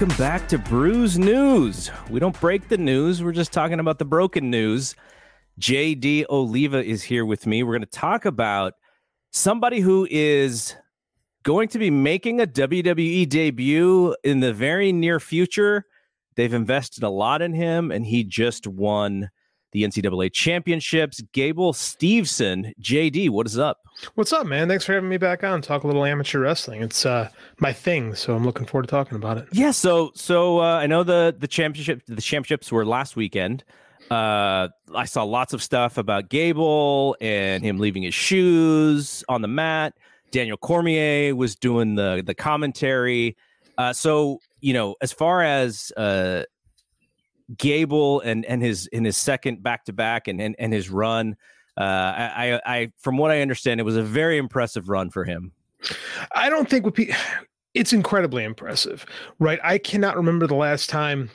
Welcome 0.00 0.16
back 0.16 0.48
to 0.48 0.56
Brews 0.56 1.18
News. 1.18 1.90
We 2.08 2.20
don't 2.20 2.40
break 2.40 2.70
the 2.70 2.78
news, 2.78 3.22
we're 3.22 3.32
just 3.32 3.52
talking 3.52 3.80
about 3.80 3.98
the 3.98 4.06
broken 4.06 4.48
news. 4.48 4.94
JD 5.60 6.24
Oliva 6.30 6.82
is 6.82 7.02
here 7.02 7.26
with 7.26 7.46
me. 7.46 7.62
We're 7.62 7.74
going 7.74 7.82
to 7.82 7.86
talk 7.86 8.24
about 8.24 8.72
somebody 9.30 9.80
who 9.80 10.08
is 10.10 10.74
going 11.42 11.68
to 11.68 11.78
be 11.78 11.90
making 11.90 12.40
a 12.40 12.46
WWE 12.46 13.28
debut 13.28 14.16
in 14.24 14.40
the 14.40 14.54
very 14.54 14.90
near 14.90 15.20
future. 15.20 15.84
They've 16.34 16.54
invested 16.54 17.02
a 17.02 17.10
lot 17.10 17.42
in 17.42 17.52
him, 17.52 17.90
and 17.90 18.06
he 18.06 18.24
just 18.24 18.66
won 18.66 19.28
the 19.72 19.82
NCAA 19.82 20.32
championships. 20.32 21.20
Gable 21.32 21.72
Steveson, 21.72 22.72
JD, 22.80 23.30
what 23.30 23.46
is 23.46 23.58
up? 23.58 23.78
What's 24.14 24.32
up, 24.32 24.46
man? 24.46 24.68
Thanks 24.68 24.84
for 24.84 24.94
having 24.94 25.08
me 25.08 25.18
back 25.18 25.44
on. 25.44 25.62
Talk 25.62 25.84
a 25.84 25.86
little 25.86 26.04
amateur 26.04 26.40
wrestling. 26.40 26.82
It's 26.82 27.04
uh, 27.04 27.28
my 27.58 27.72
thing, 27.72 28.14
so 28.14 28.34
I'm 28.34 28.44
looking 28.44 28.66
forward 28.66 28.84
to 28.84 28.90
talking 28.90 29.16
about 29.16 29.38
it. 29.38 29.48
Yeah. 29.52 29.70
So, 29.70 30.12
so 30.14 30.60
uh, 30.60 30.76
I 30.76 30.86
know 30.86 31.02
the 31.02 31.34
the 31.38 31.48
championship 31.48 32.02
the 32.06 32.22
championships 32.22 32.72
were 32.72 32.86
last 32.86 33.16
weekend. 33.16 33.64
Uh, 34.10 34.68
I 34.94 35.04
saw 35.04 35.22
lots 35.22 35.52
of 35.52 35.62
stuff 35.62 35.98
about 35.98 36.30
Gable 36.30 37.16
and 37.20 37.62
him 37.62 37.78
leaving 37.78 38.02
his 38.02 38.14
shoes 38.14 39.22
on 39.28 39.42
the 39.42 39.48
mat. 39.48 39.94
Daniel 40.30 40.56
Cormier 40.56 41.34
was 41.34 41.54
doing 41.54 41.94
the 41.94 42.22
the 42.24 42.34
commentary. 42.34 43.36
Uh, 43.78 43.92
so 43.92 44.40
you 44.60 44.72
know, 44.72 44.96
as 45.00 45.12
far 45.12 45.42
as 45.42 45.92
uh, 45.96 46.44
Gable 47.56 48.20
and 48.20 48.44
and 48.44 48.62
his 48.62 48.86
in 48.88 49.04
his 49.04 49.16
second 49.16 49.62
back 49.62 49.84
to 49.86 49.92
back 49.92 50.28
and 50.28 50.40
and 50.40 50.54
and 50.58 50.72
his 50.72 50.90
run, 50.90 51.36
uh, 51.76 51.82
I, 51.82 52.60
I 52.64 52.92
from 52.98 53.16
what 53.16 53.30
I 53.30 53.40
understand, 53.40 53.80
it 53.80 53.84
was 53.84 53.96
a 53.96 54.02
very 54.02 54.38
impressive 54.38 54.88
run 54.88 55.10
for 55.10 55.24
him. 55.24 55.52
I 56.34 56.50
don't 56.50 56.68
think 56.68 56.84
what 56.84 56.98
it's 57.74 57.92
incredibly 57.92 58.44
impressive, 58.44 59.06
right? 59.38 59.58
I 59.62 59.78
cannot 59.78 60.16
remember 60.16 60.46
the 60.46 60.54
last 60.54 60.90
time 60.90 61.30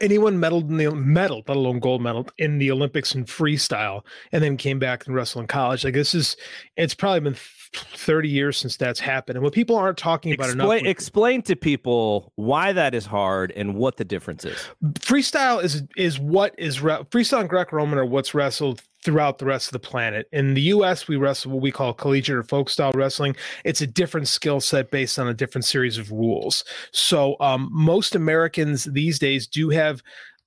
anyone 0.00 0.38
medaled 0.38 0.68
in 0.68 0.76
the 0.76 0.90
medal, 0.90 1.42
let 1.48 1.56
alone 1.56 1.80
gold 1.80 2.02
medal 2.02 2.28
in 2.38 2.58
the 2.58 2.70
Olympics 2.70 3.14
in 3.14 3.24
freestyle, 3.24 4.04
and 4.32 4.42
then 4.42 4.56
came 4.56 4.78
back 4.78 5.06
and 5.06 5.14
wrestled 5.14 5.44
in 5.44 5.48
college. 5.48 5.84
Like 5.84 5.94
this 5.94 6.14
is, 6.14 6.36
it's 6.76 6.94
probably 6.94 7.20
been 7.20 7.34
30 7.72 8.28
years 8.28 8.56
since 8.56 8.76
that's 8.76 8.98
happened. 8.98 9.36
And 9.36 9.44
what 9.44 9.52
people 9.52 9.76
aren't 9.76 9.98
talking 9.98 10.32
about 10.32 10.50
explain, 10.50 10.80
enough. 10.80 10.90
explain 10.90 11.42
to 11.42 11.54
people 11.54 12.32
why 12.36 12.72
that 12.72 12.94
is 12.94 13.06
hard 13.06 13.52
and 13.52 13.74
what 13.74 13.96
the 13.96 14.04
difference 14.04 14.44
is. 14.44 14.58
Freestyle 14.94 15.62
is 15.62 15.82
is 15.96 16.18
what 16.18 16.54
is 16.58 16.80
re- 16.80 17.02
freestyle 17.10 17.40
and 17.40 17.48
Greco-Roman 17.48 17.98
are 17.98 18.04
what's 18.04 18.34
wrestled 18.34 18.82
throughout 19.04 19.38
the 19.38 19.44
rest 19.44 19.68
of 19.68 19.72
the 19.72 19.78
planet. 19.78 20.26
In 20.32 20.54
the 20.54 20.62
US, 20.62 21.08
we 21.08 21.16
wrestle 21.16 21.52
what 21.52 21.62
we 21.62 21.70
call 21.70 21.94
collegiate 21.94 22.36
or 22.36 22.42
folk 22.42 22.68
style 22.68 22.92
wrestling. 22.94 23.36
It's 23.64 23.80
a 23.80 23.86
different 23.86 24.28
skill 24.28 24.60
set 24.60 24.90
based 24.90 25.18
on 25.18 25.28
a 25.28 25.34
different 25.34 25.64
series 25.64 25.96
of 25.96 26.10
rules. 26.10 26.64
So 26.92 27.36
um, 27.40 27.68
most 27.72 28.14
Americans 28.14 28.84
these 28.84 29.18
days 29.18 29.46
do 29.46 29.70
have 29.70 30.02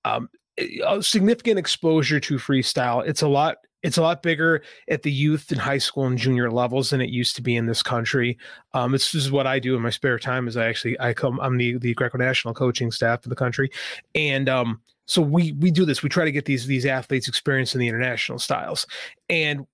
um, 0.06 0.30
a 0.86 1.02
significant 1.02 1.58
exposure 1.58 2.20
to 2.20 2.36
freestyle. 2.36 3.08
It's 3.08 3.22
a 3.22 3.28
lot 3.28 3.58
it's 3.84 3.98
a 3.98 4.02
lot 4.02 4.24
bigger 4.24 4.64
at 4.88 5.04
the 5.04 5.12
youth 5.12 5.52
and 5.52 5.60
high 5.60 5.78
school 5.78 6.06
and 6.06 6.18
junior 6.18 6.50
levels 6.50 6.90
than 6.90 7.02
it 7.02 7.10
used 7.10 7.36
to 7.36 7.42
be 7.42 7.56
in 7.56 7.66
this 7.66 7.84
country. 7.84 8.38
Um, 8.74 8.94
this 8.94 9.14
is 9.14 9.32
what 9.32 9.46
I 9.46 9.60
do 9.60 9.76
in 9.76 9.82
my 9.82 9.90
spare 9.90 10.18
time. 10.18 10.48
Is 10.48 10.58
I 10.58 10.68
actually 10.68 11.00
I 11.00 11.14
come 11.14 11.40
I'm 11.40 11.58
the 11.58 11.78
the 11.78 11.94
Greco 11.94 12.18
National 12.18 12.54
coaching 12.54 12.92
staff 12.92 13.24
for 13.24 13.30
the 13.30 13.36
country, 13.36 13.70
and 14.16 14.50
um, 14.50 14.82
so 15.06 15.22
we 15.22 15.52
we 15.54 15.70
do 15.70 15.86
this. 15.86 16.02
We 16.02 16.10
try 16.10 16.26
to 16.26 16.32
get 16.32 16.46
these 16.46 16.66
these 16.66 16.86
athletes 16.86 17.28
experience 17.28 17.76
in 17.76 17.80
the 17.80 17.88
international 17.88 18.40
styles, 18.40 18.88
and 19.30 19.68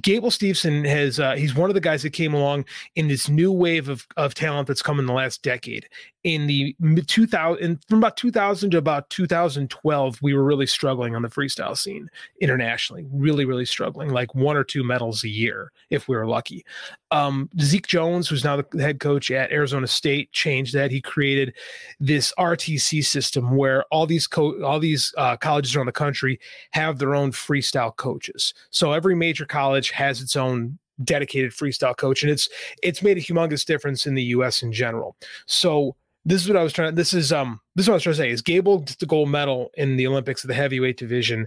Gable 0.00 0.30
Steveson 0.30 0.86
has 0.86 1.18
uh, 1.18 1.34
he's 1.34 1.54
one 1.54 1.68
of 1.68 1.74
the 1.74 1.80
guys 1.80 2.02
that 2.02 2.10
came 2.10 2.34
along 2.34 2.64
in 2.94 3.08
this 3.08 3.28
new 3.28 3.50
wave 3.50 3.88
of, 3.88 4.06
of 4.16 4.34
talent 4.34 4.68
that's 4.68 4.82
come 4.82 5.00
in 5.00 5.06
the 5.06 5.12
last 5.12 5.42
decade. 5.42 5.88
In 6.24 6.46
the 6.46 6.76
mid 6.78 7.08
2000 7.08 7.84
from 7.88 7.98
about 7.98 8.16
2000 8.16 8.70
to 8.70 8.78
about 8.78 9.10
2012, 9.10 10.18
we 10.22 10.34
were 10.34 10.44
really 10.44 10.66
struggling 10.66 11.16
on 11.16 11.22
the 11.22 11.28
freestyle 11.28 11.76
scene 11.76 12.08
internationally, 12.40 13.06
really 13.10 13.44
really 13.44 13.64
struggling, 13.64 14.10
like 14.10 14.34
one 14.34 14.56
or 14.56 14.62
two 14.62 14.84
medals 14.84 15.24
a 15.24 15.28
year 15.28 15.72
if 15.90 16.06
we 16.06 16.16
were 16.16 16.26
lucky. 16.26 16.64
Um, 17.10 17.50
Zeke 17.60 17.88
Jones, 17.88 18.28
who's 18.28 18.44
now 18.44 18.56
the 18.56 18.82
head 18.82 19.00
coach 19.00 19.30
at 19.30 19.50
Arizona 19.50 19.86
State, 19.86 20.32
changed 20.32 20.74
that. 20.74 20.90
He 20.92 21.00
created 21.00 21.54
this 21.98 22.32
RTC 22.38 23.04
system 23.04 23.56
where 23.56 23.84
all 23.90 24.06
these 24.06 24.26
co- 24.26 24.62
all 24.62 24.78
these 24.78 25.12
uh, 25.18 25.36
colleges 25.36 25.74
around 25.74 25.86
the 25.86 25.92
country 25.92 26.38
have 26.70 26.98
their 26.98 27.14
own 27.14 27.32
freestyle 27.32 27.94
coaches. 27.96 28.54
So 28.70 28.92
every 28.92 29.16
major 29.16 29.44
college 29.44 29.90
has 29.90 30.20
its 30.20 30.36
own 30.36 30.78
dedicated 31.04 31.52
freestyle 31.52 31.96
coach 31.96 32.22
and 32.22 32.30
it's 32.30 32.48
it's 32.82 33.02
made 33.02 33.16
a 33.16 33.20
humongous 33.20 33.64
difference 33.64 34.06
in 34.06 34.14
the 34.14 34.22
US 34.24 34.62
in 34.62 34.72
general. 34.72 35.16
So 35.46 35.96
this 36.24 36.42
is 36.42 36.48
what 36.48 36.56
I 36.56 36.62
was 36.62 36.72
trying 36.72 36.94
this 36.94 37.14
is 37.14 37.32
um 37.32 37.60
this 37.74 37.84
is 37.84 37.88
what 37.88 37.94
I 37.94 37.96
was 37.96 38.02
trying 38.04 38.14
to 38.14 38.18
say 38.18 38.30
is 38.30 38.42
Gable 38.42 38.78
gets 38.80 38.96
the 38.96 39.06
gold 39.06 39.28
medal 39.28 39.70
in 39.74 39.96
the 39.96 40.06
Olympics 40.06 40.44
of 40.44 40.48
the 40.48 40.54
heavyweight 40.54 40.96
division 40.96 41.46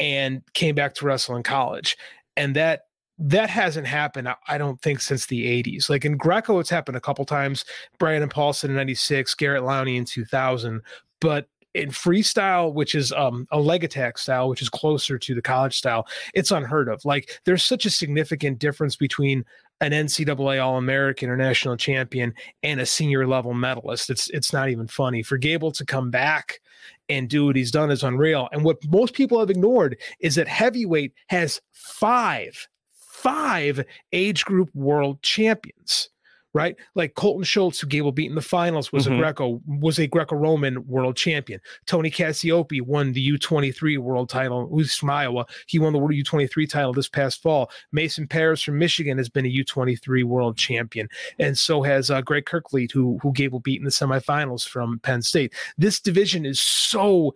and 0.00 0.42
came 0.54 0.74
back 0.74 0.94
to 0.94 1.06
wrestle 1.06 1.36
in 1.36 1.42
college. 1.42 1.96
And 2.36 2.54
that 2.56 2.82
that 3.18 3.48
hasn't 3.48 3.86
happened, 3.86 4.28
I 4.46 4.58
don't 4.58 4.80
think, 4.82 5.00
since 5.00 5.26
the 5.26 5.62
80s. 5.62 5.88
Like 5.88 6.04
in 6.04 6.18
Greco, 6.18 6.58
it's 6.58 6.68
happened 6.68 6.98
a 6.98 7.00
couple 7.00 7.24
times. 7.24 7.64
Brian 7.98 8.20
Brandon 8.20 8.28
Paulson 8.28 8.70
in 8.70 8.76
96, 8.76 9.34
Garrett 9.36 9.62
Lowney 9.62 9.96
in 9.96 10.04
2000. 10.04 10.82
But 11.20 11.48
in 11.72 11.88
freestyle, 11.88 12.74
which 12.74 12.94
is 12.94 13.12
um, 13.12 13.46
a 13.50 13.58
leg 13.58 13.84
attack 13.84 14.18
style, 14.18 14.50
which 14.50 14.60
is 14.60 14.68
closer 14.68 15.18
to 15.18 15.34
the 15.34 15.40
college 15.40 15.78
style, 15.78 16.06
it's 16.34 16.50
unheard 16.50 16.90
of. 16.90 17.04
Like 17.06 17.40
there's 17.44 17.64
such 17.64 17.86
a 17.86 17.90
significant 17.90 18.58
difference 18.58 18.96
between 18.96 19.46
an 19.80 19.92
NCAA 19.92 20.62
All 20.62 20.78
American 20.78 21.28
or 21.28 21.36
national 21.36 21.76
champion 21.76 22.34
and 22.62 22.80
a 22.80 22.86
senior 22.86 23.26
level 23.26 23.54
medalist. 23.54 24.10
It's 24.10 24.30
it's 24.30 24.52
not 24.52 24.68
even 24.68 24.86
funny 24.86 25.22
for 25.22 25.36
Gable 25.36 25.72
to 25.72 25.84
come 25.84 26.10
back 26.10 26.60
and 27.08 27.28
do 27.28 27.46
what 27.46 27.56
he's 27.56 27.70
done 27.70 27.90
is 27.90 28.02
unreal. 28.02 28.48
And 28.52 28.64
what 28.64 28.78
most 28.88 29.14
people 29.14 29.38
have 29.38 29.50
ignored 29.50 29.98
is 30.20 30.34
that 30.36 30.48
heavyweight 30.48 31.12
has 31.28 31.60
five 31.72 32.68
five 32.92 33.84
age 34.12 34.44
group 34.44 34.70
world 34.74 35.22
champions 35.22 36.10
right? 36.56 36.74
Like 36.94 37.14
Colton 37.16 37.44
Schultz, 37.44 37.78
who 37.78 37.86
Gable 37.86 38.12
beat 38.12 38.30
in 38.30 38.34
the 38.34 38.40
finals, 38.40 38.90
was 38.90 39.04
mm-hmm. 39.04 39.16
a 39.16 39.18
Greco 39.18 39.60
was 39.66 39.98
a 39.98 40.06
Greco-Roman 40.06 40.86
world 40.86 41.14
champion. 41.14 41.60
Tony 41.84 42.10
Cassioppi 42.10 42.80
won 42.80 43.12
the 43.12 43.28
U23 43.32 43.98
world 43.98 44.30
title. 44.30 44.66
Who's 44.68 44.96
from 44.96 45.10
Iowa? 45.10 45.44
He 45.66 45.78
won 45.78 45.92
the 45.92 45.98
World 45.98 46.14
U23 46.14 46.66
title 46.66 46.94
this 46.94 47.10
past 47.10 47.42
fall. 47.42 47.70
Mason 47.92 48.26
Parris 48.26 48.62
from 48.62 48.78
Michigan 48.78 49.18
has 49.18 49.28
been 49.28 49.44
a 49.44 49.52
U23 49.52 50.24
world 50.24 50.56
champion, 50.56 51.08
and 51.38 51.58
so 51.58 51.82
has 51.82 52.10
uh, 52.10 52.22
Greg 52.22 52.46
Kerkvliet, 52.46 52.90
who 52.90 53.18
who 53.22 53.34
Gable 53.34 53.60
beat 53.60 53.78
in 53.78 53.84
the 53.84 53.90
semifinals 53.90 54.66
from 54.66 54.98
Penn 55.00 55.20
State. 55.20 55.52
This 55.76 56.00
division 56.00 56.46
is 56.46 56.58
so 56.58 57.34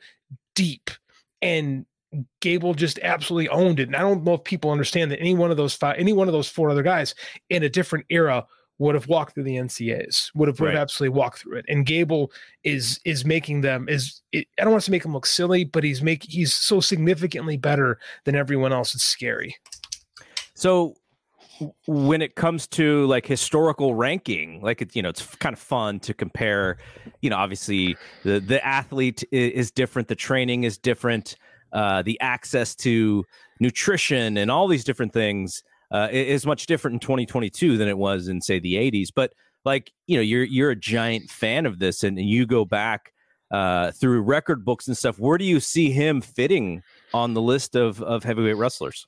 deep 0.55 0.91
and 1.43 1.85
Gable 2.41 2.75
just 2.75 2.99
absolutely 3.03 3.51
owned 3.51 3.79
it. 3.81 3.89
And 3.89 3.97
I 3.97 4.01
don't 4.01 4.25
know 4.25 4.35
if 4.35 4.45
people 4.45 4.71
understand 4.71 5.11
that 5.11 5.21
any 5.21 5.35
one 5.35 5.51
of 5.51 5.57
those 5.57 5.75
five, 5.75 5.97
any 5.99 6.13
one 6.13 6.27
of 6.27 6.33
those 6.33 6.49
four 6.49 6.71
other 6.71 6.83
guys 6.83 7.15
in 7.51 7.63
a 7.63 7.69
different 7.69 8.07
era 8.09 8.47
would 8.81 8.95
have 8.95 9.07
walked 9.09 9.35
through 9.35 9.45
the 9.45 9.57
NCAs, 9.57 10.31
would 10.35 10.49
have, 10.49 10.59
would 10.59 10.71
have 10.71 10.81
absolutely 10.81 11.17
walked 11.17 11.41
through 11.41 11.59
it. 11.59 11.67
And 11.69 11.85
Gable 11.85 12.33
is 12.65 12.99
is 13.05 13.27
making 13.27 13.61
them 13.61 13.87
is 13.89 14.23
it, 14.33 14.49
I 14.59 14.65
don't 14.65 14.73
want 14.73 14.83
to 14.85 14.91
make 14.91 15.05
him 15.05 15.13
look 15.13 15.27
silly, 15.27 15.65
but 15.65 15.85
he's 15.85 16.03
make 16.03 16.25
he's 16.25 16.55
so 16.55 16.81
significantly 16.81 17.59
better 17.59 18.01
than 18.25 18.35
everyone 18.35 18.73
else. 18.73 18.95
It's 18.95 19.05
scary. 19.05 19.55
So 20.55 20.95
when 21.87 22.23
it 22.23 22.37
comes 22.37 22.67
to 22.69 23.05
like 23.07 23.27
historical 23.27 23.95
ranking, 23.95 24.63
like 24.63 24.81
it, 24.81 24.97
you 24.97 25.03
know, 25.03 25.11
it's 25.11 25.27
kind 25.37 25.53
of 25.53 25.59
fun 25.59 26.01
to 26.01 26.15
compare. 26.15 26.79
You 27.21 27.29
know, 27.29 27.37
obviously 27.37 27.99
the 28.25 28.41
the 28.41 28.65
athlete 28.67 29.23
is 29.31 29.71
different, 29.71 30.09
the 30.09 30.15
training 30.15 30.65
is 30.65 30.79
different, 30.79 31.37
uh, 31.75 32.01
the 32.01 32.19
access 32.23 32.75
to 32.77 33.27
nutrition 33.61 34.39
and 34.39 34.51
all 34.51 34.69
these 34.69 34.85
different 34.85 35.13
things 35.13 35.63
uh, 35.91 36.09
is 36.11 36.47
much 36.47 36.67
different 36.67 36.95
in 36.95 37.01
2022 37.01 37.77
than 37.77 37.89
it 37.89 37.99
was 37.99 38.29
in 38.29 38.41
say 38.41 38.59
the 38.59 38.75
80s. 38.75 39.09
But 39.15 39.33
like 39.65 39.93
you 40.07 40.17
know, 40.17 40.23
you're 40.23 40.45
you're 40.45 40.71
a 40.71 40.77
giant 40.77 41.31
fan 41.31 41.67
of 41.67 41.79
this, 41.79 42.03
and, 42.03 42.19
and 42.19 42.29
you 42.29 42.47
go 42.47 42.65
back 42.65 43.13
uh, 43.51 43.91
through 43.93 44.23
record 44.23 44.65
books 44.65 44.87
and 44.87 44.97
stuff. 44.97 45.19
Where 45.19 45.39
do 45.39 45.45
you 45.45 45.61
see 45.61 45.91
him 45.91 46.21
fitting 46.21 46.83
on 47.13 47.35
the 47.35 47.43
list 47.43 47.77
of 47.77 48.03
of 48.03 48.25
heavyweight 48.25 48.57
wrestlers? 48.57 49.07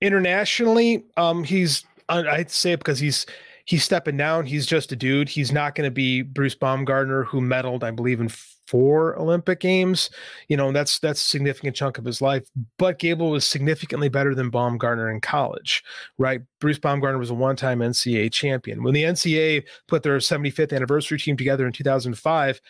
Internationally, 0.00 1.04
um, 1.16 1.44
he's 1.44 1.84
I'd 2.08 2.50
say 2.50 2.76
because 2.76 2.98
he's 2.98 3.26
he's 3.64 3.84
stepping 3.84 4.16
down. 4.16 4.46
He's 4.46 4.66
just 4.66 4.92
a 4.92 4.96
dude. 4.96 5.28
He's 5.28 5.52
not 5.52 5.74
going 5.74 5.86
to 5.86 5.90
be 5.90 6.22
Bruce 6.22 6.54
Baumgartner, 6.54 7.24
who 7.24 7.40
medaled, 7.40 7.82
I 7.82 7.90
believe, 7.90 8.20
in 8.20 8.28
four 8.28 9.18
Olympic 9.18 9.60
games. 9.60 10.10
You 10.48 10.56
know, 10.56 10.72
that's 10.72 10.98
that's 10.98 11.22
a 11.22 11.28
significant 11.28 11.76
chunk 11.76 11.98
of 11.98 12.04
his 12.04 12.20
life. 12.22 12.48
But 12.78 12.98
Gable 12.98 13.30
was 13.30 13.46
significantly 13.46 14.08
better 14.08 14.34
than 14.34 14.50
Baumgartner 14.50 15.10
in 15.10 15.20
college, 15.20 15.82
right? 16.18 16.42
Bruce 16.60 16.78
Baumgartner 16.78 17.18
was 17.18 17.30
a 17.30 17.34
one-time 17.34 17.80
NCAA 17.80 18.32
champion. 18.32 18.82
When 18.82 18.94
the 18.94 19.04
NCAA 19.04 19.64
put 19.88 20.02
their 20.02 20.18
75th 20.18 20.74
anniversary 20.74 21.18
team 21.18 21.36
together 21.36 21.66
in 21.66 21.72
2005, 21.72 22.60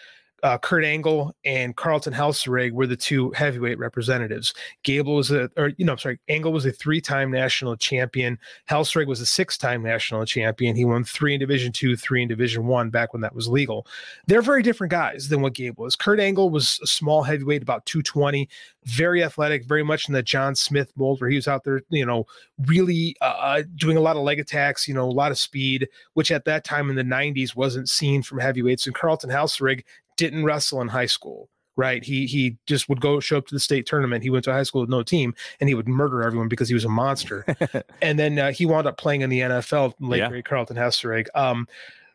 uh, 0.44 0.58
Kurt 0.58 0.84
Angle 0.84 1.34
and 1.46 1.74
Carlton 1.74 2.12
Haselrig 2.12 2.72
were 2.72 2.86
the 2.86 2.96
two 2.96 3.30
heavyweight 3.30 3.78
representatives. 3.78 4.52
Gable 4.82 5.16
was 5.16 5.30
a, 5.30 5.50
or 5.56 5.68
you 5.78 5.86
know, 5.86 5.92
I'm 5.92 5.98
sorry, 5.98 6.20
Angle 6.28 6.52
was 6.52 6.66
a 6.66 6.70
three-time 6.70 7.30
national 7.30 7.76
champion. 7.76 8.38
Haselrig 8.68 9.06
was 9.06 9.22
a 9.22 9.26
six-time 9.26 9.82
national 9.82 10.26
champion. 10.26 10.76
He 10.76 10.84
won 10.84 11.02
three 11.02 11.32
in 11.32 11.40
Division 11.40 11.72
Two, 11.72 11.96
three 11.96 12.22
in 12.22 12.28
Division 12.28 12.66
One 12.66 12.90
back 12.90 13.14
when 13.14 13.22
that 13.22 13.34
was 13.34 13.48
legal. 13.48 13.86
They're 14.26 14.42
very 14.42 14.62
different 14.62 14.90
guys 14.90 15.30
than 15.30 15.40
what 15.40 15.54
Gable 15.54 15.84
was. 15.84 15.96
Kurt 15.96 16.20
Angle 16.20 16.50
was 16.50 16.78
a 16.82 16.86
small 16.86 17.22
heavyweight, 17.22 17.62
about 17.62 17.86
220, 17.86 18.46
very 18.84 19.24
athletic, 19.24 19.64
very 19.64 19.82
much 19.82 20.08
in 20.08 20.12
the 20.12 20.22
John 20.22 20.54
Smith 20.54 20.92
mold, 20.94 21.22
where 21.22 21.30
he 21.30 21.36
was 21.36 21.48
out 21.48 21.64
there, 21.64 21.80
you 21.88 22.04
know, 22.04 22.26
really 22.66 23.16
uh, 23.22 23.24
uh 23.24 23.62
doing 23.76 23.96
a 23.96 24.00
lot 24.00 24.16
of 24.16 24.22
leg 24.22 24.38
attacks, 24.38 24.86
you 24.86 24.92
know, 24.92 25.08
a 25.08 25.10
lot 25.10 25.30
of 25.30 25.38
speed, 25.38 25.88
which 26.12 26.30
at 26.30 26.44
that 26.44 26.64
time 26.64 26.90
in 26.90 26.96
the 26.96 27.02
90s 27.02 27.56
wasn't 27.56 27.88
seen 27.88 28.22
from 28.22 28.40
heavyweights. 28.40 28.86
And 28.86 28.94
Carlton 28.94 29.30
Haselrig 29.30 29.84
didn't 30.16 30.44
wrestle 30.44 30.80
in 30.80 30.88
high 30.88 31.06
school 31.06 31.48
right? 31.76 32.04
He 32.04 32.26
he 32.26 32.56
just 32.66 32.88
would 32.88 33.00
go 33.00 33.20
show 33.20 33.38
up 33.38 33.46
to 33.48 33.54
the 33.54 33.60
state 33.60 33.86
tournament. 33.86 34.22
He 34.22 34.30
went 34.30 34.44
to 34.44 34.52
high 34.52 34.62
school 34.62 34.82
with 34.82 34.90
no 34.90 35.02
team, 35.02 35.34
and 35.60 35.68
he 35.68 35.74
would 35.74 35.88
murder 35.88 36.22
everyone 36.22 36.48
because 36.48 36.68
he 36.68 36.74
was 36.74 36.84
a 36.84 36.88
monster. 36.88 37.44
and 38.02 38.18
then 38.18 38.38
uh, 38.38 38.52
he 38.52 38.66
wound 38.66 38.86
up 38.86 38.96
playing 38.96 39.22
in 39.22 39.30
the 39.30 39.40
NFL. 39.40 39.94
Late 40.00 40.18
yeah. 40.18 40.28
great 40.28 40.44
Carlton 40.44 40.76
Haselrig. 40.76 41.26
Um, 41.34 41.66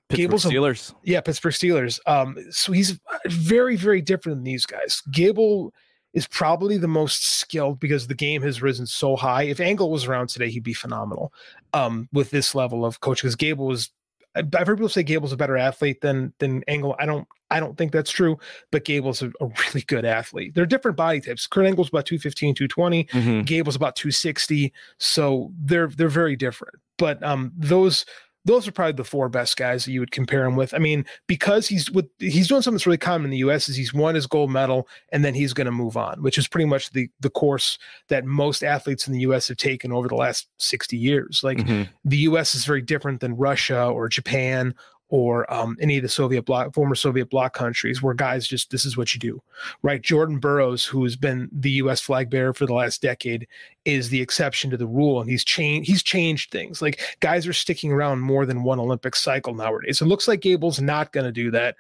Pittsburgh 0.10 0.18
Gable's 0.18 0.46
Steelers. 0.46 0.92
A, 0.92 0.96
yeah, 1.04 1.22
Pittsburgh 1.22 1.54
Steelers. 1.54 2.00
Um, 2.08 2.38
so 2.52 2.72
he's 2.72 3.00
very 3.28 3.76
very 3.76 4.02
different 4.02 4.38
than 4.38 4.44
these 4.44 4.66
guys. 4.66 5.02
Gable 5.12 5.74
is 6.14 6.26
probably 6.26 6.78
the 6.78 6.88
most 6.88 7.38
skilled 7.40 7.80
because 7.80 8.08
the 8.08 8.16
game 8.16 8.42
has 8.42 8.64
risen 8.64 8.88
so 8.88 9.16
high. 9.16 9.44
If 9.44 9.60
Angle 9.60 9.92
was 9.92 10.06
around 10.06 10.30
today, 10.30 10.50
he'd 10.50 10.64
be 10.64 10.74
phenomenal. 10.74 11.32
Um, 11.74 12.10
with 12.12 12.32
this 12.32 12.56
level 12.56 12.84
of 12.84 13.00
coach, 13.00 13.22
because 13.22 13.36
Gable 13.36 13.68
was 13.68 13.92
I've 14.40 14.68
heard 14.68 14.78
people 14.78 14.90
say 14.90 15.04
Gable's 15.04 15.32
a 15.32 15.38
better 15.38 15.58
athlete 15.58 16.02
than 16.02 16.34
than 16.40 16.64
Angle. 16.68 16.96
I 17.00 17.06
don't 17.06 17.28
I 17.52 17.60
don't 17.60 17.78
think 17.78 17.92
that's 17.92 18.12
true, 18.12 18.38
but 18.72 18.86
Gable's 18.86 19.22
a, 19.22 19.28
a 19.42 19.48
really 19.48 19.82
good 19.88 20.06
athlete. 20.06 20.54
They're 20.56 20.66
different 20.66 20.98
body 20.98 21.22
types. 21.22 21.48
Kurt 21.48 21.66
Angle's 21.66 21.90
about 21.90 22.06
215, 22.06 22.56
220. 22.56 23.04
Mm-hmm. 23.06 23.42
Gable's 23.42 23.76
about 23.76 23.96
260. 23.96 24.74
So 24.98 25.52
they're 25.60 25.88
they're 25.88 26.10
very 26.10 26.36
different. 26.36 26.76
But 26.98 27.24
um 27.24 27.52
those 27.58 28.06
those 28.46 28.68
are 28.68 28.72
probably 28.72 28.94
the 28.94 29.04
four 29.04 29.30
best 29.30 29.58
guys 29.58 29.86
that 29.86 29.92
you 29.92 30.00
would 30.00 30.12
compare 30.12 30.46
him 30.46 30.56
with. 30.56 30.74
I 30.74 30.78
mean, 30.78 31.06
because 31.28 31.68
he's 31.68 31.92
with 31.92 32.08
he's 32.20 32.48
doing 32.48 32.62
something 32.62 32.76
that's 32.76 32.88
really 32.88 32.98
common 32.98 33.26
in 33.26 33.32
the 33.32 33.38
U.S. 33.38 33.68
is 33.68 33.76
he's 33.76 33.94
won 33.94 34.16
his 34.16 34.28
gold 34.28 34.52
medal 34.52 34.88
and 35.12 35.24
then 35.24 35.34
he's 35.34 35.54
going 35.54 35.66
to 35.66 35.72
move 35.72 35.98
on, 35.98 36.22
which 36.22 36.38
is 36.38 36.48
pretty 36.48 36.66
much 36.66 36.92
the 36.92 37.10
the 37.20 37.30
course 37.30 37.78
that 38.08 38.26
most 38.26 38.64
athletes 38.64 39.08
in 39.08 39.14
the 39.14 39.22
U.S. 39.22 39.48
have 39.50 39.58
taken 39.58 39.92
over 39.92 40.08
the 40.08 40.16
last 40.16 40.48
sixty 40.58 40.98
years. 40.98 41.42
Like 41.44 41.58
mm-hmm. 41.58 41.92
the 42.06 42.18
U.S. 42.18 42.56
is 42.56 42.66
very 42.66 42.82
different 42.82 43.20
than 43.20 43.36
Russia 43.36 43.86
or 43.86 44.08
Japan 44.08 44.74
or 45.10 45.52
um, 45.52 45.76
any 45.82 45.98
of 45.98 46.04
the 46.04 46.10
Soviet 46.10 46.44
bloc, 46.44 46.74
former 46.74 46.96
Soviet 46.96 47.30
bloc 47.30 47.54
countries, 47.54 48.02
where 48.02 48.14
guys 48.14 48.48
just 48.48 48.70
this 48.70 48.86
is 48.86 48.96
what 48.96 49.14
you 49.14 49.20
do, 49.20 49.42
right? 49.82 50.02
Jordan 50.02 50.40
Burroughs, 50.40 50.86
who 50.86 51.04
has 51.04 51.16
been 51.16 51.50
the 51.52 51.72
U.S. 51.72 52.00
flag 52.00 52.30
bearer 52.30 52.54
for 52.54 52.66
the 52.66 52.74
last 52.74 53.02
decade, 53.02 53.48
is 53.86 54.10
the 54.10 54.22
exception 54.22 54.70
to 54.70 54.78
the 54.78 54.88
rule, 54.88 55.20
and 55.20 55.30
he's 55.30 55.44
changed. 55.44 55.90
He's 55.90 56.04
changed 56.04 56.52
things. 56.52 56.82
Like 56.82 57.02
guys 57.20 57.48
are 57.48 57.54
sticking 57.54 57.92
around 57.92 58.20
more 58.20 58.46
than 58.46 58.64
one 58.64 58.80
Olympic 58.80 59.16
cycle 59.16 59.56
nowadays. 59.56 60.00
It 60.02 60.06
looks 60.06 60.28
like 60.28 60.42
Gable's 60.42 60.80
not 60.80 61.12
going 61.12 61.26
to 61.26 61.32
do 61.32 61.50
that, 61.52 61.76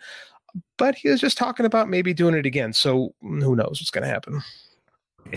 but 0.78 0.96
he 0.96 1.10
was 1.10 1.22
just 1.22 1.38
talking 1.38 1.66
about 1.66 1.90
maybe 1.90 2.14
doing 2.14 2.34
it 2.34 2.46
again. 2.46 2.74
So 2.74 3.14
who 3.22 3.56
knows 3.56 3.80
what's 3.80 3.92
going 3.92 4.04
to 4.04 4.10
happen? 4.10 4.42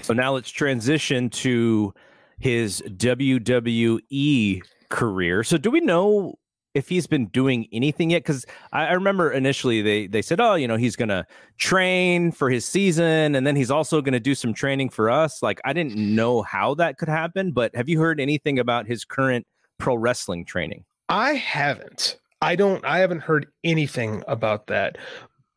So 0.02 0.14
now 0.14 0.32
let's 0.32 0.50
transition 0.50 1.28
to 1.30 1.92
his 2.38 2.82
WWE 2.88 4.62
career. 4.88 5.44
So 5.44 5.58
do 5.58 5.70
we 5.70 5.80
know 5.80 6.38
if 6.74 6.88
he's 6.88 7.06
been 7.06 7.26
doing 7.26 7.68
anything 7.72 8.10
yet 8.10 8.18
because 8.18 8.46
I, 8.72 8.86
I, 8.86 8.92
remember 8.92 9.30
initially 9.30 9.82
they 9.82 10.06
they 10.06 10.22
said 10.22 10.40
oh 10.40 10.54
you 10.54 10.66
know 10.66 10.76
he's 10.76 10.96
gonna 10.96 11.26
train 11.58 12.32
for 12.32 12.50
his 12.50 12.64
season 12.64 13.34
and 13.34 13.46
then 13.46 13.56
he's 13.56 13.70
also 13.70 14.00
gonna 14.00 14.20
do 14.20 14.34
some 14.34 14.54
training 14.54 14.90
for 14.90 15.10
us 15.10 15.42
like 15.42 15.60
i 15.64 15.72
didn't 15.72 15.96
know 15.96 16.42
how 16.42 16.74
that 16.74 16.98
could 16.98 17.08
happen 17.08 17.52
but 17.52 17.74
have 17.74 17.88
you 17.88 18.00
heard 18.00 18.20
anything 18.20 18.58
about 18.58 18.86
his 18.86 19.04
current 19.04 19.46
pro 19.78 19.94
wrestling 19.94 20.44
training 20.44 20.84
i 21.08 21.32
haven't 21.32 22.18
i 22.40 22.56
don't 22.56 22.84
i 22.84 22.98
haven't 22.98 23.20
heard 23.20 23.46
anything 23.64 24.22
about 24.26 24.66
that 24.66 24.96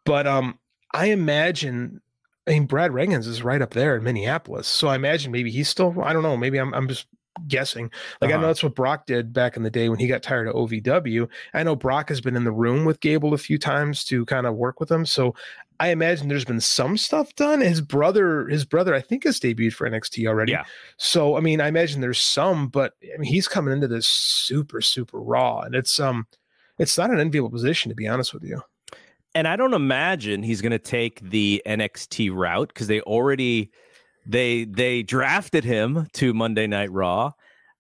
but 0.06 0.28
um 0.28 0.60
i 0.94 1.08
imagine 1.08 2.02
I 2.48 2.52
mean, 2.52 2.66
Brad 2.68 2.92
Rheingans 2.92 3.26
is 3.26 3.42
right 3.42 3.60
up 3.60 3.72
there 3.72 3.96
in 3.96 4.04
Minneapolis, 4.04 4.68
so 4.68 4.88
I 4.88 4.96
imagine 4.96 5.32
maybe 5.32 5.50
he's 5.50 5.68
still. 5.68 5.96
I 6.04 6.14
don't 6.14 6.22
know. 6.22 6.38
Maybe 6.38 6.60
I'm. 6.60 6.76
I'm 6.76 6.88
just 6.88 7.08
guessing. 7.48 7.86
Like 7.86 7.92
uh-huh. 7.92 8.26
I 8.26 8.28
know 8.28 8.36
uh-huh. 8.38 8.48
that's 8.48 8.64
what 8.64 8.76
Brock 8.76 9.06
did 9.06 9.34
back 9.34 9.58
in 9.58 9.64
the 9.64 9.70
day 9.70 9.90
when 9.90 10.00
he 10.00 10.08
got 10.08 10.24
tired 10.24 10.48
of 10.48 10.56
OVW. 10.56 11.28
I 11.54 11.64
know 11.64 11.76
Brock 11.76 12.10
has 12.10 12.22
been 12.22 12.36
in 12.36 12.44
the 12.44 12.52
room 12.52 12.86
with 12.86 13.00
Gable 13.00 13.34
a 13.34 13.38
few 13.38 13.58
times 13.58 14.04
to 14.06 14.26
kind 14.26 14.48
of 14.48 14.56
work 14.56 14.80
with 14.80 14.92
him. 14.92 15.06
So 15.06 15.36
I 15.80 15.90
imagine 15.90 16.28
there's 16.28 16.46
been 16.46 16.62
some 16.62 16.98
stuff 16.98 17.36
done. 17.36 17.62
His 17.62 17.82
brother, 17.82 18.48
his 18.48 18.66
brother, 18.66 18.96
I 18.96 19.02
think 19.02 19.26
has 19.26 19.40
debuted 19.40 19.74
for 19.74 19.90
NXT 19.90 20.28
already. 20.28 20.54
Yeah. 20.54 20.64
So 20.98 21.36
I 21.36 21.42
mean, 21.42 21.60
I 21.60 21.68
imagine 21.68 22.02
there's 22.02 22.22
some, 22.22 22.70
but 22.70 22.94
I 23.04 23.18
mean, 23.18 23.32
he's 23.32 23.48
coming 23.48 23.74
into 23.74 23.88
this 23.88 24.08
super, 24.08 24.82
super 24.82 25.20
raw, 25.20 25.62
and 25.62 25.76
it's 25.76 26.00
um, 26.00 26.28
it's 26.80 26.98
not 26.98 27.12
an 27.12 27.20
enviable 27.20 27.50
position 27.50 27.90
to 27.90 27.96
be 27.96 28.08
honest 28.08 28.34
with 28.34 28.44
you. 28.44 28.62
And 29.34 29.50
I 29.50 29.58
don't 29.58 29.74
imagine 29.74 30.44
he's 30.44 30.62
going 30.62 30.72
to 30.72 30.80
take 30.80 31.20
the 31.20 31.62
NXT 31.66 32.34
route 32.34 32.70
because 32.70 32.88
they 32.88 33.02
already 33.02 33.70
they 34.26 34.66
they 34.66 35.04
drafted 35.04 35.64
him 35.64 36.08
to 36.14 36.34
Monday 36.34 36.68
Night 36.68 36.92
Raw, 36.92 37.32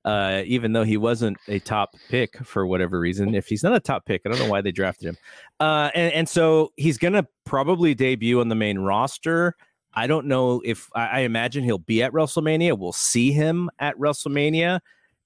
uh, 0.03 0.43
even 0.45 0.73
though 0.73 0.83
he 0.83 0.97
wasn't 0.97 1.37
a 1.47 1.59
top 1.59 1.95
pick 2.09 2.37
for 2.45 2.65
whatever 2.67 2.99
reason. 2.99 3.33
If 3.33 3.47
he's 3.47 3.63
not 3.63 3.75
a 3.75 3.79
top 3.79 4.05
pick, 4.05 4.21
I 4.25 4.29
don't 4.29 4.39
know 4.39 4.49
why 4.49 4.61
they 4.61 4.71
drafted 4.71 5.09
him. 5.09 5.17
Uh, 5.59 5.89
and 5.95 6.13
and 6.13 6.29
so 6.29 6.71
he's 6.77 6.97
gonna 6.97 7.27
probably 7.45 7.95
debut 7.95 8.39
on 8.39 8.49
the 8.49 8.55
main 8.55 8.79
roster. 8.79 9.55
I 9.93 10.07
don't 10.07 10.27
know 10.27 10.61
if 10.65 10.89
I, 10.93 11.07
I 11.07 11.19
imagine 11.21 11.63
he'll 11.63 11.77
be 11.77 12.03
at 12.03 12.11
WrestleMania. 12.11 12.77
We'll 12.77 12.91
see 12.91 13.31
him 13.31 13.69
at 13.79 13.97
WrestleMania. 13.97 14.81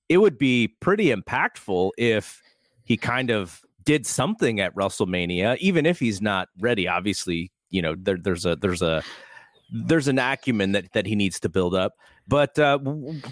It 0.08 0.18
would 0.18 0.38
be 0.38 0.76
pretty 0.80 1.14
impactful 1.14 1.92
if 1.98 2.42
he 2.84 2.98
kind 2.98 3.30
of 3.30 3.62
did 3.84 4.06
something 4.06 4.60
at 4.60 4.74
WrestleMania, 4.76 5.58
even 5.58 5.86
if 5.86 6.00
he's 6.00 6.22
not 6.22 6.48
ready. 6.60 6.88
Obviously, 6.88 7.52
you 7.70 7.82
know 7.82 7.96
there, 7.98 8.18
there's 8.18 8.46
a 8.46 8.56
there's 8.56 8.82
a 8.82 9.04
there's 9.72 10.08
an 10.08 10.20
acumen 10.20 10.72
that 10.74 10.92
that 10.94 11.06
he 11.06 11.16
needs 11.16 11.40
to 11.42 11.50
build 11.50 11.76
up. 11.76 11.94
But 12.28 12.58
uh, 12.60 12.78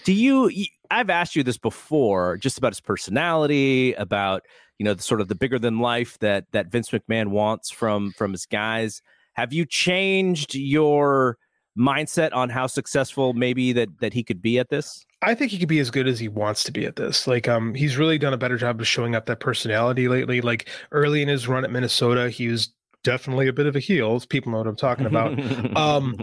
do 0.04 0.14
you? 0.14 0.52
I've 0.90 1.10
asked 1.10 1.36
you 1.36 1.44
this 1.44 1.58
before, 1.58 2.38
just 2.38 2.58
about 2.58 2.72
his 2.72 2.80
personality, 2.80 3.94
about 3.94 4.44
you 4.78 4.84
know 4.84 4.94
the 4.94 5.04
sort 5.04 5.22
of 5.22 5.28
the 5.28 5.36
bigger 5.36 5.60
than 5.60 5.80
life 5.80 6.18
that 6.20 6.46
that 6.52 6.68
Vince 6.72 6.90
McMahon 6.90 7.28
wants 7.28 7.70
from 7.70 8.12
from 8.14 8.32
his 8.32 8.46
guys. 8.46 9.02
Have 9.34 9.54
you 9.54 9.66
changed 9.66 10.56
your 10.56 11.38
mindset 11.78 12.34
on 12.34 12.50
how 12.50 12.66
successful 12.68 13.34
maybe 13.34 13.72
that 13.74 14.00
that 14.00 14.14
he 14.14 14.24
could 14.24 14.42
be 14.42 14.60
at 14.60 14.70
this? 14.70 15.06
I 15.22 15.34
think 15.34 15.52
he 15.52 15.58
could 15.58 15.68
be 15.68 15.80
as 15.80 15.90
good 15.90 16.08
as 16.08 16.20
he 16.20 16.28
wants 16.28 16.64
to 16.66 16.72
be 16.72 16.86
at 16.86 16.96
this. 16.96 17.26
Like, 17.26 17.48
um, 17.48 17.74
he's 17.74 17.98
really 17.98 18.20
done 18.20 18.34
a 18.34 18.38
better 18.38 18.58
job 18.58 18.80
of 18.80 18.88
showing 18.88 19.16
up 19.16 19.26
that 19.26 19.40
personality 19.40 20.08
lately. 20.08 20.42
Like 20.42 20.70
early 20.92 21.24
in 21.24 21.28
his 21.28 21.48
run 21.48 21.64
at 21.64 21.72
Minnesota, 21.72 22.30
he 22.30 22.50
was 22.50 22.70
definitely 23.08 23.48
a 23.48 23.54
bit 23.54 23.68
of 23.68 23.76
a 23.78 23.80
heel. 23.80 24.20
People 24.28 24.52
know 24.52 24.58
what 24.58 24.68
I'm 24.68 24.76
talking 24.76 25.06
about. 25.06 25.32
um, 25.78 26.20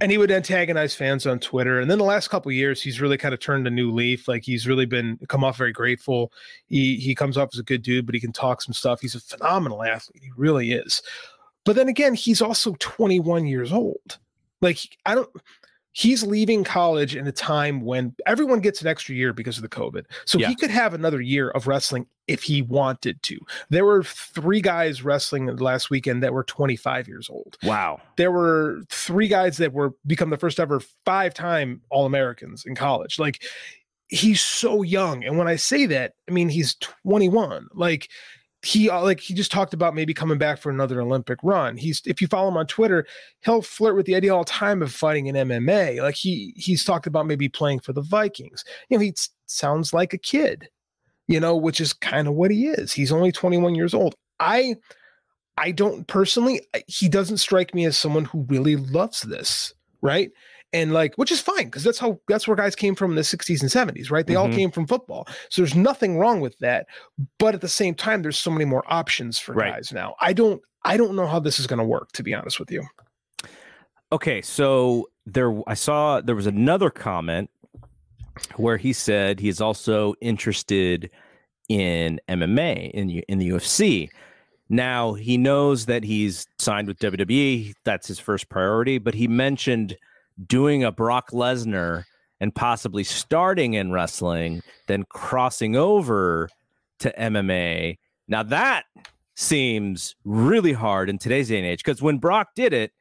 and 0.00 0.12
he 0.12 0.16
would 0.16 0.30
antagonize 0.30 0.94
fans 0.94 1.26
on 1.26 1.40
Twitter. 1.40 1.80
And 1.80 1.90
then 1.90 1.98
the 1.98 2.04
last 2.04 2.28
couple 2.28 2.52
years, 2.52 2.80
he's 2.80 3.00
really 3.00 3.18
kind 3.18 3.34
of 3.34 3.40
turned 3.40 3.66
a 3.66 3.70
new 3.70 3.90
leaf. 3.90 4.28
Like 4.28 4.44
he's 4.44 4.68
really 4.68 4.86
been 4.86 5.18
come 5.26 5.42
off 5.42 5.56
very 5.56 5.72
grateful. 5.72 6.32
He 6.66 6.96
he 6.96 7.16
comes 7.16 7.36
off 7.36 7.48
as 7.52 7.58
a 7.58 7.64
good 7.64 7.82
dude, 7.82 8.06
but 8.06 8.14
he 8.14 8.20
can 8.20 8.32
talk 8.32 8.62
some 8.62 8.72
stuff. 8.72 9.00
He's 9.00 9.16
a 9.16 9.20
phenomenal 9.20 9.82
athlete. 9.82 10.22
He 10.22 10.30
really 10.36 10.70
is. 10.70 11.02
But 11.64 11.74
then 11.74 11.88
again, 11.88 12.14
he's 12.14 12.40
also 12.40 12.76
21 12.78 13.48
years 13.48 13.72
old. 13.72 14.18
Like 14.60 14.78
I 15.06 15.16
don't 15.16 15.30
he's 15.92 16.22
leaving 16.22 16.64
college 16.64 17.16
in 17.16 17.26
a 17.26 17.32
time 17.32 17.80
when 17.80 18.14
everyone 18.26 18.60
gets 18.60 18.80
an 18.80 18.86
extra 18.86 19.14
year 19.14 19.32
because 19.32 19.56
of 19.56 19.62
the 19.62 19.68
COVID. 19.68 20.04
So 20.24 20.38
yeah. 20.38 20.48
he 20.48 20.54
could 20.54 20.70
have 20.70 20.94
another 20.94 21.20
year 21.20 21.50
of 21.50 21.66
wrestling 21.66 22.06
if 22.28 22.42
he 22.42 22.62
wanted 22.62 23.20
to. 23.24 23.38
There 23.70 23.84
were 23.84 24.04
three 24.04 24.60
guys 24.60 25.02
wrestling 25.02 25.46
last 25.56 25.90
weekend 25.90 26.22
that 26.22 26.32
were 26.32 26.44
25 26.44 27.08
years 27.08 27.28
old. 27.28 27.58
Wow. 27.64 28.00
There 28.16 28.30
were 28.30 28.82
three 28.88 29.26
guys 29.26 29.56
that 29.56 29.72
were 29.72 29.92
become 30.06 30.30
the 30.30 30.36
first 30.36 30.60
ever 30.60 30.80
five-time 31.04 31.82
All-Americans 31.90 32.64
in 32.64 32.76
college. 32.76 33.18
Like 33.18 33.42
he's 34.08 34.40
so 34.40 34.82
young. 34.82 35.24
And 35.24 35.38
when 35.38 35.48
I 35.48 35.56
say 35.56 35.86
that, 35.86 36.14
I 36.28 36.32
mean 36.32 36.48
he's 36.48 36.76
21. 36.76 37.68
Like 37.74 38.10
he 38.62 38.90
uh, 38.90 39.02
like 39.02 39.20
he 39.20 39.32
just 39.32 39.50
talked 39.50 39.72
about 39.72 39.94
maybe 39.94 40.12
coming 40.12 40.38
back 40.38 40.58
for 40.58 40.70
another 40.70 41.00
Olympic 41.00 41.38
run. 41.42 41.76
He's 41.76 42.02
if 42.04 42.20
you 42.20 42.26
follow 42.26 42.48
him 42.48 42.56
on 42.56 42.66
Twitter, 42.66 43.06
he'll 43.40 43.62
flirt 43.62 43.96
with 43.96 44.06
the 44.06 44.14
idea 44.14 44.34
all 44.34 44.44
the 44.44 44.50
time 44.50 44.82
of 44.82 44.92
fighting 44.92 45.26
in 45.26 45.34
MMA. 45.34 46.02
Like 46.02 46.14
he 46.14 46.52
he's 46.56 46.84
talked 46.84 47.06
about 47.06 47.26
maybe 47.26 47.48
playing 47.48 47.80
for 47.80 47.92
the 47.92 48.02
Vikings. 48.02 48.64
You 48.88 48.98
know, 48.98 49.02
he 49.02 49.14
sounds 49.46 49.94
like 49.94 50.12
a 50.12 50.18
kid, 50.18 50.68
you 51.26 51.40
know, 51.40 51.56
which 51.56 51.80
is 51.80 51.92
kind 51.94 52.28
of 52.28 52.34
what 52.34 52.50
he 52.50 52.66
is. 52.68 52.92
He's 52.92 53.12
only 53.12 53.32
21 53.32 53.74
years 53.74 53.94
old. 53.94 54.14
I 54.40 54.76
I 55.56 55.70
don't 55.70 56.06
personally 56.06 56.60
he 56.86 57.08
doesn't 57.08 57.38
strike 57.38 57.74
me 57.74 57.86
as 57.86 57.96
someone 57.96 58.26
who 58.26 58.44
really 58.48 58.76
loves 58.76 59.22
this, 59.22 59.72
right? 60.02 60.30
And 60.72 60.92
like 60.92 61.14
which 61.16 61.32
is 61.32 61.40
fine 61.40 61.64
because 61.64 61.82
that's 61.82 61.98
how 61.98 62.20
that's 62.28 62.46
where 62.46 62.56
guys 62.56 62.76
came 62.76 62.94
from 62.94 63.10
in 63.10 63.16
the 63.16 63.22
60s 63.22 63.60
and 63.60 63.70
70s 63.70 64.10
right 64.10 64.26
they 64.26 64.34
mm-hmm. 64.34 64.42
all 64.42 64.56
came 64.56 64.70
from 64.70 64.86
football 64.86 65.26
so 65.48 65.62
there's 65.62 65.74
nothing 65.74 66.16
wrong 66.16 66.40
with 66.40 66.56
that 66.58 66.86
but 67.38 67.54
at 67.54 67.60
the 67.60 67.68
same 67.68 67.94
time 67.94 68.22
there's 68.22 68.38
so 68.38 68.50
many 68.50 68.64
more 68.64 68.84
options 68.86 69.38
for 69.38 69.52
right. 69.52 69.74
guys 69.74 69.92
now 69.92 70.14
i 70.20 70.32
don't 70.32 70.62
I 70.84 70.96
don't 70.96 71.14
know 71.14 71.26
how 71.26 71.38
this 71.38 71.60
is 71.60 71.66
going 71.66 71.78
to 71.78 71.84
work, 71.84 72.12
to 72.12 72.22
be 72.22 72.34
honest 72.34 72.58
with 72.58 72.70
you. 72.70 72.82
Okay, 74.12 74.42
so 74.42 75.08
there, 75.26 75.54
I 75.66 75.74
saw 75.74 76.20
there 76.20 76.34
was 76.34 76.46
another 76.46 76.90
comment 76.90 77.50
where 78.56 78.76
he 78.76 78.92
said 78.92 79.38
he's 79.38 79.60
also 79.60 80.14
interested 80.20 81.10
in 81.68 82.20
MMA 82.28 82.90
in 82.90 83.10
in 83.10 83.38
the 83.38 83.50
UFC. 83.50 84.08
Now 84.68 85.14
he 85.14 85.36
knows 85.36 85.86
that 85.86 86.02
he's 86.04 86.46
signed 86.58 86.88
with 86.88 86.98
WWE. 86.98 87.74
That's 87.84 88.08
his 88.08 88.18
first 88.18 88.48
priority. 88.48 88.98
But 88.98 89.14
he 89.14 89.28
mentioned 89.28 89.96
doing 90.46 90.84
a 90.84 90.92
Brock 90.92 91.30
Lesnar 91.30 92.04
and 92.40 92.54
possibly 92.54 93.04
starting 93.04 93.74
in 93.74 93.92
wrestling, 93.92 94.62
then 94.86 95.04
crossing 95.08 95.76
over 95.76 96.48
to 97.00 97.12
MMA. 97.18 97.98
Now 98.28 98.42
that 98.44 98.84
seems 99.34 100.14
really 100.24 100.72
hard 100.72 101.08
in 101.08 101.18
today's 101.18 101.48
day 101.48 101.58
and 101.58 101.66
age 101.66 101.82
because 101.84 102.02
when 102.02 102.18
Brock 102.18 102.48
did 102.54 102.72
it, 102.72 102.92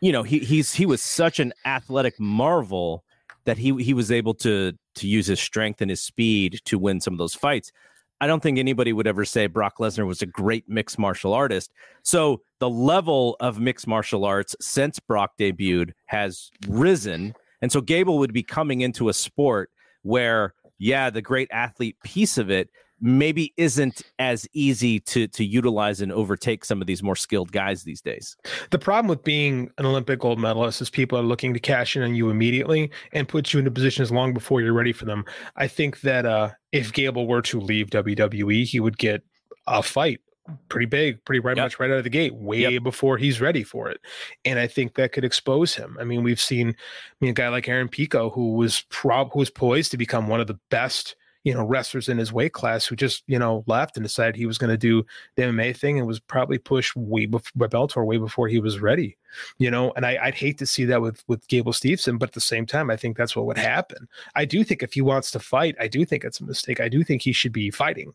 you 0.00 0.12
know, 0.12 0.22
he 0.22 0.38
he's 0.38 0.72
he 0.72 0.86
was 0.86 1.02
such 1.02 1.40
an 1.40 1.52
athletic 1.64 2.18
marvel 2.18 3.04
that 3.44 3.58
he 3.58 3.74
he 3.82 3.94
was 3.94 4.10
able 4.10 4.34
to 4.34 4.72
to 4.96 5.08
use 5.08 5.26
his 5.26 5.40
strength 5.40 5.80
and 5.80 5.90
his 5.90 6.02
speed 6.02 6.60
to 6.64 6.78
win 6.78 7.00
some 7.00 7.14
of 7.14 7.18
those 7.18 7.34
fights. 7.34 7.72
I 8.20 8.26
don't 8.26 8.42
think 8.42 8.58
anybody 8.58 8.92
would 8.92 9.06
ever 9.06 9.24
say 9.24 9.46
Brock 9.46 9.78
Lesnar 9.78 10.06
was 10.06 10.20
a 10.20 10.26
great 10.26 10.68
mixed 10.68 10.98
martial 10.98 11.32
artist. 11.32 11.72
So 12.02 12.42
the 12.58 12.68
level 12.68 13.36
of 13.40 13.58
mixed 13.58 13.86
martial 13.86 14.24
arts 14.24 14.54
since 14.60 14.98
Brock 14.98 15.32
debuted 15.38 15.92
has 16.06 16.50
risen. 16.68 17.34
And 17.62 17.72
so 17.72 17.80
Gable 17.80 18.18
would 18.18 18.32
be 18.32 18.42
coming 18.42 18.82
into 18.82 19.08
a 19.08 19.14
sport 19.14 19.70
where, 20.02 20.54
yeah, 20.78 21.08
the 21.08 21.22
great 21.22 21.48
athlete 21.50 21.96
piece 22.04 22.36
of 22.36 22.50
it 22.50 22.68
maybe 23.00 23.52
isn't 23.56 24.02
as 24.18 24.46
easy 24.52 25.00
to 25.00 25.26
to 25.28 25.44
utilize 25.44 26.00
and 26.00 26.12
overtake 26.12 26.64
some 26.64 26.80
of 26.80 26.86
these 26.86 27.02
more 27.02 27.16
skilled 27.16 27.52
guys 27.52 27.82
these 27.82 28.00
days. 28.00 28.36
The 28.70 28.78
problem 28.78 29.08
with 29.08 29.24
being 29.24 29.70
an 29.78 29.86
Olympic 29.86 30.20
gold 30.20 30.38
medalist 30.38 30.80
is 30.80 30.90
people 30.90 31.18
are 31.18 31.22
looking 31.22 31.54
to 31.54 31.60
cash 31.60 31.96
in 31.96 32.02
on 32.02 32.14
you 32.14 32.30
immediately 32.30 32.90
and 33.12 33.28
put 33.28 33.52
you 33.52 33.58
into 33.58 33.70
positions 33.70 34.10
long 34.10 34.32
before 34.32 34.60
you're 34.60 34.72
ready 34.72 34.92
for 34.92 35.04
them. 35.04 35.24
I 35.56 35.66
think 35.66 36.00
that 36.02 36.26
uh, 36.26 36.50
if 36.72 36.92
Gable 36.92 37.26
were 37.26 37.42
to 37.42 37.60
leave 37.60 37.88
WWE, 37.90 38.64
he 38.64 38.80
would 38.80 38.98
get 38.98 39.22
a 39.66 39.82
fight 39.82 40.20
pretty 40.68 40.86
big, 40.86 41.24
pretty 41.24 41.40
right 41.40 41.56
yep. 41.56 41.64
much 41.64 41.78
right 41.78 41.90
out 41.90 41.98
of 41.98 42.04
the 42.04 42.10
gate, 42.10 42.34
way 42.34 42.60
yep. 42.60 42.82
before 42.82 43.16
he's 43.16 43.40
ready 43.40 43.62
for 43.62 43.88
it. 43.88 44.00
And 44.44 44.58
I 44.58 44.66
think 44.66 44.94
that 44.94 45.12
could 45.12 45.24
expose 45.24 45.74
him. 45.74 45.96
I 46.00 46.04
mean, 46.04 46.22
we've 46.22 46.40
seen 46.40 46.70
I 46.70 47.14
mean 47.20 47.30
a 47.30 47.34
guy 47.34 47.48
like 47.48 47.68
Aaron 47.68 47.88
Pico 47.88 48.30
who 48.30 48.54
was 48.54 48.84
prob 48.90 49.30
who 49.32 49.38
was 49.38 49.50
poised 49.50 49.90
to 49.92 49.96
become 49.96 50.28
one 50.28 50.40
of 50.40 50.46
the 50.46 50.58
best 50.70 51.16
you 51.44 51.54
know 51.54 51.64
wrestlers 51.64 52.08
in 52.08 52.18
his 52.18 52.32
weight 52.32 52.52
class 52.52 52.86
who 52.86 52.94
just 52.94 53.22
you 53.26 53.38
know 53.38 53.64
left 53.66 53.96
and 53.96 54.04
decided 54.04 54.36
he 54.36 54.46
was 54.46 54.58
going 54.58 54.70
to 54.70 54.76
do 54.76 55.04
the 55.36 55.42
MMA 55.42 55.76
thing 55.76 55.98
and 55.98 56.06
was 56.06 56.20
probably 56.20 56.58
pushed 56.58 56.94
way 56.96 57.26
before 57.26 57.68
Bellator 57.68 58.04
way 58.04 58.18
before 58.18 58.48
he 58.48 58.58
was 58.58 58.80
ready, 58.80 59.16
you 59.58 59.70
know. 59.70 59.92
And 59.96 60.04
I, 60.04 60.18
would 60.24 60.34
hate 60.34 60.58
to 60.58 60.66
see 60.66 60.84
that 60.86 61.00
with 61.00 61.22
with 61.28 61.46
Gable 61.48 61.72
Steveson, 61.72 62.18
but 62.18 62.30
at 62.30 62.34
the 62.34 62.40
same 62.40 62.66
time, 62.66 62.90
I 62.90 62.96
think 62.96 63.16
that's 63.16 63.34
what 63.34 63.46
would 63.46 63.58
happen. 63.58 64.08
I 64.34 64.44
do 64.44 64.64
think 64.64 64.82
if 64.82 64.92
he 64.92 65.00
wants 65.00 65.30
to 65.32 65.38
fight, 65.38 65.76
I 65.80 65.88
do 65.88 66.04
think 66.04 66.24
it's 66.24 66.40
a 66.40 66.44
mistake. 66.44 66.80
I 66.80 66.88
do 66.88 67.02
think 67.02 67.22
he 67.22 67.32
should 67.32 67.52
be 67.52 67.70
fighting 67.70 68.12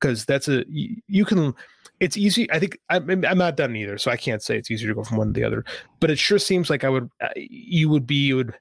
because 0.00 0.24
that's 0.24 0.48
a 0.48 0.64
you, 0.68 0.96
you 1.08 1.24
can. 1.24 1.54
It's 1.98 2.18
easy. 2.18 2.50
I 2.52 2.58
think 2.58 2.78
I'm, 2.90 3.24
I'm 3.24 3.38
not 3.38 3.56
done 3.56 3.74
either, 3.74 3.96
so 3.96 4.10
I 4.10 4.18
can't 4.18 4.42
say 4.42 4.58
it's 4.58 4.70
easier 4.70 4.88
to 4.88 4.94
go 4.94 5.02
from 5.02 5.16
one 5.16 5.28
to 5.28 5.32
the 5.32 5.46
other. 5.46 5.64
But 5.98 6.10
it 6.10 6.18
sure 6.18 6.38
seems 6.38 6.68
like 6.68 6.84
I 6.84 6.90
would. 6.90 7.10
You 7.36 7.88
would 7.88 8.06
be. 8.06 8.26
You 8.26 8.36
would 8.36 8.54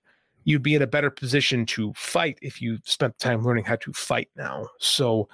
you'd 0.46 0.64
be 0.64 0.76
in 0.76 0.82
a 0.82 0.88
better 0.88 1.10
position 1.10 1.66
to 1.66 1.92
fight 1.94 2.40
if 2.42 2.62
you 2.62 2.78
spent 2.86 3.18
time 3.20 3.44
learning 3.44 3.66
how 3.66 3.76
to 3.76 3.92
fight 3.92 4.30
now. 4.38 4.68
So 4.80 5.28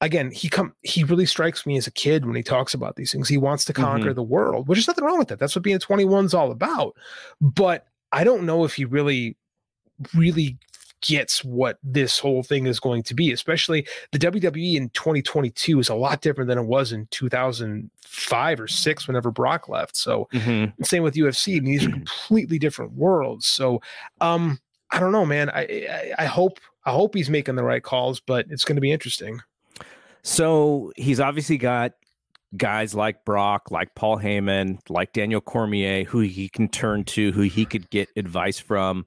again, 0.00 0.30
he 0.30 0.48
come 0.48 0.74
he 0.82 1.04
really 1.04 1.26
strikes 1.26 1.64
me 1.64 1.76
as 1.76 1.86
a 1.86 1.92
kid 1.92 2.26
when 2.26 2.36
he 2.36 2.42
talks 2.42 2.74
about 2.74 2.96
these 2.96 3.12
things. 3.12 3.28
He 3.28 3.38
wants 3.38 3.64
to 3.66 3.72
conquer 3.72 4.08
mm-hmm. 4.08 4.14
the 4.14 4.22
world, 4.22 4.68
which 4.68 4.78
is 4.78 4.86
nothing 4.86 5.04
wrong 5.04 5.18
with 5.18 5.28
that. 5.28 5.38
That's 5.38 5.56
what 5.56 5.62
being 5.62 5.78
21 5.78 6.26
is 6.26 6.34
all 6.34 6.50
about. 6.50 6.96
But 7.40 7.86
I 8.12 8.24
don't 8.24 8.44
know 8.44 8.64
if 8.64 8.74
he 8.74 8.84
really 8.84 9.36
really 10.14 10.58
gets 11.00 11.44
what 11.44 11.78
this 11.82 12.18
whole 12.18 12.42
thing 12.42 12.66
is 12.66 12.80
going 12.80 13.02
to 13.04 13.14
be, 13.14 13.32
especially 13.32 13.86
the 14.12 14.18
WWE 14.18 14.74
in 14.76 14.88
2022 14.90 15.78
is 15.78 15.88
a 15.88 15.94
lot 15.94 16.20
different 16.20 16.48
than 16.48 16.58
it 16.58 16.66
was 16.66 16.92
in 16.92 17.06
2005 17.10 18.60
or 18.60 18.68
six 18.68 19.06
whenever 19.06 19.30
Brock 19.30 19.68
left. 19.68 19.96
So, 19.96 20.28
mm-hmm. 20.32 20.82
same 20.82 21.02
with 21.02 21.14
UFC. 21.14 21.56
I 21.56 21.60
mean, 21.60 21.72
these 21.72 21.86
are 21.86 21.90
completely 21.92 22.58
different 22.58 22.92
worlds. 22.92 23.46
So, 23.46 23.80
um, 24.20 24.58
I 24.90 25.00
don't 25.00 25.12
know, 25.12 25.26
man. 25.26 25.50
I, 25.50 25.62
I, 25.62 26.12
I 26.20 26.24
hope 26.26 26.58
I 26.84 26.92
hope 26.92 27.14
he's 27.14 27.28
making 27.28 27.56
the 27.56 27.64
right 27.64 27.82
calls, 27.82 28.20
but 28.20 28.46
it's 28.48 28.64
going 28.64 28.76
to 28.76 28.80
be 28.80 28.92
interesting. 28.92 29.40
So 30.22 30.92
he's 30.96 31.20
obviously 31.20 31.58
got 31.58 31.92
guys 32.56 32.94
like 32.94 33.24
Brock, 33.24 33.70
like 33.70 33.94
Paul 33.94 34.18
Heyman, 34.18 34.78
like 34.88 35.12
Daniel 35.12 35.40
Cormier, 35.40 36.04
who 36.04 36.20
he 36.20 36.48
can 36.48 36.68
turn 36.68 37.04
to, 37.04 37.32
who 37.32 37.42
he 37.42 37.64
could 37.64 37.90
get 37.90 38.08
advice 38.16 38.58
from. 38.58 39.04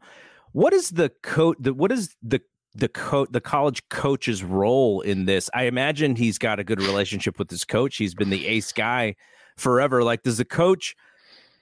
What 0.51 0.73
is 0.73 0.89
the 0.91 1.09
coach? 1.21 1.57
What 1.59 1.91
is 1.91 2.15
the 2.21 2.41
the 2.75 2.87
coach 2.87 3.29
the 3.31 3.41
college 3.41 3.87
coach's 3.89 4.43
role 4.43 5.01
in 5.01 5.25
this? 5.25 5.49
I 5.53 5.63
imagine 5.63 6.15
he's 6.15 6.37
got 6.37 6.59
a 6.59 6.63
good 6.63 6.81
relationship 6.81 7.37
with 7.37 7.49
his 7.49 7.65
coach. 7.65 7.97
He's 7.97 8.15
been 8.15 8.29
the 8.29 8.47
ace 8.47 8.71
guy 8.71 9.15
forever. 9.57 10.03
Like, 10.03 10.23
does 10.23 10.37
the 10.37 10.45
coach 10.45 10.95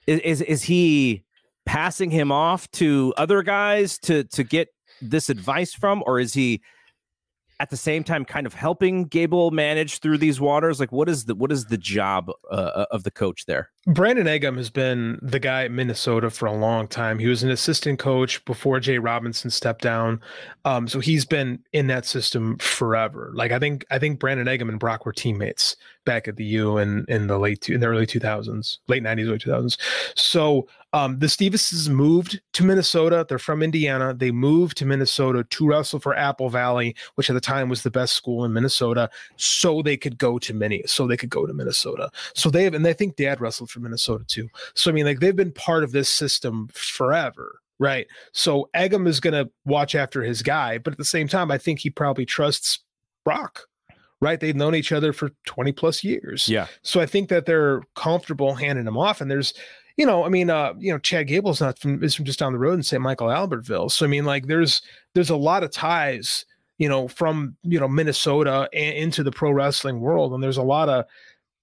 is 0.06 0.20
is, 0.20 0.40
is 0.42 0.62
he 0.62 1.24
passing 1.66 2.10
him 2.10 2.32
off 2.32 2.70
to 2.72 3.12
other 3.16 3.42
guys 3.42 3.98
to 4.00 4.24
to 4.24 4.42
get 4.42 4.68
this 5.02 5.28
advice 5.28 5.74
from, 5.74 6.02
or 6.06 6.18
is 6.18 6.34
he 6.34 6.62
at 7.60 7.70
the 7.70 7.76
same 7.76 8.04
time 8.04 8.24
kind 8.24 8.46
of 8.46 8.54
helping 8.54 9.04
Gable 9.04 9.50
manage 9.50 9.98
through 9.98 10.18
these 10.18 10.40
waters? 10.40 10.80
Like, 10.80 10.92
what 10.92 11.08
is 11.08 11.26
the 11.26 11.34
what 11.34 11.52
is 11.52 11.66
the 11.66 11.78
job 11.78 12.30
uh, 12.50 12.86
of 12.90 13.04
the 13.04 13.10
coach 13.10 13.46
there? 13.46 13.70
Brandon 13.88 14.26
Eggum 14.26 14.58
has 14.58 14.68
been 14.68 15.18
the 15.22 15.38
guy 15.38 15.64
at 15.64 15.70
Minnesota 15.70 16.28
for 16.28 16.44
a 16.44 16.52
long 16.52 16.86
time. 16.88 17.18
He 17.18 17.26
was 17.26 17.42
an 17.42 17.50
assistant 17.50 17.98
coach 17.98 18.44
before 18.44 18.80
Jay 18.80 18.98
Robinson 18.98 19.48
stepped 19.48 19.80
down. 19.80 20.20
Um, 20.66 20.86
so 20.88 21.00
he's 21.00 21.24
been 21.24 21.58
in 21.72 21.86
that 21.86 22.04
system 22.04 22.58
forever. 22.58 23.30
Like 23.34 23.50
I 23.50 23.58
think 23.58 23.86
I 23.90 23.98
think 23.98 24.20
Brandon 24.20 24.46
Eggum 24.46 24.68
and 24.68 24.78
Brock 24.78 25.06
were 25.06 25.12
teammates 25.14 25.74
back 26.04 26.28
at 26.28 26.36
the 26.36 26.44
U 26.44 26.76
in 26.76 27.06
in 27.08 27.28
the 27.28 27.38
late 27.38 27.66
in 27.70 27.80
the 27.80 27.86
early 27.86 28.06
2000s, 28.06 28.76
late 28.88 29.02
90s, 29.02 29.26
early 29.26 29.38
2000s. 29.38 29.78
So 30.14 30.68
um, 30.94 31.18
the 31.18 31.28
Stevesons 31.28 31.88
moved 31.88 32.40
to 32.54 32.64
Minnesota. 32.64 33.26
They're 33.28 33.38
from 33.38 33.62
Indiana. 33.62 34.14
They 34.14 34.30
moved 34.30 34.78
to 34.78 34.86
Minnesota 34.86 35.44
to 35.44 35.68
wrestle 35.68 35.98
for 35.98 36.16
Apple 36.16 36.48
Valley, 36.48 36.96
which 37.16 37.28
at 37.28 37.34
the 37.34 37.40
time 37.40 37.68
was 37.68 37.82
the 37.82 37.90
best 37.90 38.14
school 38.14 38.44
in 38.44 38.54
Minnesota, 38.54 39.10
so 39.36 39.82
they 39.82 39.98
could 39.98 40.16
go 40.16 40.38
to 40.38 40.54
Minnie, 40.54 40.82
so 40.86 41.06
they 41.06 41.16
could 41.16 41.28
go 41.28 41.46
to 41.46 41.52
Minnesota. 41.52 42.10
So 42.34 42.48
they 42.48 42.64
have, 42.64 42.72
and 42.72 42.86
I 42.86 42.94
think 42.94 43.16
Dad 43.16 43.40
wrestled 43.40 43.70
for 43.70 43.77
from 43.78 43.84
Minnesota 43.84 44.24
too. 44.26 44.48
So 44.74 44.90
I 44.90 44.94
mean, 44.94 45.06
like 45.06 45.20
they've 45.20 45.34
been 45.34 45.52
part 45.52 45.84
of 45.84 45.92
this 45.92 46.10
system 46.10 46.68
forever, 46.72 47.60
right? 47.78 48.06
So 48.32 48.68
Eggum 48.74 49.06
is 49.06 49.20
going 49.20 49.34
to 49.34 49.50
watch 49.64 49.94
after 49.94 50.22
his 50.22 50.42
guy, 50.42 50.78
but 50.78 50.92
at 50.92 50.98
the 50.98 51.04
same 51.04 51.28
time, 51.28 51.50
I 51.50 51.58
think 51.58 51.80
he 51.80 51.90
probably 51.90 52.26
trusts 52.26 52.80
Brock. 53.24 53.62
Right, 54.20 54.40
they've 54.40 54.56
known 54.56 54.74
each 54.74 54.90
other 54.90 55.12
for 55.12 55.30
twenty 55.46 55.70
plus 55.70 56.02
years. 56.02 56.48
Yeah. 56.48 56.66
So 56.82 57.00
I 57.00 57.06
think 57.06 57.28
that 57.28 57.46
they're 57.46 57.82
comfortable 57.94 58.52
handing 58.56 58.84
him 58.84 58.98
off, 58.98 59.20
and 59.20 59.30
there's 59.30 59.54
you 59.98 60.06
know, 60.06 60.24
I 60.24 60.28
mean, 60.28 60.48
uh, 60.48 60.74
you 60.78 60.92
know, 60.92 60.98
Chad 60.98 61.26
Gable's 61.26 61.60
not 61.60 61.78
from 61.78 62.02
is 62.02 62.14
from 62.14 62.24
just 62.24 62.38
down 62.38 62.52
the 62.52 62.58
road 62.58 62.74
in 62.74 62.82
St. 62.84 63.02
Michael 63.02 63.26
Albertville. 63.26 63.90
So 63.90 64.06
I 64.06 64.08
mean, 64.08 64.24
like, 64.24 64.46
there's 64.46 64.80
there's 65.14 65.28
a 65.28 65.36
lot 65.36 65.64
of 65.64 65.72
ties, 65.72 66.46
you 66.78 66.88
know, 66.88 67.08
from 67.08 67.56
you 67.64 67.80
know 67.80 67.88
Minnesota 67.88 68.68
and 68.72 68.96
into 68.96 69.24
the 69.24 69.32
pro 69.32 69.50
wrestling 69.50 70.00
world, 70.00 70.32
and 70.32 70.42
there's 70.42 70.56
a 70.56 70.62
lot 70.62 70.88
of 70.88 71.04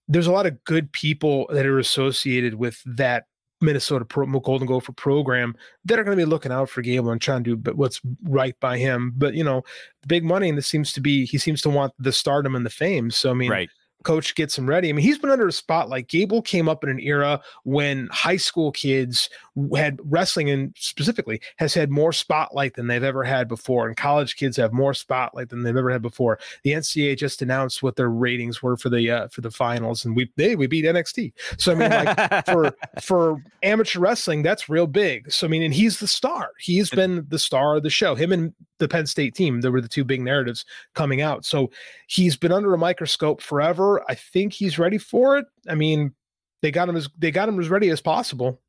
there's 0.07 0.27
a 0.27 0.31
lot 0.31 0.45
of 0.45 0.63
good 0.63 0.91
people 0.91 1.47
that 1.51 1.65
are 1.65 1.79
associated 1.79 2.55
with 2.55 2.81
that 2.85 3.25
Minnesota 3.61 4.05
Pro, 4.05 4.27
Golden 4.39 4.67
Gopher 4.67 4.91
program 4.91 5.55
that 5.85 5.97
are 5.97 6.03
going 6.03 6.17
to 6.17 6.21
be 6.21 6.29
looking 6.29 6.51
out 6.51 6.69
for 6.69 6.81
Gable 6.81 7.11
and 7.11 7.21
trying 7.21 7.43
to 7.45 7.55
do 7.55 7.71
what's 7.71 8.01
right 8.23 8.59
by 8.59 8.77
him. 8.77 9.13
But 9.15 9.33
you 9.33 9.43
know, 9.43 9.63
big 10.07 10.23
money, 10.23 10.49
and 10.49 10.57
this 10.57 10.67
seems 10.67 10.91
to 10.93 11.01
be 11.01 11.25
he 11.25 11.37
seems 11.37 11.61
to 11.63 11.69
want 11.69 11.93
the 11.97 12.11
stardom 12.11 12.55
and 12.55 12.65
the 12.65 12.69
fame. 12.69 13.11
So 13.11 13.31
I 13.31 13.33
mean, 13.33 13.51
right 13.51 13.69
coach 14.05 14.35
gets 14.35 14.57
him 14.57 14.69
ready. 14.69 14.87
I 14.87 14.93
mean, 14.93 15.03
he's 15.03 15.17
been 15.17 15.31
under 15.31 15.47
a 15.47 15.51
spotlight. 15.51 16.07
Gable 16.07 16.41
came 16.41 16.69
up 16.69 16.83
in 16.83 16.89
an 16.89 16.99
era 16.99 17.41
when 17.63 18.07
high 18.11 18.37
school 18.37 18.71
kids 18.71 19.29
had 19.75 19.99
wrestling 20.03 20.49
and 20.49 20.73
specifically 20.77 21.41
has 21.57 21.73
had 21.73 21.89
more 21.89 22.13
spotlight 22.13 22.75
than 22.75 22.87
they've 22.87 23.03
ever 23.03 23.23
had 23.23 23.47
before. 23.47 23.87
And 23.87 23.97
college 23.97 24.35
kids 24.35 24.55
have 24.57 24.71
more 24.71 24.93
spotlight 24.93 25.49
than 25.49 25.63
they've 25.63 25.75
ever 25.75 25.89
had 25.89 26.01
before. 26.01 26.39
The 26.63 26.71
NCAA 26.71 27.17
just 27.17 27.41
announced 27.41 27.83
what 27.83 27.95
their 27.95 28.09
ratings 28.09 28.61
were 28.61 28.77
for 28.77 28.89
the 28.89 29.09
uh, 29.09 29.27
for 29.29 29.41
the 29.41 29.51
finals, 29.51 30.05
and 30.05 30.15
we 30.15 30.31
they 30.37 30.55
we 30.55 30.67
beat 30.67 30.85
NXT. 30.85 31.33
So 31.57 31.71
I 31.71 31.75
mean, 31.75 31.89
like 31.89 32.45
for 32.45 32.75
for 33.01 33.43
amateur 33.63 33.99
wrestling, 33.99 34.43
that's 34.43 34.69
real 34.69 34.87
big. 34.87 35.31
So 35.31 35.47
I 35.47 35.49
mean, 35.49 35.63
and 35.63 35.73
he's 35.73 35.99
the 35.99 36.07
star. 36.07 36.51
He's 36.59 36.89
been 36.89 37.25
the 37.27 37.39
star 37.39 37.77
of 37.77 37.83
the 37.83 37.89
show. 37.89 38.15
Him 38.15 38.31
and 38.31 38.53
the 38.77 38.87
Penn 38.87 39.07
State 39.07 39.35
team. 39.35 39.61
There 39.61 39.71
were 39.71 39.81
the 39.81 39.87
two 39.87 40.03
big 40.03 40.21
narratives 40.21 40.65
coming 40.93 41.21
out. 41.21 41.45
So 41.45 41.71
he's 42.07 42.35
been 42.35 42.51
under 42.51 42.73
a 42.73 42.77
microscope 42.77 43.41
forever. 43.41 43.94
I 44.09 44.15
think 44.15 44.53
he's 44.53 44.79
ready 44.79 44.97
for 44.97 45.37
it. 45.37 45.45
I 45.69 45.75
mean, 45.75 46.13
they 46.61 46.71
got 46.71 46.89
him 46.89 46.95
as 46.95 47.07
they 47.17 47.31
got 47.31 47.49
him 47.49 47.59
as 47.59 47.69
ready 47.69 47.89
as 47.89 48.01
possible. 48.01 48.61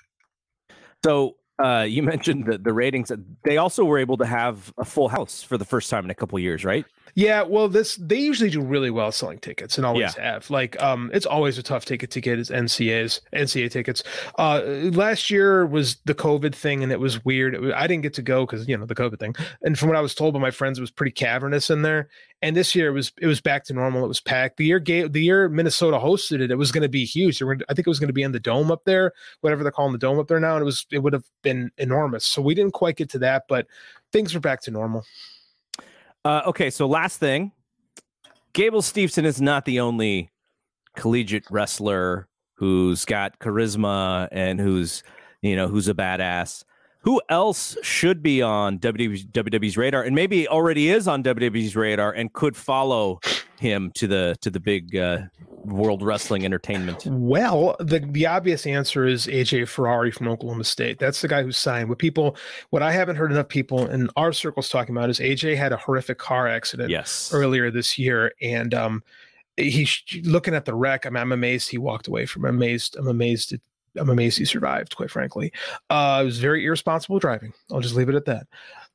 So 1.05 1.37
uh, 1.59 1.87
you 1.89 2.03
mentioned 2.05 2.47
the, 2.47 2.59
the 2.59 2.73
ratings. 2.73 3.11
They 3.45 3.57
also 3.57 3.85
were 3.85 3.99
able 3.99 4.17
to 4.19 4.27
have 4.27 4.73
a 4.79 4.85
full 4.85 5.09
house 5.09 5.43
for 5.43 5.57
the 5.57 5.65
first 5.65 5.91
time 5.91 6.05
in 6.05 6.11
a 6.11 6.15
couple 6.15 6.39
years, 6.39 6.65
right? 6.65 6.85
Yeah, 7.15 7.43
well, 7.43 7.69
this 7.69 7.97
they 7.97 8.19
usually 8.19 8.51
do 8.51 8.61
really 8.61 8.91
well 8.91 9.11
selling 9.13 9.39
tickets 9.39 9.79
and 9.79 9.87
always 9.87 10.17
yeah. 10.17 10.33
have. 10.33 10.51
Like, 10.51 10.81
um, 10.83 11.11
it's 11.15 11.27
always 11.27 11.57
a 11.57 11.63
tough 11.63 11.85
ticket 11.85 12.11
to 12.11 12.21
get 12.21 12.39
is 12.39 12.51
NCAs, 12.51 13.21
NCA 13.33 13.71
tickets. 13.71 14.03
Uh, 14.39 14.61
last 14.93 15.31
year 15.31 15.67
was 15.67 15.97
the 16.05 16.15
COVID 16.15 16.55
thing, 16.55 16.83
and 16.83 16.93
it 16.93 17.01
was 17.01 17.25
weird. 17.25 17.55
It 17.55 17.63
was, 17.63 17.73
I 17.75 17.87
didn't 17.87 18.03
get 18.03 18.15
to 18.15 18.23
go 18.23 18.45
because 18.45 18.69
you 18.69 18.77
know 18.77 18.85
the 18.85 18.95
COVID 18.95 19.19
thing. 19.19 19.35
And 19.63 19.79
from 19.79 19.89
what 19.89 19.97
I 19.97 20.01
was 20.01 20.15
told 20.15 20.35
by 20.35 20.41
my 20.41 20.51
friends, 20.51 20.79
it 20.79 20.83
was 20.83 20.91
pretty 20.91 21.13
cavernous 21.13 21.71
in 21.71 21.83
there. 21.83 22.09
And 22.43 22.55
this 22.55 22.75
year 22.75 22.89
it 22.89 22.93
was 22.93 23.13
it 23.21 23.27
was 23.27 23.41
back 23.41 23.65
to 23.65 23.73
normal. 23.73 24.05
It 24.05 24.09
was 24.09 24.21
packed. 24.21 24.59
The 24.59 24.67
year 24.67 24.79
the 24.81 25.23
year 25.23 25.49
Minnesota 25.49 25.99
hosted 25.99 26.41
it, 26.41 26.51
it 26.51 26.57
was 26.57 26.71
going 26.71 26.83
to 26.83 26.89
be 26.89 27.05
huge. 27.05 27.41
Were, 27.41 27.57
I 27.69 27.75
think 27.75 27.87
it 27.87 27.91
was 27.91 27.99
going 27.99 28.09
to 28.09 28.15
be 28.15 28.23
in 28.23 28.33
the 28.33 28.41
dome 28.41 28.71
up 28.71 28.85
there, 28.85 29.13
whatever 29.41 29.63
they're 29.63 29.73
calling 29.73 29.93
the 29.93 29.99
dome 29.99 30.19
up 30.19 30.29
there 30.29 30.41
now, 30.41 30.55
and 30.57 30.63
it 30.63 30.67
was 30.67 30.87
it 30.91 30.99
would 30.99 31.15
have 31.15 31.25
been 31.43 31.71
enormous. 31.79 32.27
So 32.27 32.43
we 32.43 32.55
didn't 32.55 32.75
quite 32.75 32.97
get 32.97 33.09
to 33.11 33.19
that, 33.21 33.45
but 33.49 33.67
things 34.13 34.35
are 34.35 34.41
back 34.41 34.61
to 34.63 34.71
normal. 34.71 35.05
Uh, 36.27 36.43
okay, 36.45 36.71
so 36.71 36.89
last 36.89 37.21
thing, 37.21 37.53
Gable 38.53 38.83
Steveson 38.83 39.25
is 39.25 39.41
not 39.41 39.65
the 39.65 39.79
only 39.79 40.29
collegiate 40.97 41.45
wrestler 41.53 42.27
who's 42.55 43.05
got 43.05 43.39
charisma 43.39 44.27
and 44.33 44.59
who's 44.59 45.05
you 45.41 45.55
know 45.55 45.69
who's 45.69 45.87
a 45.87 45.95
badass. 45.95 46.65
Who 47.07 47.23
else 47.29 47.77
should 47.83 48.21
be 48.21 48.43
on 48.43 48.81
WWE's 48.81 49.77
radar, 49.77 50.03
and 50.03 50.13
maybe 50.13 50.49
already 50.49 50.89
is 50.89 51.07
on 51.07 51.23
WWE's 51.23 51.77
radar, 51.77 52.11
and 52.11 52.33
could 52.33 52.57
follow 52.57 53.21
him 53.61 53.93
to 53.93 54.09
the 54.09 54.37
to 54.41 54.51
the 54.51 54.59
big 54.59 54.97
uh, 54.97 55.19
World 55.65 56.03
Wrestling 56.03 56.45
Entertainment? 56.45 57.07
Well, 57.07 57.77
the 57.79 58.01
the 58.01 58.27
obvious 58.27 58.67
answer 58.67 59.07
is 59.07 59.29
AJ 59.29 59.69
Ferrari 59.69 60.11
from 60.11 60.27
Oklahoma 60.27 60.65
State. 60.65 60.99
That's 60.99 61.21
the 61.21 61.29
guy 61.29 61.45
who 61.45 61.53
signed. 61.53 61.89
What 61.89 61.99
people, 61.99 62.37
what 62.71 62.83
I 62.83 62.91
haven't 62.91 63.15
heard 63.15 63.31
enough 63.31 63.49
people 63.49 63.87
in 63.87 64.11
our 64.17 64.33
circles 64.33 64.69
talking 64.69 64.97
about 64.97 65.09
is 65.09 65.21
AJ 65.21 65.57
had 65.57 65.73
a 65.73 65.77
horrific 65.77 66.19
car 66.19 66.49
accident 66.49 66.91
yes. 66.91 67.31
earlier 67.33 67.71
this 67.71 67.97
year, 67.97 68.33
and 68.43 68.75
um, 68.75 69.05
he's 69.57 70.03
looking 70.25 70.55
at 70.57 70.65
the 70.65 70.75
wreck. 70.75 71.05
I'm, 71.05 71.17
I'm 71.17 71.31
amazed 71.31 71.71
he 71.71 71.79
walked 71.79 72.09
away 72.09 72.27
from. 72.27 72.47
I'm 72.47 72.57
amazed. 72.57 72.97
I'm 72.97 73.07
amazed. 73.07 73.53
It, 73.53 73.61
I'm 73.99 74.11
amazed 74.11 74.39
he 74.39 74.45
survived. 74.45 74.97
Quite 74.97 75.11
frankly, 75.11 75.53
uh, 75.91 76.21
it 76.23 76.25
was 76.25 76.39
very 76.39 76.65
irresponsible 76.65 77.19
driving. 77.19 77.53
I'll 77.73 77.81
just 77.81 77.95
leave 77.95 78.09
it 78.09 78.15
at 78.15 78.25
that. 78.27 78.47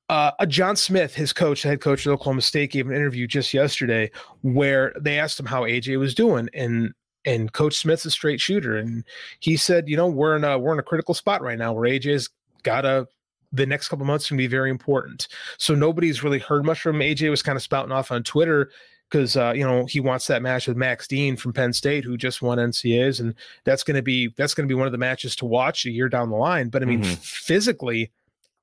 Uh, 0.09 0.45
John 0.45 0.75
Smith, 0.75 1.15
his 1.15 1.31
coach, 1.31 1.63
head 1.63 1.79
coach 1.79 2.05
of 2.05 2.11
Oklahoma 2.11 2.41
State, 2.41 2.71
gave 2.71 2.87
an 2.87 2.95
interview 2.95 3.27
just 3.27 3.53
yesterday 3.53 4.11
where 4.41 4.93
they 4.99 5.17
asked 5.17 5.39
him 5.39 5.45
how 5.45 5.61
AJ 5.63 5.97
was 5.99 6.13
doing, 6.13 6.49
and 6.53 6.93
and 7.23 7.53
Coach 7.53 7.75
Smith's 7.77 8.05
a 8.05 8.11
straight 8.11 8.41
shooter, 8.41 8.77
and 8.77 9.05
he 9.39 9.55
said, 9.55 9.87
you 9.87 9.95
know, 9.95 10.07
we're 10.07 10.35
in 10.35 10.43
a 10.43 10.59
we're 10.59 10.73
in 10.73 10.79
a 10.79 10.83
critical 10.83 11.13
spot 11.13 11.41
right 11.41 11.57
now 11.57 11.71
where 11.71 11.89
AJ's 11.89 12.29
got 12.63 12.85
a 12.85 13.07
the 13.53 13.65
next 13.65 13.89
couple 13.89 14.05
months 14.05 14.27
can 14.27 14.37
be 14.37 14.47
very 14.47 14.69
important. 14.69 15.27
So 15.57 15.75
nobody's 15.75 16.23
really 16.23 16.39
heard 16.39 16.65
much 16.65 16.81
from 16.81 16.99
AJ. 16.99 17.29
Was 17.29 17.43
kind 17.43 17.55
of 17.55 17.61
spouting 17.61 17.91
off 17.91 18.11
on 18.11 18.23
Twitter 18.23 18.71
because 19.11 19.35
uh, 19.35 19.53
you 19.55 19.63
know 19.63 19.85
he 19.85 19.99
wants 19.99 20.27
that 20.27 20.41
match 20.41 20.67
with 20.67 20.77
Max 20.77 21.07
Dean 21.07 21.35
from 21.35 21.53
Penn 21.53 21.73
State, 21.73 22.03
who 22.03 22.17
just 22.17 22.41
won 22.41 22.57
NCAs, 22.57 23.19
and 23.19 23.35
that's 23.65 23.83
going 23.83 23.95
to 23.95 24.01
be 24.01 24.29
that's 24.37 24.53
going 24.53 24.67
to 24.67 24.71
be 24.71 24.77
one 24.77 24.87
of 24.87 24.93
the 24.93 24.97
matches 24.97 25.35
to 25.37 25.45
watch 25.45 25.85
a 25.85 25.91
year 25.91 26.09
down 26.09 26.29
the 26.29 26.37
line. 26.37 26.69
But 26.69 26.81
I 26.81 26.85
mean, 26.85 27.01
mm-hmm. 27.01 27.13
physically, 27.15 28.11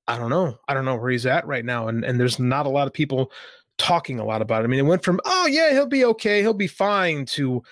I 0.08 0.16
don't 0.16 0.30
know. 0.30 0.58
I 0.66 0.74
don't 0.74 0.84
know 0.86 0.96
where 0.96 1.10
he's 1.10 1.26
at 1.26 1.46
right 1.46 1.64
now. 1.64 1.88
And 1.88 2.04
and 2.04 2.18
there's 2.18 2.38
not 2.38 2.66
a 2.66 2.70
lot 2.70 2.86
of 2.86 2.92
people 2.92 3.30
talking 3.76 4.18
a 4.18 4.24
lot 4.24 4.42
about 4.42 4.62
it. 4.62 4.64
I 4.64 4.66
mean, 4.68 4.80
it 4.80 4.88
went 4.88 5.04
from, 5.04 5.20
oh 5.24 5.46
yeah, 5.46 5.70
he'll 5.72 5.86
be 5.86 6.04
okay, 6.06 6.40
he'll 6.40 6.54
be 6.54 6.66
fine 6.66 7.26
to 7.26 7.62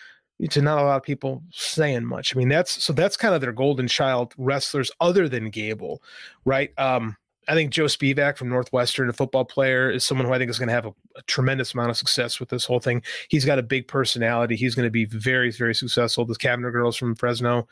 to 0.50 0.60
not 0.60 0.78
a 0.78 0.84
lot 0.84 0.98
of 0.98 1.02
people 1.02 1.42
saying 1.50 2.04
much. 2.04 2.34
I 2.34 2.38
mean, 2.38 2.48
that's 2.48 2.84
so 2.84 2.92
that's 2.92 3.16
kind 3.16 3.34
of 3.34 3.40
their 3.40 3.52
golden 3.52 3.88
child 3.88 4.34
wrestlers 4.36 4.90
other 5.00 5.28
than 5.28 5.48
Gable, 5.48 6.02
right? 6.44 6.78
Um, 6.78 7.16
I 7.48 7.54
think 7.54 7.70
Joe 7.70 7.84
Spivak 7.84 8.36
from 8.36 8.48
Northwestern, 8.48 9.08
a 9.08 9.12
football 9.12 9.44
player, 9.44 9.90
is 9.90 10.04
someone 10.04 10.26
who 10.26 10.32
I 10.32 10.38
think 10.38 10.50
is 10.50 10.58
going 10.58 10.68
to 10.68 10.74
have 10.74 10.86
a, 10.86 10.94
a, 11.16 11.22
tremendous 11.22 11.74
amount 11.74 11.90
of 11.90 11.96
success 11.96 12.40
with 12.40 12.48
this 12.48 12.64
whole 12.64 12.80
thing. 12.80 13.02
He's 13.28 13.44
got 13.44 13.58
a 13.58 13.62
big 13.62 13.86
personality. 13.86 14.56
He's 14.56 14.74
going 14.74 14.86
to 14.86 14.90
be 14.90 15.04
very, 15.04 15.50
very 15.52 15.74
successful. 15.74 16.24
The 16.24 16.34
Cavinder 16.34 16.72
girls 16.72 16.96
from 16.96 17.14
Fresno, 17.14 17.68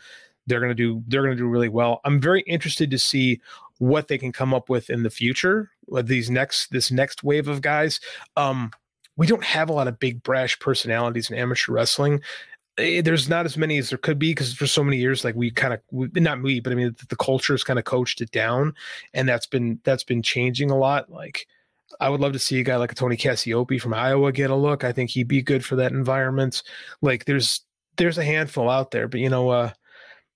they're 0.47 0.61
going 0.61 0.71
to 0.71 0.75
do 0.75 1.03
they're 1.09 1.23
going 1.23 1.37
to 1.37 1.43
do 1.43 1.49
really 1.49 1.69
well. 1.69 2.01
I'm 2.05 2.21
very 2.21 2.43
interested 2.43 2.91
to 2.91 2.99
see 2.99 3.41
what 3.79 4.09
they 4.09 4.19
can 4.19 4.33
come 4.33 4.55
up 4.55 4.69
with 4.69 4.91
in 4.91 5.03
the 5.03 5.11
future 5.11 5.71
with 5.87 6.07
these 6.07 6.31
next 6.31 6.71
this 6.71 6.91
next 6.91 7.25
wave 7.25 7.49
of 7.49 7.63
guys. 7.63 8.01
Um, 8.37 8.71
we 9.17 9.27
don't 9.27 9.45
have 9.45 9.69
a 9.69 9.73
lot 9.73 9.89
of 9.89 9.99
big 9.99 10.23
brash 10.23 10.59
personalities 10.59 11.31
in 11.31 11.37
amateur 11.37 11.73
wrestling. 11.73 12.21
Eh, 12.79 13.03
there's 13.03 13.29
not 13.29 13.47
as 13.47 13.57
many 13.57 13.79
as 13.79 13.91
there 13.91 13.99
could 13.99 14.19
be 14.19 14.31
because 14.31 14.53
for 14.55 14.67
so 14.67 14.83
many 14.83 14.97
years, 14.97 15.25
like 15.25 15.35
we 15.37 15.51
kind 15.51 15.75
of 15.75 15.81
not 15.93 16.41
me, 16.41 16.61
but 16.61 16.73
I 16.73 16.77
mean 16.77 16.95
the, 16.99 17.07
the 17.07 17.17
culture 17.17 17.53
has 17.53 17.63
kind 17.63 17.79
of 17.79 17.85
coached 17.85 18.21
it 18.21 18.31
down, 18.33 18.75
and 19.13 19.29
that's 19.29 19.47
been 19.47 19.81
that's 19.85 20.05
been 20.05 20.23
changing 20.23 20.71
a 20.71 20.77
lot. 20.77 21.11
Like 21.11 21.47
I 22.01 22.09
would 22.09 22.21
love 22.21 22.33
to 22.33 22.39
see 22.39 22.59
a 22.59 22.65
guy 22.65 22.77
like 22.77 22.93
a 22.93 22.95
Tony 22.97 23.17
Cassioppi 23.17 23.81
from 23.81 23.95
Iowa 23.95 24.33
get 24.33 24.51
a 24.51 24.57
look. 24.57 24.83
I 24.83 24.93
think 24.93 25.11
he'd 25.11 25.29
be 25.29 25.43
good 25.43 25.65
for 25.65 25.77
that 25.77 25.93
environment. 25.93 26.63
Like 27.01 27.27
there's 27.27 27.65
there's 27.97 28.19
a 28.19 28.25
handful 28.25 28.69
out 28.69 28.91
there, 28.91 29.07
but 29.07 29.21
you 29.21 29.29
know, 29.29 29.51
uh, 29.51 29.71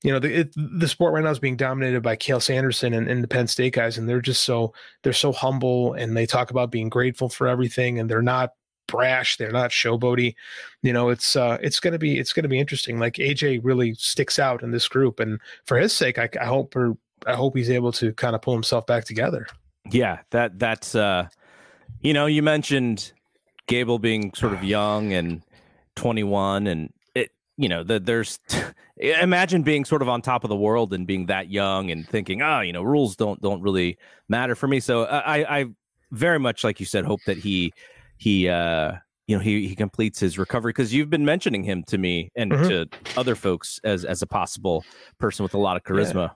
you 0.05 0.13
know, 0.13 0.21
the 0.21 0.41
it, 0.41 0.55
the 0.57 0.89
sport 0.89 1.15
right 1.15 1.25
now 1.25 1.31
is 1.31 1.41
being 1.41 1.57
dominated 1.57 2.03
by 2.03 2.17
Cael 2.17 2.41
Sanderson 2.41 2.95
and, 2.95 3.09
and 3.09 3.23
the 3.23 3.29
Penn 3.29 3.49
State 3.49 3.75
guys, 3.75 3.99
and 3.99 4.09
they're 4.09 4.21
just 4.21 4.45
so 4.45 4.73
they're 5.03 5.13
so 5.13 5.33
humble 5.33 5.95
and 5.95 6.17
they 6.17 6.27
talk 6.27 6.53
about 6.53 6.71
being 6.71 6.89
grateful 6.89 7.29
for 7.29 7.49
everything, 7.49 7.99
and 7.99 8.09
they're 8.09 8.23
not 8.23 8.53
brash, 8.89 9.37
they're 9.37 9.53
not 9.53 9.71
showboaty. 9.71 10.35
You 10.83 10.93
know, 10.93 11.11
it's 11.11 11.37
uh, 11.37 11.59
it's 11.63 11.79
gonna 11.79 11.99
be 11.99 12.19
it's 12.19 12.33
gonna 12.33 12.49
be 12.49 12.59
interesting. 12.59 12.99
Like 12.99 13.15
AJ 13.15 13.61
really 13.63 13.95
sticks 13.95 14.39
out 14.39 14.63
in 14.63 14.73
this 14.73 14.89
group, 14.89 15.21
and 15.21 15.41
for 15.65 15.79
his 15.79 15.93
sake, 15.93 16.19
I, 16.19 16.29
I 16.41 16.47
hope 16.47 16.75
or 16.75 16.97
I 17.27 17.35
hope 17.35 17.57
he's 17.57 17.71
able 17.71 17.93
to 17.93 18.13
kind 18.15 18.35
of 18.35 18.43
pull 18.43 18.55
himself 18.55 18.87
back 18.87 19.05
together. 19.05 19.47
Yeah, 19.91 20.19
that 20.31 20.59
that's 20.59 20.95
uh, 20.95 21.29
you 22.01 22.13
know, 22.13 22.27
you 22.27 22.43
mentioned 22.43 23.13
Gable 23.67 23.99
being 23.99 24.33
sort 24.35 24.53
of 24.53 24.65
young 24.65 25.13
and 25.13 25.43
21 25.97 26.67
and 26.67 26.93
it 27.15 27.33
you 27.57 27.69
know, 27.69 27.83
the, 27.83 27.99
there's 27.99 28.39
imagine 28.97 29.63
being 29.63 29.85
sort 29.85 30.03
of 30.03 30.09
on 30.09 30.23
top 30.23 30.45
of 30.45 30.49
the 30.49 30.57
world 30.57 30.93
and 30.93 31.07
being 31.07 31.27
that 31.27 31.51
young 31.51 31.91
and 31.91 32.09
thinking, 32.09 32.43
oh, 32.43 32.61
you 32.61 32.73
know, 32.73 32.83
rules 32.83 33.17
don't 33.17 33.41
don't 33.41 33.63
really 33.63 33.99
matter 34.29 34.55
for 34.55 34.69
me. 34.69 34.81
So 34.81 35.03
uh, 35.03 35.23
I, 35.25 35.61
I 35.61 35.65
very 36.11 36.39
much, 36.39 36.65
like 36.65 36.81
you 36.81 36.87
said, 36.87 37.05
hope 37.05 37.21
that 37.27 37.39
he 37.39 37.73
he 38.19 38.49
uh 38.49 38.93
you 39.27 39.37
know 39.37 39.43
he 39.43 39.69
he 39.69 39.75
completes 39.75 40.19
his 40.19 40.39
recovery 40.39 40.71
because 40.71 40.93
you've 40.93 41.11
been 41.11 41.25
mentioning 41.25 41.63
him 41.63 41.85
to 41.85 41.99
me 41.99 42.31
and 42.37 42.53
mm-hmm. 42.53 42.69
to 42.69 42.89
other 43.17 43.35
folks 43.35 43.81
as 43.85 44.05
as 44.05 44.23
a 44.23 44.27
possible 44.27 44.85
person 45.19 45.43
with 45.43 45.55
a 45.55 45.59
lot 45.59 45.77
of 45.77 45.85
charisma. 45.85 46.33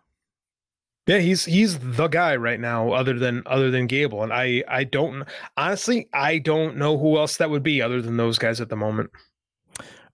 Yeah. 1.07 1.16
yeah. 1.16 1.21
he's 1.21 1.45
he's 1.45 1.79
the 1.79 2.09
guy 2.09 2.37
right 2.37 2.61
now, 2.61 2.92
other 2.92 3.18
than 3.18 3.42
other 3.47 3.71
than 3.71 3.87
Gable, 3.87 4.23
and 4.23 4.33
I 4.33 4.62
I 4.68 4.85
don't 4.85 5.25
honestly 5.57 6.09
I 6.12 6.38
don't 6.38 6.77
know 6.77 6.99
who 6.99 7.18
else 7.18 7.37
that 7.38 7.51
would 7.51 7.62
be 7.62 7.83
other 7.83 8.01
than 8.01 8.16
those 8.16 8.38
guys 8.38 8.61
at 8.61 8.68
the 8.68 8.77
moment. 8.77 9.11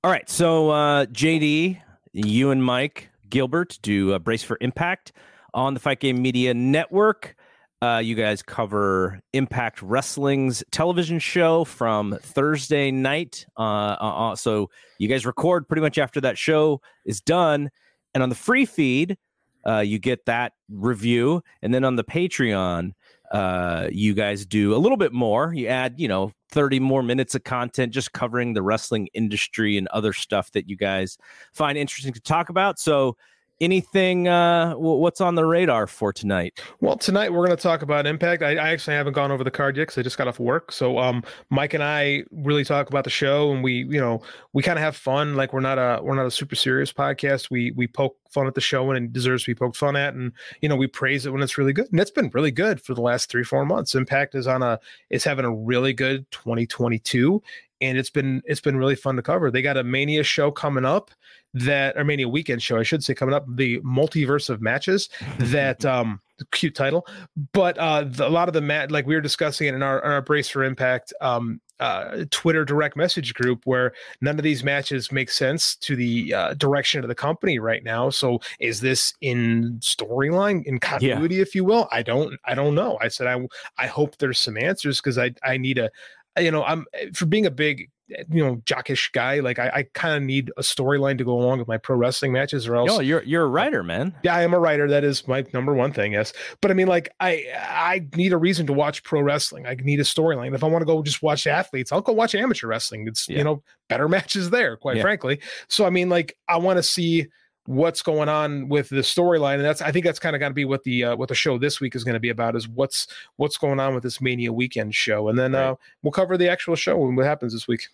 All 0.04 0.12
right. 0.12 0.28
So, 0.30 0.70
uh, 0.70 1.06
JD, 1.06 1.80
you 2.12 2.50
and 2.52 2.64
Mike 2.64 3.10
Gilbert 3.28 3.80
do 3.82 4.12
a 4.12 4.20
Brace 4.20 4.44
for 4.44 4.56
Impact 4.60 5.12
on 5.54 5.74
the 5.74 5.80
Fight 5.80 5.98
Game 5.98 6.22
Media 6.22 6.54
Network. 6.54 7.34
Uh, 7.80 8.00
you 8.02 8.16
guys 8.16 8.42
cover 8.42 9.20
Impact 9.32 9.80
Wrestling's 9.82 10.64
television 10.72 11.20
show 11.20 11.64
from 11.64 12.18
Thursday 12.20 12.90
night. 12.90 13.46
Uh, 13.56 13.96
uh, 14.00 14.30
uh, 14.30 14.36
so 14.36 14.68
you 14.98 15.06
guys 15.06 15.24
record 15.24 15.68
pretty 15.68 15.82
much 15.82 15.96
after 15.96 16.20
that 16.22 16.36
show 16.36 16.80
is 17.04 17.20
done. 17.20 17.70
And 18.14 18.22
on 18.22 18.30
the 18.30 18.34
free 18.34 18.66
feed, 18.66 19.16
uh, 19.64 19.78
you 19.78 20.00
get 20.00 20.24
that 20.26 20.54
review. 20.68 21.42
And 21.62 21.72
then 21.72 21.84
on 21.84 21.94
the 21.94 22.02
Patreon, 22.02 22.94
uh, 23.30 23.88
you 23.92 24.12
guys 24.12 24.44
do 24.44 24.74
a 24.74 24.78
little 24.78 24.96
bit 24.96 25.12
more. 25.12 25.54
You 25.54 25.68
add, 25.68 25.94
you 25.98 26.08
know, 26.08 26.32
30 26.50 26.80
more 26.80 27.04
minutes 27.04 27.36
of 27.36 27.44
content 27.44 27.92
just 27.92 28.12
covering 28.12 28.54
the 28.54 28.62
wrestling 28.62 29.08
industry 29.14 29.76
and 29.76 29.86
other 29.88 30.12
stuff 30.12 30.50
that 30.52 30.68
you 30.68 30.76
guys 30.76 31.16
find 31.52 31.78
interesting 31.78 32.12
to 32.14 32.20
talk 32.20 32.48
about. 32.48 32.80
So 32.80 33.16
anything 33.60 34.28
uh 34.28 34.72
what's 34.74 35.20
on 35.20 35.34
the 35.34 35.44
radar 35.44 35.86
for 35.86 36.12
tonight? 36.12 36.60
Well 36.80 36.96
tonight 36.96 37.32
we're 37.32 37.44
going 37.46 37.56
to 37.56 37.62
talk 37.62 37.82
about 37.82 38.06
impact. 38.06 38.42
I, 38.42 38.52
I, 38.52 38.70
actually 38.70 38.94
haven't 38.94 39.14
gone 39.14 39.32
over 39.32 39.42
the 39.42 39.50
card 39.50 39.76
yet 39.76 39.84
because 39.84 39.98
i 39.98 40.02
just 40.02 40.16
got 40.16 40.28
off 40.28 40.38
work. 40.38 40.70
So 40.72 40.98
um 40.98 41.22
mike 41.50 41.74
and 41.74 41.82
i 41.82 42.22
really 42.30 42.64
talk 42.64 42.88
about 42.88 43.04
the 43.04 43.10
show 43.10 43.50
and 43.52 43.62
we 43.62 43.84
you 43.84 44.00
know 44.00 44.22
we 44.52 44.62
kind 44.62 44.78
of 44.78 44.82
have 44.82 44.96
fun. 44.96 45.34
Like 45.34 45.52
we're 45.52 45.60
not 45.60 45.78
a 45.78 46.02
we're 46.02 46.14
not 46.14 46.26
a 46.26 46.30
super 46.30 46.54
serious 46.54 46.92
podcast. 46.92 47.50
We 47.50 47.72
we 47.72 47.86
poke 47.86 48.16
fun 48.30 48.46
at 48.46 48.54
the 48.54 48.60
show 48.60 48.90
and 48.90 49.06
it 49.06 49.12
deserves 49.12 49.44
to 49.44 49.50
be 49.50 49.54
poked 49.54 49.76
fun 49.76 49.96
at 49.96 50.14
and 50.14 50.32
you 50.60 50.68
know 50.68 50.76
we 50.76 50.86
praise 50.86 51.26
it 51.26 51.32
when 51.32 51.42
it's 51.42 51.58
really 51.58 51.72
good. 51.72 51.88
And 51.90 52.00
it's 52.00 52.10
been 52.10 52.30
really 52.32 52.52
good 52.52 52.80
for 52.80 52.94
the 52.94 53.02
last 53.02 53.30
three 53.30 53.44
four 53.44 53.64
months. 53.64 53.94
Impact 53.94 54.34
is 54.34 54.46
on 54.46 54.62
a 54.62 54.78
is 55.10 55.24
having 55.24 55.44
a 55.44 55.52
really 55.52 55.92
good 55.92 56.30
2022 56.30 57.42
and 57.80 57.98
it's 57.98 58.10
been 58.10 58.42
it's 58.44 58.60
been 58.60 58.76
really 58.76 58.94
fun 58.94 59.16
to 59.16 59.22
cover. 59.22 59.50
They 59.50 59.62
got 59.62 59.76
a 59.76 59.84
Mania 59.84 60.22
show 60.22 60.50
coming 60.50 60.84
up 60.84 61.10
that 61.54 61.96
or 61.96 62.04
Mania 62.04 62.28
weekend 62.28 62.62
show, 62.62 62.78
I 62.78 62.82
should 62.82 63.04
say, 63.04 63.14
coming 63.14 63.34
up. 63.34 63.44
The 63.48 63.80
multiverse 63.80 64.50
of 64.50 64.60
matches 64.60 65.08
that 65.38 65.84
um 65.84 66.20
cute 66.52 66.74
title, 66.74 67.06
but 67.52 67.78
uh 67.78 68.04
the, 68.04 68.26
a 68.26 68.30
lot 68.30 68.48
of 68.48 68.54
the 68.54 68.60
mat 68.60 68.90
like 68.90 69.06
we 69.06 69.14
were 69.14 69.20
discussing 69.20 69.68
it 69.68 69.74
in 69.74 69.82
our, 69.82 70.02
our 70.02 70.22
Brace 70.22 70.48
for 70.48 70.64
Impact 70.64 71.12
um 71.20 71.60
uh, 71.80 72.24
Twitter 72.30 72.64
direct 72.64 72.96
message 72.96 73.34
group 73.34 73.60
where 73.64 73.92
none 74.20 74.36
of 74.36 74.42
these 74.42 74.64
matches 74.64 75.12
make 75.12 75.30
sense 75.30 75.76
to 75.76 75.94
the 75.94 76.34
uh, 76.34 76.54
direction 76.54 77.02
of 77.04 77.08
the 77.08 77.14
company 77.14 77.58
right 77.58 77.84
now. 77.84 78.10
So 78.10 78.40
is 78.58 78.80
this 78.80 79.14
in 79.20 79.78
storyline, 79.80 80.64
in 80.64 80.78
continuity, 80.80 81.36
yeah. 81.36 81.42
if 81.42 81.54
you 81.54 81.64
will? 81.64 81.88
I 81.92 82.02
don't, 82.02 82.34
I 82.44 82.54
don't 82.54 82.74
know. 82.74 82.98
I 83.00 83.08
said 83.08 83.26
I, 83.26 83.46
I 83.78 83.86
hope 83.86 84.16
there's 84.18 84.38
some 84.38 84.56
answers 84.56 85.00
because 85.00 85.18
I, 85.18 85.32
I 85.44 85.56
need 85.56 85.78
a, 85.78 85.90
you 86.38 86.50
know, 86.50 86.64
I'm 86.64 86.86
eh, 86.94 87.06
for 87.14 87.26
being 87.26 87.46
a 87.46 87.50
big 87.50 87.90
eh, 88.16 88.22
you 88.30 88.44
know 88.44 88.56
jockish 88.64 89.12
guy 89.12 89.40
like 89.40 89.58
i, 89.58 89.68
I 89.68 89.82
kind 89.94 90.16
of 90.16 90.22
need 90.22 90.50
a 90.56 90.62
storyline 90.62 91.18
to 91.18 91.24
go 91.24 91.32
along 91.32 91.58
with 91.58 91.68
my 91.68 91.76
pro 91.76 91.96
wrestling 91.96 92.32
matches 92.32 92.66
or 92.66 92.76
else 92.76 92.90
oh 92.90 93.00
you're 93.00 93.22
you're 93.22 93.44
a 93.44 93.48
writer 93.48 93.82
man. 93.82 94.14
Yeah 94.22 94.34
i 94.34 94.42
am 94.42 94.54
a 94.54 94.58
writer. 94.58 94.88
That 94.88 95.04
is 95.04 95.28
my 95.28 95.44
number 95.52 95.74
one 95.74 95.92
thing 95.92 96.12
yes. 96.12 96.32
But 96.60 96.70
i 96.70 96.74
mean 96.74 96.88
like 96.88 97.10
i 97.20 97.44
i 97.56 98.06
need 98.16 98.32
a 98.32 98.38
reason 98.38 98.66
to 98.66 98.72
watch 98.72 99.02
pro 99.02 99.20
wrestling. 99.20 99.66
I 99.66 99.74
need 99.74 100.00
a 100.00 100.04
storyline. 100.04 100.54
If 100.54 100.64
i 100.64 100.66
want 100.66 100.82
to 100.82 100.86
go 100.86 101.02
just 101.02 101.22
watch 101.22 101.46
athletes 101.46 101.92
i'll 101.92 102.00
go 102.00 102.12
watch 102.12 102.34
amateur 102.34 102.66
wrestling. 102.66 103.06
It's 103.06 103.28
yeah. 103.28 103.38
you 103.38 103.44
know 103.44 103.62
better 103.88 104.08
matches 104.16 104.50
there 104.50 104.76
quite 104.76 104.96
yeah. 104.96 105.02
frankly. 105.02 105.40
So 105.68 105.84
i 105.84 105.90
mean 105.90 106.08
like 106.08 106.36
i 106.48 106.56
want 106.56 106.78
to 106.78 106.82
see 106.82 107.26
what's 107.68 108.00
going 108.00 108.30
on 108.30 108.66
with 108.68 108.88
the 108.88 108.96
storyline 108.96 109.56
and 109.56 109.64
that's 109.64 109.82
i 109.82 109.92
think 109.92 110.02
that's 110.02 110.18
kind 110.18 110.34
of 110.34 110.40
got 110.40 110.48
to 110.48 110.54
be 110.54 110.64
what 110.64 110.82
the 110.84 111.04
uh, 111.04 111.14
what 111.16 111.28
the 111.28 111.34
show 111.34 111.58
this 111.58 111.80
week 111.80 111.94
is 111.94 112.02
going 112.02 112.14
to 112.14 112.20
be 112.20 112.30
about 112.30 112.56
is 112.56 112.66
what's 112.66 113.06
what's 113.36 113.58
going 113.58 113.78
on 113.78 113.94
with 113.94 114.02
this 114.02 114.22
mania 114.22 114.50
weekend 114.50 114.94
show 114.94 115.28
and 115.28 115.38
then 115.38 115.52
right. 115.52 115.64
uh, 115.64 115.74
we'll 116.02 116.10
cover 116.10 116.38
the 116.38 116.48
actual 116.48 116.74
show 116.74 117.06
and 117.06 117.14
what 117.14 117.26
happens 117.26 117.52
this 117.52 117.68
week 117.68 117.88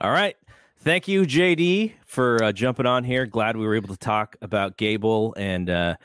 all 0.00 0.10
right. 0.10 0.36
Thank 0.78 1.08
you, 1.08 1.22
JD, 1.22 1.92
for 2.04 2.42
uh, 2.42 2.52
jumping 2.52 2.86
on 2.86 3.04
here. 3.04 3.26
Glad 3.26 3.56
we 3.56 3.66
were 3.66 3.74
able 3.74 3.88
to 3.88 3.96
talk 3.96 4.36
about 4.42 4.76
Gable. 4.76 5.34
And 5.36 5.70
uh, 5.70 5.96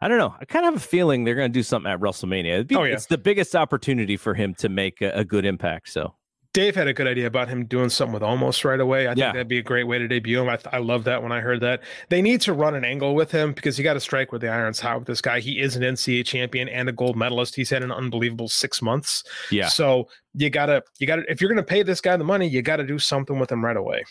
I 0.00 0.08
don't 0.08 0.18
know. 0.18 0.34
I 0.38 0.44
kind 0.44 0.66
of 0.66 0.74
have 0.74 0.82
a 0.82 0.86
feeling 0.86 1.24
they're 1.24 1.34
going 1.34 1.50
to 1.50 1.58
do 1.58 1.62
something 1.62 1.90
at 1.90 2.00
WrestleMania. 2.00 2.66
Be, 2.66 2.76
oh, 2.76 2.84
yeah. 2.84 2.94
It's 2.94 3.06
the 3.06 3.18
biggest 3.18 3.54
opportunity 3.54 4.16
for 4.16 4.34
him 4.34 4.54
to 4.56 4.68
make 4.68 5.00
a, 5.00 5.10
a 5.10 5.24
good 5.24 5.44
impact. 5.44 5.88
So 5.90 6.14
Dave 6.58 6.74
had 6.74 6.88
a 6.88 6.92
good 6.92 7.06
idea 7.06 7.28
about 7.28 7.46
him 7.46 7.66
doing 7.66 7.88
something 7.88 8.12
with 8.12 8.22
almost 8.24 8.64
right 8.64 8.80
away. 8.80 9.06
I 9.06 9.10
think 9.10 9.18
yeah. 9.18 9.30
that'd 9.30 9.46
be 9.46 9.58
a 9.58 9.62
great 9.62 9.84
way 9.84 9.96
to 9.96 10.08
debut 10.08 10.40
him. 10.40 10.48
I, 10.48 10.56
th- 10.56 10.74
I 10.74 10.78
love 10.78 11.04
that 11.04 11.22
when 11.22 11.30
I 11.30 11.38
heard 11.38 11.60
that. 11.60 11.84
They 12.08 12.20
need 12.20 12.40
to 12.40 12.52
run 12.52 12.74
an 12.74 12.84
angle 12.84 13.14
with 13.14 13.30
him 13.30 13.52
because 13.52 13.78
you 13.78 13.84
got 13.84 13.94
to 13.94 14.00
strike 14.00 14.32
where 14.32 14.40
the 14.40 14.48
iron's 14.48 14.80
hot 14.80 14.98
with 14.98 15.06
this 15.06 15.20
guy. 15.20 15.38
He 15.38 15.60
is 15.60 15.76
an 15.76 15.84
NCAA 15.84 16.26
champion 16.26 16.68
and 16.68 16.88
a 16.88 16.92
gold 16.92 17.14
medalist. 17.14 17.54
He's 17.54 17.70
had 17.70 17.84
an 17.84 17.92
unbelievable 17.92 18.48
six 18.48 18.82
months. 18.82 19.22
Yeah. 19.52 19.68
So 19.68 20.08
you 20.34 20.50
gotta, 20.50 20.82
you 20.98 21.06
gotta, 21.06 21.22
if 21.30 21.40
you're 21.40 21.48
gonna 21.48 21.62
pay 21.62 21.84
this 21.84 22.00
guy 22.00 22.16
the 22.16 22.24
money, 22.24 22.48
you 22.48 22.60
got 22.60 22.78
to 22.78 22.84
do 22.84 22.98
something 22.98 23.38
with 23.38 23.52
him 23.52 23.64
right 23.64 23.76
away. 23.76 24.02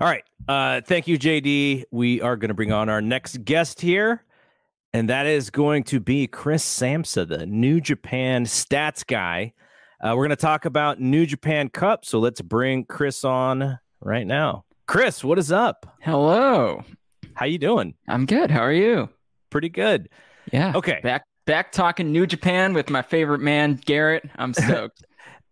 All 0.00 0.08
right. 0.08 0.24
Uh, 0.48 0.80
thank 0.80 1.06
you, 1.06 1.18
JD. 1.18 1.84
We 1.90 2.22
are 2.22 2.36
going 2.36 2.48
to 2.48 2.54
bring 2.54 2.72
on 2.72 2.88
our 2.88 3.02
next 3.02 3.44
guest 3.44 3.82
here, 3.82 4.24
and 4.94 5.10
that 5.10 5.26
is 5.26 5.50
going 5.50 5.84
to 5.84 6.00
be 6.00 6.26
Chris 6.26 6.64
Samsa, 6.64 7.28
the 7.28 7.44
New 7.44 7.82
Japan 7.82 8.46
stats 8.46 9.06
guy. 9.06 9.52
Uh, 10.00 10.10
we're 10.10 10.26
going 10.26 10.30
to 10.30 10.36
talk 10.36 10.64
about 10.66 11.00
New 11.00 11.24
Japan 11.24 11.68
Cup. 11.68 12.04
So 12.04 12.18
let's 12.18 12.40
bring 12.40 12.84
Chris 12.84 13.24
on 13.24 13.78
right 14.00 14.26
now. 14.26 14.64
Chris, 14.86 15.24
what 15.24 15.38
is 15.38 15.50
up? 15.50 15.96
Hello. 16.02 16.84
How 17.34 17.46
you 17.46 17.58
doing? 17.58 17.94
I'm 18.06 18.26
good. 18.26 18.50
How 18.50 18.60
are 18.60 18.72
you? 18.72 19.08
Pretty 19.50 19.68
good. 19.68 20.08
Yeah. 20.52 20.72
Okay. 20.74 21.00
Back 21.02 21.24
back 21.46 21.72
talking 21.72 22.12
New 22.12 22.26
Japan 22.26 22.74
with 22.74 22.90
my 22.90 23.02
favorite 23.02 23.40
man, 23.40 23.80
Garrett. 23.84 24.28
I'm 24.36 24.52
stoked. 24.54 25.04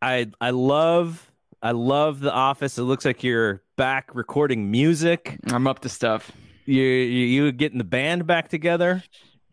I 0.03 0.31
I 0.41 0.51
love 0.51 1.31
I 1.63 1.73
love 1.73 2.21
the 2.21 2.33
office. 2.33 2.79
It 2.79 2.83
looks 2.83 3.05
like 3.05 3.25
you're 3.25 3.63
back 3.77 4.11
recording 4.15 4.71
music. 4.71 5.39
I'm 5.51 5.67
up 5.67 5.81
to 5.81 5.89
stuff. 5.89 6.31
You 6.67 6.83
you, 6.83 7.45
you 7.45 7.53
getting 7.53 7.79
the 7.79 7.85
band 7.85 8.27
back 8.27 8.49
together? 8.49 9.03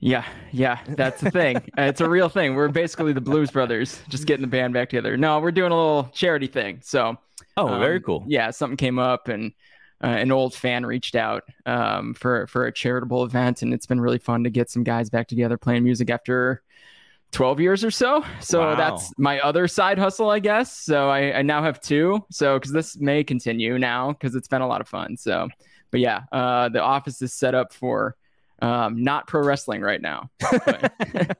Yeah, 0.01 0.25
yeah, 0.51 0.79
that's 0.87 1.21
the 1.21 1.29
thing. 1.29 1.61
It's 1.77 2.01
a 2.01 2.09
real 2.09 2.27
thing. 2.27 2.55
We're 2.55 2.69
basically 2.69 3.13
the 3.13 3.21
Blues 3.21 3.51
Brothers, 3.51 4.01
just 4.09 4.25
getting 4.25 4.41
the 4.41 4.47
band 4.47 4.73
back 4.73 4.89
together. 4.89 5.15
No, 5.15 5.39
we're 5.39 5.51
doing 5.51 5.71
a 5.71 5.75
little 5.75 6.09
charity 6.11 6.47
thing. 6.47 6.79
So, 6.83 7.17
oh, 7.55 7.67
um, 7.67 7.79
very 7.79 8.01
cool. 8.01 8.25
Yeah, 8.27 8.49
something 8.49 8.77
came 8.77 8.97
up, 8.97 9.27
and 9.27 9.53
uh, 10.03 10.07
an 10.07 10.31
old 10.31 10.55
fan 10.55 10.87
reached 10.87 11.15
out 11.15 11.43
um, 11.67 12.15
for 12.15 12.47
for 12.47 12.65
a 12.65 12.73
charitable 12.73 13.23
event, 13.23 13.61
and 13.61 13.75
it's 13.75 13.85
been 13.85 14.01
really 14.01 14.17
fun 14.17 14.43
to 14.43 14.49
get 14.49 14.71
some 14.71 14.83
guys 14.83 15.11
back 15.11 15.27
together 15.27 15.55
playing 15.55 15.83
music 15.83 16.09
after 16.09 16.63
12 17.31 17.59
years 17.59 17.83
or 17.83 17.91
so. 17.91 18.25
So 18.39 18.59
wow. 18.61 18.75
that's 18.75 19.13
my 19.19 19.39
other 19.39 19.67
side 19.67 19.99
hustle, 19.99 20.31
I 20.31 20.39
guess. 20.39 20.75
So 20.75 21.09
I, 21.09 21.37
I 21.37 21.41
now 21.43 21.63
have 21.63 21.79
two. 21.79 22.25
So 22.29 22.57
because 22.57 22.71
this 22.71 22.97
may 22.97 23.23
continue 23.23 23.77
now 23.77 24.11
because 24.13 24.35
it's 24.35 24.47
been 24.47 24.61
a 24.61 24.67
lot 24.67 24.81
of 24.81 24.87
fun. 24.87 25.15
So, 25.15 25.47
but 25.91 25.99
yeah, 25.99 26.23
uh, 26.31 26.69
the 26.69 26.81
office 26.81 27.21
is 27.21 27.33
set 27.33 27.55
up 27.55 27.71
for 27.71 28.15
um, 28.61 29.03
not 29.03 29.27
pro 29.27 29.41
wrestling 29.43 29.81
right 29.81 30.01
now, 30.01 30.29
but, 30.39 30.93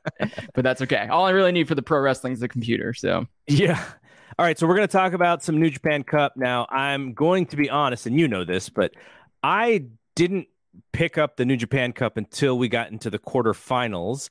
but 0.54 0.64
that's 0.64 0.82
okay. 0.82 1.08
All 1.08 1.26
I 1.26 1.32
really 1.32 1.52
need 1.52 1.68
for 1.68 1.76
the 1.76 1.82
pro 1.82 2.00
wrestling 2.00 2.34
is 2.34 2.40
the 2.40 2.48
computer. 2.48 2.94
So 2.94 3.26
yeah. 3.48 3.84
All 4.40 4.46
right, 4.46 4.58
so 4.58 4.66
we're 4.66 4.76
going 4.76 4.88
to 4.88 4.92
talk 4.92 5.14
about 5.14 5.44
some 5.44 5.60
New 5.60 5.70
Japan 5.70 6.04
Cup 6.04 6.34
now. 6.36 6.66
I'm 6.70 7.14
going 7.14 7.46
to 7.48 7.58
be 7.58 7.70
honest, 7.70 8.08
and 8.08 8.18
you 8.18 8.28
know 8.28 8.46
this, 8.46 8.70
but 8.70 8.94
I 9.44 9.86
didn't 10.16 10.48
pick 10.94 11.18
up 11.18 11.36
the 11.36 11.46
New 11.46 11.58
Japan 11.58 11.92
Cup 11.92 12.18
until 12.18 12.58
we 12.58 12.70
got 12.70 12.92
into 12.92 13.10
the 13.10 13.20
quarterfinals. 13.20 14.30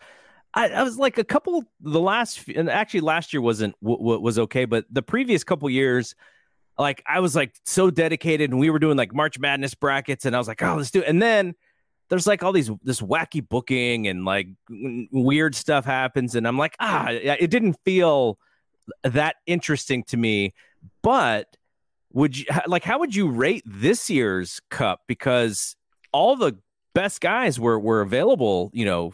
I, 0.54 0.70
I 0.70 0.82
was 0.82 0.98
like 0.98 1.18
a 1.18 1.24
couple 1.24 1.62
the 1.80 2.00
last, 2.00 2.48
and 2.48 2.68
actually 2.68 3.00
last 3.02 3.32
year 3.32 3.40
wasn't 3.42 3.76
w- 3.84 4.18
was 4.18 4.38
okay, 4.38 4.64
but 4.64 4.84
the 4.90 5.02
previous 5.02 5.44
couple 5.44 5.68
years, 5.70 6.16
like 6.78 7.02
I 7.06 7.20
was 7.20 7.36
like 7.36 7.54
so 7.64 7.90
dedicated, 7.90 8.50
and 8.50 8.58
we 8.58 8.70
were 8.70 8.78
doing 8.78 8.96
like 8.96 9.14
March 9.14 9.38
Madness 9.38 9.74
brackets, 9.74 10.24
and 10.24 10.34
I 10.34 10.38
was 10.38 10.48
like, 10.48 10.62
oh, 10.62 10.76
let's 10.76 10.90
do 10.90 11.02
it, 11.02 11.08
and 11.08 11.22
then 11.22 11.54
there's 12.10 12.26
like 12.26 12.42
all 12.42 12.52
these 12.52 12.70
this 12.82 13.00
wacky 13.00 13.46
booking 13.46 14.06
and 14.06 14.24
like 14.24 14.48
weird 14.68 15.54
stuff 15.54 15.84
happens 15.84 16.34
and 16.34 16.46
i'm 16.46 16.58
like 16.58 16.76
ah 16.80 17.08
it 17.10 17.50
didn't 17.50 17.76
feel 17.84 18.38
that 19.04 19.36
interesting 19.46 20.04
to 20.04 20.16
me 20.16 20.52
but 21.02 21.56
would 22.12 22.36
you 22.36 22.44
like 22.66 22.84
how 22.84 22.98
would 22.98 23.14
you 23.14 23.28
rate 23.30 23.62
this 23.64 24.10
year's 24.10 24.60
cup? 24.70 25.02
Because 25.06 25.76
all 26.12 26.36
the 26.36 26.58
best 26.94 27.20
guys 27.20 27.60
were 27.60 27.78
were 27.78 28.00
available 28.00 28.70
you 28.72 28.84
know 28.84 29.12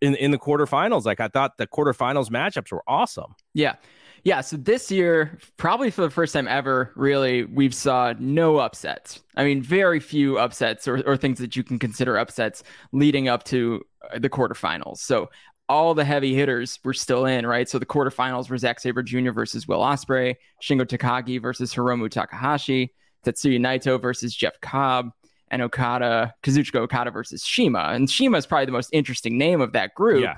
in 0.00 0.14
in 0.16 0.32
the 0.32 0.38
quarterfinals 0.38 1.04
like 1.04 1.20
i 1.20 1.28
thought 1.28 1.56
the 1.58 1.66
quarterfinals 1.66 2.28
matchups 2.28 2.72
were 2.72 2.82
awesome. 2.86 3.34
Yeah 3.54 3.76
yeah, 4.24 4.40
so 4.40 4.56
this 4.56 4.90
year, 4.90 5.38
probably 5.56 5.90
for 5.90 6.02
the 6.02 6.10
first 6.10 6.32
time 6.32 6.46
ever, 6.46 6.92
really, 6.94 7.44
we've 7.44 7.74
saw 7.74 8.14
no 8.18 8.58
upsets. 8.58 9.20
I 9.36 9.44
mean, 9.44 9.62
very 9.62 9.98
few 9.98 10.38
upsets 10.38 10.86
or, 10.86 11.02
or 11.06 11.16
things 11.16 11.38
that 11.38 11.56
you 11.56 11.64
can 11.64 11.78
consider 11.78 12.16
upsets 12.16 12.62
leading 12.92 13.28
up 13.28 13.42
to 13.44 13.82
uh, 14.12 14.18
the 14.20 14.30
quarterfinals. 14.30 14.98
So 14.98 15.30
all 15.68 15.94
the 15.94 16.04
heavy 16.04 16.34
hitters 16.34 16.78
were 16.84 16.94
still 16.94 17.24
in, 17.24 17.46
right? 17.46 17.68
So 17.68 17.78
the 17.78 17.86
quarterfinals 17.86 18.48
were 18.48 18.58
Zack 18.58 18.78
Sabre 18.78 19.02
Jr. 19.02 19.32
versus 19.32 19.66
Will 19.66 19.80
Ospreay, 19.80 20.36
Shingo 20.62 20.84
Takagi 20.84 21.40
versus 21.40 21.74
Hiromu 21.74 22.10
Takahashi, 22.10 22.92
Tetsuya 23.24 23.58
Naito 23.58 24.00
versus 24.00 24.34
Jeff 24.34 24.60
Cobb, 24.60 25.10
and 25.50 25.62
Okada, 25.62 26.34
Kazuchika 26.42 26.76
Okada 26.76 27.10
versus 27.10 27.44
Shima. 27.44 27.90
And 27.92 28.10
Shima 28.10 28.38
is 28.38 28.46
probably 28.46 28.66
the 28.66 28.72
most 28.72 28.90
interesting 28.92 29.36
name 29.36 29.60
of 29.60 29.72
that 29.72 29.94
group 29.94 30.22
yeah. 30.22 30.36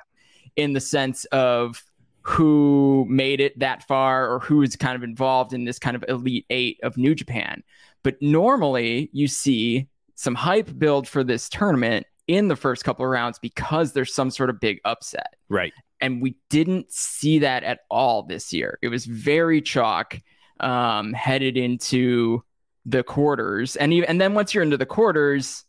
in 0.56 0.72
the 0.72 0.80
sense 0.80 1.24
of 1.26 1.82
who 2.24 3.06
made 3.08 3.38
it 3.38 3.58
that 3.58 3.86
far 3.86 4.32
or 4.32 4.40
who 4.40 4.62
is 4.62 4.76
kind 4.76 4.96
of 4.96 5.02
involved 5.02 5.52
in 5.52 5.64
this 5.64 5.78
kind 5.78 5.94
of 5.94 6.04
elite 6.08 6.46
eight 6.48 6.80
of 6.82 6.96
New 6.96 7.14
Japan. 7.14 7.62
But 8.02 8.16
normally 8.20 9.10
you 9.12 9.28
see 9.28 9.88
some 10.14 10.34
hype 10.34 10.78
build 10.78 11.06
for 11.06 11.22
this 11.22 11.50
tournament 11.50 12.06
in 12.26 12.48
the 12.48 12.56
first 12.56 12.82
couple 12.82 13.04
of 13.04 13.10
rounds 13.10 13.38
because 13.38 13.92
there's 13.92 14.14
some 14.14 14.30
sort 14.30 14.48
of 14.48 14.58
big 14.58 14.80
upset. 14.86 15.34
Right. 15.50 15.74
And 16.00 16.22
we 16.22 16.36
didn't 16.48 16.90
see 16.90 17.40
that 17.40 17.62
at 17.62 17.80
all 17.90 18.22
this 18.22 18.54
year. 18.54 18.78
It 18.80 18.88
was 18.88 19.04
very 19.04 19.60
chalk 19.60 20.18
um, 20.60 21.12
headed 21.12 21.58
into 21.58 22.42
the 22.86 23.02
quarters. 23.02 23.76
And, 23.76 23.92
even, 23.92 24.08
and 24.08 24.18
then 24.18 24.32
once 24.32 24.54
you're 24.54 24.62
into 24.62 24.78
the 24.78 24.86
quarters, 24.86 25.64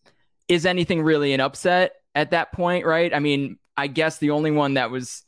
is 0.47 0.65
anything 0.65 1.01
really 1.01 1.33
an 1.33 1.41
upset 1.41 1.93
at 2.13 2.31
that 2.31 2.53
point, 2.53 2.85
right? 2.85 3.13
I 3.13 3.19
mean, 3.19 3.57
I 3.75 3.87
guess 3.87 4.19
the 4.19 4.31
only 4.31 4.51
one 4.51 4.75
that 4.75 4.89
was 4.89 5.23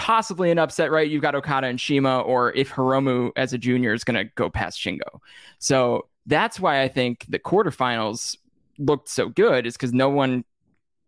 possibly 0.00 0.50
an 0.50 0.58
upset, 0.58 0.90
right? 0.90 1.10
You've 1.10 1.20
got 1.20 1.34
Okada 1.34 1.66
and 1.66 1.78
Shima, 1.78 2.20
or 2.20 2.54
if 2.54 2.70
Hiromu 2.70 3.32
as 3.36 3.52
a 3.52 3.58
junior 3.58 3.92
is 3.92 4.02
going 4.02 4.16
to 4.16 4.32
go 4.34 4.48
past 4.48 4.80
Shingo. 4.80 5.20
So 5.58 6.08
that's 6.24 6.58
why 6.58 6.80
I 6.80 6.88
think 6.88 7.26
the 7.28 7.38
quarterfinals 7.38 8.38
looked 8.78 9.10
so 9.10 9.28
good, 9.28 9.66
is 9.66 9.74
because 9.74 9.92
no 9.92 10.08
one, 10.08 10.42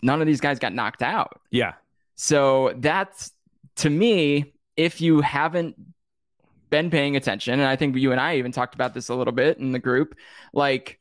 none 0.02 0.20
of 0.20 0.26
these 0.26 0.42
guys 0.42 0.58
got 0.58 0.74
knocked 0.74 1.00
out. 1.00 1.40
Yeah. 1.50 1.72
So 2.16 2.74
that's 2.76 3.32
to 3.76 3.88
me, 3.88 4.52
if 4.76 5.00
you 5.00 5.22
haven't 5.22 5.74
been 6.68 6.90
paying 6.90 7.16
attention, 7.16 7.54
and 7.54 7.68
I 7.68 7.76
think 7.76 7.96
you 7.96 8.12
and 8.12 8.20
I 8.20 8.36
even 8.36 8.52
talked 8.52 8.74
about 8.74 8.92
this 8.92 9.08
a 9.08 9.14
little 9.14 9.32
bit 9.32 9.56
in 9.56 9.72
the 9.72 9.78
group, 9.78 10.14
like 10.52 11.00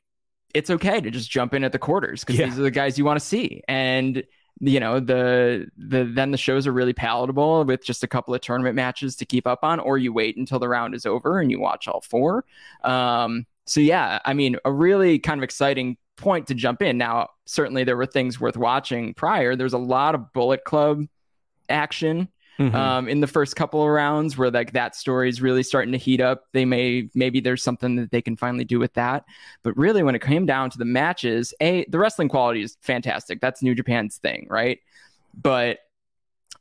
it's 0.54 0.70
okay 0.70 1.02
to 1.02 1.12
just 1.12 1.30
jump 1.30 1.54
in 1.54 1.66
at 1.66 1.74
the 1.74 1.80
quarters 1.80 2.22
because 2.22 2.40
yeah. 2.40 2.46
these 2.46 2.58
are 2.58 2.64
the 2.64 2.72
guys 2.72 2.98
you 2.98 3.04
want 3.04 3.20
to 3.20 3.26
see. 3.26 3.64
And 3.68 4.24
you 4.60 4.80
know 4.80 5.00
the 5.00 5.68
the 5.78 6.04
then 6.04 6.32
the 6.32 6.38
shows 6.38 6.68
are 6.68 6.72
really 6.72 6.94
palatable 6.94 7.64
with 7.66 7.84
just 7.84 8.04
a 8.04 8.08
couple 8.08 8.34
of 8.34 8.42
tournament 8.42 8.76
matches 8.76 9.16
to 9.16 9.26
keep 9.26 9.48
up 9.48 9.64
on 9.64 9.80
or 9.80 9.98
you 9.98 10.14
wait 10.14 10.38
until 10.38 10.60
the 10.60 10.68
round 10.68 10.94
is 10.94 11.06
over 11.06 11.40
and 11.40 11.50
you 11.52 11.60
watch 11.60 11.88
all 11.88 12.02
four. 12.02 12.46
Um 12.84 13.46
so 13.66 13.80
yeah 13.80 14.20
i 14.26 14.34
mean 14.34 14.58
a 14.66 14.72
really 14.72 15.20
kind 15.20 15.40
of 15.40 15.44
exciting 15.44 15.98
point 16.18 16.48
to 16.48 16.54
jump 16.54 16.82
in. 16.82 16.98
Now 16.98 17.30
certainly 17.46 17.84
there 17.84 17.98
were 17.98 18.06
things 18.06 18.40
worth 18.40 18.58
watching 18.58 19.14
prior. 19.14 19.56
There's 19.56 19.74
a 19.74 19.78
lot 19.78 20.16
of 20.16 20.32
bullet 20.34 20.64
club 20.64 21.06
action 21.70 22.28
mm-hmm. 22.67 22.76
um, 22.76 23.08
in 23.08 23.19
the 23.19 23.28
first 23.28 23.56
couple 23.56 23.82
of 23.82 23.89
rounds 23.89 24.38
where 24.38 24.52
like 24.52 24.74
that 24.74 24.95
story 24.95 25.30
is 25.30 25.41
really 25.41 25.63
starting 25.63 25.91
to 25.91 25.97
heat 25.97 26.21
up. 26.21 26.45
They 26.54 26.65
may 26.65 27.10
maybe 27.13 27.39
there's 27.39 27.63
something 27.63 27.95
that 27.97 28.12
they 28.12 28.21
can 28.21 28.36
finally 28.36 28.65
do 28.65 28.80
with 28.80 28.93
that. 28.93 29.26
But 29.63 29.76
really, 29.78 30.04
when 30.04 30.15
it 30.15 30.21
came 30.21 30.45
down 30.45 30.69
to 30.71 30.78
the 30.78 30.86
matches, 30.86 31.54
a 31.62 31.86
the 31.89 32.00
wrestling 32.00 32.30
quality 32.30 32.62
is 32.62 32.78
fantastic. 32.82 33.41
That's 33.41 33.62
New 33.62 33.76
Japan's 33.76 34.17
thing, 34.17 34.47
right? 34.50 34.80
But 35.39 35.80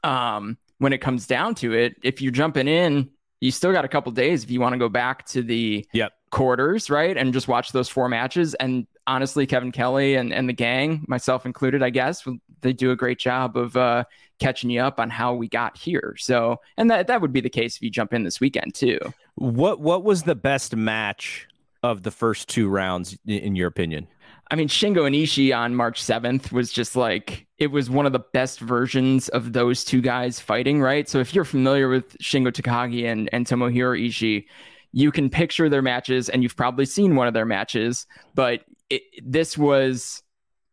um, 0.04 0.58
when 0.78 0.92
it 0.92 0.98
comes 0.98 1.26
down 1.26 1.54
to 1.56 1.74
it, 1.74 1.96
if 2.02 2.22
you're 2.22 2.32
jumping 2.32 2.68
in 2.68 3.10
you 3.40 3.50
still 3.50 3.72
got 3.72 3.84
a 3.84 3.88
couple 3.88 4.12
days 4.12 4.44
if 4.44 4.50
you 4.50 4.60
want 4.60 4.74
to 4.74 4.78
go 4.78 4.88
back 4.88 5.26
to 5.26 5.42
the 5.42 5.86
Yep. 5.92 6.12
Quarters, 6.30 6.90
right? 6.90 7.16
And 7.16 7.32
just 7.32 7.48
watch 7.48 7.72
those 7.72 7.88
four 7.88 8.08
matches. 8.08 8.54
And 8.54 8.86
honestly, 9.06 9.46
Kevin 9.46 9.72
Kelly 9.72 10.14
and, 10.14 10.32
and 10.32 10.48
the 10.48 10.52
gang, 10.52 11.04
myself 11.08 11.44
included, 11.44 11.82
I 11.82 11.90
guess, 11.90 12.26
they 12.60 12.72
do 12.72 12.90
a 12.90 12.96
great 12.96 13.18
job 13.18 13.56
of 13.56 13.76
uh, 13.76 14.04
catching 14.38 14.70
you 14.70 14.80
up 14.80 15.00
on 15.00 15.10
how 15.10 15.34
we 15.34 15.48
got 15.48 15.76
here. 15.76 16.14
So, 16.18 16.60
and 16.76 16.90
that, 16.90 17.06
that 17.08 17.20
would 17.20 17.32
be 17.32 17.40
the 17.40 17.50
case 17.50 17.76
if 17.76 17.82
you 17.82 17.90
jump 17.90 18.12
in 18.12 18.22
this 18.22 18.40
weekend 18.40 18.74
too. 18.74 18.98
What 19.34 19.80
what 19.80 20.04
was 20.04 20.24
the 20.24 20.34
best 20.34 20.76
match 20.76 21.48
of 21.82 22.02
the 22.02 22.10
first 22.10 22.48
two 22.48 22.68
rounds 22.68 23.18
in 23.26 23.56
your 23.56 23.68
opinion? 23.68 24.06
I 24.50 24.56
mean, 24.56 24.68
Shingo 24.68 25.06
and 25.06 25.14
Ishii 25.14 25.56
on 25.56 25.76
March 25.76 26.02
7th 26.02 26.50
was 26.50 26.72
just 26.72 26.96
like, 26.96 27.46
it 27.58 27.68
was 27.68 27.88
one 27.88 28.04
of 28.04 28.12
the 28.12 28.24
best 28.32 28.58
versions 28.58 29.28
of 29.28 29.52
those 29.52 29.84
two 29.84 30.00
guys 30.00 30.40
fighting, 30.40 30.80
right? 30.80 31.08
So 31.08 31.20
if 31.20 31.34
you're 31.34 31.44
familiar 31.44 31.88
with 31.88 32.18
Shingo 32.18 32.48
Takagi 32.48 33.06
and, 33.06 33.30
and 33.32 33.46
Tomohiro 33.46 33.96
Ishii, 33.96 34.46
you 34.92 35.12
can 35.12 35.30
picture 35.30 35.68
their 35.68 35.82
matches 35.82 36.28
and 36.28 36.42
you've 36.42 36.56
probably 36.56 36.86
seen 36.86 37.16
one 37.16 37.28
of 37.28 37.34
their 37.34 37.44
matches, 37.46 38.06
but 38.34 38.64
it, 38.88 39.02
this 39.22 39.56
was 39.56 40.22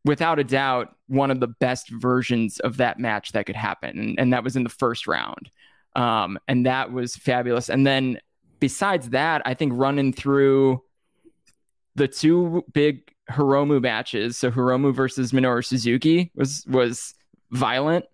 without 0.05 0.39
a 0.39 0.43
doubt 0.43 0.95
one 1.07 1.31
of 1.31 1.39
the 1.39 1.47
best 1.47 1.89
versions 1.89 2.59
of 2.61 2.77
that 2.77 2.99
match 2.99 3.33
that 3.33 3.45
could 3.45 3.55
happen. 3.55 3.97
And, 3.99 4.19
and 4.19 4.33
that 4.33 4.43
was 4.43 4.55
in 4.55 4.63
the 4.63 4.69
first 4.69 5.07
round. 5.07 5.49
Um, 5.95 6.39
and 6.47 6.65
that 6.65 6.91
was 6.91 7.15
fabulous. 7.15 7.69
And 7.69 7.85
then 7.85 8.19
besides 8.59 9.09
that, 9.09 9.41
I 9.45 9.53
think 9.53 9.73
running 9.75 10.13
through 10.13 10.81
the 11.95 12.07
two 12.07 12.63
big 12.71 13.11
Hiromu 13.31 13.81
matches, 13.81 14.37
so 14.37 14.51
Hiromu 14.51 14.93
versus 14.93 15.31
Minoru 15.31 15.65
Suzuki 15.65 16.31
was 16.35 16.63
was 16.67 17.13
violent, 17.51 18.05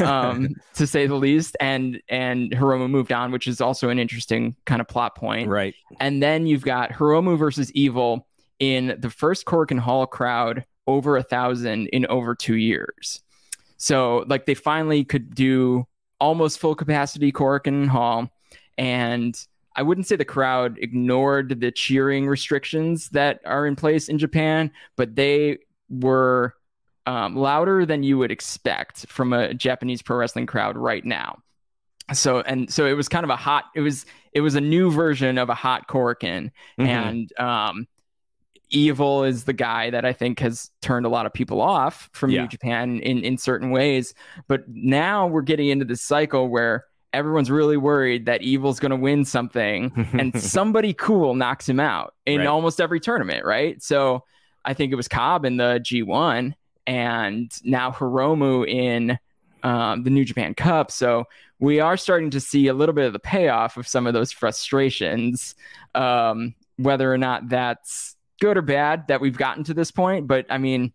um, 0.00 0.54
to 0.74 0.86
say 0.86 1.06
the 1.06 1.14
least, 1.14 1.56
and 1.60 2.00
and 2.08 2.50
Hiromu 2.50 2.88
moved 2.88 3.12
on, 3.12 3.32
which 3.32 3.46
is 3.46 3.60
also 3.60 3.88
an 3.88 3.98
interesting 3.98 4.56
kind 4.66 4.80
of 4.80 4.88
plot 4.88 5.14
point. 5.14 5.48
right. 5.48 5.74
And 6.00 6.22
then 6.22 6.46
you've 6.46 6.64
got 6.64 6.90
Hiromu 6.90 7.38
versus 7.38 7.72
Evil 7.72 8.26
in 8.58 8.96
the 8.98 9.10
first 9.10 9.46
Korakuen 9.46 9.78
Hall 9.78 10.06
crowd 10.06 10.64
over 10.86 11.16
a 11.16 11.22
thousand 11.22 11.88
in 11.88 12.06
over 12.06 12.34
two 12.34 12.56
years. 12.56 13.22
So 13.76 14.24
like 14.28 14.46
they 14.46 14.54
finally 14.54 15.04
could 15.04 15.34
do 15.34 15.86
almost 16.20 16.58
full 16.58 16.74
capacity 16.74 17.32
Korakuen 17.32 17.88
Hall, 17.88 18.28
and 18.78 19.38
I 19.76 19.82
wouldn't 19.82 20.06
say 20.06 20.16
the 20.16 20.24
crowd 20.24 20.78
ignored 20.80 21.60
the 21.60 21.72
cheering 21.72 22.28
restrictions 22.28 23.08
that 23.10 23.40
are 23.44 23.66
in 23.66 23.76
place 23.76 24.08
in 24.08 24.18
Japan, 24.18 24.70
but 24.96 25.16
they 25.16 25.58
were 25.90 26.54
um, 27.06 27.36
louder 27.36 27.84
than 27.86 28.02
you 28.02 28.18
would 28.18 28.30
expect 28.30 29.06
from 29.08 29.32
a 29.32 29.52
Japanese 29.54 30.02
pro 30.02 30.16
wrestling 30.16 30.46
crowd 30.46 30.76
right 30.76 31.04
now. 31.04 31.38
So 32.12 32.40
and 32.40 32.70
so 32.70 32.86
it 32.86 32.92
was 32.92 33.08
kind 33.08 33.24
of 33.24 33.30
a 33.30 33.36
hot. 33.36 33.64
It 33.74 33.80
was 33.80 34.04
it 34.32 34.40
was 34.42 34.54
a 34.54 34.60
new 34.60 34.90
version 34.90 35.38
of 35.38 35.48
a 35.48 35.54
hot 35.54 35.88
Korakuen, 35.88 36.50
Mhm. 36.78 36.86
and 36.86 37.38
um, 37.40 37.86
Evil 38.70 39.24
is 39.24 39.44
the 39.44 39.52
guy 39.52 39.90
that 39.90 40.04
I 40.04 40.12
think 40.12 40.40
has 40.40 40.70
turned 40.82 41.06
a 41.06 41.08
lot 41.08 41.26
of 41.26 41.32
people 41.32 41.60
off 41.60 42.08
from 42.12 42.30
Yeah. 42.30 42.42
New 42.42 42.48
Japan 42.48 42.98
in 43.00 43.22
in 43.24 43.38
certain 43.38 43.70
ways. 43.70 44.14
But 44.48 44.64
now 44.68 45.26
we're 45.26 45.42
getting 45.42 45.68
into 45.68 45.84
this 45.84 46.02
cycle 46.02 46.48
where 46.48 46.84
everyone's 47.12 47.50
really 47.50 47.76
worried 47.76 48.26
that 48.26 48.42
Evil's 48.42 48.80
going 48.80 48.90
to 48.90 48.96
win 48.96 49.24
something, 49.24 49.92
and 50.12 50.38
somebody 50.42 50.92
cool 50.92 51.34
knocks 51.34 51.68
him 51.68 51.78
out 51.78 52.14
in 52.26 52.38
Right. 52.40 52.46
almost 52.48 52.80
every 52.80 52.98
tournament, 53.00 53.44
right? 53.44 53.80
So 53.82 54.24
I 54.64 54.74
think 54.74 54.92
it 54.92 54.96
was 54.96 55.08
Cobb 55.08 55.44
in 55.44 55.56
the 55.58 55.78
G1, 55.84 56.54
and 56.86 57.50
now 57.64 57.90
Hiromu 57.90 58.68
in 58.68 59.18
um, 59.62 60.02
the 60.02 60.10
New 60.10 60.24
Japan 60.24 60.54
Cup. 60.54 60.90
So 60.90 61.24
we 61.58 61.80
are 61.80 61.96
starting 61.96 62.30
to 62.30 62.40
see 62.40 62.68
a 62.68 62.74
little 62.74 62.94
bit 62.94 63.06
of 63.06 63.12
the 63.12 63.18
payoff 63.18 63.76
of 63.76 63.88
some 63.88 64.06
of 64.06 64.12
those 64.12 64.32
frustrations, 64.32 65.54
um, 65.94 66.54
whether 66.76 67.12
or 67.12 67.18
not 67.18 67.48
that's 67.48 68.16
good 68.40 68.56
or 68.56 68.62
bad 68.62 69.08
that 69.08 69.20
we've 69.20 69.38
gotten 69.38 69.64
to 69.64 69.74
this 69.74 69.90
point. 69.90 70.26
But 70.26 70.46
I 70.50 70.58
mean, 70.58 70.92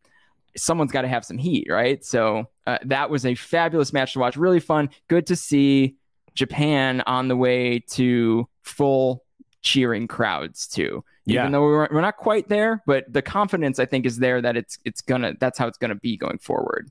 someone's 0.55 0.91
got 0.91 1.01
to 1.01 1.07
have 1.07 1.25
some 1.25 1.37
heat, 1.37 1.67
right? 1.69 2.03
So 2.05 2.45
uh, 2.67 2.77
that 2.85 3.09
was 3.09 3.25
a 3.25 3.35
fabulous 3.35 3.93
match 3.93 4.13
to 4.13 4.19
watch. 4.19 4.37
Really 4.37 4.59
fun. 4.59 4.89
Good 5.07 5.27
to 5.27 5.35
see 5.35 5.95
Japan 6.35 7.01
on 7.01 7.27
the 7.27 7.35
way 7.35 7.79
to 7.91 8.47
full 8.63 9.23
cheering 9.61 10.07
crowds 10.07 10.67
too. 10.67 11.03
Yeah. 11.25 11.41
Even 11.41 11.51
though 11.51 11.61
we're, 11.61 11.87
we're 11.91 12.01
not 12.01 12.17
quite 12.17 12.49
there, 12.49 12.81
but 12.85 13.11
the 13.11 13.21
confidence 13.21 13.79
I 13.79 13.85
think 13.85 14.05
is 14.05 14.17
there 14.17 14.41
that 14.41 14.57
it's 14.57 14.79
it's 14.85 15.01
gonna 15.01 15.33
that's 15.39 15.59
how 15.59 15.67
it's 15.67 15.77
gonna 15.77 15.95
be 15.95 16.17
going 16.17 16.39
forward 16.39 16.89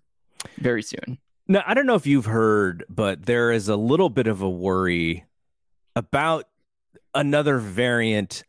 very 0.58 0.82
soon. 0.82 1.18
Now, 1.48 1.64
I 1.66 1.72
don't 1.72 1.86
know 1.86 1.94
if 1.94 2.06
you've 2.06 2.26
heard, 2.26 2.84
but 2.90 3.24
there 3.24 3.50
is 3.50 3.68
a 3.68 3.76
little 3.76 4.10
bit 4.10 4.26
of 4.26 4.42
a 4.42 4.50
worry 4.50 5.24
about 5.96 6.44
another 7.14 7.58
variant 7.58 8.44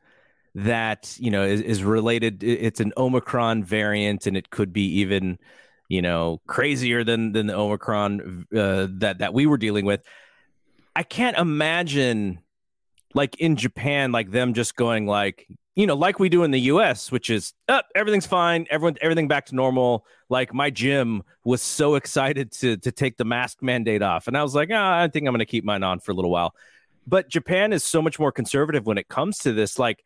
that, 0.54 1.16
you 1.18 1.32
know, 1.32 1.44
is, 1.44 1.62
is 1.62 1.84
related. 1.84 2.44
It's 2.44 2.82
an 2.82 2.92
Omicron 2.98 3.64
variant, 3.64 4.28
and 4.28 4.36
it 4.36 4.50
could 4.50 4.74
be 4.74 5.00
even, 5.00 5.40
you 5.88 6.02
know, 6.02 6.42
crazier 6.46 7.06
than 7.06 7.32
than 7.32 7.48
the 7.48 7.56
Omicron 7.56 8.46
uh, 8.54 8.88
that 8.98 9.20
that 9.20 9.34
we 9.34 9.46
were 9.46 9.58
dealing 9.58 9.86
with. 9.86 10.02
I 10.94 11.04
can't 11.04 11.38
imagine, 11.38 12.40
like 13.14 13.40
in 13.40 13.56
Japan, 13.56 14.12
like 14.12 14.32
them 14.32 14.54
just 14.54 14.76
going 14.76 15.08
like, 15.08 15.48
you 15.76 15.88
know, 15.88 15.96
like 15.96 16.20
we 16.20 16.30
do 16.30 16.44
in 16.44 16.52
the 16.52 16.60
U.S., 16.62 17.12
which 17.12 17.30
is 17.30 17.54
oh, 17.68 17.82
everything's 17.96 18.28
fine, 18.28 18.68
everyone, 18.70 18.98
everything 19.02 19.28
back 19.28 19.46
to 19.48 19.56
normal. 19.56 20.06
Like 20.30 20.54
my 20.54 20.70
gym 20.70 21.24
was 21.44 21.62
so 21.62 21.96
excited 22.02 22.52
to 22.54 22.78
to 22.78 22.92
take 22.92 23.18
the 23.18 23.26
mask 23.26 23.62
mandate 23.62 24.02
off, 24.02 24.28
and 24.28 24.38
I 24.38 24.44
was 24.44 24.56
like, 24.56 24.70
ah, 24.72 25.02
I 25.02 25.08
think 25.08 25.28
I'm 25.28 25.34
going 25.34 25.40
to 25.40 25.46
keep 25.46 25.64
mine 25.64 25.84
on 25.84 26.00
for 26.00 26.12
a 26.12 26.16
little 26.16 26.32
while. 26.32 26.54
But 27.08 27.30
Japan 27.30 27.74
is 27.74 27.84
so 27.84 28.02
much 28.02 28.20
more 28.20 28.32
conservative 28.32 28.86
when 28.86 29.00
it 29.00 29.08
comes 29.08 29.40
to 29.40 29.54
this. 29.54 29.80
Like, 29.80 30.04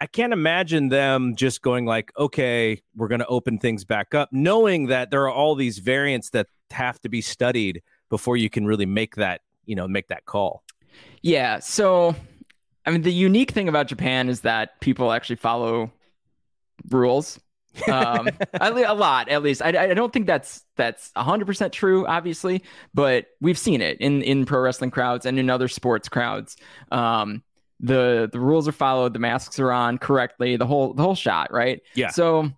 I 0.00 0.06
can't 0.06 0.32
imagine 0.32 0.88
them 0.88 1.36
just 1.36 1.60
going 1.60 1.84
like, 1.84 2.10
okay, 2.16 2.80
we're 2.96 3.08
going 3.08 3.20
to 3.20 3.26
open 3.26 3.58
things 3.58 3.84
back 3.84 4.14
up, 4.14 4.30
knowing 4.32 4.86
that 4.86 5.10
there 5.10 5.24
are 5.24 5.30
all 5.30 5.54
these 5.54 5.78
variants 5.78 6.30
that 6.30 6.46
have 6.70 6.98
to 7.02 7.10
be 7.10 7.20
studied 7.20 7.82
before 8.08 8.38
you 8.38 8.48
can 8.48 8.64
really 8.64 8.86
make 8.86 9.16
that, 9.16 9.42
you 9.66 9.76
know, 9.76 9.86
make 9.86 10.08
that 10.08 10.24
call. 10.24 10.62
Yeah. 11.20 11.58
So, 11.58 12.16
I 12.86 12.90
mean, 12.90 13.02
the 13.02 13.12
unique 13.12 13.50
thing 13.50 13.68
about 13.68 13.88
Japan 13.88 14.28
is 14.28 14.40
that 14.42 14.80
people 14.80 15.12
actually 15.12 15.36
follow 15.36 15.92
rules. 16.88 17.38
um, 17.90 18.28
a 18.60 18.94
lot, 18.94 19.28
at 19.28 19.42
least. 19.42 19.62
I, 19.62 19.90
I 19.90 19.94
don't 19.94 20.12
think 20.12 20.26
that's 20.26 20.64
that's 20.76 21.12
hundred 21.16 21.46
percent 21.46 21.72
true, 21.72 22.06
obviously, 22.06 22.62
but 22.94 23.26
we've 23.40 23.58
seen 23.58 23.80
it 23.80 24.00
in 24.00 24.22
in 24.22 24.44
pro 24.46 24.60
wrestling 24.60 24.90
crowds 24.90 25.26
and 25.26 25.38
in 25.38 25.50
other 25.50 25.68
sports 25.68 26.08
crowds. 26.08 26.56
Um, 26.90 27.42
the 27.78 28.28
the 28.32 28.40
rules 28.40 28.66
are 28.66 28.72
followed, 28.72 29.14
the 29.14 29.18
masks 29.18 29.58
are 29.58 29.72
on 29.72 29.98
correctly, 29.98 30.56
the 30.56 30.66
whole 30.66 30.94
the 30.94 31.02
whole 31.02 31.14
shot, 31.14 31.52
right? 31.52 31.80
Yeah. 31.94 32.10
So, 32.10 32.50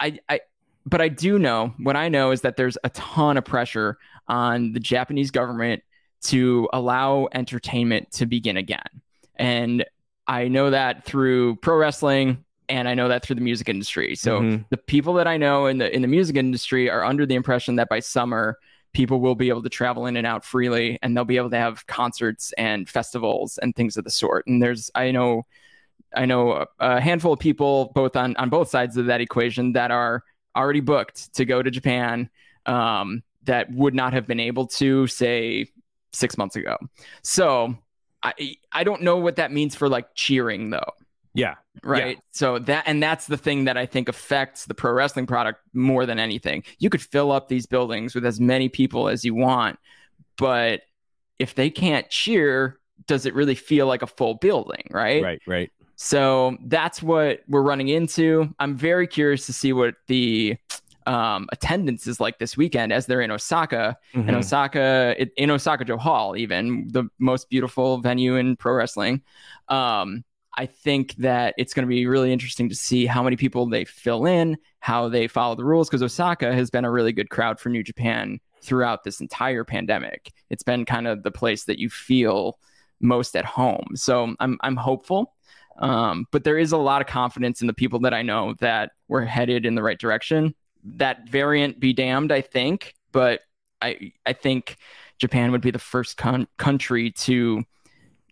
I 0.00 0.18
I 0.28 0.40
but 0.86 1.00
I 1.00 1.08
do 1.08 1.38
know 1.38 1.74
what 1.78 1.96
I 1.96 2.08
know 2.08 2.32
is 2.32 2.40
that 2.40 2.56
there's 2.56 2.76
a 2.84 2.90
ton 2.90 3.36
of 3.36 3.44
pressure 3.44 3.98
on 4.28 4.72
the 4.72 4.80
Japanese 4.80 5.30
government 5.30 5.82
to 6.22 6.68
allow 6.72 7.28
entertainment 7.32 8.10
to 8.12 8.26
begin 8.26 8.56
again. 8.56 9.02
And 9.36 9.84
I 10.26 10.48
know 10.48 10.70
that 10.70 11.04
through 11.04 11.56
pro 11.56 11.76
wrestling 11.76 12.44
and 12.68 12.88
I 12.88 12.94
know 12.94 13.08
that 13.08 13.24
through 13.24 13.36
the 13.36 13.42
music 13.42 13.68
industry. 13.68 14.14
So 14.14 14.40
Mhm. 14.40 14.64
the 14.70 14.76
people 14.76 15.14
that 15.14 15.26
I 15.26 15.36
know 15.36 15.66
in 15.66 15.78
the 15.78 15.94
in 15.94 16.02
the 16.02 16.08
music 16.08 16.36
industry 16.36 16.88
are 16.88 17.04
under 17.04 17.26
the 17.26 17.34
impression 17.34 17.76
that 17.76 17.88
by 17.88 18.00
summer 18.00 18.56
people 18.94 19.20
will 19.20 19.34
be 19.34 19.48
able 19.48 19.62
to 19.62 19.68
travel 19.68 20.06
in 20.06 20.16
and 20.16 20.26
out 20.26 20.44
freely 20.44 20.98
and 21.02 21.16
they'll 21.16 21.24
be 21.24 21.38
able 21.38 21.50
to 21.50 21.56
have 21.56 21.86
concerts 21.86 22.52
and 22.58 22.88
festivals 22.88 23.58
and 23.58 23.74
things 23.74 23.96
of 23.96 24.04
the 24.04 24.10
sort. 24.10 24.46
And 24.46 24.62
there's 24.62 24.90
I 24.94 25.10
know 25.10 25.46
I 26.14 26.26
know 26.26 26.52
a, 26.52 26.66
a 26.78 27.00
handful 27.00 27.32
of 27.32 27.38
people 27.38 27.90
both 27.94 28.16
on 28.16 28.36
on 28.36 28.48
both 28.48 28.68
sides 28.68 28.96
of 28.96 29.06
that 29.06 29.20
equation 29.20 29.72
that 29.72 29.90
are 29.90 30.22
already 30.54 30.80
booked 30.80 31.34
to 31.34 31.44
go 31.44 31.62
to 31.62 31.70
Japan 31.70 32.28
um, 32.66 33.22
that 33.44 33.72
would 33.72 33.94
not 33.94 34.12
have 34.12 34.26
been 34.26 34.40
able 34.40 34.66
to 34.66 35.06
say 35.06 35.66
six 36.12 36.36
months 36.36 36.56
ago. 36.56 36.76
So 37.22 37.76
I 38.22 38.56
I 38.72 38.84
don't 38.84 39.02
know 39.02 39.16
what 39.16 39.36
that 39.36 39.52
means 39.52 39.74
for 39.74 39.88
like 39.88 40.14
cheering 40.14 40.70
though 40.70 40.92
yeah. 41.34 41.54
right 41.82 42.18
so 42.30 42.58
that 42.58 42.84
and 42.86 43.02
that's 43.02 43.26
the 43.26 43.36
thing 43.36 43.64
that 43.64 43.76
i 43.76 43.86
think 43.86 44.08
affects 44.08 44.66
the 44.66 44.74
pro 44.74 44.92
wrestling 44.92 45.26
product 45.26 45.60
more 45.72 46.04
than 46.04 46.18
anything 46.18 46.62
you 46.78 46.90
could 46.90 47.00
fill 47.00 47.32
up 47.32 47.48
these 47.48 47.66
buildings 47.66 48.14
with 48.14 48.24
as 48.26 48.38
many 48.38 48.68
people 48.68 49.08
as 49.08 49.24
you 49.24 49.34
want 49.34 49.78
but 50.36 50.82
if 51.38 51.54
they 51.54 51.70
can't 51.70 52.08
cheer 52.10 52.78
does 53.06 53.26
it 53.26 53.34
really 53.34 53.54
feel 53.54 53.86
like 53.86 54.02
a 54.02 54.06
full 54.06 54.34
building 54.34 54.86
right 54.90 55.22
Right. 55.22 55.42
Right. 55.46 55.70
so 55.96 56.56
that's 56.66 57.02
what 57.02 57.40
we're 57.48 57.62
running 57.62 57.88
into 57.88 58.54
i'm 58.58 58.76
very 58.76 59.06
curious 59.06 59.46
to 59.46 59.52
see 59.52 59.72
what 59.72 59.94
the 60.08 60.56
um, 61.06 61.48
attendance 61.52 62.06
is 62.06 62.20
like 62.20 62.38
this 62.38 62.56
weekend 62.56 62.92
as 62.92 63.06
they're 63.06 63.20
in 63.20 63.30
osaka 63.30 63.96
in 64.14 64.24
Mhm. 64.24 64.34
Osaka, 64.36 65.14
it- 65.18 65.32
in 65.36 65.50
Osaka-jo 65.50 65.96
Hall, 65.96 66.36
even 66.36 66.86
the 66.88 67.04
most 67.18 67.48
beautiful 67.50 67.98
venue 67.98 68.36
in 68.36 68.56
pro 68.56 68.74
wrestling. 68.74 69.22
Um, 69.68 70.24
I 70.56 70.66
think 70.66 71.14
that 71.16 71.54
it's 71.56 71.72
going 71.72 71.84
to 71.84 71.88
be 71.88 72.06
really 72.06 72.32
interesting 72.32 72.68
to 72.68 72.74
see 72.74 73.06
how 73.06 73.22
many 73.22 73.36
people 73.36 73.66
they 73.66 73.84
fill 73.86 74.26
in, 74.26 74.58
how 74.80 75.08
they 75.08 75.26
follow 75.26 75.54
the 75.54 75.64
rules, 75.64 75.88
because 75.88 76.02
Osaka 76.02 76.52
has 76.52 76.68
been 76.70 76.84
a 76.84 76.90
really 76.90 77.12
good 77.12 77.30
crowd 77.30 77.58
for 77.58 77.70
New 77.70 77.82
Japan 77.82 78.38
throughout 78.62 79.02
this 79.02 79.20
entire 79.20 79.64
pandemic. 79.64 80.30
It's 80.50 80.62
been 80.62 80.84
kind 80.84 81.06
of 81.08 81.22
the 81.22 81.30
place 81.30 81.64
that 81.64 81.78
you 81.78 81.88
feel 81.88 82.58
most 83.00 83.34
at 83.34 83.44
home. 83.44 83.86
So 83.94 84.34
I'm 84.40 84.58
I'm 84.60 84.76
hopeful. 84.76 85.34
Um, 85.78 86.26
but 86.30 86.44
there 86.44 86.58
is 86.58 86.72
a 86.72 86.76
lot 86.76 87.00
of 87.00 87.06
confidence 87.08 87.62
in 87.62 87.66
the 87.66 87.72
people 87.72 87.98
that 88.00 88.12
I 88.12 88.20
know 88.20 88.54
that 88.60 88.92
we're 89.08 89.24
headed 89.24 89.64
in 89.64 89.74
the 89.74 89.82
right 89.82 89.98
direction. 89.98 90.54
That 90.84 91.28
variant 91.28 91.78
be 91.80 91.92
damned, 91.92 92.32
I 92.32 92.40
think, 92.40 92.94
but 93.12 93.40
I 93.80 94.12
I 94.26 94.32
think 94.32 94.76
Japan 95.18 95.52
would 95.52 95.60
be 95.60 95.70
the 95.70 95.78
first 95.78 96.16
con- 96.16 96.48
country 96.58 97.10
to 97.10 97.64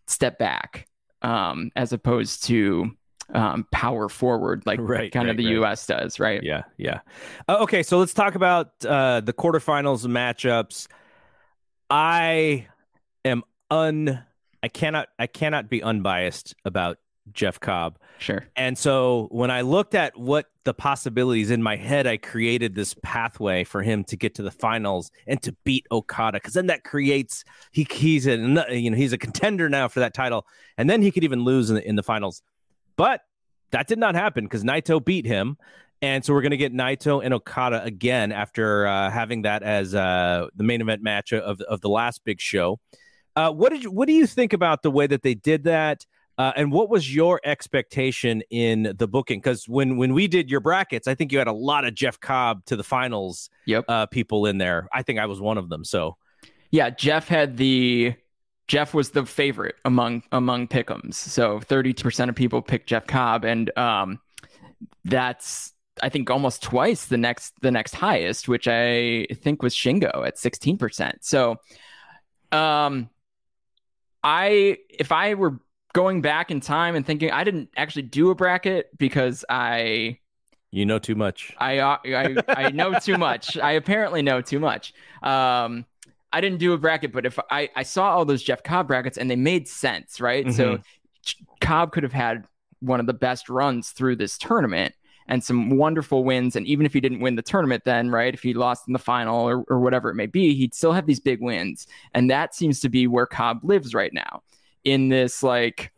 step 0.06 0.38
back 0.38 0.88
um, 1.22 1.70
as 1.76 1.92
opposed 1.92 2.44
to 2.44 2.90
um, 3.32 3.66
power 3.70 4.08
forward 4.08 4.64
like 4.66 4.80
right, 4.82 5.12
kind 5.12 5.26
right, 5.26 5.30
of 5.30 5.36
the 5.36 5.46
right. 5.46 5.70
US 5.70 5.86
does, 5.86 6.18
right? 6.18 6.42
Yeah, 6.42 6.62
yeah. 6.76 7.00
Uh, 7.48 7.58
okay, 7.60 7.82
so 7.82 7.98
let's 7.98 8.14
talk 8.14 8.34
about 8.34 8.72
uh, 8.84 9.20
the 9.20 9.32
quarterfinals 9.32 10.06
matchups. 10.06 10.88
I 11.88 12.66
am 13.24 13.44
un 13.70 14.24
I 14.62 14.68
cannot 14.68 15.08
I 15.18 15.26
cannot 15.26 15.68
be 15.68 15.82
unbiased 15.82 16.54
about 16.64 16.98
Jeff 17.32 17.60
Cobb. 17.60 17.98
Sure. 18.18 18.46
And 18.56 18.76
so 18.76 19.28
when 19.30 19.50
I 19.50 19.62
looked 19.62 19.94
at 19.94 20.18
what 20.18 20.46
the 20.64 20.74
possibilities 20.74 21.50
in 21.50 21.62
my 21.62 21.76
head, 21.76 22.06
I 22.06 22.16
created 22.16 22.74
this 22.74 22.94
pathway 23.02 23.64
for 23.64 23.82
him 23.82 24.04
to 24.04 24.16
get 24.16 24.34
to 24.36 24.42
the 24.42 24.50
finals 24.50 25.10
and 25.26 25.40
to 25.42 25.56
beat 25.64 25.86
Okada 25.90 26.38
because 26.38 26.54
then 26.54 26.66
that 26.66 26.84
creates 26.84 27.44
he 27.72 27.86
he's 27.90 28.26
a 28.26 28.36
you 28.36 28.90
know 28.90 28.96
he's 28.96 29.12
a 29.12 29.18
contender 29.18 29.68
now 29.68 29.88
for 29.88 30.00
that 30.00 30.14
title, 30.14 30.46
and 30.76 30.88
then 30.88 31.02
he 31.02 31.10
could 31.10 31.24
even 31.24 31.44
lose 31.44 31.70
in 31.70 31.76
the, 31.76 31.88
in 31.88 31.96
the 31.96 32.02
finals. 32.02 32.42
But 32.96 33.22
that 33.70 33.86
did 33.86 33.98
not 33.98 34.14
happen 34.14 34.44
because 34.44 34.64
Naito 34.64 35.02
beat 35.04 35.26
him. 35.26 35.56
And 36.02 36.24
so 36.24 36.32
we're 36.32 36.40
going 36.40 36.50
to 36.52 36.56
get 36.56 36.72
Naito 36.72 37.22
and 37.22 37.34
Okada 37.34 37.84
again 37.84 38.32
after 38.32 38.86
uh, 38.86 39.10
having 39.10 39.42
that 39.42 39.62
as 39.62 39.94
uh, 39.94 40.46
the 40.54 40.64
main 40.64 40.80
event 40.80 41.02
match 41.02 41.32
of, 41.32 41.60
of 41.60 41.80
the 41.82 41.90
last 41.90 42.24
big 42.24 42.40
show. 42.40 42.80
Uh, 43.36 43.50
what 43.50 43.70
did 43.70 43.82
you, 43.82 43.90
what 43.90 44.06
do 44.06 44.14
you 44.14 44.26
think 44.26 44.52
about 44.52 44.82
the 44.82 44.90
way 44.90 45.06
that 45.06 45.22
they 45.22 45.34
did 45.34 45.64
that? 45.64 46.06
Uh, 46.40 46.54
and 46.56 46.72
what 46.72 46.88
was 46.88 47.14
your 47.14 47.38
expectation 47.44 48.42
in 48.48 48.94
the 48.96 49.06
booking? 49.06 49.40
Because 49.40 49.68
when 49.68 49.98
when 49.98 50.14
we 50.14 50.26
did 50.26 50.50
your 50.50 50.60
brackets, 50.60 51.06
I 51.06 51.14
think 51.14 51.32
you 51.32 51.38
had 51.38 51.48
a 51.48 51.52
lot 51.52 51.84
of 51.84 51.94
Jeff 51.94 52.18
Cobb 52.18 52.64
to 52.64 52.76
the 52.76 52.82
finals. 52.82 53.50
Yep. 53.66 53.84
Uh, 53.86 54.06
people 54.06 54.46
in 54.46 54.56
there. 54.56 54.88
I 54.90 55.02
think 55.02 55.18
I 55.18 55.26
was 55.26 55.38
one 55.38 55.58
of 55.58 55.68
them. 55.68 55.84
So, 55.84 56.16
yeah, 56.70 56.88
Jeff 56.88 57.28
had 57.28 57.58
the 57.58 58.14
Jeff 58.68 58.94
was 58.94 59.10
the 59.10 59.26
favorite 59.26 59.74
among 59.84 60.22
among 60.32 60.68
pickums. 60.68 61.12
So 61.12 61.60
thirty 61.60 61.92
percent 61.92 62.30
of 62.30 62.36
people 62.36 62.62
picked 62.62 62.88
Jeff 62.88 63.06
Cobb, 63.06 63.44
and 63.44 63.70
um, 63.76 64.18
that's 65.04 65.74
I 66.02 66.08
think 66.08 66.30
almost 66.30 66.62
twice 66.62 67.04
the 67.04 67.18
next 67.18 67.52
the 67.60 67.70
next 67.70 67.94
highest, 67.94 68.48
which 68.48 68.66
I 68.66 69.26
think 69.42 69.62
was 69.62 69.74
Shingo 69.74 70.26
at 70.26 70.38
sixteen 70.38 70.78
percent. 70.78 71.18
So, 71.22 71.56
um, 72.50 73.10
I 74.24 74.78
if 74.88 75.12
I 75.12 75.34
were 75.34 75.60
going 75.92 76.20
back 76.20 76.50
in 76.50 76.60
time 76.60 76.94
and 76.94 77.04
thinking 77.04 77.30
I 77.30 77.44
didn't 77.44 77.70
actually 77.76 78.02
do 78.02 78.30
a 78.30 78.34
bracket 78.34 78.96
because 78.98 79.44
I 79.48 80.18
you 80.70 80.86
know 80.86 80.98
too 80.98 81.14
much. 81.14 81.54
I 81.58 81.78
uh, 81.78 81.98
I 82.04 82.36
I 82.48 82.70
know 82.70 82.98
too 82.98 83.18
much. 83.18 83.56
I 83.62 83.72
apparently 83.72 84.22
know 84.22 84.40
too 84.40 84.60
much. 84.60 84.94
Um 85.22 85.84
I 86.32 86.40
didn't 86.40 86.58
do 86.58 86.72
a 86.72 86.78
bracket, 86.78 87.12
but 87.12 87.26
if 87.26 87.38
I 87.50 87.70
I 87.74 87.82
saw 87.82 88.14
all 88.14 88.24
those 88.24 88.42
Jeff 88.42 88.62
Cobb 88.62 88.86
brackets 88.88 89.18
and 89.18 89.30
they 89.30 89.36
made 89.36 89.66
sense, 89.66 90.20
right? 90.20 90.46
Mm-hmm. 90.46 90.54
So 90.54 90.78
Cobb 91.60 91.92
could 91.92 92.02
have 92.02 92.12
had 92.12 92.46
one 92.80 93.00
of 93.00 93.06
the 93.06 93.12
best 93.14 93.48
runs 93.48 93.90
through 93.90 94.16
this 94.16 94.38
tournament 94.38 94.94
and 95.28 95.44
some 95.44 95.70
wonderful 95.70 96.24
wins. 96.24 96.56
And 96.56 96.66
even 96.66 96.86
if 96.86 96.92
he 96.92 97.00
didn't 97.00 97.20
win 97.20 97.36
the 97.36 97.42
tournament, 97.42 97.84
then 97.84 98.10
right, 98.10 98.32
if 98.32 98.42
he 98.42 98.54
lost 98.54 98.86
in 98.86 98.92
the 98.92 98.98
final 98.98 99.48
or, 99.48 99.64
or 99.68 99.80
whatever 99.80 100.10
it 100.10 100.14
may 100.14 100.26
be, 100.26 100.54
he'd 100.54 100.74
still 100.74 100.92
have 100.92 101.06
these 101.06 101.20
big 101.20 101.40
wins. 101.40 101.86
And 102.14 102.30
that 102.30 102.54
seems 102.54 102.80
to 102.80 102.88
be 102.88 103.06
where 103.06 103.26
Cobb 103.26 103.60
lives 103.62 103.94
right 103.94 104.12
now 104.12 104.42
in 104.84 105.08
this 105.08 105.42
like 105.42 105.92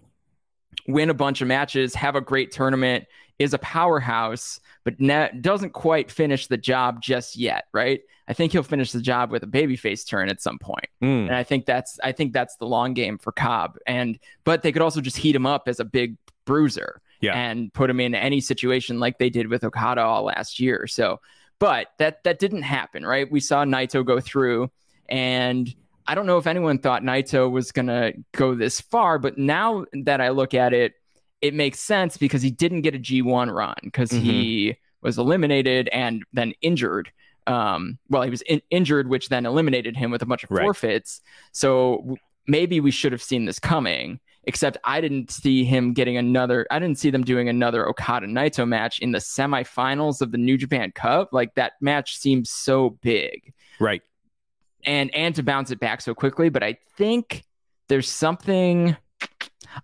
win 0.86 1.10
a 1.10 1.14
bunch 1.14 1.40
of 1.40 1.48
matches, 1.48 1.94
have 1.94 2.16
a 2.16 2.20
great 2.20 2.50
tournament, 2.50 3.04
is 3.38 3.54
a 3.54 3.58
powerhouse, 3.58 4.60
but 4.84 5.00
ne- 5.00 5.30
doesn't 5.40 5.72
quite 5.72 6.10
finish 6.10 6.46
the 6.46 6.56
job 6.56 7.00
just 7.02 7.36
yet, 7.36 7.64
right? 7.72 8.00
I 8.28 8.34
think 8.34 8.52
he'll 8.52 8.62
finish 8.62 8.92
the 8.92 9.00
job 9.00 9.30
with 9.30 9.42
a 9.42 9.46
babyface 9.46 10.06
turn 10.06 10.28
at 10.28 10.40
some 10.40 10.58
point. 10.58 10.86
Mm. 11.02 11.26
And 11.26 11.34
I 11.34 11.42
think 11.42 11.66
that's 11.66 11.98
I 12.02 12.12
think 12.12 12.32
that's 12.32 12.56
the 12.56 12.66
long 12.66 12.94
game 12.94 13.18
for 13.18 13.32
Cobb. 13.32 13.78
And 13.86 14.18
but 14.44 14.62
they 14.62 14.72
could 14.72 14.82
also 14.82 15.00
just 15.00 15.16
heat 15.16 15.34
him 15.34 15.46
up 15.46 15.64
as 15.66 15.80
a 15.80 15.84
big 15.84 16.16
bruiser 16.44 17.00
yeah. 17.20 17.34
and 17.34 17.72
put 17.72 17.90
him 17.90 18.00
in 18.00 18.14
any 18.14 18.40
situation 18.40 19.00
like 19.00 19.18
they 19.18 19.30
did 19.30 19.48
with 19.48 19.64
Okada 19.64 20.02
all 20.02 20.24
last 20.24 20.60
year. 20.60 20.86
So 20.86 21.20
but 21.58 21.88
that 21.98 22.24
that 22.24 22.38
didn't 22.38 22.62
happen, 22.62 23.04
right? 23.04 23.30
We 23.30 23.40
saw 23.40 23.64
Naito 23.64 24.04
go 24.04 24.20
through 24.20 24.70
and 25.08 25.72
I 26.06 26.14
don't 26.14 26.26
know 26.26 26.38
if 26.38 26.46
anyone 26.46 26.78
thought 26.78 27.02
Naito 27.02 27.50
was 27.50 27.72
going 27.72 27.86
to 27.86 28.12
go 28.32 28.54
this 28.54 28.80
far, 28.80 29.18
but 29.18 29.38
now 29.38 29.84
that 30.04 30.20
I 30.20 30.30
look 30.30 30.54
at 30.54 30.72
it, 30.72 30.94
it 31.40 31.54
makes 31.54 31.80
sense 31.80 32.16
because 32.16 32.42
he 32.42 32.50
didn't 32.50 32.82
get 32.82 32.94
a 32.94 32.98
G1 32.98 33.52
run 33.52 33.74
because 33.82 34.10
mm-hmm. 34.10 34.24
he 34.24 34.76
was 35.00 35.18
eliminated 35.18 35.88
and 35.88 36.24
then 36.32 36.54
injured. 36.62 37.10
Um, 37.46 37.98
well, 38.08 38.22
he 38.22 38.30
was 38.30 38.42
in- 38.42 38.62
injured, 38.70 39.08
which 39.08 39.28
then 39.28 39.46
eliminated 39.46 39.96
him 39.96 40.10
with 40.10 40.22
a 40.22 40.26
bunch 40.26 40.44
of 40.44 40.50
right. 40.50 40.62
forfeits. 40.62 41.20
So 41.50 42.16
maybe 42.46 42.80
we 42.80 42.92
should 42.92 43.12
have 43.12 43.22
seen 43.22 43.44
this 43.44 43.58
coming, 43.58 44.20
except 44.44 44.78
I 44.84 45.00
didn't 45.00 45.32
see 45.32 45.64
him 45.64 45.92
getting 45.92 46.16
another, 46.16 46.66
I 46.70 46.78
didn't 46.78 46.98
see 46.98 47.10
them 47.10 47.24
doing 47.24 47.48
another 47.48 47.88
Okada 47.88 48.28
Naito 48.28 48.66
match 48.66 49.00
in 49.00 49.10
the 49.10 49.18
semifinals 49.18 50.20
of 50.20 50.30
the 50.30 50.38
New 50.38 50.56
Japan 50.56 50.92
Cup. 50.92 51.32
Like 51.32 51.54
that 51.56 51.72
match 51.80 52.16
seems 52.16 52.50
so 52.50 52.90
big. 53.02 53.52
Right 53.80 54.02
and 54.84 55.14
and 55.14 55.34
to 55.36 55.42
bounce 55.42 55.70
it 55.70 55.80
back 55.80 56.00
so 56.00 56.14
quickly. 56.14 56.48
But 56.48 56.62
I 56.62 56.78
think 56.96 57.44
there's 57.88 58.08
something. 58.08 58.96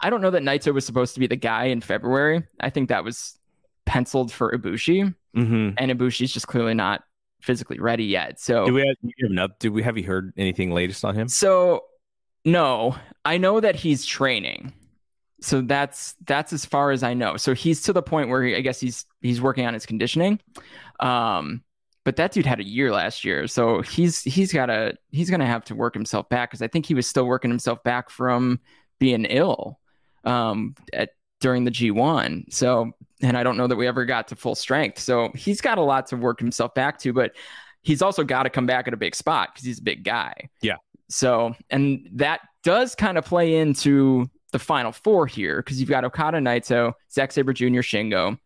I 0.00 0.10
don't 0.10 0.20
know 0.20 0.30
that 0.30 0.42
Naito 0.42 0.74
was 0.74 0.84
supposed 0.84 1.14
to 1.14 1.20
be 1.20 1.26
the 1.26 1.36
guy 1.36 1.66
in 1.66 1.80
February. 1.80 2.42
I 2.60 2.70
think 2.70 2.88
that 2.88 3.04
was 3.04 3.38
penciled 3.86 4.30
for 4.30 4.52
Ibushi, 4.52 5.14
mm-hmm. 5.36 5.70
and 5.76 5.90
Ibushi's 5.90 6.32
just 6.32 6.46
clearly 6.46 6.74
not 6.74 7.02
physically 7.40 7.78
ready 7.78 8.04
yet. 8.04 8.40
So 8.40 8.66
do 8.66 8.74
we 8.74 8.80
have, 8.86 8.96
do 9.02 9.28
we 9.28 9.36
have? 9.36 9.58
Do 9.58 9.72
we 9.72 9.82
have 9.82 9.96
you 9.96 10.04
heard 10.04 10.32
anything 10.36 10.72
latest 10.72 11.04
on 11.04 11.14
him? 11.14 11.28
So 11.28 11.84
no, 12.44 12.96
I 13.24 13.38
know 13.38 13.60
that 13.60 13.76
he's 13.76 14.04
training. 14.04 14.72
So 15.40 15.60
that's 15.60 16.16
that's 16.26 16.52
as 16.52 16.64
far 16.64 16.90
as 16.90 17.02
I 17.02 17.14
know. 17.14 17.36
So 17.36 17.54
he's 17.54 17.82
to 17.82 17.92
the 17.92 18.02
point 18.02 18.28
where 18.28 18.42
he, 18.42 18.56
I 18.56 18.60
guess 18.60 18.80
he's 18.80 19.06
he's 19.20 19.40
working 19.40 19.66
on 19.66 19.74
his 19.74 19.86
conditioning. 19.86 20.40
Um, 20.98 21.62
but 22.08 22.16
that 22.16 22.32
dude 22.32 22.46
had 22.46 22.58
a 22.58 22.66
year 22.66 22.90
last 22.90 23.22
year, 23.22 23.46
so 23.46 23.82
he's 23.82 24.22
he's 24.22 24.50
got 24.50 24.66
to 24.66 24.94
he's 25.10 25.28
gonna 25.28 25.44
have 25.44 25.62
to 25.66 25.74
work 25.74 25.92
himself 25.92 26.26
back 26.30 26.48
because 26.48 26.62
I 26.62 26.66
think 26.66 26.86
he 26.86 26.94
was 26.94 27.06
still 27.06 27.26
working 27.26 27.50
himself 27.50 27.82
back 27.82 28.08
from 28.08 28.60
being 28.98 29.26
ill 29.26 29.78
um, 30.24 30.74
at 30.94 31.10
during 31.42 31.64
the 31.64 31.70
G1. 31.70 32.50
So, 32.50 32.92
and 33.20 33.36
I 33.36 33.42
don't 33.42 33.58
know 33.58 33.66
that 33.66 33.76
we 33.76 33.86
ever 33.86 34.06
got 34.06 34.26
to 34.28 34.36
full 34.36 34.54
strength. 34.54 34.98
So 35.00 35.30
he's 35.34 35.60
got 35.60 35.76
a 35.76 35.82
lot 35.82 36.06
to 36.06 36.16
work 36.16 36.40
himself 36.40 36.72
back 36.72 36.98
to, 37.00 37.12
but 37.12 37.32
he's 37.82 38.00
also 38.00 38.24
got 38.24 38.44
to 38.44 38.48
come 38.48 38.64
back 38.64 38.88
at 38.88 38.94
a 38.94 38.96
big 38.96 39.14
spot 39.14 39.50
because 39.52 39.66
he's 39.66 39.80
a 39.80 39.82
big 39.82 40.02
guy. 40.02 40.32
Yeah. 40.62 40.76
So, 41.10 41.56
and 41.68 42.08
that 42.14 42.40
does 42.64 42.94
kind 42.94 43.18
of 43.18 43.26
play 43.26 43.56
into 43.56 44.30
the 44.52 44.58
final 44.58 44.92
four 44.92 45.26
here 45.26 45.58
because 45.58 45.78
you've 45.78 45.90
got 45.90 46.06
Okada 46.06 46.38
Naito, 46.38 46.94
Zack 47.12 47.32
Sabre 47.32 47.52
Jr., 47.52 47.80
Shingo, 47.80 48.38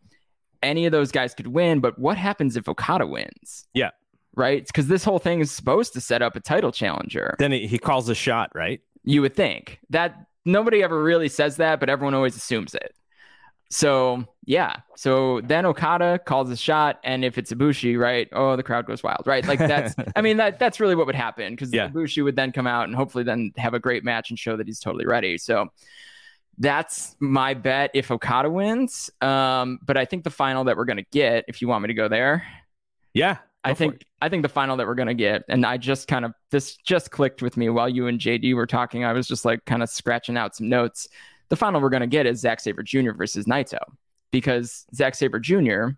any 0.62 0.86
of 0.86 0.92
those 0.92 1.12
guys 1.12 1.34
could 1.34 1.48
win, 1.48 1.80
but 1.80 1.98
what 1.98 2.16
happens 2.16 2.56
if 2.56 2.68
Okada 2.68 3.06
wins? 3.06 3.66
Yeah. 3.74 3.90
Right? 4.34 4.66
Because 4.66 4.88
this 4.88 5.04
whole 5.04 5.18
thing 5.18 5.40
is 5.40 5.50
supposed 5.50 5.92
to 5.94 6.00
set 6.00 6.22
up 6.22 6.36
a 6.36 6.40
title 6.40 6.72
challenger. 6.72 7.34
Then 7.38 7.52
he 7.52 7.78
calls 7.78 8.08
a 8.08 8.14
shot, 8.14 8.50
right? 8.54 8.80
You 9.04 9.20
would 9.22 9.34
think 9.34 9.80
that 9.90 10.26
nobody 10.44 10.82
ever 10.82 11.02
really 11.02 11.28
says 11.28 11.56
that, 11.56 11.80
but 11.80 11.90
everyone 11.90 12.14
always 12.14 12.36
assumes 12.36 12.74
it. 12.74 12.94
So 13.72 14.26
yeah, 14.44 14.76
so 14.96 15.40
then 15.44 15.64
Okada 15.64 16.18
calls 16.18 16.50
a 16.50 16.56
shot, 16.56 17.00
and 17.04 17.24
if 17.24 17.38
it's 17.38 17.50
Ibushi, 17.50 17.98
right? 17.98 18.28
Oh, 18.32 18.54
the 18.54 18.62
crowd 18.62 18.84
goes 18.84 19.02
wild, 19.02 19.22
right? 19.26 19.46
Like 19.46 19.58
that's, 19.60 19.94
I 20.16 20.20
mean, 20.20 20.36
that 20.36 20.58
that's 20.58 20.78
really 20.78 20.94
what 20.94 21.06
would 21.06 21.14
happen 21.14 21.54
because 21.54 21.72
yeah. 21.72 21.88
Ibushi 21.88 22.22
would 22.22 22.36
then 22.36 22.52
come 22.52 22.66
out 22.66 22.84
and 22.84 22.94
hopefully 22.94 23.24
then 23.24 23.50
have 23.56 23.72
a 23.72 23.78
great 23.78 24.04
match 24.04 24.28
and 24.28 24.38
show 24.38 24.58
that 24.58 24.66
he's 24.66 24.78
totally 24.78 25.06
ready. 25.06 25.38
So 25.38 25.68
that's 26.58 27.16
my 27.18 27.54
bet 27.54 27.90
if 27.94 28.10
Okada 28.10 28.50
wins. 28.50 29.10
Um, 29.20 29.78
but 29.84 29.96
I 29.96 30.04
think 30.04 30.24
the 30.24 30.30
final 30.30 30.64
that 30.64 30.76
we're 30.76 30.84
gonna 30.84 31.04
get, 31.10 31.44
if 31.48 31.62
you 31.62 31.68
want 31.68 31.82
me 31.82 31.88
to 31.88 31.94
go 31.94 32.08
there, 32.08 32.46
yeah, 33.14 33.38
I 33.64 33.74
think 33.74 34.04
I 34.20 34.28
think 34.28 34.42
the 34.42 34.48
final 34.48 34.76
that 34.76 34.86
we're 34.86 34.94
gonna 34.94 35.14
get, 35.14 35.44
and 35.48 35.64
I 35.64 35.76
just 35.76 36.08
kind 36.08 36.24
of 36.24 36.34
this 36.50 36.76
just 36.76 37.10
clicked 37.10 37.42
with 37.42 37.56
me 37.56 37.68
while 37.68 37.88
you 37.88 38.06
and 38.06 38.18
JD 38.18 38.54
were 38.54 38.66
talking. 38.66 39.04
I 39.04 39.12
was 39.12 39.28
just 39.28 39.44
like 39.44 39.64
kind 39.64 39.82
of 39.82 39.90
scratching 39.90 40.36
out 40.36 40.56
some 40.56 40.68
notes. 40.68 41.08
The 41.48 41.56
final 41.56 41.80
we're 41.80 41.90
gonna 41.90 42.06
get 42.06 42.26
is 42.26 42.40
Zack 42.40 42.60
Sabre 42.60 42.82
Jr. 42.82 43.12
versus 43.12 43.46
Naito 43.46 43.78
because 44.30 44.86
Zack 44.94 45.14
Sabre 45.14 45.38
Jr. 45.38 45.90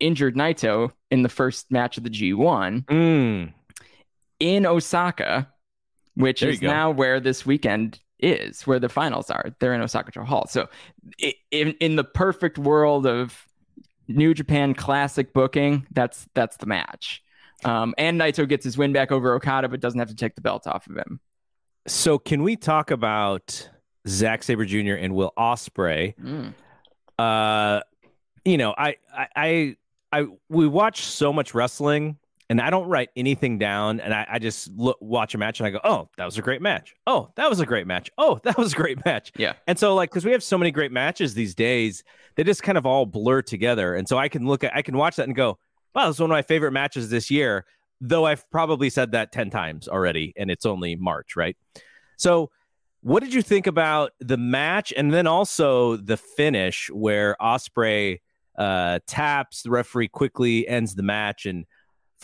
injured 0.00 0.36
Naito 0.36 0.92
in 1.10 1.22
the 1.22 1.28
first 1.28 1.70
match 1.70 1.96
of 1.96 2.04
the 2.04 2.10
G1 2.10 2.84
mm. 2.84 3.52
in 4.40 4.66
Osaka, 4.66 5.48
which 6.14 6.42
is 6.42 6.60
now 6.60 6.90
where 6.90 7.20
this 7.20 7.46
weekend 7.46 8.00
is, 8.18 8.66
where 8.66 8.78
the 8.78 8.88
finals 8.88 9.30
are. 9.30 9.54
They're 9.58 9.74
in 9.74 9.80
Osaka 9.80 10.24
Hall. 10.24 10.46
So, 10.48 10.68
in 11.50 11.74
in 11.80 11.96
the 11.96 12.04
perfect 12.04 12.58
world 12.58 13.06
of 13.06 13.46
New 14.08 14.34
Japan 14.34 14.74
Classic 14.74 15.32
booking, 15.32 15.86
that's 15.92 16.26
that's 16.34 16.56
the 16.56 16.66
match. 16.66 17.22
Um, 17.64 17.94
and 17.98 18.20
Naito 18.20 18.48
gets 18.48 18.64
his 18.64 18.76
win 18.76 18.92
back 18.92 19.10
over 19.10 19.34
Okada, 19.34 19.68
but 19.68 19.80
doesn't 19.80 19.98
have 19.98 20.08
to 20.08 20.14
take 20.14 20.34
the 20.34 20.40
belt 20.40 20.66
off 20.66 20.86
of 20.86 20.96
him. 20.96 21.20
So 21.86 22.18
can 22.18 22.42
we 22.42 22.56
talk 22.56 22.90
about 22.90 23.68
Zack 24.06 24.42
Sabre 24.42 24.64
Jr. 24.64 24.94
and 24.94 25.14
Will 25.14 25.32
Ospreay? 25.38 26.14
Mm. 26.16 26.54
Uh, 27.18 27.80
you 28.44 28.58
know, 28.58 28.74
I, 28.76 28.96
I, 29.12 29.28
I, 29.36 29.76
I, 30.12 30.26
we 30.48 30.68
watch 30.68 31.04
so 31.04 31.32
much 31.32 31.54
wrestling, 31.54 32.18
and 32.48 32.60
I 32.60 32.70
don't 32.70 32.86
write 32.88 33.10
anything 33.16 33.58
down, 33.58 34.00
and 34.00 34.14
I, 34.14 34.26
I 34.32 34.38
just 34.38 34.68
look, 34.76 34.98
watch 35.00 35.34
a 35.34 35.38
match, 35.38 35.60
and 35.60 35.66
I 35.66 35.70
go, 35.70 35.80
"Oh, 35.82 36.08
that 36.16 36.24
was 36.24 36.38
a 36.38 36.42
great 36.42 36.62
match. 36.62 36.94
Oh, 37.06 37.30
that 37.36 37.48
was 37.50 37.60
a 37.60 37.66
great 37.66 37.86
match. 37.86 38.10
Oh, 38.18 38.40
that 38.44 38.56
was 38.56 38.72
a 38.72 38.76
great 38.76 39.04
match." 39.04 39.32
Yeah. 39.36 39.54
And 39.66 39.78
so, 39.78 39.94
like, 39.94 40.10
because 40.10 40.24
we 40.24 40.32
have 40.32 40.42
so 40.42 40.56
many 40.56 40.70
great 40.70 40.92
matches 40.92 41.34
these 41.34 41.54
days, 41.54 42.04
they 42.36 42.44
just 42.44 42.62
kind 42.62 42.78
of 42.78 42.86
all 42.86 43.06
blur 43.06 43.42
together, 43.42 43.94
and 43.94 44.08
so 44.08 44.18
I 44.18 44.28
can 44.28 44.46
look 44.46 44.64
at, 44.64 44.74
I 44.74 44.82
can 44.82 44.96
watch 44.96 45.16
that 45.16 45.26
and 45.26 45.34
go, 45.34 45.58
"Wow, 45.94 46.06
this 46.06 46.16
is 46.16 46.20
one 46.20 46.30
of 46.30 46.34
my 46.34 46.42
favorite 46.42 46.72
matches 46.72 47.10
this 47.10 47.30
year." 47.30 47.64
Though 48.00 48.26
I've 48.26 48.48
probably 48.50 48.90
said 48.90 49.12
that 49.12 49.32
ten 49.32 49.50
times 49.50 49.88
already, 49.88 50.32
and 50.36 50.50
it's 50.50 50.66
only 50.66 50.96
March, 50.96 51.34
right? 51.34 51.56
So 52.16 52.50
what 53.06 53.22
did 53.22 53.32
you 53.32 53.42
think 53.42 53.66
about 53.66 54.12
the 54.20 54.36
match 54.36 54.92
and 54.96 55.12
then 55.12 55.26
also 55.26 55.96
the 55.96 56.16
finish 56.16 56.90
where 56.90 57.36
Ospreay 57.40 58.18
uh, 58.58 58.98
taps 59.06 59.62
the 59.62 59.70
referee 59.70 60.08
quickly 60.08 60.66
ends 60.66 60.94
the 60.94 61.04
match 61.04 61.46
and 61.46 61.66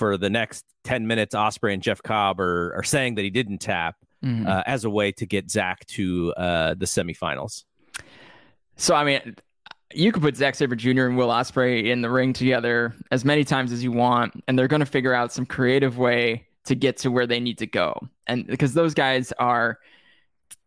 for 0.03 0.17
the 0.17 0.29
next 0.29 0.65
10 0.83 1.07
minutes 1.07 1.33
Ospreay 1.33 1.75
and 1.75 1.81
Jeff 1.81 2.03
Cobb 2.03 2.41
are, 2.41 2.75
are 2.75 2.83
saying 2.83 3.15
that 3.15 3.23
he 3.23 3.31
didn't 3.31 3.59
tap 3.59 3.95
Mhm. 4.25 4.49
uh, 4.49 4.65
as 4.67 4.85
a 4.85 4.91
way 4.91 5.13
to 5.13 5.27
get 5.27 5.49
Zack 5.49 5.87
to 5.87 6.33
uh, 6.37 6.75
the 6.75 6.87
semifinals. 6.87 7.63
So 8.77 8.97
I 8.97 9.05
mean, 9.05 9.37
you 9.95 10.11
could 10.11 10.23
put 10.23 10.37
Zack 10.37 10.57
Sabre 10.57 10.75
Jr. 10.75 11.07
and 11.07 11.17
Will 11.17 11.29
Ospreay 11.29 11.87
in 11.87 12.01
the 12.03 12.11
ring 12.11 12.33
together 12.33 12.95
as 13.13 13.25
many 13.25 13.45
times 13.45 13.71
as 13.71 13.85
you 13.85 13.93
want, 13.93 14.33
and 14.49 14.59
they're 14.59 14.67
going 14.69 14.81
to 14.81 14.87
figure 14.87 15.15
out 15.15 15.33
some 15.33 15.47
creative 15.47 15.99
way 15.99 16.47
to 16.65 16.75
get 16.75 16.97
to 16.99 17.11
where 17.13 17.27
they 17.29 17.39
need 17.39 17.59
to 17.59 17.67
go. 17.67 18.09
And 18.27 18.45
because 18.47 18.75
those 18.75 18.95
guys 18.95 19.33
are 19.39 19.79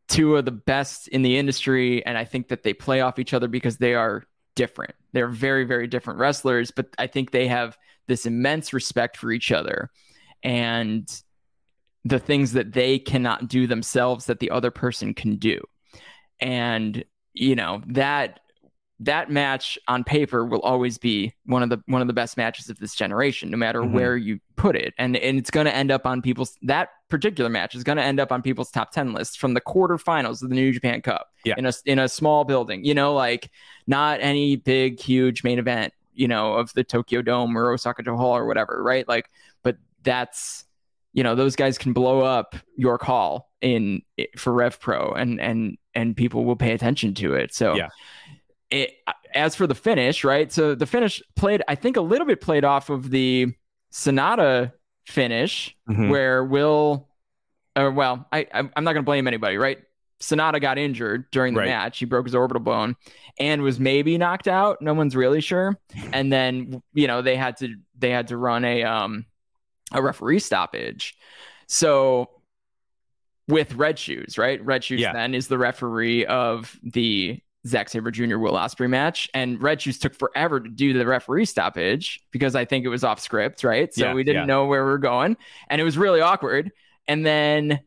two 0.08 0.38
of 0.38 0.46
the 0.46 0.52
best 0.52 1.08
in 1.10 1.24
the 1.24 1.38
industry, 1.38 2.06
and 2.06 2.18
I 2.18 2.24
think 2.26 2.48
that 2.50 2.64
they 2.64 2.74
play 2.74 3.02
off 3.02 3.20
each 3.20 3.34
other 3.34 3.48
because 3.50 3.78
they 3.78 3.96
are 3.96 4.24
different. 4.56 4.96
They're 5.14 5.28
very, 5.28 5.66
very 5.66 5.88
different 5.88 6.20
wrestlers, 6.20 6.72
but 6.72 6.88
I 6.98 7.08
think 7.08 7.32
they 7.32 7.48
have 7.48 7.78
this 8.08 8.26
immense 8.26 8.74
respect 8.74 9.18
for 9.18 9.32
each 9.32 9.52
other. 9.52 9.90
And 10.44 11.10
the 12.04 12.20
things 12.20 12.54
that 12.54 12.74
they 12.74 13.00
cannot 13.00 13.48
do 13.48 13.66
themselves 13.66 14.26
that 14.26 14.40
the 14.40 14.52
other 14.52 14.70
person 14.72 15.14
can 15.14 15.38
do. 15.38 15.60
And 16.40 17.04
you 17.34 17.56
know, 17.56 17.82
that 17.88 18.40
that 19.02 19.30
match 19.30 19.78
on 19.90 20.06
paper 20.06 20.46
will 20.46 20.62
always 20.62 20.98
be 20.98 21.34
one 21.46 21.62
of 21.62 21.70
the 21.70 21.82
one 21.88 22.02
of 22.02 22.08
the 22.08 22.14
best 22.14 22.38
matches 22.38 22.70
of 22.70 22.80
this 22.80 22.96
generation, 22.96 23.50
no 23.52 23.58
matter 23.58 23.82
Mhm. 23.82 23.92
where 23.92 24.16
you 24.16 24.40
put 24.56 24.76
it. 24.76 24.94
And 24.98 25.18
and 25.18 25.38
it's 25.38 25.52
going 25.52 25.66
to 25.66 25.76
end 25.76 25.92
up 25.92 26.06
on 26.06 26.22
people's 26.22 26.58
that 26.62 26.90
particular 27.10 27.50
match 27.50 27.76
is 27.76 27.84
going 27.84 27.98
to 27.98 28.04
end 28.04 28.20
up 28.22 28.32
on 28.32 28.42
people's 28.42 28.72
top 28.72 28.92
ten 28.92 29.14
lists 29.14 29.36
from 29.36 29.54
the 29.54 29.60
quarterfinals 29.62 30.42
of 30.42 30.50
the 30.50 30.56
New 30.56 30.72
Japan 30.72 31.02
Cup 31.02 31.28
Yeah. 31.44 31.56
in 31.58 31.66
a 31.66 31.74
in 31.86 32.00
a 32.00 32.08
small 32.08 32.46
building. 32.46 32.86
You 32.86 32.94
know, 32.94 33.14
like 33.14 33.50
not 33.86 34.20
any 34.22 34.56
big 34.56 35.00
huge 35.02 35.44
main 35.44 35.60
event. 35.60 35.94
You 36.16 36.28
know, 36.28 36.54
of 36.54 36.74
the 36.74 36.84
Tokyo 36.84 37.22
Dome 37.22 37.58
or 37.58 37.72
Osaka-jo 37.72 38.16
Hall 38.18 38.36
or 38.36 38.46
whatever, 38.46 38.82
right? 38.84 39.08
Like, 39.08 39.30
but 39.64 39.78
that's 40.04 40.66
you 41.14 41.24
know 41.24 41.36
those 41.36 41.56
guys 41.56 41.78
can 41.78 41.94
blow 41.94 42.22
up 42.22 42.56
York 42.76 43.02
Hall 43.04 43.52
in 43.62 44.02
for 44.38 44.52
Rev 44.54 44.80
Pro 44.80 45.12
and 45.14 45.40
and 45.40 45.78
and 45.94 46.16
people 46.16 46.44
will 46.46 46.56
pay 46.58 46.74
attention 46.74 47.14
to 47.16 47.34
it. 47.36 47.54
So 47.54 47.76
Yeah. 47.76 47.88
it 48.70 48.92
as 49.34 49.56
for 49.56 49.66
the 49.68 49.76
finish, 49.76 50.24
right? 50.24 50.52
So 50.52 50.76
the 50.76 50.86
finish 50.86 51.22
played, 51.36 51.64
I 51.68 51.76
think, 51.76 51.96
a 51.98 52.02
little 52.02 52.28
bit 52.28 52.42
played 52.42 52.64
off 52.66 52.90
of 52.90 53.10
the 53.10 53.54
Sanada 53.94 54.74
finish 55.06 55.76
Mhm. 55.90 56.10
where 56.10 56.44
Will, 56.44 57.08
or 57.78 57.92
well, 57.92 58.28
I 58.32 58.48
I'm 58.54 58.72
not 58.84 58.94
going 58.94 58.98
to 58.98 59.02
blame 59.04 59.28
anybody, 59.28 59.58
right? 59.58 59.80
Sanada 60.30 60.60
got 60.62 60.78
injured 60.78 61.30
during 61.32 61.54
the 61.54 61.62
Right. 61.62 61.68
match. 61.70 62.00
He 62.00 62.06
broke 62.06 62.26
his 62.26 62.36
orbital 62.36 62.62
bone 62.62 62.96
and 63.40 63.62
was 63.62 63.80
maybe 63.80 64.18
knocked 64.18 64.48
out. 64.48 64.82
No 64.82 64.94
one's 64.94 65.16
really 65.16 65.42
sure. 65.42 65.80
And 66.14 66.32
then 66.34 66.82
you 66.94 67.08
know 67.08 67.22
they 67.22 67.36
had 67.36 67.58
to 67.58 67.76
they 67.98 68.10
had 68.10 68.28
to 68.30 68.38
run 68.38 68.66
a 68.66 68.84
um 68.84 69.26
a 69.94 70.02
referee 70.02 70.40
stoppage. 70.40 71.16
So 71.68 72.30
with 73.48 73.76
Red 73.76 74.00
Shoes, 74.00 74.38
right? 74.38 74.64
Red 74.66 74.84
Shoes 74.84 75.02
Yeah. 75.02 75.14
then 75.14 75.36
is 75.36 75.48
the 75.48 75.58
referee 75.58 76.26
of 76.26 76.78
the 76.84 77.40
Zack 77.68 77.90
Sabre 77.90 78.12
Jr. 78.12 78.38
Will 78.38 78.54
Ospreay 78.54 78.90
match, 78.90 79.28
and 79.34 79.62
Red 79.62 79.82
Shoes 79.82 79.98
took 79.98 80.14
forever 80.16 80.60
to 80.60 80.70
do 80.70 80.94
the 80.94 81.06
referee 81.06 81.46
stoppage 81.46 82.22
because 82.32 82.56
I 82.56 82.66
think 82.66 82.86
it 82.86 82.90
was 82.90 83.04
off 83.04 83.20
script, 83.20 83.64
right? 83.64 83.92
So 83.94 84.06
Yeah, 84.06 84.14
we 84.14 84.24
didn't 84.24 84.44
yeah. 84.44 84.46
know 84.46 84.66
where 84.66 84.84
we 84.86 84.92
were 84.92 84.98
going, 85.00 85.36
and 85.70 85.82
it 85.82 85.84
was 85.84 85.98
really 85.98 86.22
awkward. 86.22 86.72
And 87.08 87.26
then 87.26 87.80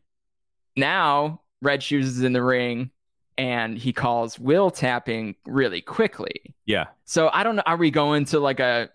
now 0.75 1.41
Red 1.61 1.83
Shoes 1.83 2.07
is 2.07 2.23
in 2.23 2.33
the 2.33 2.43
ring, 2.43 2.91
and 3.37 3.77
he 3.77 3.93
calls 3.93 4.39
Will 4.39 4.71
tapping 4.71 5.35
really 5.45 5.81
quickly. 5.81 6.55
Yeah. 6.65 6.85
So 7.05 7.29
I 7.33 7.43
don't 7.43 7.55
know. 7.55 7.63
Are 7.65 7.77
we 7.77 7.91
going 7.91 8.25
to 8.25 8.39
like 8.39 8.59
a 8.59 8.89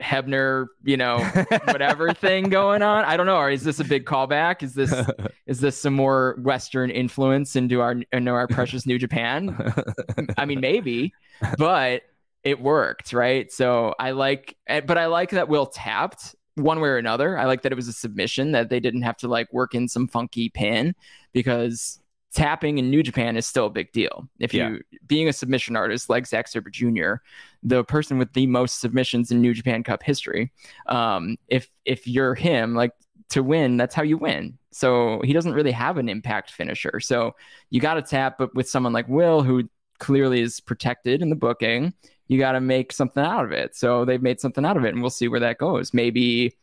Hebner, 0.00 0.66
you 0.82 0.96
know, 0.96 1.18
whatever 1.64 2.12
thing 2.12 2.48
going 2.48 2.82
on? 2.82 3.04
I 3.04 3.16
don't 3.16 3.26
know. 3.26 3.36
Or 3.36 3.50
is 3.50 3.62
this 3.62 3.80
a 3.80 3.84
big 3.84 4.04
callback? 4.04 4.62
Is 4.62 4.74
this 4.74 4.92
is 5.46 5.60
this 5.60 5.76
some 5.76 5.94
more 5.94 6.36
Western 6.40 6.90
influence 6.90 7.56
into 7.56 7.80
our 7.80 7.96
into 8.12 8.30
our 8.32 8.48
precious 8.48 8.86
New 8.86 8.98
Japan? 8.98 9.72
I 10.36 10.44
mean, 10.44 10.60
maybe, 10.60 11.12
but 11.58 12.02
it 12.42 12.60
worked, 12.60 13.12
right? 13.12 13.50
So 13.50 13.94
I 13.98 14.10
like, 14.10 14.56
eh, 14.66 14.80
but 14.80 14.98
I 14.98 15.06
like 15.06 15.30
that 15.30 15.48
Will 15.48 15.66
tapped 15.66 16.34
one 16.56 16.80
way 16.80 16.88
or 16.88 16.98
another. 16.98 17.38
I 17.38 17.46
like 17.46 17.62
that 17.62 17.72
it 17.72 17.74
was 17.74 17.88
a 17.88 17.92
submission 17.92 18.52
that 18.52 18.68
they 18.68 18.80
didn't 18.80 19.02
have 19.02 19.16
to 19.18 19.28
like 19.28 19.52
work 19.52 19.74
in 19.74 19.88
some 19.88 20.06
funky 20.06 20.48
pin 20.48 20.94
because 21.32 22.00
tapping 22.34 22.78
in 22.78 22.90
New 22.90 23.02
Japan 23.02 23.36
is 23.36 23.46
still 23.46 23.66
a 23.66 23.70
big 23.70 23.92
deal. 23.92 24.28
If 24.40 24.52
you 24.52 24.60
Yeah. 24.62 24.98
being 25.06 25.28
a 25.28 25.32
submission 25.32 25.76
artist 25.76 26.10
like 26.10 26.26
Zack 26.26 26.48
Sabre 26.48 26.70
Jr., 26.70 27.14
the 27.62 27.84
person 27.84 28.18
with 28.18 28.32
the 28.32 28.46
most 28.46 28.80
submissions 28.80 29.30
in 29.30 29.40
New 29.40 29.54
Japan 29.54 29.82
Cup 29.82 30.02
history, 30.02 30.52
um, 30.86 31.36
if 31.48 31.70
if 31.84 32.06
you're 32.06 32.34
him, 32.34 32.74
like 32.74 32.92
to 33.30 33.42
win, 33.42 33.76
that's 33.76 33.94
how 33.94 34.02
you 34.02 34.18
win. 34.18 34.58
So 34.70 35.20
he 35.24 35.32
doesn't 35.32 35.54
really 35.54 35.70
have 35.70 35.96
an 35.96 36.08
impact 36.08 36.50
finisher. 36.50 37.00
So 37.00 37.34
you 37.70 37.80
got 37.80 37.94
to 37.94 38.02
tap, 38.02 38.36
but 38.38 38.54
with 38.54 38.68
someone 38.68 38.92
like 38.92 39.08
Will, 39.08 39.42
who 39.42 39.68
clearly 39.98 40.40
is 40.40 40.60
protected 40.60 41.22
in 41.22 41.30
the 41.30 41.36
booking, 41.36 41.94
you 42.26 42.38
got 42.38 42.52
to 42.52 42.60
make 42.60 42.92
something 42.92 43.24
out 43.24 43.44
of 43.44 43.52
it. 43.52 43.76
So 43.76 44.04
they've 44.04 44.20
made 44.22 44.40
something 44.40 44.64
out 44.64 44.76
of 44.76 44.84
it, 44.84 44.92
and 44.92 45.00
we'll 45.00 45.10
see 45.10 45.28
where 45.28 45.40
that 45.40 45.58
goes. 45.58 45.94
Maybe 45.94 46.56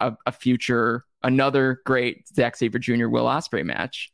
a, 0.00 0.14
a 0.26 0.32
future, 0.32 1.04
another 1.22 1.82
great 1.84 2.26
Zack 2.28 2.56
Sabre 2.56 2.78
Jr. 2.78 3.08
Will 3.08 3.26
Ospreay 3.26 3.64
match. 3.64 4.10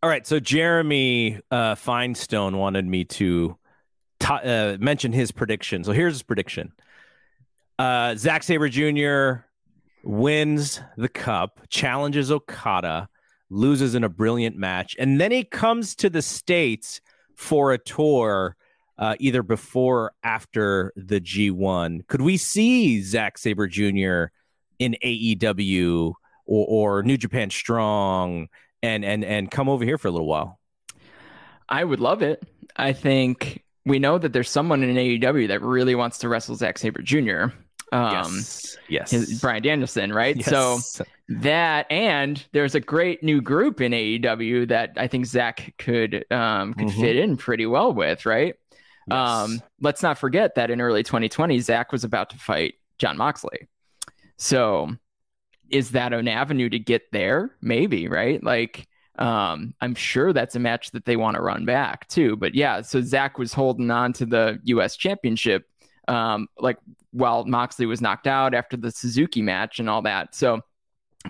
All 0.00 0.08
right, 0.08 0.24
so 0.24 0.38
Jeremy 0.38 1.40
uh, 1.50 1.74
Feinstone 1.74 2.54
wanted 2.54 2.86
me 2.86 3.04
to 3.04 3.58
t- 4.20 4.28
uh, 4.28 4.76
mention 4.78 5.12
his 5.12 5.32
prediction. 5.32 5.82
So 5.82 5.90
here's 5.90 6.14
his 6.14 6.22
prediction: 6.22 6.72
uh, 7.80 8.14
Zack 8.14 8.44
Sabre 8.44 8.68
Jr. 8.68 9.44
wins 10.04 10.80
the 10.96 11.08
cup, 11.08 11.62
challenges 11.68 12.30
Okada, 12.30 13.08
loses 13.50 13.96
in 13.96 14.04
a 14.04 14.08
brilliant 14.08 14.56
match, 14.56 14.94
and 15.00 15.20
then 15.20 15.32
he 15.32 15.42
comes 15.42 15.96
to 15.96 16.08
the 16.08 16.22
states 16.22 17.00
for 17.34 17.72
a 17.72 17.78
tour. 17.78 18.56
Uh, 18.98 19.14
either 19.20 19.44
before 19.44 20.00
or 20.00 20.12
after 20.24 20.92
the 20.96 21.20
G1, 21.20 22.04
could 22.08 22.20
we 22.20 22.36
see 22.36 23.00
Zack 23.00 23.38
Sabre 23.38 23.68
Jr. 23.68 24.32
in 24.80 24.96
AEW 25.04 26.14
or, 26.46 26.66
or 26.98 27.02
New 27.04 27.16
Japan 27.16 27.48
Strong 27.48 28.48
and 28.82 29.04
and 29.04 29.24
and 29.24 29.50
come 29.50 29.68
over 29.68 29.84
here 29.84 29.98
for 29.98 30.08
a 30.08 30.10
little 30.10 30.26
while. 30.26 30.58
I 31.68 31.84
would 31.84 32.00
love 32.00 32.22
it. 32.22 32.42
I 32.76 32.92
think 32.92 33.64
we 33.84 33.98
know 33.98 34.18
that 34.18 34.32
there's 34.32 34.50
someone 34.50 34.82
in 34.82 34.96
AEW 34.96 35.48
that 35.48 35.62
really 35.62 35.94
wants 35.94 36.18
to 36.18 36.28
wrestle 36.28 36.54
Zack 36.54 36.78
Sabre 36.78 37.02
Jr. 37.02 37.54
Um, 37.90 38.12
yes, 38.12 38.76
yes, 38.88 39.10
his, 39.10 39.40
Bryan 39.40 39.62
Danielson, 39.62 40.12
right? 40.12 40.36
Yes. 40.36 40.46
So 40.46 41.04
that 41.28 41.90
and 41.90 42.44
there's 42.52 42.74
a 42.74 42.80
great 42.80 43.22
new 43.22 43.40
group 43.40 43.80
in 43.80 43.92
AEW 43.92 44.68
that 44.68 44.92
I 44.96 45.06
think 45.08 45.24
Zack 45.26 45.74
could 45.78 46.24
um, 46.30 46.74
could 46.74 46.88
Mhm. 46.88 47.00
fit 47.00 47.16
in 47.16 47.36
pretty 47.38 47.64
well 47.66 47.92
with, 47.94 48.26
right? 48.26 48.54
Yes. 49.08 49.16
Um, 49.18 49.62
let's 49.80 50.02
not 50.02 50.18
forget 50.18 50.54
that 50.56 50.70
in 50.70 50.82
early 50.82 51.02
2020, 51.02 51.58
Zack 51.60 51.92
was 51.92 52.04
about 52.04 52.28
to 52.30 52.36
fight 52.36 52.74
Jon 52.98 53.16
Moxley. 53.16 53.68
So, 54.36 54.90
is 55.70 55.90
that 55.90 56.12
an 56.12 56.28
avenue 56.28 56.68
to 56.68 56.78
get 56.78 57.10
there? 57.12 57.50
Maybe, 57.60 58.08
right? 58.08 58.42
Like, 58.42 58.88
um, 59.18 59.74
I'm 59.80 59.94
sure 59.94 60.32
that's 60.32 60.54
a 60.54 60.60
match 60.60 60.92
that 60.92 61.04
they 61.04 61.16
want 61.16 61.36
to 61.36 61.42
run 61.42 61.64
back 61.64 62.06
too. 62.08 62.36
But 62.36 62.54
yeah, 62.54 62.82
so 62.82 63.00
Zack 63.00 63.38
was 63.38 63.52
holding 63.52 63.90
on 63.90 64.12
to 64.14 64.26
the 64.26 64.60
U.S. 64.64 64.96
Championship, 64.96 65.66
um, 66.06 66.46
like 66.58 66.78
while 67.10 67.44
Moxley 67.44 67.86
was 67.86 68.00
knocked 68.00 68.26
out 68.26 68.54
after 68.54 68.76
the 68.76 68.90
Suzuki 68.90 69.42
match 69.42 69.80
and 69.80 69.90
all 69.90 70.02
that. 70.02 70.34
So, 70.34 70.60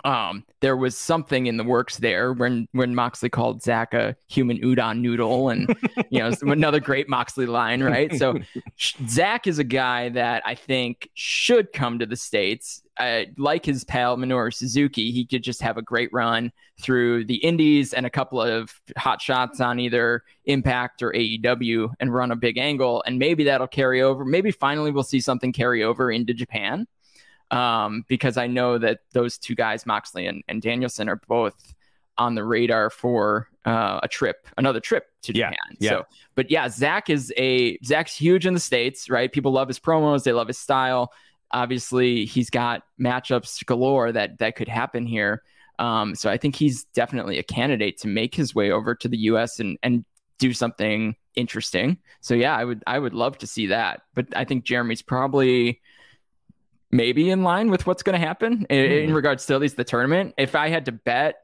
um, 0.05 0.44
there 0.61 0.76
was 0.76 0.96
something 0.96 1.46
in 1.46 1.57
the 1.57 1.64
works 1.64 1.99
there 1.99 2.32
when 2.32 2.68
when 2.72 2.94
Moxley 2.94 3.28
called 3.28 3.62
Zack 3.62 3.94
a 3.94 4.16
human 4.28 4.59
udon 4.59 5.01
noodle, 5.01 5.49
and 5.49 5.74
you 6.11 6.20
know 6.20 6.32
another 6.42 6.80
great 6.80 7.09
Moxley 7.09 7.46
line, 7.46 7.82
right? 7.82 8.14
So 8.14 8.38
Zach 9.09 9.46
is 9.46 9.59
a 9.59 9.64
guy 9.64 10.09
that 10.11 10.42
I 10.44 10.55
think 10.55 11.09
should 11.14 11.72
come 11.72 11.99
to 11.99 12.07
the 12.07 12.16
states. 12.16 12.82
Uh, 12.96 13.22
like 13.36 13.64
his 13.64 13.84
pal 13.84 14.16
Minoru 14.16 14.53
Suzuki, 14.53 15.12
he 15.12 15.24
could 15.24 15.44
just 15.44 15.62
have 15.62 15.76
a 15.76 15.82
great 15.82 16.11
run 16.12 16.51
through 16.80 17.24
the 17.26 17.36
Indies 17.36 17.94
and 17.94 18.05
a 18.05 18.11
couple 18.11 18.42
of 18.42 18.74
hot 18.96 19.22
shots 19.22 19.61
on 19.61 19.78
either 19.78 20.24
Impact 20.46 21.01
or 21.03 21.12
AEW 21.12 21.92
and 22.01 22.12
run 22.12 22.32
a 22.32 22.36
big 22.36 22.59
angle, 22.59 23.05
and 23.07 23.18
maybe 23.18 23.44
that'll 23.44 23.68
carry 23.68 24.03
over. 24.03 24.24
Maybe 24.24 24.51
finally 24.51 24.90
we'll 24.90 25.05
see 25.05 25.20
something 25.20 25.53
carry 25.53 25.84
over 25.84 26.11
into 26.11 26.34
Japan 26.34 26.88
um, 27.51 28.05
because 28.09 28.36
I 28.36 28.46
know 28.46 28.78
that 28.78 29.01
those 29.12 29.38
two 29.38 29.55
guys, 29.55 29.86
Moxley 29.86 30.26
and, 30.26 30.42
and 30.49 30.61
Danielson, 30.61 31.09
are 31.09 31.20
both 31.28 31.74
on 32.18 32.34
the 32.34 32.44
radar 32.44 32.90
for 32.90 33.49
uh, 33.64 34.01
a 34.03 34.09
trip, 34.09 34.46
another 34.57 34.80
trip 34.80 35.07
to 35.22 35.32
Japan. 35.32 35.57
Yeah, 35.78 35.90
So, 35.90 36.07
but 36.34 36.51
yeah, 36.51 36.68
Zack 36.68 37.11
is 37.11 37.32
a 37.36 37.78
Zack's 37.84 38.14
huge 38.14 38.46
in 38.46 38.55
the 38.55 38.61
states, 38.61 39.09
right? 39.09 39.32
People 39.32 39.53
love 39.53 39.68
his 39.68 39.78
promos, 39.78 40.24
they 40.24 40.32
love 40.32 40.49
his 40.49 40.59
style. 40.59 41.12
Obviously, 41.51 42.26
he's 42.26 42.51
got 42.51 42.82
matchups 43.01 43.64
galore 43.64 44.12
that 44.12 44.38
that 44.38 44.57
could 44.57 44.68
happen 44.68 45.07
here. 45.07 45.42
Um, 45.78 46.14
so 46.14 46.28
I 46.28 46.36
think 46.36 46.57
he's 46.57 46.84
definitely 46.84 47.38
a 47.38 47.42
candidate 47.42 47.99
to 47.99 48.09
make 48.09 48.34
his 48.34 48.55
way 48.55 48.70
over 48.70 48.94
to 48.96 49.09
the 49.09 49.16
U.S. 49.18 49.61
and 49.61 49.78
and 49.82 50.05
do 50.38 50.53
something 50.53 51.16
interesting. 51.34 51.99
So 52.20 52.34
yeah, 52.34 52.57
I 52.57 52.64
would 52.64 52.82
I 52.86 52.99
would 52.99 53.14
love 53.14 53.38
to 53.38 53.46
see 53.46 53.68
that. 53.68 54.03
But 54.14 54.26
I 54.36 54.44
think 54.44 54.64
Jeremy's 54.64 55.03
probably 55.03 55.80
maybe 56.91 57.30
in 57.30 57.43
line 57.43 57.70
with 57.70 57.86
what's 57.86 58.03
going 58.03 58.18
to 58.20 58.26
happen 58.26 58.66
in, 58.70 58.78
in, 58.78 59.09
Hmm. 59.11 59.14
regards 59.14 59.45
to 59.47 59.55
at 59.55 59.61
least 59.61 59.76
the 59.76 59.84
tournament. 59.84 60.34
If 60.39 60.55
I 60.55 60.68
had 60.68 60.86
to 60.86 60.93
bet, 60.93 61.36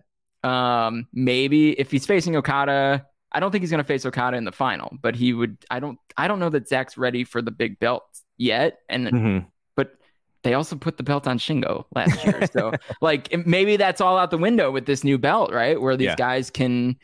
um, 0.42 1.07
maybe 1.12 1.72
if 1.78 1.90
he's 1.90 2.07
facing 2.07 2.36
Okada, 2.36 3.07
I 3.32 3.40
don't 3.40 3.51
think 3.51 3.62
he's 3.62 3.70
going 3.70 3.82
to 3.82 3.84
face 3.86 4.07
Okada 4.07 4.36
in 4.36 4.45
the 4.45 4.53
final, 4.53 4.97
but 5.03 5.16
he 5.16 5.32
would. 5.32 5.59
I 5.70 5.80
don't. 5.80 5.99
I 6.16 6.28
don't 6.28 6.38
know 6.38 6.51
that 6.51 6.68
Zack's 6.68 6.97
ready 6.97 7.24
for 7.24 7.42
the 7.42 7.51
big 7.51 7.78
belt 7.80 8.05
yet, 8.38 8.78
and 8.88 9.07
Mhm. 9.09 9.47
but 9.76 9.97
they 10.45 10.55
also 10.55 10.76
put 10.76 10.97
the 10.99 11.03
belt 11.03 11.26
on 11.26 11.38
Shingo 11.38 11.84
last 11.97 12.24
year, 12.24 12.47
so 12.53 12.72
like 13.01 13.34
maybe 13.47 13.76
that's 13.76 14.01
all 14.01 14.16
out 14.18 14.30
the 14.30 14.38
window 14.38 14.70
with 14.70 14.86
this 14.86 15.03
new 15.03 15.18
belt, 15.18 15.53
right? 15.53 15.80
Where 15.80 15.97
these 15.97 16.07
Yeah. 16.07 16.16
guys 16.16 16.51
can 16.51 16.97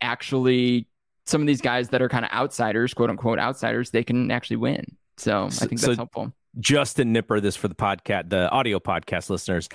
actually. 0.00 0.86
Some 1.26 1.40
of 1.40 1.46
these 1.46 1.62
guys 1.62 1.88
that 1.88 2.02
are 2.02 2.08
kind 2.10 2.26
of 2.26 2.30
outsiders, 2.32 2.92
quote 2.92 3.08
unquote 3.08 3.38
outsiders, 3.38 3.90
they 3.90 4.04
can 4.04 4.30
actually 4.30 4.56
win. 4.58 4.84
So, 5.16 5.48
So- 5.48 5.64
I 5.64 5.68
think 5.68 5.78
so 5.80 5.86
that's 5.86 5.96
helpful. 5.96 6.34
Justin 6.58 7.12
Nipper, 7.12 7.40
this 7.40 7.56
for 7.56 7.68
the 7.68 7.74
podcast, 7.74 8.30
the 8.30 8.48
audio 8.50 8.78
podcast 8.78 9.30
listeners. 9.30 9.68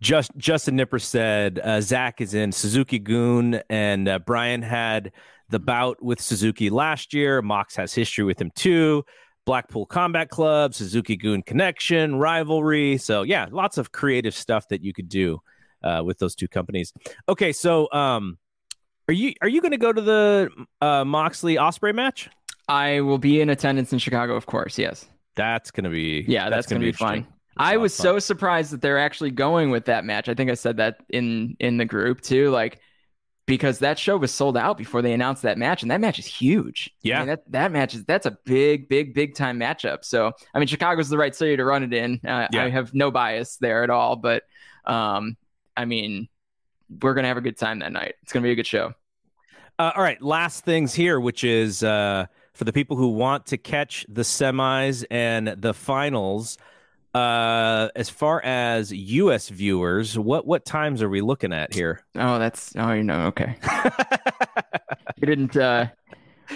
Just 0.00 0.30
Justin 0.36 0.76
Nipper 0.76 0.98
said 0.98 1.58
uh, 1.58 1.80
Zack 1.80 2.20
is 2.20 2.34
in 2.34 2.52
Suzuki-gun, 2.52 3.60
and 3.70 4.08
uh, 4.08 4.18
Bryan 4.18 4.62
had 4.62 5.12
the 5.48 5.58
bout 5.58 6.02
with 6.02 6.20
Suzuki 6.20 6.70
last 6.70 7.14
year. 7.14 7.40
Mox 7.42 7.76
has 7.76 7.94
history 7.94 8.24
with 8.24 8.40
him 8.40 8.50
too. 8.54 9.04
Blackpool 9.46 9.86
Combat 9.86 10.28
Club, 10.28 10.74
Suzuki-gun 10.74 11.42
connection, 11.42 12.16
rivalry. 12.16 12.98
So 12.98 13.22
yeah, 13.22 13.46
lots 13.50 13.78
of 13.78 13.92
creative 13.92 14.34
stuff 14.34 14.68
that 14.68 14.82
you 14.82 14.92
could 14.92 15.08
do 15.08 15.40
uh, 15.84 16.02
with 16.04 16.18
those 16.18 16.34
two 16.34 16.48
companies. 16.48 16.92
Okay, 17.28 17.52
so 17.52 17.90
um, 17.92 18.38
are 19.08 19.14
you 19.14 19.34
are 19.40 19.48
you 19.48 19.60
going 19.60 19.72
to 19.72 19.78
go 19.78 19.92
to 19.92 20.00
the 20.00 20.50
uh, 20.80 21.04
Moxley 21.04 21.54
Ospreay 21.54 21.94
match? 21.94 22.28
I 22.68 23.00
will 23.00 23.18
be 23.18 23.40
in 23.40 23.48
attendance 23.48 23.92
in 23.92 24.00
Chicago, 24.00 24.34
of 24.34 24.46
course. 24.46 24.78
Yes. 24.78 25.06
That's 25.36 25.70
gonna 25.70 25.90
be 25.90 26.24
Yeah, 26.26 26.50
that's, 26.50 26.66
gonna, 26.66 26.80
be, 26.80 26.92
fun. 26.92 27.26
I 27.56 27.76
was 27.76 27.96
fun. 27.96 28.04
so 28.04 28.18
surprised 28.18 28.72
that 28.72 28.80
they're 28.82 28.98
actually 28.98 29.30
going 29.30 29.70
with 29.70 29.84
that 29.86 30.04
match. 30.04 30.28
I 30.28 30.34
think 30.34 30.50
I 30.50 30.54
said 30.54 30.78
that 30.78 30.98
in 31.08 31.56
in 31.60 31.76
the 31.76 31.84
group 31.84 32.20
too, 32.20 32.50
like 32.50 32.80
because 33.46 33.78
that 33.78 33.96
show 33.96 34.16
was 34.16 34.34
sold 34.34 34.56
out 34.56 34.76
before 34.76 35.02
they 35.02 35.12
announced 35.12 35.42
that 35.42 35.56
match, 35.56 35.82
and 35.82 35.90
that 35.92 36.00
match 36.00 36.18
is 36.18 36.26
huge. 36.26 36.90
I 36.96 36.98
Yeah. 37.08 37.18
mean, 37.20 37.28
that 37.28 37.52
that 37.52 37.70
match 37.72 37.94
is 37.94 38.04
that's 38.04 38.26
a 38.26 38.36
big, 38.44 38.88
big, 38.88 39.14
big 39.14 39.34
time 39.36 39.60
matchup. 39.60 40.04
So 40.04 40.32
I 40.52 40.58
mean, 40.58 40.66
Chicago's 40.68 41.08
the 41.08 41.18
right 41.18 41.34
city 41.34 41.56
to 41.56 41.64
run 41.64 41.82
it 41.84 41.94
in. 41.94 42.14
Uh, 42.26 42.48
Yeah. 42.52 42.64
I 42.64 42.70
have 42.70 42.92
no 42.92 43.10
bias 43.10 43.56
there 43.58 43.84
at 43.84 43.90
all, 43.90 44.16
but 44.16 44.42
um, 44.84 45.36
I 45.76 45.84
mean, 45.84 46.28
we're 47.02 47.14
gonna 47.14 47.28
have 47.28 47.36
a 47.36 47.40
good 47.42 47.56
time 47.58 47.78
that 47.80 47.92
night. 47.92 48.14
It's 48.22 48.32
gonna 48.32 48.42
be 48.44 48.52
a 48.52 48.56
good 48.56 48.66
show. 48.66 48.94
Uh, 49.78 49.92
all 49.94 50.02
right, 50.02 50.20
last 50.22 50.64
things 50.64 50.94
here, 50.94 51.20
which 51.20 51.44
is 51.44 51.82
uh, 51.82 52.26
for 52.56 52.64
the 52.64 52.72
people 52.72 52.96
who 52.96 53.08
want 53.08 53.46
to 53.46 53.58
catch 53.58 54.06
the 54.08 54.22
semis 54.22 55.04
and 55.10 55.48
the 55.48 55.74
finals. 55.74 56.58
Uh, 57.14 57.88
as 57.96 58.10
far 58.10 58.42
as 58.44 58.92
U.S. 58.92 59.48
viewers, 59.48 60.18
what 60.18 60.46
what 60.46 60.64
times 60.66 61.00
are 61.02 61.08
we 61.08 61.20
looking 61.22 61.52
at 61.52 61.72
here? 61.72 62.04
Oh, 62.14 62.38
that's 62.38 62.74
oh, 62.76 62.92
you 62.92 63.02
know, 63.02 63.26
okay. 63.28 63.56
you 65.16 65.26
didn't. 65.26 65.56
uh 65.56 65.86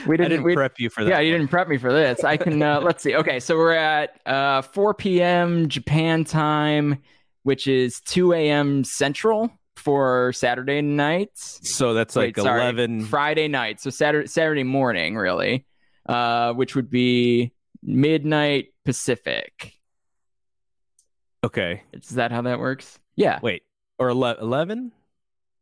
We 0.07 0.17
didn't. 0.17 0.31
didn't 0.31 0.45
we, 0.45 0.55
prep 0.55 0.79
you 0.79 0.91
for 0.91 1.03
that. 1.05 1.11
Yeah, 1.11 1.21
you 1.21 1.33
didn't 1.33 1.49
prep 1.49 1.69
me 1.69 1.79
for 1.79 1.93
this. 1.93 2.25
I 2.25 2.37
can 2.37 2.63
uh, 2.63 2.81
let's 2.85 3.03
see. 3.03 3.15
Okay, 3.15 3.41
so 3.41 3.57
we're 3.57 3.73
at 3.73 4.21
uh, 4.27 4.61
4 4.63 4.93
p.m. 4.95 5.69
Japan 5.69 6.25
time, 6.25 6.99
which 7.43 7.67
is 7.67 8.01
2 8.03 8.35
a.m. 8.35 8.85
Central 8.85 9.51
for 9.77 10.33
Saturday 10.35 10.83
night. 10.83 11.31
So 11.35 11.95
that's 11.95 12.15
like 12.17 12.37
Wait, 12.37 12.43
sorry, 12.43 12.61
eleven. 12.61 13.05
Friday 13.07 13.49
night. 13.49 13.81
So 13.81 13.89
Saturday 13.89 14.29
Saturday 14.29 14.65
morning, 14.65 15.17
really, 15.17 15.65
uh, 16.11 16.53
which 16.55 16.75
would 16.75 16.91
be 16.91 17.53
midnight 17.83 18.75
Pacific. 18.85 19.75
okay, 21.45 21.83
Is 21.93 22.11
that 22.11 22.33
how 22.33 22.43
that 22.43 22.59
works? 22.59 22.99
Yeah, 23.17 23.39
wait, 23.43 23.63
or 23.99 24.09
eleven? 24.11 24.93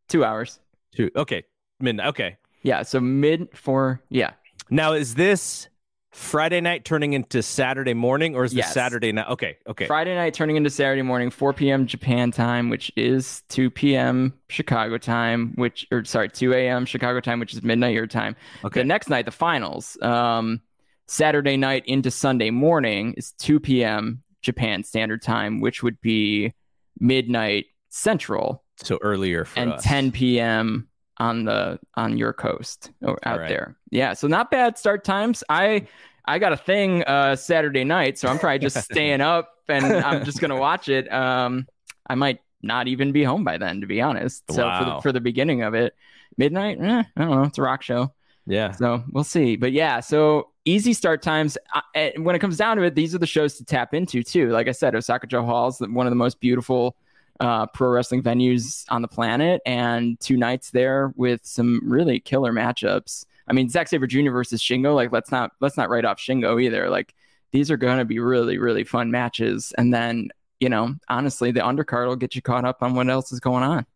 two 0.09 0.25
hours. 0.25 0.59
Two. 0.95 1.11
Okay, 1.15 1.45
midnight. 1.81 2.09
Okay. 2.09 2.37
Yeah, 2.63 2.83
so 2.83 2.99
mid 3.01 3.49
for 3.55 4.03
yeah. 4.09 4.33
Now 4.71 4.93
is 4.95 5.15
this 5.15 5.69
Friday 6.11 6.61
night 6.61 6.85
turning 6.85 7.13
into 7.13 7.43
Saturday 7.43 7.95
morning, 7.95 8.35
or 8.35 8.45
is 8.45 8.53
this 8.53 8.59
Yes. 8.59 8.75
Saturday 8.75 9.13
night? 9.13 9.29
Okay. 9.29 9.57
Okay. 9.67 9.87
Friday 9.87 10.15
night 10.15 10.33
turning 10.35 10.57
into 10.57 10.71
Saturday 10.71 11.03
morning, 11.03 11.31
4 11.31 11.53
p.m. 11.53 11.87
Japan 11.87 12.31
time, 12.31 12.71
which 12.71 12.91
is 12.97 13.43
2 13.51 13.71
p.m. 13.71 14.33
Chicago 14.49 14.97
time, 14.99 15.53
which 15.57 15.87
or 15.93 16.05
sorry, 16.05 16.29
2 16.31 16.55
a.m. 16.55 16.87
Chicago 16.87 17.21
time, 17.21 17.41
which 17.41 17.53
is 17.53 17.63
midnight 17.63 17.95
your 17.95 18.07
time. 18.07 18.37
Okay. 18.65 18.81
The 18.81 18.85
next 18.85 19.09
night, 19.11 19.27
the 19.27 19.31
finals, 19.31 19.99
um, 20.01 20.61
Saturday 21.07 21.57
night 21.57 21.85
into 21.87 22.11
Sunday 22.11 22.51
morning 22.51 23.15
is 23.17 23.33
2 23.33 23.61
p.m. 23.61 24.23
Japan 24.41 24.85
Standard 24.85 25.21
Time, 25.23 25.61
which 25.61 25.83
would 25.83 26.01
be 26.01 26.55
midnight 27.01 27.67
Central 27.91 28.65
so 28.77 28.99
earlier 29.03 29.45
for 29.45 29.59
and 29.59 29.73
us. 29.75 29.83
10 29.83 30.13
p.m. 30.13 30.89
on 31.19 31.45
the 31.45 31.79
on 31.95 32.17
your 32.17 32.33
coast 32.33 32.91
or 33.03 33.19
out 33.25 33.41
right. 33.41 33.49
there. 33.49 33.77
Yeah, 33.91 34.15
so 34.15 34.29
not 34.29 34.51
bad 34.51 34.79
start 34.79 35.05
times. 35.05 35.43
I 35.49 35.87
I 36.27 36.39
got 36.39 36.53
a 36.53 36.57
thing 36.57 37.05
uh 37.05 37.37
Saturday 37.37 37.85
night, 37.85 38.19
so 38.19 38.29
I'm 38.29 38.39
probably 38.39 38.61
just 38.61 38.79
staying 38.85 39.21
up 39.21 39.55
and 39.69 39.85
I'm 39.87 40.25
just 40.25 40.41
gonna 40.41 40.57
watch 40.57 40.89
it. 40.89 41.13
Um, 41.13 41.67
I 42.09 42.15
might 42.15 42.41
not 42.63 42.89
even 42.89 43.13
be 43.13 43.25
home 43.25 43.45
by 43.45 43.59
then, 43.59 43.81
to 43.81 43.87
be 43.87 44.01
honest. 44.01 44.45
So 44.51 44.69
for 44.79 44.85
the, 44.85 45.01
for 45.03 45.13
the 45.13 45.21
beginning 45.21 45.63
of 45.63 45.75
it, 45.75 45.95
midnight, 46.37 46.79
eh, 46.81 47.03
I 47.17 47.21
don't 47.21 47.31
know. 47.31 47.43
It's 47.43 47.59
a 47.59 47.63
rock 47.63 47.83
show. 47.83 48.13
Yeah. 48.47 48.73
So 48.73 49.05
we'll 49.11 49.25
see. 49.25 49.57
But 49.57 49.73
yeah, 49.73 50.01
so 50.01 50.49
easy 50.65 50.95
start 50.95 51.23
times. 51.23 51.59
When 51.95 52.35
it 52.35 52.39
comes 52.39 52.57
down 52.57 52.79
to 52.79 52.83
it, 52.85 52.95
these 52.95 53.15
are 53.15 53.19
the 53.19 53.27
shows 53.27 53.55
to 53.59 53.65
tap 53.65 53.95
into 53.95 54.23
too. 54.23 54.51
Like 54.51 54.69
I 54.69 54.73
said, 54.73 54.95
Osaka-jo 54.95 55.45
Hall 55.45 55.69
is 55.69 55.81
one 55.81 56.07
of 56.07 56.11
the 56.11 56.17
most 56.17 56.41
beautiful 56.41 56.97
uh, 57.41 57.67
pro 57.67 57.89
wrestling 57.89 58.23
venues 58.23 58.85
on 58.89 59.03
the 59.03 59.09
planet, 59.09 59.61
and 59.67 60.19
two 60.21 60.37
nights 60.37 60.71
there 60.71 61.13
with 61.17 61.41
some 61.45 61.81
really 61.85 62.21
killer 62.21 62.53
matchups. 62.53 63.25
I 63.49 63.53
mean, 63.53 63.69
Zack 63.69 63.89
Sabre 63.89 64.07
Jr. 64.07 64.31
versus 64.31 64.61
Shingo. 64.63 64.95
Like 64.95 65.13
let's 65.13 65.31
not 65.31 65.53
let's 65.61 65.77
not 65.77 65.89
write 65.91 66.05
off 66.05 66.19
Shingo 66.19 66.63
either. 66.63 66.91
Like 66.91 67.15
these 67.51 67.71
are 67.71 67.77
going 67.77 67.99
to 67.99 68.05
be 68.05 68.19
really 68.19 68.59
really 68.59 68.85
fun 68.85 69.11
matches, 69.11 69.73
and 69.77 69.93
then. 69.93 70.31
You 70.61 70.69
know, 70.69 70.97
honestly, 71.09 71.53
the 71.53 71.61
undercard 71.61 72.09
will 72.09 72.17
get 72.17 72.35
you 72.35 72.43
caught 72.43 72.65
up 72.65 72.83
on 72.83 72.97
what 72.97 73.09
else 73.09 73.31
is 73.31 73.39
going 73.39 73.63
on. 73.63 73.87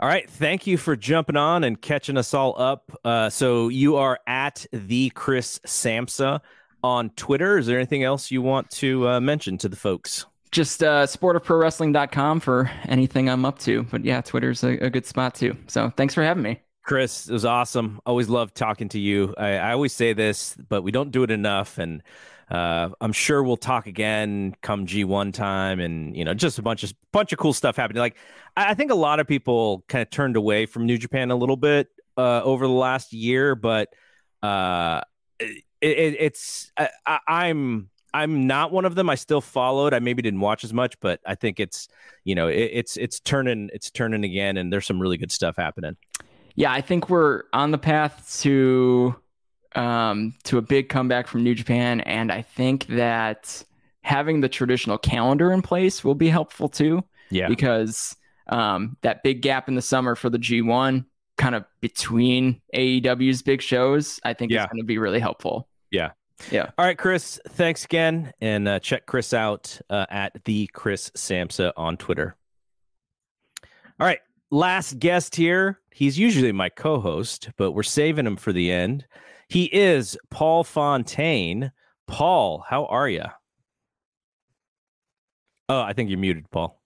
All 0.00 0.08
right. 0.08 0.28
Thank 0.28 0.66
you 0.66 0.76
for 0.76 0.96
jumping 0.96 1.36
on 1.36 1.64
and 1.64 1.80
catching 1.80 2.16
us 2.16 2.34
all 2.34 2.58
up. 2.60 2.90
Uh, 3.04 3.30
so 3.30 3.68
you 3.68 3.96
are 3.96 4.18
at 4.26 4.66
the 4.72 5.10
Chris 5.10 5.58
Samsa 5.66 6.40
on 6.82 7.10
Twitter. 7.10 7.58
Is 7.58 7.66
there 7.66 7.78
anything 7.78 8.04
else 8.04 8.30
you 8.30 8.42
want 8.42 8.70
to 8.70 9.08
uh, 9.08 9.20
mention 9.20 9.58
to 9.58 9.68
the 9.68 9.76
folks? 9.76 10.26
Just 10.50 10.82
uh, 10.82 11.06
sportofprowrestling.com 11.06 12.40
for 12.40 12.70
anything 12.84 13.28
I'm 13.28 13.44
up 13.44 13.58
to. 13.60 13.82
But 13.84 14.04
yeah, 14.04 14.20
Twitter's 14.20 14.62
a, 14.64 14.78
a 14.78 14.90
good 14.90 15.06
spot 15.06 15.34
too. 15.34 15.56
So 15.66 15.90
thanks 15.96 16.14
for 16.14 16.22
having 16.22 16.42
me. 16.42 16.60
Chris, 16.84 17.28
it 17.28 17.32
was 17.32 17.44
awesome. 17.44 18.00
Always 18.06 18.28
love 18.28 18.54
talking 18.54 18.88
to 18.90 18.98
you. 18.98 19.34
I, 19.36 19.56
I 19.56 19.72
always 19.72 19.92
say 19.92 20.12
this, 20.12 20.56
but 20.68 20.82
we 20.82 20.92
don't 20.92 21.10
do 21.10 21.24
it 21.24 21.32
enough. 21.32 21.78
And 21.78 22.02
uh, 22.48 22.90
I'm 23.00 23.12
sure 23.12 23.42
we'll 23.42 23.56
talk 23.56 23.88
again 23.88 24.54
come 24.62 24.86
G1 24.86 25.34
time, 25.34 25.80
and 25.80 26.16
you 26.16 26.24
know, 26.24 26.32
just 26.32 26.58
a 26.60 26.62
bunch 26.62 26.84
of 26.84 26.92
bunch 27.12 27.32
of 27.32 27.38
cool 27.38 27.52
stuff 27.52 27.76
happening. 27.76 28.00
Like 28.00 28.16
I, 28.56 28.70
I 28.70 28.74
think 28.74 28.92
a 28.92 28.96
lot 28.96 29.18
of 29.18 29.26
people 29.26 29.84
kind 29.88 30.02
of 30.02 30.10
turned 30.10 30.36
away 30.36 30.66
from 30.66 30.86
New 30.86 30.96
Japan 30.96 31.32
a 31.32 31.36
little 31.36 31.56
bit 31.56 31.88
uh, 32.16 32.42
over 32.42 32.66
the 32.68 32.72
last 32.72 33.12
year, 33.12 33.56
but 33.56 33.88
uh, 34.44 35.00
it, 35.40 35.64
it, 35.80 36.16
it's 36.20 36.70
I, 36.76 37.18
I'm 37.26 37.90
I'm 38.16 38.46
not 38.46 38.72
one 38.72 38.86
of 38.86 38.94
them. 38.94 39.10
I 39.10 39.14
still 39.14 39.42
followed. 39.42 39.92
I 39.92 39.98
maybe 39.98 40.22
didn't 40.22 40.40
watch 40.40 40.64
as 40.64 40.72
much, 40.72 40.98
but 41.00 41.20
I 41.26 41.34
think 41.34 41.60
it's 41.60 41.86
you 42.24 42.34
know 42.34 42.48
it, 42.48 42.70
it's 42.72 42.96
it's 42.96 43.20
turning 43.20 43.68
it's 43.74 43.90
turning 43.90 44.24
again, 44.24 44.56
and 44.56 44.72
there's 44.72 44.86
some 44.86 44.98
really 44.98 45.18
good 45.18 45.30
stuff 45.30 45.56
happening. 45.56 45.96
Yeah, 46.54 46.72
I 46.72 46.80
think 46.80 47.10
we're 47.10 47.42
on 47.52 47.72
the 47.72 47.78
path 47.78 48.38
to 48.40 49.14
um, 49.74 50.34
to 50.44 50.56
a 50.56 50.62
big 50.62 50.88
comeback 50.88 51.26
from 51.26 51.44
New 51.44 51.54
Japan, 51.54 52.00
and 52.00 52.32
I 52.32 52.40
think 52.40 52.86
that 52.86 53.62
having 54.00 54.40
the 54.40 54.48
traditional 54.48 54.96
calendar 54.96 55.52
in 55.52 55.60
place 55.60 56.02
will 56.02 56.14
be 56.14 56.30
helpful 56.30 56.70
too. 56.70 57.04
Yeah, 57.28 57.48
because 57.48 58.16
um, 58.48 58.96
that 59.02 59.24
big 59.24 59.42
gap 59.42 59.68
in 59.68 59.74
the 59.74 59.82
summer 59.82 60.14
for 60.14 60.30
the 60.30 60.38
G1, 60.38 61.04
kind 61.36 61.54
of 61.54 61.66
between 61.82 62.62
AEW's 62.74 63.42
big 63.42 63.60
shows, 63.60 64.18
I 64.24 64.32
think 64.32 64.52
yeah. 64.52 64.62
is 64.62 64.66
going 64.68 64.80
to 64.80 64.86
be 64.86 64.96
really 64.96 65.20
helpful. 65.20 65.68
Yeah. 65.90 66.12
Yeah. 66.50 66.70
All 66.76 66.84
right, 66.84 66.98
Chris. 66.98 67.40
Thanks 67.48 67.84
again, 67.84 68.32
and 68.40 68.68
uh, 68.68 68.78
check 68.78 69.06
Chris 69.06 69.32
out 69.32 69.78
uh, 69.90 70.06
at 70.10 70.44
the 70.44 70.68
Chris 70.72 71.10
Samsa 71.16 71.72
on 71.76 71.96
Twitter. 71.96 72.36
All 73.98 74.06
right, 74.06 74.20
last 74.50 74.98
guest 74.98 75.34
here. 75.34 75.80
He's 75.90 76.18
usually 76.18 76.52
my 76.52 76.68
co-host, 76.68 77.50
but 77.56 77.72
we're 77.72 77.82
saving 77.82 78.26
him 78.26 78.36
for 78.36 78.52
the 78.52 78.70
end. 78.70 79.06
He 79.48 79.64
is 79.64 80.18
Paul 80.30 80.64
Fontaine. 80.64 81.72
Paul, 82.06 82.64
how 82.68 82.84
are 82.86 83.08
you? 83.08 83.24
Oh, 85.68 85.80
I 85.80 85.94
think 85.94 86.10
you're 86.10 86.18
muted, 86.18 86.50
Paul. 86.50 86.80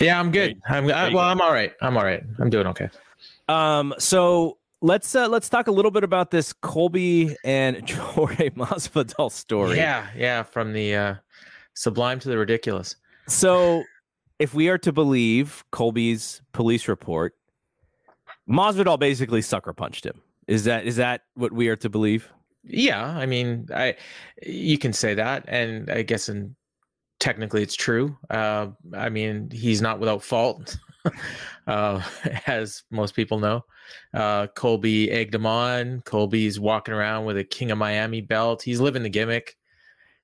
Yeah, 0.00 0.18
I'm 0.18 0.30
good. 0.30 0.60
I'm 0.68 0.90
I, 0.90 1.12
well. 1.12 1.24
I'm 1.24 1.40
all 1.40 1.52
right. 1.52 1.72
I'm 1.80 1.96
all 1.96 2.04
right. 2.04 2.22
I'm 2.38 2.50
doing 2.50 2.66
okay. 2.68 2.88
Um. 3.48 3.94
So 3.98 4.58
let's 4.84 5.14
uh, 5.14 5.26
let's 5.28 5.48
talk 5.48 5.66
a 5.66 5.72
little 5.72 5.90
bit 5.90 6.04
about 6.04 6.30
this 6.30 6.52
Colby 6.52 7.34
and 7.42 7.88
Jorge 7.90 8.50
Masvidal 8.50 9.32
story. 9.32 9.76
Yeah, 9.76 10.06
yeah. 10.14 10.42
From 10.42 10.72
the 10.72 10.94
uh, 10.94 11.14
sublime 11.74 12.20
to 12.20 12.28
the 12.28 12.38
ridiculous. 12.38 12.96
So, 13.26 13.82
if 14.38 14.54
we 14.54 14.68
are 14.68 14.78
to 14.78 14.92
believe 14.92 15.64
Colby's 15.72 16.42
police 16.52 16.86
report, 16.86 17.34
Masvidal 18.48 18.98
basically 18.98 19.42
sucker 19.42 19.72
punched 19.72 20.04
him. 20.04 20.20
Is 20.46 20.64
that 20.64 20.86
is 20.86 20.96
that 20.96 21.22
what 21.34 21.52
we 21.52 21.68
are 21.68 21.76
to 21.76 21.88
believe? 21.88 22.30
Yeah, 22.62 23.04
I 23.06 23.26
mean, 23.26 23.66
I 23.74 23.96
you 24.42 24.78
can 24.78 24.92
say 24.92 25.14
that, 25.14 25.44
and 25.48 25.90
I 25.90 26.02
guess 26.02 26.28
in 26.28 26.54
technically 27.20 27.62
it's 27.62 27.74
true. 27.74 28.16
Uh, 28.28 28.68
I 28.94 29.08
mean, 29.08 29.48
he's 29.50 29.80
not 29.80 29.98
without 29.98 30.22
fault, 30.22 30.76
uh, 31.66 32.02
as 32.46 32.82
most 32.90 33.14
people 33.14 33.38
know. 33.38 33.64
Uh, 34.12 34.46
Colby 34.48 35.10
egged 35.10 35.34
him 35.34 35.46
on. 35.46 36.02
Colby's 36.02 36.58
walking 36.58 36.94
around 36.94 37.24
with 37.24 37.36
a 37.38 37.44
King 37.44 37.70
of 37.70 37.78
Miami 37.78 38.20
belt. 38.20 38.62
He's 38.62 38.80
living 38.80 39.02
the 39.02 39.10
gimmick, 39.10 39.56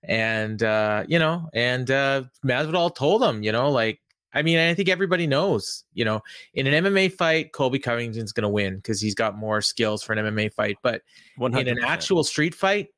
and 0.03 0.63
uh, 0.63 1.05
you 1.09 1.19
know, 1.19 1.49
and 1.53 1.91
uh, 1.91 2.25
Masvidal 2.45 2.95
told 2.95 3.23
him, 3.23 3.43
you 3.43 3.53
know, 3.53 3.71
like 3.71 4.01
I 4.33 4.43
mean, 4.43 4.59
I 4.59 4.75
think 4.75 4.89
everybody 4.89 5.27
knows, 5.27 5.85
you 5.93 6.05
know, 6.05 6.21
in 6.55 6.67
an 6.67 6.85
MMA 6.85 7.13
fight, 7.13 7.53
Colby 7.53 7.79
Covington's 7.79 8.33
going 8.33 8.43
to 8.43 8.49
win 8.49 8.77
because 8.77 9.01
he's 9.01 9.15
got 9.15 9.37
more 9.37 9.61
skills 9.61 10.03
for 10.03 10.13
an 10.13 10.25
MMA 10.25 10.53
fight. 10.53 10.77
But 10.83 11.03
100%. 11.39 11.61
in 11.61 11.69
an 11.69 11.85
actual 11.85 12.23
street 12.23 12.55
fight, 12.55 12.89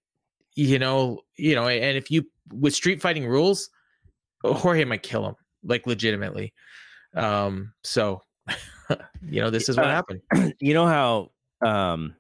you 0.55 0.79
know, 0.79 1.21
you 1.37 1.55
know, 1.55 1.69
and 1.69 1.97
if 1.97 2.11
you 2.11 2.27
with 2.53 2.75
street 2.75 3.01
fighting 3.01 3.27
rules, 3.27 3.71
Jorge 4.45 4.85
might 4.85 5.03
kill 5.03 5.27
him, 5.27 5.37
like 5.65 5.87
legitimately. 5.87 6.53
Um, 7.15 7.73
so, 7.83 8.23
you 9.23 9.41
know, 9.41 9.51
this 9.51 9.69
is 9.69 9.77
what 9.77 9.87
happened. 9.87 10.21
You 10.61 10.75
know 10.75 10.87
how 10.87 11.31
um, 11.67 12.15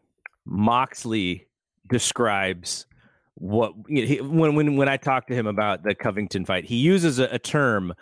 Moxley 0.45 1.47
describes 1.88 2.86
what 3.34 3.74
you 3.88 4.03
know, 4.03 4.09
he, 4.09 4.20
when 4.20 4.55
when 4.55 4.76
when 4.76 4.88
I 4.88 4.97
talk 4.97 5.26
to 5.28 5.34
him 5.34 5.47
about 5.47 5.82
the 5.82 5.95
Covington 5.95 6.45
fight, 6.45 6.64
he 6.64 6.76
uses 6.76 7.18
a, 7.18 7.24
a 7.24 7.38
term 7.38 7.93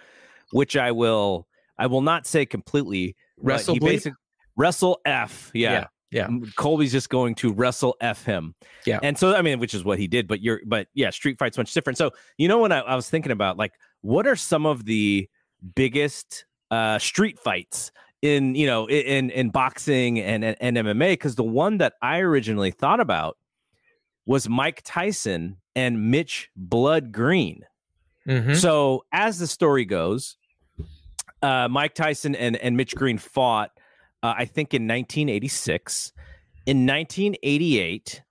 which 0.53 0.76
I 0.76 0.93
will 0.93 1.47
I 1.78 1.86
will 1.86 2.03
not 2.03 2.26
say 2.26 2.47
completely. 2.47 3.16
Wrestle 3.43 3.76
basic, 3.76 4.12
wrestle 4.57 5.01
F. 5.05 5.51
Yeah. 5.55 5.72
yeah. 5.72 5.86
Yeah. 6.12 6.28
Colby's 6.57 6.91
just 6.91 7.09
going 7.09 7.36
to 7.36 7.53
wrestle 7.53 7.97
F 8.01 8.24
him. 8.24 8.55
Yeah. 8.84 8.99
And 9.01 9.16
so 9.16 9.34
I 9.34 9.43
mean, 9.43 9.61
which 9.61 9.74
is 9.74 9.84
what 9.84 9.99
he 9.99 10.09
did, 10.09 10.26
but 10.26 10.41
you're 10.41 10.61
but 10.66 10.88
yeah, 10.93 11.11
street 11.11 11.38
fight's 11.38 11.57
much 11.57 11.72
different. 11.72 11.97
So 11.99 12.11
you 12.36 12.49
know 12.49 12.59
when 12.59 12.72
I, 12.72 12.80
I 12.80 12.97
was 12.97 13.09
thinking 13.09 13.32
about 13.32 13.57
like 13.57 13.72
what 14.01 14.26
are 14.26 14.36
some 14.36 14.66
of 14.66 14.84
the 14.84 15.28
biggest 15.76 16.47
uh 16.70 16.98
street 16.98 17.38
fights 17.38 17.90
in 18.22 18.54
you 18.54 18.66
know 18.66 18.88
in 18.88 19.30
in 19.30 19.50
boxing 19.50 20.20
and 20.20 20.44
and, 20.44 20.56
and 20.60 20.76
MMA? 20.76 21.12
Because 21.12 21.34
the 21.34 21.42
one 21.44 21.78
that 21.78 21.94
I 22.02 22.18
originally 22.20 22.70
thought 22.70 23.00
about 23.00 23.36
was 24.26 24.48
Mike 24.48 24.82
Tyson 24.84 25.56
and 25.74 26.10
Mitch 26.10 26.50
Blood 26.56 27.12
Green. 27.12 27.64
Mm-hmm. 28.26 28.54
So 28.54 29.04
as 29.12 29.38
the 29.38 29.46
story 29.46 29.84
goes, 29.84 30.36
uh, 31.42 31.68
Mike 31.68 31.94
Tyson 31.94 32.34
and, 32.34 32.56
and 32.56 32.76
Mitch 32.76 32.94
Green 32.94 33.18
fought, 33.18 33.70
uh, 34.22 34.34
I 34.36 34.44
think, 34.44 34.74
in 34.74 34.82
1986. 34.82 36.12
In 36.66 36.86
1988, 36.86 38.22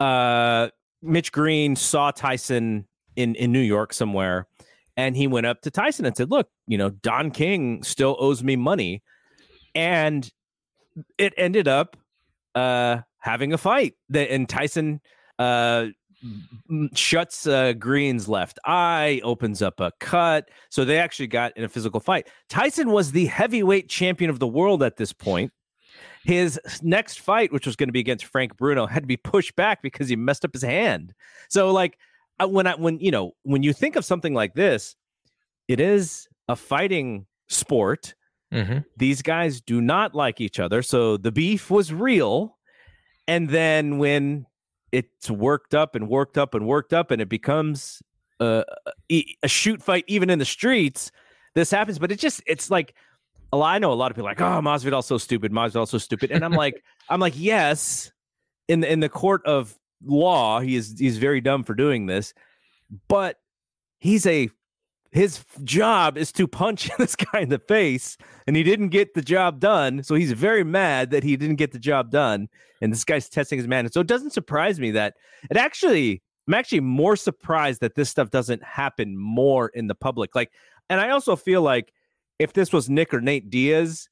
uh, 0.00 0.68
Mitch 1.00 1.32
Green 1.32 1.74
saw 1.74 2.10
Tyson 2.10 2.86
in, 3.16 3.34
in 3.34 3.52
New 3.52 3.60
York 3.60 3.92
somewhere, 3.92 4.46
and 4.96 5.16
he 5.16 5.26
went 5.26 5.46
up 5.46 5.62
to 5.62 5.70
Tyson 5.70 6.04
and 6.04 6.16
said, 6.16 6.30
Look, 6.30 6.48
you 6.66 6.78
know, 6.78 6.90
Don 6.90 7.30
King 7.30 7.82
still 7.82 8.16
owes 8.18 8.42
me 8.42 8.56
money. 8.56 9.02
And 9.74 10.30
it 11.16 11.32
ended 11.36 11.68
up 11.68 11.96
uh, 12.54 12.98
having 13.18 13.52
a 13.52 13.58
fight. 13.58 13.94
And 14.14 14.48
Tyson 14.48 15.00
uh, 15.38 15.86
shuts 16.94 17.46
uh, 17.46 17.72
Green's 17.72 18.28
left 18.28 18.58
eye, 18.66 19.20
opens 19.24 19.62
up 19.62 19.80
a 19.80 19.92
cut. 20.00 20.50
So 20.70 20.84
they 20.84 20.98
actually 20.98 21.28
got 21.28 21.56
in 21.56 21.64
a 21.64 21.68
physical 21.68 22.00
fight. 22.00 22.28
Tyson 22.48 22.90
was 22.90 23.12
the 23.12 23.26
heavyweight 23.26 23.88
champion 23.88 24.30
of 24.30 24.38
the 24.38 24.46
world 24.46 24.82
at 24.82 24.96
this 24.96 25.12
point. 25.12 25.52
His 26.24 26.60
next 26.82 27.20
fight, 27.20 27.52
which 27.52 27.66
was 27.66 27.74
going 27.74 27.88
to 27.88 27.92
be 27.92 27.98
against 27.98 28.26
Frank 28.26 28.56
Bruno, 28.56 28.86
had 28.86 29.02
to 29.02 29.08
be 29.08 29.16
pushed 29.16 29.56
back 29.56 29.82
because 29.82 30.08
he 30.08 30.14
messed 30.14 30.44
up 30.44 30.52
his 30.52 30.62
hand. 30.62 31.12
So, 31.48 31.72
like, 31.72 31.98
when 32.44 32.66
I 32.66 32.74
when 32.74 32.98
you 33.00 33.10
know 33.10 33.32
when 33.42 33.62
you 33.62 33.72
think 33.72 33.96
of 33.96 34.04
something 34.04 34.34
like 34.34 34.54
this, 34.54 34.96
it 35.68 35.80
is 35.80 36.28
a 36.48 36.56
fighting 36.56 37.26
sport. 37.48 38.14
Mm-hmm. 38.52 38.78
These 38.96 39.22
guys 39.22 39.60
do 39.60 39.80
not 39.80 40.14
like 40.14 40.40
each 40.40 40.60
other, 40.60 40.82
so 40.82 41.16
the 41.16 41.32
beef 41.32 41.70
was 41.70 41.92
real. 41.92 42.58
And 43.28 43.48
then 43.48 43.98
when 43.98 44.46
it's 44.90 45.30
worked 45.30 45.74
up 45.74 45.94
and 45.94 46.08
worked 46.08 46.36
up 46.36 46.54
and 46.54 46.66
worked 46.66 46.92
up, 46.92 47.10
and 47.10 47.22
it 47.22 47.28
becomes 47.28 48.02
a, 48.42 48.64
a 49.42 49.48
shoot 49.48 49.82
fight 49.82 50.04
even 50.06 50.30
in 50.30 50.38
the 50.38 50.44
streets. 50.44 51.10
This 51.54 51.70
happens, 51.70 51.98
but 51.98 52.10
it 52.10 52.18
just 52.18 52.42
it's 52.46 52.70
like 52.70 52.94
a 53.52 53.56
lot. 53.56 53.74
I 53.74 53.78
know 53.78 53.92
a 53.92 53.94
lot 53.94 54.10
of 54.10 54.16
people 54.16 54.26
like, 54.26 54.40
oh, 54.40 54.60
Masvidal's 54.60 55.06
so 55.06 55.18
stupid. 55.18 55.52
Masvidal's 55.52 55.90
so 55.90 55.98
stupid, 55.98 56.30
and 56.30 56.44
I'm 56.44 56.52
like, 56.52 56.82
I'm 57.08 57.20
like, 57.20 57.34
yes, 57.36 58.10
in 58.68 58.80
the 58.80 58.90
in 58.90 59.00
the 59.00 59.08
court 59.08 59.44
of 59.44 59.78
law, 60.04 60.60
he 60.60 60.76
is 60.76 60.96
he's 60.98 61.18
very 61.18 61.40
dumb 61.40 61.64
for 61.64 61.74
doing 61.74 62.06
this, 62.06 62.34
but 63.08 63.36
he's 63.98 64.26
a 64.26 64.50
his 65.12 65.44
job 65.62 66.16
is 66.16 66.32
to 66.32 66.48
punch 66.48 66.90
this 66.98 67.14
guy 67.14 67.40
in 67.40 67.50
the 67.50 67.58
face 67.58 68.16
and 68.46 68.56
he 68.56 68.62
didn't 68.62 68.88
get 68.88 69.14
the 69.14 69.22
job 69.22 69.60
done 69.60 70.02
so 70.02 70.14
he's 70.14 70.32
very 70.32 70.64
mad 70.64 71.10
that 71.10 71.22
he 71.22 71.36
didn't 71.36 71.56
get 71.56 71.72
the 71.72 71.78
job 71.78 72.10
done 72.10 72.48
and 72.80 72.92
this 72.92 73.04
guy's 73.04 73.28
testing 73.28 73.58
his 73.58 73.68
man 73.68 73.90
so 73.92 74.00
it 74.00 74.06
doesn't 74.06 74.32
surprise 74.32 74.80
me 74.80 74.90
that 74.90 75.14
it 75.50 75.56
actually 75.56 76.22
i'm 76.48 76.54
actually 76.54 76.80
more 76.80 77.14
surprised 77.14 77.80
that 77.80 77.94
this 77.94 78.10
stuff 78.10 78.30
doesn't 78.30 78.62
happen 78.64 79.16
more 79.16 79.68
in 79.68 79.86
the 79.86 79.94
public 79.94 80.34
like 80.34 80.50
and 80.88 81.00
i 81.00 81.10
also 81.10 81.36
feel 81.36 81.62
like 81.62 81.92
if 82.38 82.54
this 82.54 82.72
was 82.72 82.88
nick 82.88 83.12
or 83.12 83.20
nate 83.20 83.50
diaz 83.50 84.08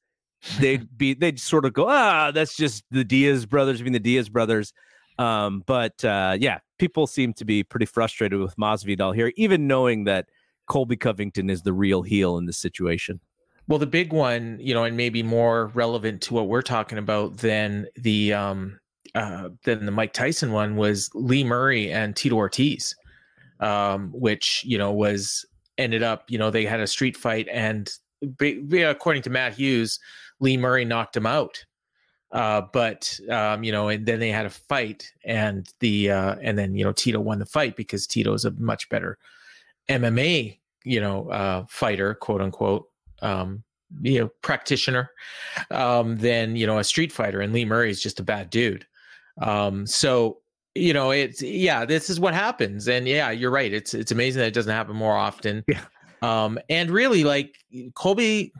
they'd 0.59 0.97
be 0.97 1.15
they'd 1.15 1.41
sort 1.41 1.65
of 1.65 1.73
go 1.73 1.87
ah 1.89 2.31
that's 2.31 2.57
just 2.57 2.85
the 2.91 3.05
diaz 3.05 3.47
brothers 3.47 3.81
being 3.81 3.93
the 3.93 3.99
diaz 3.99 4.29
brothers 4.29 4.73
um, 5.21 5.63
but 5.67 6.05
uh, 6.05 6.37
yeah 6.39 6.59
people 6.79 7.07
seem 7.07 7.33
to 7.35 7.45
be 7.45 7.63
pretty 7.63 7.87
frustrated 7.87 8.41
with 8.41 8.57
masvidal 8.57 9.15
here 9.15 9.33
even 9.37 9.67
knowing 9.67 10.05
that 10.05 10.27
Colby 10.71 10.97
Covington 10.97 11.51
is 11.51 11.63
the 11.63 11.73
real 11.73 12.03
heel 12.03 12.39
in 12.39 12.47
this 12.47 12.57
situation. 12.57 13.19
Well, 13.67 13.81
the 13.81 13.89
big 13.89 14.13
one, 14.13 14.57
you 14.61 14.73
know, 14.73 14.85
and 14.85 14.97
maybe 14.97 15.21
more 15.23 15.67
relevant 15.75 16.23
to 16.23 16.35
what 16.35 16.47
we're 16.47 16.63
talking 16.63 16.97
about 16.97 17.39
than 17.39 17.87
the 17.97 18.33
um 18.33 18.79
uh 19.17 19.51
than 19.65 19.85
the 19.85 19.93
Mike 19.93 20.13
Tyson 20.13 20.53
one 20.53 20.77
was 20.77 21.11
Lee 21.13 21.43
Murray 21.43 21.93
and 21.93 22.15
Tito 22.15 22.37
Ortiz, 22.37 22.95
um, 23.59 24.11
which 24.13 24.63
you 24.65 24.79
know 24.79 24.93
was 24.93 25.45
ended 25.77 26.05
up, 26.05 26.25
you 26.29 26.39
know, 26.39 26.51
they 26.51 26.65
had 26.65 26.81
a 26.81 26.87
street 26.87 27.17
fight 27.17 27.49
and 27.53 27.91
according 28.41 29.23
to 29.23 29.31
Matt 29.31 29.55
Hughes, 29.55 29.99
Lee 30.39 30.57
Murray 30.57 30.85
knocked 30.85 31.17
him 31.17 31.27
out. 31.27 31.65
Uh, 32.33 32.63
but 32.73 33.19
um, 33.31 33.65
you 33.65 33.73
know, 33.73 33.89
and 33.89 34.07
then 34.07 34.21
they 34.21 34.31
had 34.31 34.47
a 34.47 34.51
fight, 34.51 35.13
and 35.25 35.69
the 35.81 36.11
uh, 36.11 36.37
and 36.41 36.59
then 36.59 36.75
you 36.75 36.85
know 36.85 36.93
Tito 36.93 37.21
won 37.21 37.39
the 37.39 37.47
fight 37.47 37.77
because 37.77 38.07
Tito 38.07 38.33
is 38.35 38.45
a 38.45 38.53
much 38.53 38.89
better 38.89 39.19
MMA 39.89 40.59
you 40.85 41.01
know 41.01 41.29
uh, 41.31 41.65
fighter 41.69 42.15
quote 42.15 42.41
unquote 42.41 42.89
um, 43.23 43.63
you 44.01 44.21
know 44.21 44.31
practitioner 44.43 45.11
um, 45.71 46.17
than 46.19 46.57
you 46.57 46.67
know 46.67 46.79
a 46.79 46.85
street 46.85 47.13
fighter 47.13 47.41
and 47.41 47.53
lee 47.53 47.65
murray 47.65 47.91
is 47.91 48.03
just 48.03 48.21
a 48.21 48.23
bad 48.23 48.49
dude 48.49 48.87
um, 49.41 49.87
so 49.87 50.39
you 50.75 50.93
know, 50.93 51.11
it's 51.11 51.43
yeah, 51.43 51.85
this 51.85 52.09
is 52.09 52.21
what 52.21 52.35
happens. 52.35 52.89
And 52.89 53.09
yeah, 53.09 53.31
you're 53.31 53.51
right. 53.51 53.73
It's 53.73 53.95
it's 53.95 54.13
amazing 54.13 54.41
that 54.41 54.49
it 54.49 54.55
doesn't 54.55 54.73
happen 54.73 54.97
more 54.97 55.17
often. 55.17 55.65
Yeah. 55.67 55.85
Um, 56.23 56.59
and 56.69 56.91
really, 56.91 57.25
like 57.25 57.57
Colby, 57.95 58.53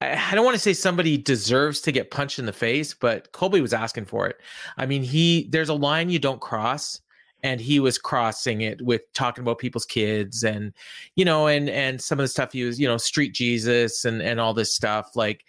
I 0.00 0.34
don't 0.34 0.44
want 0.44 0.54
to 0.54 0.60
say 0.60 0.74
somebody 0.74 1.16
deserves 1.16 1.80
to 1.82 1.92
get 1.92 2.10
punched 2.10 2.38
in 2.38 2.44
the 2.46 2.52
face, 2.52 2.92
but 2.92 3.32
Colby 3.32 3.62
was 3.62 3.72
asking 3.72 4.04
for 4.04 4.26
it. 4.26 4.36
I 4.76 4.84
mean, 4.84 5.02
he 5.02 5.48
there's 5.50 5.70
a 5.70 5.74
line 5.74 6.10
you 6.10 6.18
don't 6.18 6.40
cross, 6.40 7.00
and 7.42 7.60
he 7.60 7.80
was 7.80 7.96
crossing 7.96 8.60
it 8.60 8.82
with 8.82 9.10
talking 9.14 9.42
about 9.42 9.58
people's 9.58 9.86
kids 9.86 10.44
and 10.44 10.74
you 11.14 11.24
know, 11.24 11.46
and 11.46 11.70
and 11.70 12.00
some 12.00 12.18
of 12.18 12.24
the 12.24 12.28
stuff 12.28 12.52
he 12.52 12.64
was, 12.64 12.78
you 12.78 12.86
know, 12.86 12.98
street 12.98 13.32
Jesus 13.32 14.04
and 14.04 14.20
and 14.20 14.38
all 14.38 14.52
this 14.52 14.74
stuff. 14.74 15.16
Like 15.16 15.44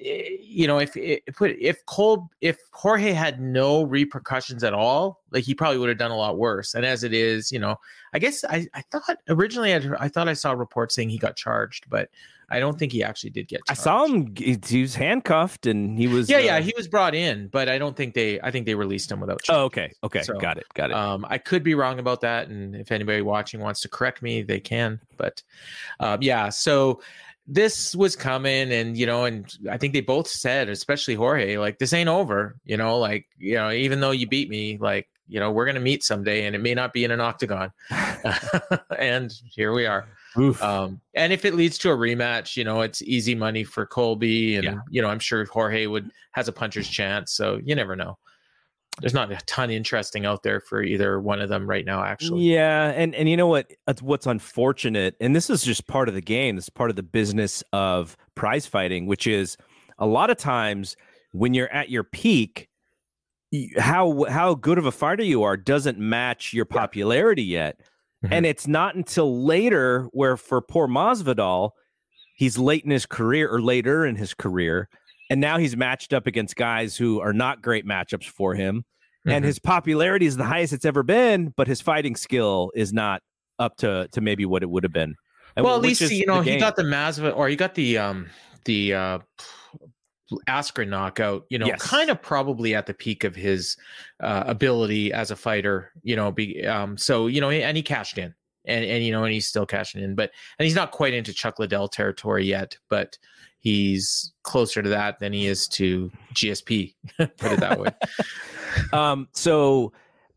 Eh, 0.00 0.36
you 0.40 0.66
know, 0.66 0.78
if 0.78 0.96
if 0.96 1.40
if 1.40 1.86
Cole 1.86 2.28
if 2.40 2.58
Jorge 2.72 3.12
had 3.12 3.40
no 3.40 3.84
repercussions 3.84 4.64
at 4.64 4.74
all, 4.74 5.22
like 5.30 5.44
he 5.44 5.54
probably 5.54 5.78
would 5.78 5.88
have 5.88 5.98
done 5.98 6.10
a 6.10 6.16
lot 6.16 6.36
worse. 6.36 6.74
And 6.74 6.84
as 6.84 7.04
it 7.04 7.14
is, 7.14 7.52
you 7.52 7.58
know, 7.58 7.76
I 8.12 8.18
guess 8.18 8.44
I, 8.44 8.66
I 8.74 8.82
thought 8.90 9.18
originally 9.28 9.72
I, 9.72 9.80
I 9.98 10.08
thought 10.08 10.28
I 10.28 10.34
saw 10.34 10.52
reports 10.52 10.94
saying 10.94 11.10
he 11.10 11.18
got 11.18 11.36
charged, 11.36 11.88
but 11.88 12.10
I 12.54 12.60
don't 12.60 12.78
think 12.78 12.92
he 12.92 13.02
actually 13.02 13.30
did 13.30 13.48
get. 13.48 13.64
Charged. 13.66 13.80
I 13.80 13.82
saw 13.82 14.04
him; 14.04 14.34
he 14.36 14.82
was 14.82 14.94
handcuffed 14.94 15.66
and 15.66 15.98
he 15.98 16.06
was. 16.06 16.30
Yeah, 16.30 16.36
uh, 16.36 16.40
yeah, 16.40 16.60
he 16.60 16.72
was 16.76 16.86
brought 16.88 17.14
in, 17.14 17.48
but 17.48 17.68
I 17.68 17.78
don't 17.78 17.96
think 17.96 18.14
they. 18.14 18.40
I 18.40 18.50
think 18.50 18.66
they 18.66 18.74
released 18.74 19.10
him 19.10 19.20
without. 19.20 19.42
Charge. 19.42 19.58
Oh, 19.58 19.64
okay, 19.64 19.92
okay, 20.04 20.22
so, 20.22 20.38
got 20.38 20.58
it, 20.58 20.66
got 20.74 20.90
it. 20.90 20.96
Um, 20.96 21.26
I 21.28 21.38
could 21.38 21.62
be 21.62 21.74
wrong 21.74 21.98
about 21.98 22.20
that, 22.20 22.48
and 22.48 22.76
if 22.76 22.92
anybody 22.92 23.22
watching 23.22 23.60
wants 23.60 23.80
to 23.80 23.88
correct 23.88 24.22
me, 24.22 24.42
they 24.42 24.60
can. 24.60 25.00
But, 25.16 25.42
um, 26.00 26.22
yeah, 26.22 26.48
so 26.48 27.00
this 27.46 27.94
was 27.94 28.16
coming 28.16 28.72
and 28.72 28.96
you 28.96 29.04
know 29.04 29.24
and 29.24 29.58
i 29.70 29.76
think 29.76 29.92
they 29.92 30.00
both 30.00 30.26
said 30.26 30.70
especially 30.70 31.14
jorge 31.14 31.58
like 31.58 31.78
this 31.78 31.92
ain't 31.92 32.08
over 32.08 32.56
you 32.64 32.76
know 32.76 32.98
like 32.98 33.26
you 33.36 33.54
know 33.54 33.70
even 33.70 34.00
though 34.00 34.12
you 34.12 34.26
beat 34.26 34.48
me 34.48 34.78
like 34.78 35.06
you 35.28 35.40
know 35.40 35.50
we're 35.50 35.66
gonna 35.66 35.80
meet 35.80 36.02
someday 36.02 36.46
and 36.46 36.54
it 36.54 36.60
may 36.60 36.74
not 36.74 36.92
be 36.92 37.04
in 37.04 37.10
an 37.10 37.20
octagon. 37.20 37.72
And 38.98 39.32
here 39.50 39.72
we 39.72 39.86
are. 39.86 40.06
Um, 40.60 41.00
and 41.14 41.32
if 41.32 41.44
it 41.44 41.54
leads 41.54 41.78
to 41.78 41.90
a 41.90 41.96
rematch 41.96 42.56
you 42.56 42.64
know 42.64 42.80
it's 42.80 43.02
easy 43.02 43.34
money 43.34 43.62
for 43.62 43.86
colby 43.86 44.56
and 44.56 44.64
yeah. 44.64 44.78
you 44.90 45.00
know 45.00 45.08
i'm 45.08 45.20
sure 45.20 45.44
jorge 45.44 45.86
would 45.86 46.10
has 46.32 46.48
a 46.48 46.52
puncher's 46.52 46.88
chance 46.88 47.32
so 47.32 47.60
you 47.64 47.76
never 47.76 47.94
know 47.94 48.18
there's 49.00 49.14
not 49.14 49.30
a 49.30 49.36
ton 49.46 49.70
interesting 49.70 50.24
out 50.24 50.42
there 50.42 50.60
for 50.60 50.82
either 50.82 51.20
one 51.20 51.40
of 51.40 51.48
them 51.48 51.68
right 51.68 51.84
now 51.84 52.02
actually. 52.04 52.42
Yeah 52.42 52.90
and 52.90 53.14
and 53.14 53.28
you 53.28 53.36
know 53.36 53.48
what? 53.48 53.72
What's 54.00 54.26
unfortunate 54.26 55.16
and 55.20 55.34
this 55.34 55.50
is 55.50 55.64
just 55.64 55.86
part 55.86 56.08
of 56.08 56.14
the 56.14 56.20
game 56.20 56.56
this 56.56 56.66
is 56.66 56.70
part 56.70 56.90
of 56.90 56.96
the 56.96 57.02
business 57.02 57.62
of 57.72 58.16
prize 58.34 58.66
fighting 58.66 59.06
which 59.06 59.26
is 59.26 59.56
a 59.98 60.06
lot 60.06 60.30
of 60.30 60.36
times 60.36 60.96
when 61.32 61.54
you're 61.54 61.72
at 61.72 61.90
your 61.90 62.04
peak 62.04 62.68
how 63.78 64.24
how 64.28 64.54
good 64.54 64.78
of 64.78 64.86
a 64.86 64.92
fighter 64.92 65.22
you 65.22 65.42
are 65.42 65.56
doesn't 65.56 65.98
match 65.98 66.52
your 66.52 66.64
popularity 66.64 67.42
yet 67.42 67.80
mm-hmm. 68.24 68.32
and 68.32 68.46
it's 68.46 68.66
not 68.66 68.94
until 68.94 69.44
later 69.44 70.08
where 70.12 70.36
for 70.36 70.60
poor 70.60 70.88
Masvidal 70.88 71.70
he's 72.36 72.58
late 72.58 72.84
in 72.84 72.90
his 72.90 73.06
career 73.06 73.48
or 73.48 73.60
later 73.60 74.04
in 74.04 74.16
his 74.16 74.34
career 74.34 74.88
and 75.30 75.40
now 75.40 75.58
he's 75.58 75.76
matched 75.76 76.12
up 76.12 76.26
against 76.26 76.56
guys 76.56 76.96
who 76.96 77.20
are 77.20 77.32
not 77.32 77.62
great 77.62 77.86
matchups 77.86 78.26
for 78.26 78.54
him. 78.54 78.84
Mm-hmm. 79.26 79.30
And 79.30 79.44
his 79.44 79.58
popularity 79.58 80.26
is 80.26 80.36
the 80.36 80.44
highest 80.44 80.72
it's 80.72 80.84
ever 80.84 81.02
been, 81.02 81.54
but 81.56 81.66
his 81.66 81.80
fighting 81.80 82.14
skill 82.14 82.70
is 82.74 82.92
not 82.92 83.22
up 83.58 83.76
to 83.78 84.08
to 84.12 84.20
maybe 84.20 84.44
what 84.44 84.62
it 84.62 84.68
would 84.68 84.82
have 84.84 84.92
been. 84.92 85.14
And 85.56 85.64
well, 85.64 85.76
at 85.76 85.82
least 85.82 86.02
you 86.10 86.26
know 86.26 86.40
he 86.40 86.58
got 86.58 86.76
the 86.76 86.82
Masva 86.82 87.34
or 87.34 87.48
he 87.48 87.56
got 87.56 87.74
the 87.74 87.96
um 87.98 88.28
the 88.64 88.94
uh 88.94 89.18
Askren 90.48 90.88
knockout, 90.88 91.44
you 91.48 91.58
know, 91.58 91.66
yes. 91.66 91.82
kind 91.82 92.10
of 92.10 92.20
probably 92.20 92.74
at 92.74 92.86
the 92.86 92.94
peak 92.94 93.24
of 93.24 93.34
his 93.34 93.76
uh, 94.20 94.42
ability 94.46 95.12
as 95.12 95.30
a 95.30 95.36
fighter, 95.36 95.92
you 96.02 96.16
know, 96.16 96.32
be 96.32 96.66
um 96.66 96.96
so 96.96 97.26
you 97.26 97.40
know, 97.40 97.50
and 97.50 97.76
he 97.76 97.82
cashed 97.82 98.18
in. 98.18 98.34
And 98.66 98.84
and 98.84 99.04
you 99.04 99.12
know, 99.12 99.24
and 99.24 99.32
he's 99.32 99.46
still 99.46 99.66
cashing 99.66 100.02
in, 100.02 100.14
but 100.14 100.30
and 100.58 100.64
he's 100.64 100.74
not 100.74 100.90
quite 100.90 101.12
into 101.12 101.34
Chuck 101.34 101.58
Liddell 101.58 101.86
territory 101.86 102.46
yet, 102.46 102.76
but 102.88 103.18
he's 103.64 104.32
closer 104.44 104.82
to 104.82 104.88
that 104.90 105.18
than 105.18 105.32
he 105.32 105.48
is 105.48 105.66
to 105.66 106.12
GSP. 106.34 106.94
put 107.18 107.52
it 107.52 107.60
that 107.60 107.80
way. 107.80 107.88
um, 108.92 109.26
so, 109.32 109.92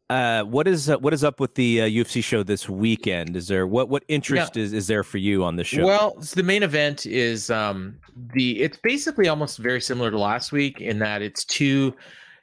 uh, 0.09 0.43
what 0.43 0.67
is 0.67 0.89
uh, 0.89 0.97
what 0.97 1.13
is 1.13 1.23
up 1.23 1.39
with 1.39 1.53
the 1.55 1.81
uh, 1.81 1.85
UFC 1.85 2.23
show 2.23 2.41
this 2.41 2.67
weekend? 2.67 3.35
Is 3.35 3.47
there 3.47 3.67
what 3.67 3.89
what 3.89 4.03
interest 4.07 4.55
yeah. 4.55 4.63
is 4.63 4.73
is 4.73 4.87
there 4.87 5.03
for 5.03 5.17
you 5.17 5.43
on 5.43 5.57
the 5.57 5.63
show? 5.63 5.85
Well, 5.85 6.17
the 6.33 6.43
main 6.43 6.63
event 6.63 7.05
is 7.05 7.51
um, 7.51 7.97
the 8.33 8.61
it's 8.61 8.77
basically 8.77 9.27
almost 9.27 9.59
very 9.59 9.81
similar 9.81 10.09
to 10.09 10.17
last 10.17 10.51
week 10.51 10.79
in 10.79 10.97
that 10.99 11.21
it's 11.21 11.43
two, 11.43 11.93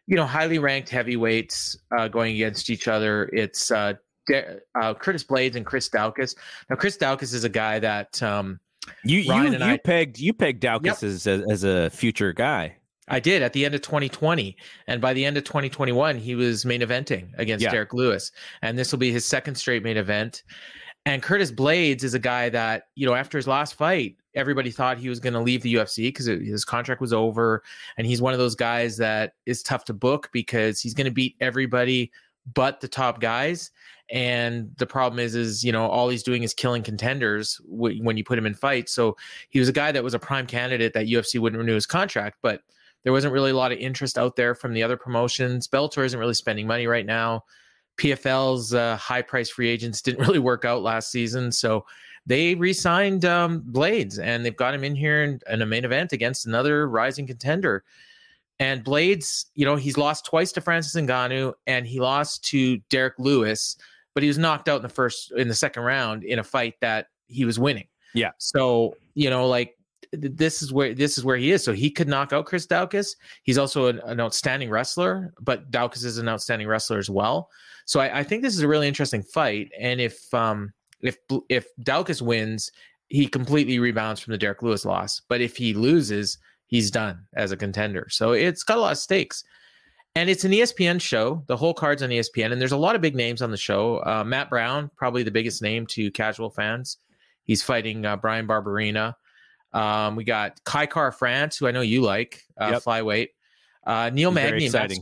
you 0.06 0.14
know, 0.14 0.26
highly 0.26 0.58
ranked 0.58 0.90
heavyweights 0.90 1.78
uh, 1.98 2.06
going 2.06 2.34
against 2.34 2.68
each 2.68 2.86
other. 2.86 3.30
It's 3.32 3.70
uh, 3.70 3.94
De- 4.26 4.58
uh, 4.78 4.92
Curtis 4.92 5.24
Blaydes 5.24 5.56
and 5.56 5.64
Chris 5.64 5.88
Daukaus. 5.88 6.36
Now, 6.68 6.76
Chris 6.76 6.98
Daukaus 6.98 7.32
is 7.32 7.44
a 7.44 7.48
guy 7.48 7.78
that 7.78 8.22
um, 8.22 8.60
you 9.04 9.28
Ryan 9.30 9.52
you, 9.52 9.58
you 9.58 9.64
I, 9.64 9.76
pegged 9.78 10.18
you 10.18 10.32
pegged 10.32 10.62
Daukaus 10.62 11.02
yep. 11.02 11.02
as, 11.02 11.26
as 11.26 11.64
a 11.64 11.90
future 11.90 12.32
guy. 12.32 12.76
I 13.08 13.20
did 13.20 13.42
at 13.42 13.52
the 13.52 13.64
end 13.64 13.74
of 13.74 13.82
2020, 13.82 14.56
and 14.86 15.00
by 15.00 15.12
the 15.12 15.24
end 15.24 15.36
of 15.36 15.44
2021, 15.44 16.16
he 16.16 16.34
was 16.34 16.64
main 16.64 16.80
eventing 16.80 17.28
against 17.36 17.62
yeah. 17.62 17.70
Derrick 17.70 17.92
Lewis, 17.92 18.32
and 18.62 18.78
this 18.78 18.92
will 18.92 18.98
be 18.98 19.12
his 19.12 19.26
second 19.26 19.56
straight 19.56 19.82
main 19.82 19.98
event. 19.98 20.42
And 21.06 21.22
Curtis 21.22 21.52
Blaydes 21.52 22.02
is 22.02 22.14
a 22.14 22.18
guy 22.18 22.48
that 22.48 22.84
you 22.94 23.06
know 23.06 23.14
after 23.14 23.36
his 23.36 23.46
last 23.46 23.74
fight, 23.74 24.16
everybody 24.34 24.70
thought 24.70 24.96
he 24.96 25.10
was 25.10 25.20
going 25.20 25.34
to 25.34 25.40
leave 25.40 25.62
the 25.62 25.74
UFC 25.74 26.08
because 26.08 26.26
his 26.26 26.64
contract 26.64 27.00
was 27.02 27.12
over, 27.12 27.62
and 27.98 28.06
he's 28.06 28.22
one 28.22 28.32
of 28.32 28.38
those 28.38 28.54
guys 28.54 28.96
that 28.96 29.34
is 29.44 29.62
tough 29.62 29.84
to 29.84 29.92
book 29.92 30.30
because 30.32 30.80
he's 30.80 30.94
going 30.94 31.06
to 31.06 31.10
beat 31.10 31.36
everybody 31.40 32.10
but 32.52 32.80
the 32.80 32.88
top 32.88 33.20
guys 33.20 33.70
and 34.10 34.70
the 34.76 34.86
problem 34.86 35.18
is 35.18 35.34
is 35.34 35.64
you 35.64 35.72
know 35.72 35.86
all 35.86 36.08
he's 36.08 36.22
doing 36.22 36.42
is 36.42 36.52
killing 36.52 36.82
contenders 36.82 37.60
w- 37.70 38.02
when 38.02 38.16
you 38.16 38.24
put 38.24 38.38
him 38.38 38.46
in 38.46 38.54
fights. 38.54 38.92
So 38.92 39.16
he 39.48 39.58
was 39.58 39.68
a 39.68 39.72
guy 39.72 39.92
that 39.92 40.04
was 40.04 40.14
a 40.14 40.18
prime 40.18 40.46
candidate 40.46 40.92
that 40.92 41.06
ufc 41.06 41.38
wouldn't 41.38 41.58
renew 41.58 41.74
his 41.74 41.86
contract 41.86 42.38
but 42.42 42.62
there 43.02 43.12
wasn't 43.12 43.32
really 43.32 43.50
a 43.50 43.56
lot 43.56 43.72
of 43.72 43.78
interest 43.78 44.18
out 44.18 44.34
there 44.34 44.54
from 44.54 44.72
the 44.72 44.82
other 44.82 44.96
promotions. 44.96 45.68
Bellator 45.68 46.06
isn't 46.06 46.18
really 46.18 46.32
spending 46.32 46.66
money 46.66 46.86
right 46.86 47.04
now. 47.04 47.44
Pfl's 47.98 48.72
uh, 48.74 48.96
high 48.96 49.22
price 49.22 49.50
free 49.50 49.68
agents 49.68 50.02
didn't 50.02 50.20
really 50.26 50.38
work 50.38 50.64
out 50.64 50.82
last 50.82 51.10
season 51.10 51.52
so 51.52 51.84
they 52.26 52.54
re-signed 52.54 53.24
um, 53.24 53.62
Blaydes 53.70 54.18
and 54.18 54.44
they've 54.44 54.56
got 54.56 54.74
him 54.74 54.84
in 54.84 54.96
here 54.96 55.22
in, 55.22 55.40
in 55.48 55.62
a 55.62 55.66
main 55.66 55.84
event 55.84 56.12
against 56.12 56.46
another 56.46 56.88
rising 56.88 57.26
contender 57.26 57.84
and 58.60 58.84
Blaydes, 58.84 59.46
you 59.54 59.64
know, 59.64 59.76
he's 59.76 59.98
lost 59.98 60.26
twice 60.26 60.52
to 60.52 60.60
Francis 60.60 60.94
Ngannou 60.94 61.54
and 61.66 61.86
he 61.86 62.00
lost 62.00 62.44
to 62.44 62.78
Derrick 62.88 63.14
Lewis 63.18 63.76
but 64.14 64.22
he 64.22 64.28
was 64.28 64.38
knocked 64.38 64.68
out 64.68 64.76
in 64.76 64.82
the 64.82 64.88
first 64.88 65.32
in 65.32 65.48
the 65.48 65.54
second 65.54 65.82
round 65.82 66.24
in 66.24 66.38
a 66.38 66.44
fight 66.44 66.74
that 66.80 67.08
he 67.26 67.44
was 67.44 67.58
winning. 67.58 67.88
Yeah. 68.14 68.30
So 68.38 68.96
you 69.14 69.28
know, 69.28 69.46
like 69.46 69.76
this 70.12 70.62
is 70.62 70.72
where 70.72 70.94
this 70.94 71.18
is 71.18 71.24
where 71.24 71.36
he 71.36 71.50
is. 71.50 71.62
So 71.62 71.72
he 71.72 71.90
could 71.90 72.08
knock 72.08 72.32
out 72.32 72.46
Chris 72.46 72.66
Daukaus. 72.66 73.16
He's 73.42 73.58
also 73.58 73.86
an, 73.86 74.00
an 74.04 74.20
outstanding 74.20 74.70
wrestler, 74.70 75.34
but 75.40 75.70
Daukaus 75.70 76.04
is 76.04 76.18
an 76.18 76.28
outstanding 76.28 76.68
wrestler 76.68 76.98
as 76.98 77.10
well. 77.10 77.50
So 77.86 78.00
I, 78.00 78.20
I, 78.20 78.22
think 78.22 78.42
this 78.42 78.54
is 78.54 78.62
a 78.62 78.68
really 78.68 78.88
interesting 78.88 79.22
fight. 79.22 79.70
And 79.78 80.00
if 80.00 80.32
um 80.32 80.72
if 81.00 81.18
if 81.48 81.66
Daukaus 81.82 82.22
wins, 82.22 82.70
he 83.08 83.26
completely 83.26 83.78
rebounds 83.78 84.20
from 84.20 84.30
the 84.30 84.38
Derrick 84.38 84.62
Lewis 84.62 84.84
loss. 84.84 85.20
But 85.28 85.40
if 85.40 85.56
he 85.56 85.74
loses, 85.74 86.38
he's 86.66 86.90
done 86.90 87.26
as 87.34 87.52
a 87.52 87.56
contender. 87.56 88.06
So 88.10 88.32
it's 88.32 88.62
got 88.62 88.78
a 88.78 88.80
lot 88.80 88.92
of 88.92 88.98
stakes 88.98 89.44
and 90.16 90.30
it's 90.30 90.44
an 90.44 90.52
ESPN 90.52 91.00
show. 91.00 91.42
The 91.46 91.56
whole 91.56 91.74
card's 91.74 92.02
on 92.02 92.10
ESPN, 92.10 92.52
and 92.52 92.60
there's 92.60 92.72
a 92.72 92.76
lot 92.76 92.94
of 92.94 93.00
big 93.00 93.16
names 93.16 93.42
on 93.42 93.50
the 93.50 93.56
show. 93.56 94.02
Uh, 94.04 94.22
Matt 94.24 94.48
Brown, 94.48 94.90
probably 94.96 95.22
the 95.22 95.30
biggest 95.30 95.60
name 95.60 95.86
to 95.88 96.10
casual 96.12 96.50
fans. 96.50 96.98
He's 97.42 97.62
fighting 97.62 98.06
uh, 98.06 98.16
Bryan 98.16 98.46
Barberena. 98.46 99.14
Um, 99.72 100.14
we 100.14 100.22
got 100.22 100.62
Kai 100.64 100.86
Kara-France, 100.86 101.56
who 101.56 101.66
I 101.66 101.72
know 101.72 101.80
you 101.80 102.00
like, 102.00 102.44
uh, 102.60 102.70
yep. 102.72 102.84
flyweight. 102.84 103.28
Uh, 103.84 104.10
Neil 104.14 104.30
Magny, 104.30 104.68
Max, 104.70 104.98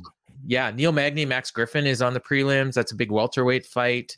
yeah, 0.47 0.71
Neil 0.71 0.93
Magny, 0.93 1.27
Max 1.27 1.51
Griffin 1.51 1.87
is 1.87 2.01
on 2.01 2.15
the 2.15 2.21
prelims. 2.21 2.73
That's 2.75 2.93
a 2.93 2.97
big 2.97 3.13
welterweight 3.13 3.67
fight. 3.67 4.17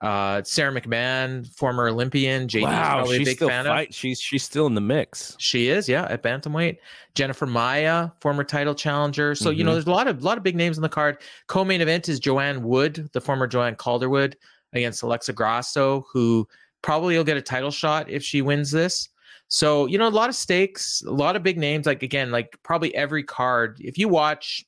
Uh, 0.00 0.42
Sara 0.42 0.78
McMann, 0.78 1.46
former 1.54 1.88
Olympian. 1.88 2.48
JD 2.48 2.62
wow, 2.62 2.96
probably 2.96 3.18
she's 3.18 3.28
a 3.28 3.30
big 3.30 3.36
still 3.36 3.48
fan 3.48 3.64
fight. 3.64 3.88
of. 3.88 3.94
She's 3.94 4.20
she's 4.20 4.42
still 4.42 4.66
in 4.66 4.74
the 4.74 4.80
mix. 4.80 5.36
She 5.38 5.68
is, 5.68 5.88
yeah, 5.88 6.06
at 6.10 6.22
bantamweight. 6.22 6.78
Jennifer 7.14 7.46
Maia, 7.46 8.10
former 8.20 8.44
title 8.44 8.74
challenger. 8.74 9.34
So 9.34 9.50
mm-hmm. 9.50 9.58
you 9.58 9.64
know, 9.64 9.70
mm-hmm. 9.70 9.74
there's 9.76 9.86
a 9.86 9.90
lot 9.90 10.06
of 10.06 10.20
a 10.20 10.24
lot 10.24 10.36
of 10.36 10.44
big 10.44 10.56
names 10.56 10.76
on 10.76 10.82
the 10.82 10.88
card. 10.88 11.18
Co-main 11.46 11.80
event 11.80 12.08
is 12.08 12.20
Joanne 12.20 12.62
Wood, 12.62 13.08
the 13.12 13.20
former 13.20 13.46
Joanne 13.46 13.76
Calderwood, 13.76 14.36
against 14.74 15.02
Alexa 15.02 15.32
Grasso, 15.32 16.06
who 16.12 16.46
probably 16.82 17.16
will 17.16 17.24
get 17.24 17.36
a 17.36 17.42
title 17.42 17.70
shot 17.70 18.08
if 18.10 18.22
she 18.22 18.42
wins 18.42 18.70
this. 18.70 19.08
So 19.48 19.86
you 19.86 19.96
know, 19.96 20.08
a 20.08 20.10
lot 20.10 20.28
of 20.28 20.34
stakes, 20.34 21.02
a 21.06 21.10
lot 21.10 21.36
of 21.36 21.42
big 21.42 21.56
names. 21.56 21.86
Like 21.86 22.02
again, 22.02 22.30
like 22.30 22.58
probably 22.62 22.94
every 22.94 23.22
card. 23.22 23.78
If 23.80 23.96
you 23.96 24.08
watch, 24.08 24.64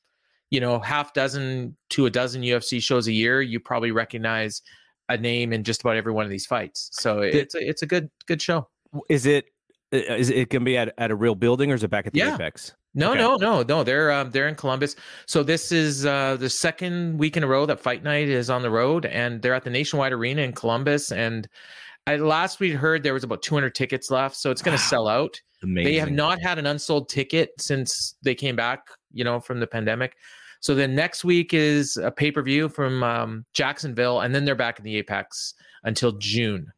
you 0.51 0.61
know, 0.61 0.79
half 0.79 1.13
dozen 1.13 1.77
to 1.91 2.07
a 2.07 2.11
dozen 2.11 2.43
UFC 2.43 2.81
shows 2.81 3.09
a 3.09 3.13
year, 3.13 3.43
you 3.43 3.61
probably 3.61 3.91
recognize 3.91 4.63
a 5.09 5.17
name 5.17 5.53
in 5.53 5.65
just 5.65 5.81
about 5.81 5.97
every 5.97 6.13
one 6.13 6.25
of 6.25 6.31
these 6.31 6.47
fights. 6.47 6.89
So 6.93 7.21
it's 7.21 7.55
a, 7.55 7.67
it's 7.69 7.83
a 7.83 7.87
good 7.87 8.11
good 8.27 8.41
show. 8.43 8.69
Is 9.09 9.27
it 9.27 9.47
is 9.91 10.29
it 10.31 10.51
going 10.51 10.61
to 10.63 10.65
be 10.67 10.77
at, 10.77 10.93
at 10.99 11.11
a 11.11 11.15
real 11.15 11.35
building 11.35 11.71
or 11.73 11.75
is 11.75 11.83
it 11.83 11.89
back 11.91 12.07
at 12.07 12.13
the 12.13 12.19
yeah. 12.19 12.35
Apex? 12.35 12.75
No, 12.95 13.13
Okay. 13.13 13.21
no, 13.21 13.37
no, 13.37 13.63
no. 13.63 13.83
They're 13.85 14.11
um, 14.11 14.31
they're 14.31 14.49
in 14.49 14.55
Columbus. 14.55 14.97
So 15.27 15.43
this 15.43 15.73
is 15.73 16.05
uh, 16.05 16.37
the 16.39 16.51
second 16.51 17.19
week 17.19 17.37
in 17.37 17.43
a 17.45 17.47
row 17.47 17.65
that 17.67 17.81
Fight 17.81 18.03
Night 18.03 18.29
is 18.29 18.51
on 18.51 18.63
the 18.63 18.71
road, 18.71 19.07
and 19.07 19.41
they're 19.41 19.55
at 19.55 19.65
the 19.65 19.71
Nationwide 19.71 20.13
Arena 20.13 20.43
in 20.43 20.53
Columbus. 20.53 21.13
And 21.13 21.49
I, 22.07 22.17
last 22.17 22.61
we 22.61 22.71
heard 22.73 23.03
there 23.03 23.15
was 23.15 23.25
about 23.25 23.43
200 23.43 23.75
tickets 23.75 24.11
left, 24.11 24.37
so 24.37 24.51
it's 24.51 24.63
going 24.63 24.77
to 24.77 24.83
Wow. 24.83 24.89
sell 24.89 25.09
out. 25.09 25.41
Amazing. 25.63 25.93
They 25.93 25.99
have 25.99 26.11
not 26.11 26.41
had 26.41 26.59
an 26.59 26.67
unsold 26.67 27.09
ticket 27.09 27.51
since 27.59 28.15
they 28.23 28.35
came 28.35 28.57
back, 28.57 28.81
you 29.13 29.25
know, 29.25 29.39
from 29.41 29.61
the 29.61 29.67
pandemic. 29.67 30.15
So 30.61 30.75
then 30.75 30.95
next 30.95 31.25
week 31.25 31.55
is 31.55 31.97
a 31.97 32.11
pay 32.11 32.31
per 32.33 32.43
view 32.43 32.69
from 32.69 33.03
um, 33.03 33.45
Jacksonville, 33.55 34.21
and 34.21 34.35
then 34.35 34.45
they're 34.45 34.55
back 34.55 34.79
in 34.79 34.85
the 34.85 34.97
Apex 34.97 35.55
until 35.85 36.13
June. 36.13 36.73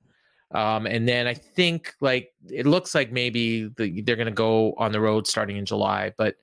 Um, 0.53 0.87
and 0.87 1.09
then 1.09 1.26
I 1.26 1.35
think 1.35 1.95
like 2.01 2.33
it 2.49 2.66
looks 2.66 2.95
like 2.95 3.12
maybe 3.12 3.68
the, 3.76 4.03
they're 4.03 4.16
going 4.16 4.26
to 4.26 4.33
go 4.33 4.74
on 4.78 4.93
the 4.93 5.01
road 5.01 5.26
starting 5.26 5.57
in 5.57 5.64
July, 5.64 6.12
but 6.18 6.35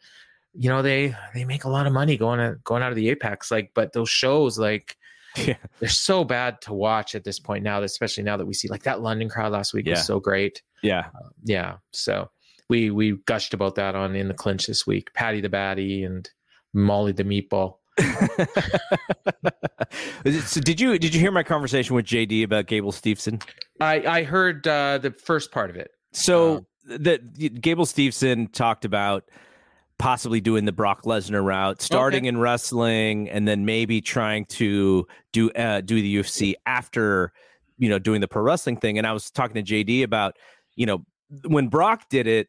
you 0.53 0.69
know 0.69 0.81
they 0.81 1.13
they 1.35 1.43
make 1.45 1.65
a 1.65 1.69
lot 1.69 1.85
of 1.85 1.93
money 1.93 2.17
going 2.17 2.39
to, 2.39 2.57
going 2.63 2.81
out 2.81 2.91
of 2.91 2.95
the 2.95 3.09
Apex. 3.09 3.51
Like, 3.51 3.71
but 3.75 3.93
those 3.93 4.09
shows 4.09 4.57
like 4.57 4.95
Yeah. 5.37 5.57
they're 5.79 5.89
so 5.89 6.23
bad 6.23 6.61
to 6.61 6.73
watch 6.73 7.13
at 7.13 7.23
this 7.23 7.37
point 7.37 7.63
now, 7.63 7.81
especially 7.83 8.23
now 8.23 8.37
that 8.37 8.45
we 8.47 8.53
see 8.55 8.67
like 8.69 8.83
that 8.83 9.01
London 9.01 9.29
crowd 9.29 9.51
last 9.51 9.73
week 9.73 9.85
Yeah. 9.85 9.93
was 9.93 10.05
so 10.05 10.19
great 10.19 10.63
Yeah. 10.81 11.07
yeah 11.43 11.75
so 11.91 12.31
we 12.69 12.89
we 12.89 13.17
gushed 13.27 13.53
about 13.53 13.75
that 13.75 13.93
on 13.93 14.15
in 14.15 14.29
the 14.29 14.33
clinch 14.33 14.65
this 14.65 14.87
week 14.87 15.13
patty 15.13 15.39
the 15.41 15.49
batty 15.49 16.03
and 16.05 16.27
molly 16.77 17.11
the 17.11 17.23
meatball 17.23 17.77
so 20.45 20.61
did 20.61 20.79
you 20.79 20.99
did 20.99 21.15
you 21.15 21.19
hear 21.19 21.31
my 21.31 21.43
conversation 21.43 21.95
with 21.95 22.05
JD 22.05 22.43
about 22.43 22.67
Gable 22.67 22.91
Steveson? 22.91 23.43
i 23.81 23.95
i 24.05 24.23
heard 24.23 24.67
uh 24.67 24.97
the 24.99 25.11
first 25.11 25.51
part 25.51 25.69
of 25.69 25.75
it 25.75 25.91
So 26.13 26.65
the, 26.87 27.19
the 27.33 27.49
Gable 27.49 27.85
Steveson 27.85 28.51
talked 28.51 28.85
about 28.85 29.23
possibly 29.99 30.39
doing 30.39 30.65
the 30.65 30.71
Brock 30.71 31.03
Lesnar 31.03 31.43
route, 31.43 31.81
starting 31.81 32.25
in 32.25 32.37
wrestling, 32.37 33.29
and 33.29 33.47
then 33.47 33.65
maybe 33.65 33.99
trying 33.99 34.45
to 34.45 35.07
do 35.33 35.49
uh, 35.51 35.81
do 35.81 36.01
the 36.01 36.17
UFC 36.17 36.53
after 36.65 37.33
you 37.77 37.89
know 37.89 37.99
doing 37.99 38.21
the 38.21 38.27
pro 38.27 38.41
wrestling 38.41 38.77
thing. 38.77 38.97
And 38.97 39.05
I 39.05 39.11
was 39.11 39.29
talking 39.31 39.63
to 39.63 39.63
JD 39.63 40.03
about 40.03 40.35
you 40.75 40.85
know 40.85 41.05
when 41.45 41.67
Brock 41.67 42.03
did 42.09 42.27
it. 42.27 42.47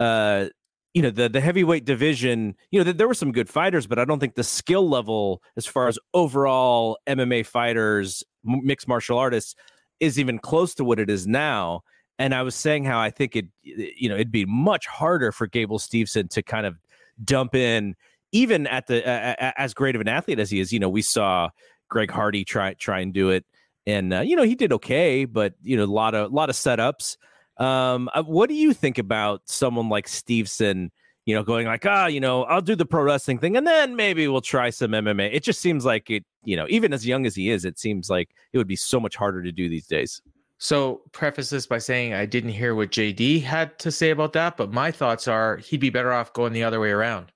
Uh, 0.00 0.46
you 0.94 1.02
know 1.02 1.10
the 1.10 1.28
the 1.28 1.40
heavyweight 1.40 1.84
division. 1.84 2.54
You 2.70 2.80
know 2.80 2.84
th- 2.84 2.96
there 2.96 3.08
were 3.08 3.14
some 3.14 3.32
good 3.32 3.48
fighters, 3.48 3.86
but 3.86 3.98
I 3.98 4.04
don't 4.04 4.20
think 4.20 4.34
the 4.34 4.44
skill 4.44 4.88
level 4.88 5.42
as 5.56 5.66
far 5.66 5.88
as 5.88 5.98
overall 6.14 6.98
MMA 7.06 7.44
fighters, 7.44 8.24
m- 8.48 8.60
mixed 8.64 8.88
martial 8.88 9.18
artists, 9.18 9.54
is 10.00 10.18
even 10.18 10.38
close 10.38 10.74
to 10.76 10.84
what 10.84 10.98
it 10.98 11.10
is 11.10 11.26
now 11.26 11.82
and 12.18 12.34
I 12.34 12.42
was 12.42 12.54
saying 12.54 12.84
how 12.84 13.00
I 13.00 13.10
think 13.10 13.36
it, 13.36 13.46
you 13.62 14.08
know, 14.08 14.14
it'd 14.14 14.30
be 14.30 14.44
much 14.44 14.86
harder 14.86 15.32
for 15.32 15.46
Gable 15.46 15.78
Steveson 15.78 16.30
to 16.30 16.42
kind 16.42 16.66
of 16.66 16.76
dump 17.24 17.54
in, 17.54 17.96
even 18.32 18.66
at 18.66 18.86
the 18.86 19.06
uh, 19.06 19.52
as 19.56 19.74
great 19.74 19.94
of 19.94 20.00
an 20.00 20.08
athlete 20.08 20.38
as 20.38 20.50
he 20.50 20.60
is. 20.60 20.72
You 20.72 20.78
know, 20.78 20.88
we 20.88 21.02
saw 21.02 21.50
Greg 21.88 22.10
Hardy 22.10 22.44
try 22.44 22.74
try 22.74 23.00
and 23.00 23.12
do 23.12 23.30
it, 23.30 23.44
and 23.86 24.12
uh, 24.12 24.20
you 24.20 24.36
know 24.36 24.44
he 24.44 24.54
did 24.54 24.72
okay, 24.72 25.24
but 25.24 25.54
you 25.62 25.76
know 25.76 25.84
a 25.84 25.86
lot 25.86 26.14
of 26.14 26.30
a 26.30 26.34
lot 26.34 26.50
of 26.50 26.56
setups. 26.56 27.16
Um, 27.58 28.10
uh, 28.14 28.22
what 28.22 28.48
do 28.48 28.54
you 28.54 28.72
think 28.72 28.98
about 28.98 29.42
someone 29.46 29.88
like 29.88 30.06
Steveson? 30.06 30.90
You 31.26 31.34
know, 31.34 31.42
going 31.42 31.66
like, 31.66 31.86
ah, 31.86 32.06
you 32.06 32.20
know, 32.20 32.44
I'll 32.44 32.60
do 32.60 32.76
the 32.76 32.84
pro 32.84 33.02
wrestling 33.02 33.38
thing, 33.38 33.56
and 33.56 33.66
then 33.66 33.96
maybe 33.96 34.28
we'll 34.28 34.42
try 34.42 34.68
some 34.70 34.90
MMA. 34.90 35.32
It 35.32 35.42
just 35.42 35.60
seems 35.60 35.84
like 35.84 36.10
it, 36.10 36.22
you 36.44 36.54
know, 36.54 36.66
even 36.68 36.92
as 36.92 37.06
young 37.06 37.24
as 37.24 37.34
he 37.34 37.48
is, 37.48 37.64
it 37.64 37.78
seems 37.78 38.10
like 38.10 38.28
it 38.52 38.58
would 38.58 38.68
be 38.68 38.76
so 38.76 39.00
much 39.00 39.16
harder 39.16 39.42
to 39.42 39.50
do 39.50 39.68
these 39.70 39.86
days. 39.86 40.20
so 40.58 41.02
preface 41.12 41.50
this 41.50 41.66
by 41.66 41.78
saying 41.78 42.14
i 42.14 42.24
didn't 42.24 42.50
hear 42.50 42.74
what 42.74 42.90
jd 42.90 43.42
had 43.42 43.76
to 43.78 43.90
say 43.90 44.10
about 44.10 44.32
that 44.32 44.56
but 44.56 44.72
my 44.72 44.90
thoughts 44.90 45.26
are 45.26 45.56
he'd 45.58 45.80
be 45.80 45.90
better 45.90 46.12
off 46.12 46.32
going 46.32 46.52
the 46.52 46.62
other 46.62 46.80
way 46.80 46.90
around 46.90 47.32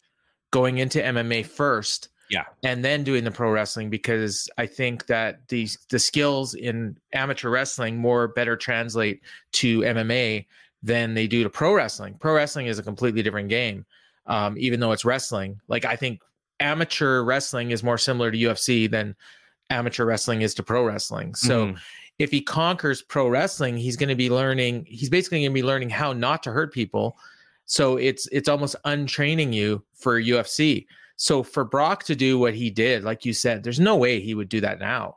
going 0.51 0.79
into 0.79 1.01
mma 1.01 1.45
first 1.45 2.09
Yeah. 2.31 2.45
and 2.63 2.85
then 2.85 3.05
doing 3.05 3.25
the 3.25 3.31
pro 3.31 3.51
wrestling 3.51 3.89
because 3.91 4.49
i 4.59 4.67
think 4.67 5.07
that 5.07 5.49
the 5.49 5.69
the 5.89 5.99
skills 5.99 6.55
in 6.55 6.97
amateur 7.13 7.49
wrestling 7.51 7.97
more 7.97 8.29
better 8.29 8.57
translate 8.57 9.23
to 9.53 9.81
mma 9.81 10.45
than 10.83 11.15
they 11.15 11.27
do 11.27 11.43
to 11.43 11.51
pro 11.51 11.73
wrestling 11.75 12.15
pro 12.21 12.35
wrestling 12.35 12.67
is 12.67 12.79
a 12.79 12.83
completely 12.83 13.23
different 13.23 13.49
game 13.49 13.85
um, 14.27 14.57
even 14.59 14.79
though 14.81 14.93
it's 14.93 15.05
wrestling 15.05 15.59
like 15.69 15.85
i 15.85 15.97
think 15.97 16.21
amateur 16.61 17.23
wrestling 17.23 17.71
is 17.71 17.83
more 17.83 17.97
similar 17.99 18.31
to 18.31 18.39
ufc 18.39 18.91
than 18.91 19.15
amateur 19.71 20.05
wrestling 20.05 20.43
is 20.43 20.55
to 20.55 20.63
pro 20.63 20.85
wrestling 20.85 21.35
so 21.35 21.69
Mhm. 21.69 21.79
if 22.19 22.31
he 22.31 22.41
conquers 22.41 23.01
pro 23.03 23.29
wrestling, 23.29 23.77
he's 23.77 23.97
going 23.97 24.09
to 24.09 24.17
be 24.17 24.29
learning. 24.29 24.85
He's 24.89 25.09
basically 25.09 25.39
going 25.43 25.53
to 25.53 25.55
be 25.55 25.63
learning 25.63 25.91
how 25.91 26.13
not 26.13 26.43
to 26.45 26.51
hurt 26.51 26.73
people. 26.73 27.17
So 27.67 27.97
it's 27.97 28.27
it's 28.33 28.49
almost 28.49 28.75
untraining 28.85 29.53
you 29.53 29.85
for 29.95 30.21
UFC. 30.21 30.87
So 31.19 31.43
for 31.43 31.65
Brock 31.65 32.05
to 32.05 32.15
do 32.15 32.39
what 32.39 32.55
he 32.55 32.71
did, 32.71 33.03
like 33.03 33.25
you 33.25 33.33
said, 33.33 33.65
there's 33.65 33.81
no 33.81 33.97
way 33.97 34.21
he 34.21 34.35
would 34.35 34.49
do 34.49 34.61
that 34.61 34.79
now. 34.79 35.17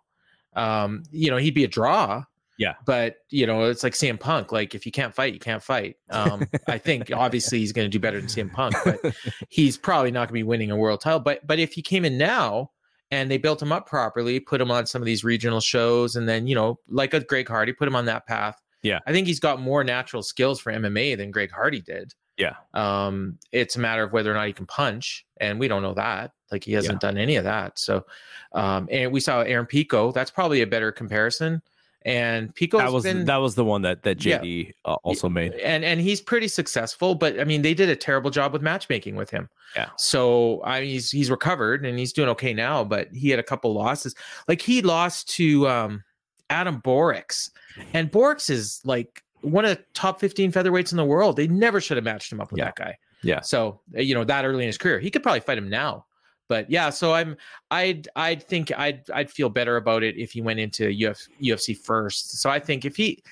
Um, 0.55 1.03
you 1.11 1.29
know, 1.29 1.37
he'd 1.37 1.53
be 1.53 1.63
a 1.63 1.69
draw. 1.69 2.23
Yeah. 2.57 2.73
But 2.85 3.17
you 3.29 3.45
know, 3.45 3.65
it's 3.65 3.83
like 3.83 3.93
CM 3.93 4.19
Punk. 4.19 4.51
Like 4.51 4.73
if 4.75 4.85
you 4.85 4.91
can't 4.91 5.13
fight, 5.13 5.33
you 5.33 5.39
can't 5.39 5.63
fight. 5.63 5.95
Um, 6.09 6.47
I 6.67 6.79
think 6.79 7.11
obviously 7.15 7.59
he's 7.59 7.71
going 7.71 7.85
to 7.85 7.89
do 7.89 7.99
better 7.99 8.19
than 8.19 8.29
CM 8.29 8.51
Punk, 8.51 8.75
but 8.83 8.99
he's 9.49 9.77
probably 9.77 10.11
not 10.11 10.21
going 10.21 10.27
to 10.29 10.33
be 10.33 10.43
winning 10.43 10.71
a 10.71 10.75
world 10.75 11.01
title. 11.01 11.19
But 11.19 11.45
but 11.45 11.59
if 11.59 11.73
he 11.73 11.83
came 11.83 12.03
in 12.03 12.17
now 12.17 12.71
and 13.11 13.29
they 13.29 13.37
built 13.37 13.61
him 13.61 13.71
up 13.71 13.87
properly, 13.87 14.39
put 14.39 14.59
him 14.59 14.71
on 14.71 14.87
some 14.87 15.01
of 15.01 15.05
these 15.05 15.23
regional 15.23 15.59
shows, 15.59 16.15
and 16.15 16.27
then 16.27 16.47
you 16.47 16.55
know, 16.55 16.79
like 16.87 17.13
a 17.13 17.19
Greg 17.19 17.47
Hardy, 17.47 17.73
put 17.73 17.87
him 17.87 17.95
on 17.95 18.05
that 18.05 18.25
path. 18.25 18.59
Yeah. 18.81 18.99
I 19.05 19.11
think 19.11 19.27
he's 19.27 19.39
got 19.39 19.61
more 19.61 19.83
natural 19.83 20.23
skills 20.23 20.59
for 20.59 20.73
MMA 20.73 21.17
than 21.17 21.29
Greg 21.29 21.51
Hardy 21.51 21.81
did. 21.81 22.13
Yeah. 22.41 22.55
Um, 22.73 23.37
it's 23.51 23.75
a 23.75 23.79
matter 23.79 24.03
of 24.03 24.11
whether 24.11 24.31
or 24.31 24.33
not 24.33 24.47
he 24.47 24.53
can 24.53 24.65
punch, 24.65 25.25
and 25.37 25.59
we 25.59 25.67
don't 25.67 25.81
know 25.81 25.93
that. 25.93 26.31
Like 26.51 26.63
he 26.65 26.73
hasn't 26.73 26.99
done 26.99 27.17
any 27.17 27.35
of 27.37 27.43
that. 27.45 27.79
So, 27.79 28.05
um, 28.53 28.87
and 28.91 29.11
we 29.13 29.19
saw 29.21 29.41
Aaron 29.41 29.65
Pico. 29.65 30.11
That's 30.11 30.31
probably 30.31 30.61
a 30.61 30.67
better 30.67 30.91
comparison. 30.91 31.61
And 32.03 32.53
Pico 32.55 32.79
that 32.79 32.91
was 32.91 33.03
been, 33.03 33.25
that 33.25 33.37
was 33.37 33.53
the 33.53 33.63
one 33.63 33.83
that 33.83 34.01
that 34.03 34.25
Yeah. 34.25 34.39
JD 34.39 34.73
uh, 34.85 34.95
also 35.03 35.29
made. 35.29 35.53
and 35.53 35.85
and 35.85 36.01
he's 36.01 36.19
pretty 36.19 36.47
successful 36.47 37.13
but 37.13 37.39
i 37.39 37.43
mean 37.43 37.61
they 37.61 37.75
did 37.75 37.89
a 37.89 37.95
terrible 37.95 38.31
job 38.31 38.53
with 38.53 38.63
matchmaking 38.63 39.15
with 39.15 39.29
him 39.29 39.47
Yeah. 39.75 39.89
so 39.99 40.63
i 40.65 40.79
mean 40.81 40.89
he's 40.89 41.11
he's 41.11 41.29
recovered 41.29 41.85
and 41.85 41.99
he's 41.99 42.11
doing 42.11 42.27
okay 42.29 42.55
now 42.55 42.83
but 42.83 43.09
he 43.13 43.29
had 43.29 43.37
a 43.39 43.43
couple 43.43 43.71
losses 43.75 44.15
like 44.47 44.61
he 44.63 44.81
lost 44.81 45.29
to 45.35 45.67
um 45.69 46.03
adam 46.49 46.81
borics 46.81 47.51
and 47.93 48.11
borics 48.11 48.49
is 48.49 48.81
like 48.83 49.21
one 49.41 49.65
of 49.65 49.75
the 49.77 49.83
top 49.93 50.19
15 50.19 50.51
featherweights 50.51 50.91
in 50.91 50.97
the 50.97 51.05
world 51.05 51.35
they 51.35 51.47
never 51.47 51.81
should 51.81 51.97
have 51.97 52.03
matched 52.03 52.31
him 52.31 52.39
up 52.41 52.51
with 52.51 52.59
Yeah. 52.59 52.65
that 52.65 52.75
guy 52.75 52.97
Yeah. 53.23 53.41
so 53.41 53.81
uh, 53.97 54.01
you 54.01 54.13
know 54.15 54.23
that 54.23 54.45
early 54.45 54.63
in 54.63 54.67
his 54.67 54.77
career 54.77 54.99
he 54.99 55.09
could 55.11 55.23
probably 55.23 55.39
fight 55.41 55.57
him 55.57 55.69
now 55.69 56.05
but 56.47 56.69
yeah 56.69 56.89
so 56.89 57.13
i'm 57.13 57.35
i'd 57.71 58.07
i'd 58.15 58.43
think 58.43 58.71
i'd 58.77 59.01
i'd 59.13 59.29
feel 59.31 59.49
better 59.49 59.77
about 59.77 60.03
it 60.03 60.17
if 60.17 60.31
he 60.31 60.41
went 60.41 60.59
into 60.59 60.89
Uf, 60.89 61.27
ufc 61.41 61.77
first 61.77 62.39
so 62.41 62.49
i 62.49 62.59
think 62.59 62.85
if 62.85 62.95
he 62.95 63.23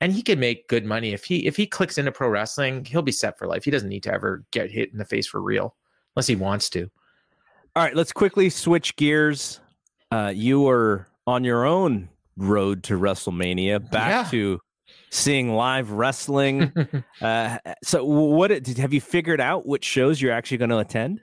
and 0.00 0.12
he 0.12 0.22
can 0.22 0.38
make 0.38 0.68
good 0.68 0.84
money 0.84 1.12
if 1.14 1.24
he 1.24 1.46
if 1.46 1.56
he 1.56 1.66
clicks 1.66 1.96
into 1.98 2.12
pro 2.12 2.28
wrestling 2.28 2.84
he'll 2.84 3.02
be 3.02 3.12
set 3.12 3.38
for 3.38 3.46
life 3.46 3.64
he 3.64 3.70
doesn't 3.70 3.88
need 3.88 4.02
to 4.02 4.12
ever 4.12 4.44
get 4.50 4.70
hit 4.70 4.92
in 4.92 4.98
the 4.98 5.04
face 5.04 5.26
for 5.26 5.40
real 5.40 5.74
unless 6.14 6.26
he 6.26 6.36
wants 6.36 6.68
to 6.70 6.90
All 7.74 7.82
right, 7.82 7.94
let's 7.94 8.12
quickly 8.12 8.48
switch 8.50 8.96
gears. 8.96 9.60
Uh, 10.10 10.32
you 10.34 10.66
are 10.68 11.06
on 11.26 11.44
your 11.44 11.66
own 11.66 12.08
road 12.38 12.82
to 12.84 12.98
WrestleMania, 12.98 13.90
back 13.90 14.08
Yeah. 14.24 14.30
to 14.30 14.60
seeing 15.10 15.52
live 15.52 15.90
wrestling. 15.90 16.72
uh, 17.20 17.58
so, 17.82 18.04
what 18.04 18.48
did 18.48 18.78
have 18.78 18.92
you 18.92 19.00
figured 19.00 19.40
out? 19.40 19.66
Which 19.66 19.84
shows 19.84 20.20
you're 20.20 20.32
actually 20.32 20.58
going 20.58 20.70
to 20.70 20.78
attend? 20.78 21.20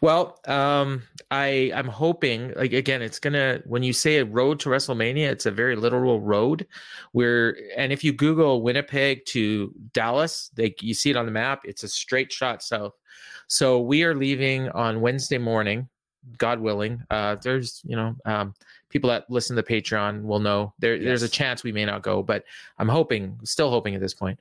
Well, 0.00 0.40
um, 0.46 1.02
I 1.30 1.70
I'm 1.74 1.88
hoping 1.88 2.54
like 2.54 2.72
again, 2.72 3.02
it's 3.02 3.18
gonna 3.18 3.60
when 3.66 3.82
you 3.82 3.92
say 3.92 4.16
a 4.16 4.24
road 4.24 4.60
to 4.60 4.70
WrestleMania, 4.70 5.28
it's 5.28 5.46
a 5.46 5.50
very 5.50 5.76
literal 5.76 6.20
road. 6.20 6.66
Where 7.12 7.56
and 7.76 7.92
if 7.92 8.02
you 8.02 8.12
Google 8.12 8.62
Winnipeg 8.62 9.26
to 9.26 9.74
Dallas, 9.92 10.50
they 10.54 10.74
you 10.80 10.94
see 10.94 11.10
it 11.10 11.16
on 11.16 11.26
the 11.26 11.32
map. 11.32 11.62
It's 11.64 11.82
a 11.82 11.88
straight 11.88 12.32
shot 12.32 12.62
south. 12.62 12.94
So 13.46 13.80
we 13.80 14.04
are 14.04 14.14
leaving 14.14 14.68
on 14.70 15.00
Wednesday 15.00 15.38
morning, 15.38 15.88
God 16.38 16.60
willing. 16.60 17.02
Uh, 17.10 17.36
there's 17.42 17.82
you 17.84 17.96
know 17.96 18.16
um, 18.24 18.54
people 18.88 19.10
that 19.10 19.30
listen 19.30 19.56
to 19.56 19.62
Patreon 19.62 20.22
will 20.22 20.40
know 20.40 20.72
there 20.78 20.98
there's 20.98 21.22
a 21.22 21.28
chance 21.28 21.62
we 21.62 21.72
may 21.72 21.84
not 21.84 22.02
go, 22.02 22.22
but 22.22 22.44
I'm 22.78 22.88
hoping, 22.88 23.38
still 23.44 23.70
hoping 23.70 23.94
at 23.94 24.00
this 24.00 24.14
point. 24.14 24.38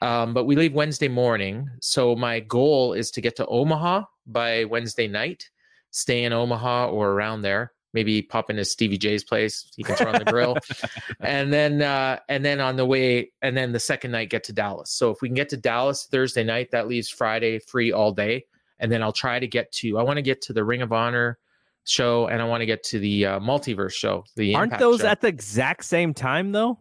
Um, 0.00 0.32
but 0.32 0.44
we 0.44 0.56
leave 0.56 0.74
Wednesday 0.74 1.08
morning. 1.08 1.68
So 1.80 2.14
my 2.14 2.40
goal 2.40 2.92
is 2.92 3.10
to 3.12 3.20
get 3.20 3.36
to 3.36 3.46
Omaha 3.46 4.04
by 4.26 4.64
Wednesday 4.64 5.08
night, 5.08 5.50
stay 5.90 6.24
in 6.24 6.32
Omaha 6.32 6.90
or 6.90 7.10
around 7.10 7.42
there. 7.42 7.72
Maybe 7.94 8.20
pop 8.20 8.50
into 8.50 8.66
Stevie 8.66 8.98
J's 8.98 9.24
place. 9.24 9.72
He 9.74 9.82
can 9.82 9.96
throw 9.96 10.12
on 10.12 10.18
the 10.18 10.30
grill, 10.30 10.58
and 11.20 11.50
then 11.50 11.80
uh, 11.80 12.18
and 12.28 12.44
then 12.44 12.60
on 12.60 12.76
the 12.76 12.84
way, 12.84 13.32
and 13.40 13.56
then 13.56 13.72
the 13.72 13.80
second 13.80 14.10
night 14.10 14.28
get 14.28 14.44
to 14.44 14.52
Dallas. 14.52 14.90
So 14.90 15.10
if 15.10 15.22
we 15.22 15.28
can 15.28 15.34
get 15.34 15.48
to 15.48 15.56
Dallas 15.56 16.04
Thursday 16.04 16.44
night, 16.44 16.70
that 16.72 16.86
leaves 16.86 17.08
Friday 17.08 17.58
free 17.58 17.90
all 17.90 18.12
day, 18.12 18.44
and 18.78 18.92
then 18.92 19.02
I'll 19.02 19.10
try 19.10 19.40
to 19.40 19.46
get 19.46 19.72
to. 19.72 19.98
I 19.98 20.02
want 20.02 20.18
to 20.18 20.22
get 20.22 20.42
to 20.42 20.52
the 20.52 20.64
Ring 20.64 20.82
of 20.82 20.92
Honor 20.92 21.38
show, 21.84 22.26
and 22.26 22.40
I 22.42 22.44
want 22.44 22.60
to 22.60 22.66
get 22.66 22.82
to 22.84 22.98
the 22.98 23.26
uh, 23.26 23.40
Multiverse 23.40 23.92
show. 23.94 24.24
The 24.36 24.54
Aren't 24.54 24.66
Impact 24.72 24.80
those 24.80 25.00
show. 25.00 25.06
at 25.06 25.20
the 25.20 25.28
exact 25.28 25.84
same 25.84 26.12
time 26.14 26.52
though? 26.52 26.78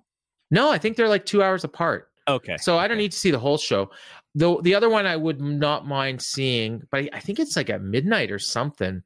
no? 0.51 0.71
I 0.71 0.77
think 0.77 0.95
they're 0.97 1.09
like 1.09 1.25
two 1.25 1.43
hours 1.43 1.63
apart. 1.63 2.09
Okay. 2.27 2.57
So 2.57 2.77
I 2.77 2.87
don't 2.87 2.97
need 2.97 3.11
to 3.13 3.17
see 3.17 3.31
the 3.31 3.39
whole 3.39 3.57
show. 3.57 3.89
the 4.35 4.59
the 4.61 4.75
other 4.75 4.89
one 4.89 5.05
I 5.05 5.15
would 5.15 5.39
not 5.41 5.87
mind 5.87 6.21
seeing, 6.21 6.83
but 6.91 7.09
I- 7.13 7.19
think 7.19 7.39
it's 7.39 7.55
like 7.55 7.69
at 7.69 7.81
midnight 7.81 8.31
or 8.31 8.39
something. 8.39 9.01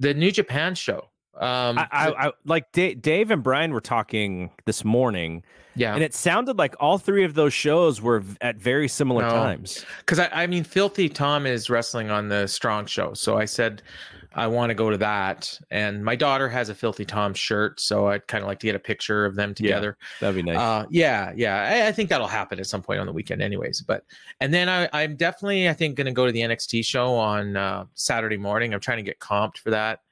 The 0.00 0.14
New 0.14 0.30
Japan 0.30 0.74
show. 0.74 1.08
Um, 1.34 1.78
I, 1.78 1.86
I, 1.92 2.26
I 2.28 2.32
like 2.44 2.70
Da- 2.72 2.94
Dave 2.94 3.30
and 3.30 3.42
Brian 3.42 3.72
were 3.72 3.80
talking 3.80 4.50
this 4.66 4.84
morning, 4.84 5.44
yeah, 5.76 5.94
and 5.94 6.02
it 6.02 6.12
sounded 6.12 6.58
like 6.58 6.74
all 6.80 6.98
three 6.98 7.22
of 7.24 7.34
those 7.34 7.52
shows 7.52 8.02
were 8.02 8.24
at 8.40 8.56
very 8.56 8.88
similar 8.88 9.22
No. 9.22 9.30
times. 9.30 9.84
because 10.00 10.18
I, 10.18 10.28
I 10.32 10.46
mean, 10.48 10.64
Filthy 10.64 11.08
Tom 11.08 11.46
is 11.46 11.70
wrestling 11.70 12.10
on 12.10 12.28
the 12.28 12.48
Strong 12.48 12.86
show, 12.86 13.14
so 13.14 13.36
I 13.38 13.44
said 13.44 13.82
I 14.34 14.46
want 14.46 14.70
to 14.70 14.74
go 14.74 14.90
to 14.90 14.98
that. 14.98 15.58
And 15.70 16.04
my 16.04 16.14
daughter 16.14 16.48
has 16.48 16.68
a 16.68 16.74
Filthy 16.74 17.04
Tom 17.04 17.34
shirt, 17.34 17.80
so 17.80 18.08
I'd 18.08 18.26
kind 18.26 18.42
of 18.42 18.48
like 18.48 18.60
to 18.60 18.66
get 18.66 18.76
a 18.76 18.80
picture 18.80 19.24
of 19.24 19.34
them 19.34 19.54
together. 19.54 19.96
Yeah. 20.00 20.06
That'd 20.20 20.44
be 20.44 20.50
nice. 20.50 20.58
Uh, 20.58 20.86
yeah, 20.90 21.32
yeah. 21.34 21.84
I, 21.84 21.88
I 21.88 21.92
think 21.92 22.10
that'll 22.10 22.26
happen 22.26 22.58
at 22.60 22.66
some 22.66 22.82
point 22.82 23.00
on 23.00 23.06
the 23.06 23.12
weekend, 23.12 23.42
anyways. 23.42 23.80
But 23.80 24.04
and 24.40 24.52
then 24.52 24.68
I, 24.68 24.88
I'm 24.92 25.16
definitely, 25.16 25.68
I 25.68 25.72
think, 25.72 25.96
going 25.96 26.06
to 26.06 26.12
go 26.12 26.26
to 26.26 26.32
the 26.32 26.40
NXT 26.40 26.84
show 26.84 27.14
on 27.14 27.56
uh, 27.56 27.86
Saturday 27.94 28.36
morning. 28.36 28.74
I'm 28.74 28.80
trying 28.80 28.98
to 28.98 29.02
get 29.02 29.18
comped 29.18 29.58
for 29.58 29.70
that. 29.70 30.02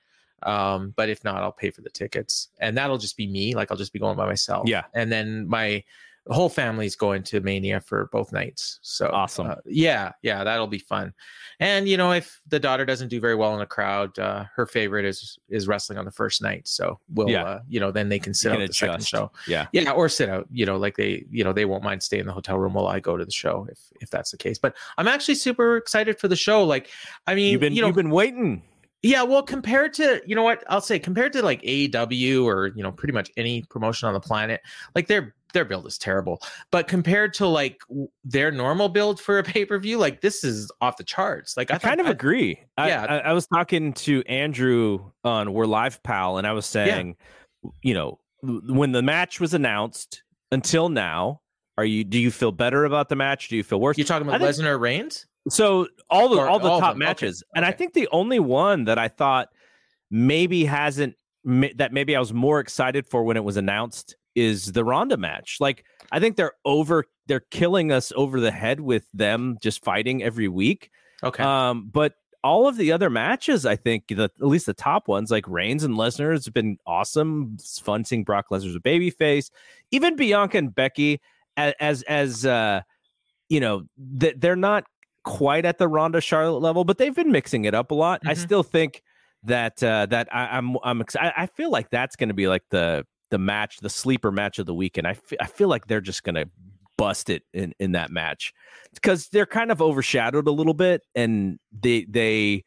Um, 0.43 0.93
but 0.97 1.09
if 1.09 1.25
not, 1.25 1.43
I'll 1.43 1.53
pay 1.53 1.71
for 1.71 1.81
the 1.81 1.91
tickets, 1.91 2.49
and 2.61 2.77
that'll 2.77 2.99
just 2.99 3.17
be 3.17 3.27
me. 3.27 3.55
Like 3.55 3.71
I'll 3.71 3.77
just 3.77 3.93
be 3.93 3.99
going 3.99 4.17
by 4.17 4.27
myself. 4.27 4.69
Yeah. 4.69 4.85
and 4.95 5.11
then 5.11 5.49
my 5.49 5.83
whole 6.29 6.49
family's 6.49 6.97
going 6.97 7.23
to 7.23 7.41
Mania 7.41 7.81
for 7.81 8.09
both 8.13 8.33
nights. 8.33 8.79
So 8.83 9.09
Awesome. 9.13 9.51
uh, 9.51 9.55
yeah, 9.65 10.13
yeah, 10.23 10.43
that'll 10.45 10.67
be 10.67 10.79
fun. 10.79 11.15
And 11.61 11.89
you 11.89 11.97
know, 11.97 12.13
if 12.13 12.41
the 12.49 12.59
daughter 12.59 12.85
doesn't 12.85 13.09
do 13.09 13.21
very 13.21 13.35
well 13.37 13.55
in 13.55 13.61
a 13.61 13.67
crowd, 13.67 14.19
uh, 14.19 14.45
her 14.55 14.67
favorite 14.67 15.05
is 15.05 15.39
is 15.49 15.69
wrestling 15.69 15.99
on 15.99 16.05
the 16.05 16.11
first 16.11 16.43
night. 16.43 16.67
So 16.67 16.99
we'll, 17.15 17.31
Yeah. 17.31 17.45
uh, 17.45 17.61
you 17.69 17.79
know, 17.81 17.91
then 17.93 18.09
they 18.09 18.19
can 18.19 18.35
sit 18.35 18.51
out 18.53 18.59
the 18.59 18.73
second 18.73 19.07
show. 19.07 19.31
yeah. 19.47 19.67
Yeah, 19.73 19.93
or 19.93 20.09
sit 20.09 20.29
out. 20.29 20.47
You 20.51 20.67
know, 20.67 20.77
like 20.77 20.97
they, 20.97 21.25
you 21.31 21.45
know, 21.45 21.53
they 21.53 21.65
won't 21.65 21.85
mind 21.85 22.03
staying 22.03 22.23
in 22.23 22.27
the 22.27 22.33
hotel 22.33 22.59
room 22.59 22.75
while 22.75 22.89
I 22.89 22.99
go 22.99 23.17
to 23.17 23.25
the 23.25 23.31
show 23.31 23.67
if 23.71 23.79
if 24.01 24.11
that's 24.11 24.33
the 24.33 24.37
case. 24.37 24.59
But 24.59 24.75
I'm 24.99 25.07
actually 25.09 25.37
super 25.37 25.77
excited 25.77 26.19
for 26.19 26.27
the 26.29 26.37
show. 26.37 26.65
Like, 26.65 26.91
I 27.29 27.35
mean, 27.37 27.53
You've 27.53 27.61
been 27.61 27.73
you 27.73 27.83
know, 27.83 27.87
you've 27.87 27.97
been 27.97 28.11
waiting. 28.11 28.63
yeah. 29.03 29.23
Well, 29.23 29.45
compared 29.45 29.95
to 29.95 30.21
you 30.27 30.35
know 30.35 30.43
what 30.43 30.65
I'll 30.69 30.81
say, 30.81 30.99
compared 30.99 31.33
to 31.35 31.43
like 31.43 31.63
AEW 31.63 32.45
or 32.45 32.73
you 32.75 32.83
know 32.83 32.91
pretty 32.91 33.13
much 33.13 33.31
any 33.37 33.63
promotion 33.71 34.09
on 34.09 34.15
the 34.15 34.21
planet, 34.21 34.61
like 34.97 35.07
their 35.07 35.36
their 35.53 35.65
build 35.65 35.87
is 35.87 35.97
terrible. 35.99 36.41
But 36.71 36.89
compared 36.89 37.33
to 37.35 37.47
like 37.47 37.81
their 38.25 38.51
normal 38.51 38.89
build 38.89 39.21
for 39.21 39.39
a 39.39 39.43
pay 39.43 39.65
per 39.65 39.79
view, 39.79 39.99
like 39.99 40.21
this 40.21 40.45
is 40.45 40.71
off 40.81 40.97
the 40.97 41.05
charts. 41.05 41.57
Like 41.57 41.71
I, 41.71 41.77
I 41.77 41.79
kind 41.79 42.01
of 42.01 42.07
thought- 42.07 42.13
agree. 42.13 42.59
Yeah. 42.79 43.07
I, 43.09 43.19
I 43.31 43.33
was 43.33 43.47
talking 43.47 43.93
to 43.95 44.23
Andrew 44.25 45.11
on 45.25 45.53
We're 45.53 45.67
Live 45.67 46.03
Pal, 46.03 46.39
and 46.39 46.47
I 46.47 46.53
was 46.53 46.67
saying, 46.67 47.17
you 47.83 47.95
know, 47.95 48.19
when 48.43 48.93
the 48.93 49.03
match 49.03 49.41
was 49.41 49.55
announced 49.55 50.23
until 50.53 50.89
now, 50.89 51.41
are 51.79 51.85
you 51.85 52.05
do 52.05 52.19
you 52.19 52.31
feel 52.31 52.53
better 52.53 52.85
about 52.85 53.09
the 53.09 53.17
match? 53.17 53.49
Do 53.49 53.57
you 53.57 53.63
feel 53.65 53.81
worse? 53.81 53.97
You're 53.99 54.07
talking 54.07 54.27
about 54.29 54.41
think- 54.41 54.57
Lesnar 54.57 54.79
Reigns? 54.81 55.27
So 55.49 55.87
all 56.11 56.29
the 56.29 56.39
Or 56.39 56.49
all 56.49 56.59
the 56.59 56.69
all 56.69 56.81
top 56.81 56.95
them, 56.95 57.03
okay, 57.03 57.09
matches, 57.09 57.43
and 57.55 57.65
I 57.65 57.71
think 57.71 57.93
the 57.93 58.09
only 58.11 58.41
one 58.41 58.87
that 58.87 58.99
I 58.99 59.07
thought 59.07 59.49
maybe 60.11 60.65
hasn't 60.65 61.15
that 61.77 61.93
maybe 61.93 62.17
I 62.17 62.19
was 62.19 62.33
more 62.33 62.59
excited 62.59 63.07
for 63.07 63.23
when 63.23 63.37
it 63.37 63.45
was 63.45 63.57
announced 63.57 64.17
is 64.37 64.71
the 64.73 64.85
Ronda 64.85 65.17
match. 65.17 65.57
Like 65.59 65.85
I 66.13 66.21
think 66.21 66.37
they're 66.37 66.53
over, 66.65 67.05
they're 67.27 67.41
killing 67.51 67.91
us 67.91 68.13
over 68.15 68.39
the 68.39 68.53
head 68.53 68.79
with 68.81 69.11
them 69.13 69.57
just 69.61 69.83
fighting 69.83 70.23
every 70.23 70.47
week. 70.47 70.91
Okay. 71.25 71.43
Um, 71.43 71.89
but 71.93 72.15
all 72.45 72.69
of 72.69 72.77
the 72.77 72.93
other 72.93 73.11
matches, 73.11 73.67
I 73.67 73.75
think 73.75 74.05
the 74.09 74.25
at 74.25 74.47
least 74.47 74.67
the 74.67 74.75
top 74.75 75.09
ones, 75.09 75.33
like 75.33 75.49
Reigns 75.49 75.83
and 75.83 75.95
Lesnar, 75.97 76.31
has 76.31 76.49
been 76.49 76.77
awesome. 76.87 77.53
It's 77.55 77.81
fun 77.81 78.05
seeing 78.05 78.23
Brock 78.23 78.47
Lesnar's 78.53 78.77
a 78.77 78.81
baby 78.81 79.11
face. 79.11 79.51
Even 79.91 80.15
Bianca 80.15 80.59
and 80.59 80.73
Becky, 80.73 81.21
as 81.57 82.03
as, 82.03 82.47
uh, 82.47 82.83
you 83.49 83.59
know, 83.59 83.83
that 83.97 84.41
they're 84.41 84.55
not 84.55 84.85
quite 85.25 85.65
at 85.65 85.79
the 85.79 85.89
Ronda 85.89 86.21
Charlotte 86.21 86.61
level, 86.61 86.85
but 86.85 86.99
they've 86.99 87.15
been 87.17 87.33
mixing 87.33 87.65
it 87.65 87.75
up 87.75 87.91
a 87.91 87.95
lot. 87.95 88.21
I 88.25 88.35
Mhm. 88.35 88.39
still 88.39 88.63
think 88.63 89.03
that 89.43 89.83
uh, 89.83 90.07
that 90.07 90.29
I, 90.33 90.57
I'm 90.57 90.77
I'm 90.85 91.01
excited. 91.01 91.33
I 91.37 91.47
feel 91.47 91.71
like 91.71 91.91
that's 91.91 92.15
going 92.15 92.29
to 92.29 92.35
be 92.35 92.47
like 92.47 92.63
the 92.71 93.05
the 93.31 93.39
match, 93.39 93.79
the 93.79 93.91
sleeper 93.91 94.31
match 94.31 94.59
of 94.59 94.67
the 94.67 94.75
weekend. 94.75 95.07
I 95.07 95.17
I 95.41 95.47
feel 95.47 95.69
like 95.69 95.87
they're 95.87 96.01
just 96.01 96.23
going 96.23 96.37
to 96.37 96.49
bust 96.97 97.29
it 97.29 97.43
in 97.53 97.73
in 97.79 97.93
that 97.93 98.11
match 98.11 98.53
because 98.95 99.29
they're 99.29 99.47
kind 99.47 99.71
of 99.71 99.83
overshadowed 99.83 100.47
a 100.47 100.51
little 100.53 100.75
bit, 100.75 101.03
and 101.15 101.59
they 101.73 102.05
they 102.09 102.65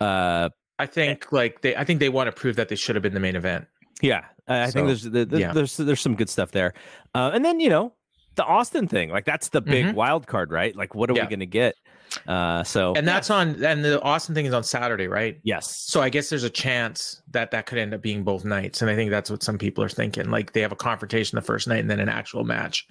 uh 0.00 0.48
I 0.78 0.86
think 0.86 1.32
like 1.32 1.60
they, 1.62 1.74
I 1.76 1.84
think 1.84 2.00
they 2.00 2.08
want 2.08 2.28
to 2.28 2.32
prove 2.32 2.56
that 2.56 2.68
they 2.68 2.76
should 2.76 2.94
have 2.96 3.02
been 3.02 3.14
the 3.14 3.20
main 3.20 3.36
event. 3.36 3.66
yeah 4.00 4.24
I, 4.46 4.64
I 4.64 4.70
think 4.70 4.86
there's 4.86 5.02
the, 5.02 5.24
the- 5.26 5.40
yeah. 5.40 5.52
there's 5.52 5.76
there's 5.76 6.00
some 6.00 6.14
good 6.14 6.28
stuff 6.30 6.52
there, 6.52 6.72
uh, 7.14 7.30
and 7.34 7.44
then 7.44 7.60
you 7.60 7.68
know 7.68 7.94
the 8.36 8.44
Austin 8.44 8.86
thing 8.86 9.10
like 9.10 9.24
that's 9.24 9.48
the 9.48 9.60
big 9.60 9.86
Mhm. 9.86 9.94
wild 9.94 10.26
card 10.28 10.52
right 10.52 10.74
like 10.76 10.94
what 10.94 11.10
are 11.10 11.14
Yeah. 11.16 11.24
we 11.24 11.28
going 11.28 11.40
to 11.40 11.46
get 11.46 11.74
uh 12.26 12.62
so 12.64 12.94
And 12.94 13.06
that's 13.06 13.30
on, 13.30 13.62
and 13.64 13.84
the 13.84 14.00
Austin 14.02 14.34
thing 14.34 14.46
is 14.46 14.54
on 14.54 14.64
Saturday, 14.64 15.08
right? 15.08 15.38
yes 15.42 15.84
So 15.86 16.00
I 16.00 16.08
guess 16.08 16.28
there's 16.28 16.44
a 16.44 16.50
chance 16.50 17.22
that 17.30 17.50
that 17.50 17.66
could 17.66 17.78
end 17.78 17.94
up 17.94 18.02
being 18.02 18.24
both 18.24 18.44
nights, 18.44 18.82
and 18.82 18.90
I 18.90 18.94
think 18.94 19.10
that's 19.10 19.30
what 19.30 19.42
some 19.42 19.58
people 19.58 19.84
are 19.84 19.88
thinking. 19.88 20.30
Like 20.30 20.52
they 20.52 20.60
have 20.60 20.72
a 20.72 20.76
confrontation 20.76 21.36
the 21.36 21.42
first 21.42 21.68
night 21.68 21.80
and 21.80 21.90
then 21.90 22.00
an 22.00 22.08
actual 22.08 22.44
match. 22.44 22.86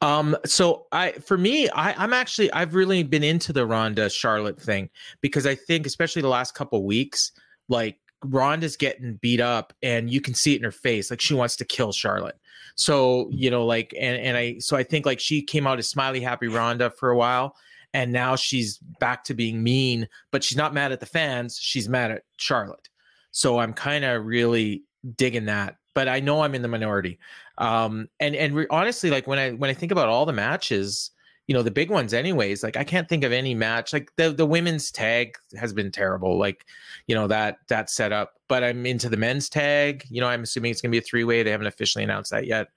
Um, 0.00 0.36
so 0.44 0.86
I, 0.92 1.12
for 1.12 1.38
me, 1.38 1.68
I, 1.70 1.92
I'm 2.02 2.12
actually 2.12 2.52
I've 2.52 2.74
really 2.74 3.02
been 3.02 3.24
into 3.24 3.52
the 3.52 3.66
Ronda 3.66 4.10
Charlotte 4.10 4.60
thing 4.60 4.90
because 5.20 5.46
I 5.46 5.54
think, 5.54 5.86
especially 5.86 6.22
the 6.22 6.28
last 6.28 6.54
couple 6.54 6.84
weeks, 6.84 7.32
like 7.68 7.98
Ronda's 8.24 8.76
getting 8.76 9.14
beat 9.14 9.40
up, 9.40 9.72
and 9.82 10.10
you 10.10 10.20
can 10.20 10.34
see 10.34 10.54
it 10.54 10.58
in 10.58 10.64
her 10.64 10.70
face, 10.70 11.10
like 11.10 11.20
she 11.20 11.34
wants 11.34 11.56
to 11.56 11.64
kill 11.64 11.92
Charlotte. 11.92 12.36
So 12.76 13.28
you 13.32 13.50
know, 13.50 13.64
like, 13.64 13.94
and 13.98 14.20
and 14.20 14.36
I, 14.36 14.58
so 14.58 14.76
I 14.76 14.82
think 14.82 15.06
like 15.06 15.20
she 15.20 15.42
came 15.42 15.66
out 15.66 15.78
as 15.78 15.88
smiley 15.88 16.20
happy 16.20 16.48
Ronda 16.48 16.90
for 16.90 17.10
a 17.10 17.16
while. 17.16 17.56
And 17.92 18.12
now 18.12 18.36
she's 18.36 18.78
back 19.00 19.24
to 19.24 19.34
being 19.34 19.62
mean, 19.62 20.08
but 20.30 20.44
she's 20.44 20.56
not 20.56 20.74
mad 20.74 20.92
at 20.92 21.00
the 21.00 21.06
fans. 21.06 21.58
She's 21.60 21.88
mad 21.88 22.10
at 22.10 22.22
Charlotte. 22.36 22.88
So 23.32 23.58
I'm 23.58 23.72
kind 23.72 24.04
of 24.04 24.24
really 24.24 24.84
digging 25.16 25.46
that, 25.46 25.76
but 25.94 26.08
I 26.08 26.20
know 26.20 26.42
I'm 26.42 26.54
in 26.54 26.62
the 26.62 26.68
minority. 26.68 27.18
Um, 27.58 28.08
and 28.20 28.34
and 28.34 28.54
re- 28.54 28.66
honestly, 28.70 29.10
like 29.10 29.26
when 29.26 29.38
I 29.38 29.50
when 29.50 29.70
I 29.70 29.74
think 29.74 29.92
about 29.92 30.08
all 30.08 30.26
the 30.26 30.32
matches, 30.32 31.10
you 31.46 31.54
know, 31.54 31.62
the 31.62 31.70
big 31.70 31.90
ones, 31.90 32.14
anyways, 32.14 32.62
like 32.62 32.76
I 32.76 32.84
can't 32.84 33.08
think 33.08 33.24
of 33.24 33.32
any 33.32 33.54
match. 33.54 33.92
Like 33.92 34.10
the 34.16 34.30
the 34.30 34.46
women's 34.46 34.90
tag 34.90 35.36
has 35.58 35.72
been 35.72 35.92
terrible. 35.92 36.38
Like, 36.38 36.64
you 37.06 37.14
know 37.14 37.26
that 37.26 37.58
that 37.68 37.90
setup. 37.90 38.34
But 38.48 38.64
I'm 38.64 38.86
into 38.86 39.08
the 39.08 39.16
men's 39.16 39.48
tag. 39.48 40.04
You 40.08 40.20
know, 40.20 40.28
I'm 40.28 40.42
assuming 40.42 40.70
it's 40.70 40.80
gonna 40.80 40.92
be 40.92 40.98
a 40.98 41.02
three 41.02 41.24
way. 41.24 41.42
They 41.42 41.50
haven't 41.50 41.66
officially 41.66 42.04
announced 42.04 42.30
that 42.30 42.46
yet. 42.46 42.68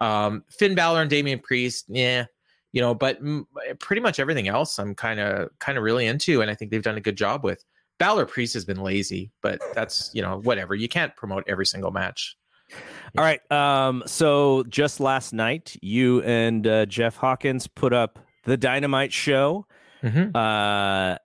Um, 0.00 0.44
Finn 0.50 0.74
Balor 0.74 1.02
and 1.02 1.10
Damian 1.10 1.38
Priest, 1.38 1.86
yeah. 1.88 2.24
You 2.74 2.80
know, 2.80 2.92
but 2.92 3.22
mm, 3.22 3.46
pretty 3.78 4.02
much 4.02 4.18
everything 4.18 4.48
else, 4.48 4.80
I'm 4.80 4.96
kind 4.96 5.20
of 5.20 5.48
kind 5.60 5.78
of 5.78 5.84
really 5.84 6.06
into, 6.06 6.42
and 6.42 6.50
I 6.50 6.54
think 6.54 6.72
they've 6.72 6.82
done 6.82 6.96
a 6.96 7.00
good 7.00 7.16
job 7.16 7.44
with. 7.44 7.64
Balor 8.00 8.26
Priest 8.26 8.54
has 8.54 8.64
been 8.64 8.82
lazy, 8.82 9.30
but 9.42 9.60
that's 9.74 10.10
you 10.12 10.22
know 10.22 10.40
whatever. 10.40 10.74
You 10.74 10.88
can't 10.88 11.14
promote 11.14 11.44
every 11.46 11.66
single 11.66 11.92
match. 11.92 12.36
All 13.16 13.24
right. 13.24 13.40
Um, 13.52 14.02
so 14.06 14.64
just 14.68 14.98
last 14.98 15.32
night, 15.32 15.76
you 15.80 16.20
and 16.22 16.66
uh, 16.66 16.86
Jeff 16.86 17.16
Hawkins 17.16 17.68
put 17.68 17.92
up 17.92 18.18
the 18.42 18.56
Dynamite 18.56 19.12
show. 19.12 19.66
Mm-hmm. 20.02 20.36
Uh, 20.36 21.16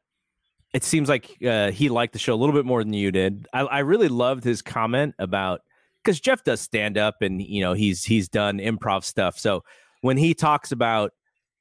it 0.74 0.84
seems 0.84 1.10
like 1.10 1.36
uh, 1.44 1.72
he 1.72 1.90
liked 1.90 2.14
the 2.14 2.20
show 2.20 2.36
a 2.36 2.38
little 2.38 2.54
bit 2.54 2.66
more 2.66 2.84
than 2.84 2.94
you 2.94 3.12
did. 3.12 3.48
I, 3.52 3.62
I 3.62 3.80
really 3.80 4.08
loved 4.08 4.44
his 4.44 4.62
comment 4.62 5.16
about 5.18 5.62
because 6.04 6.20
Jeff 6.20 6.44
does 6.44 6.62
stand 6.62 6.96
up 6.96 7.24
and 7.24 7.42
you 7.42 7.62
know 7.62 7.74
he's 7.74 8.04
he's 8.04 8.30
done 8.30 8.60
improv 8.60 9.04
stuff. 9.04 9.40
So 9.40 9.64
when 10.02 10.18
he 10.18 10.36
talks 10.36 10.72
about 10.72 11.12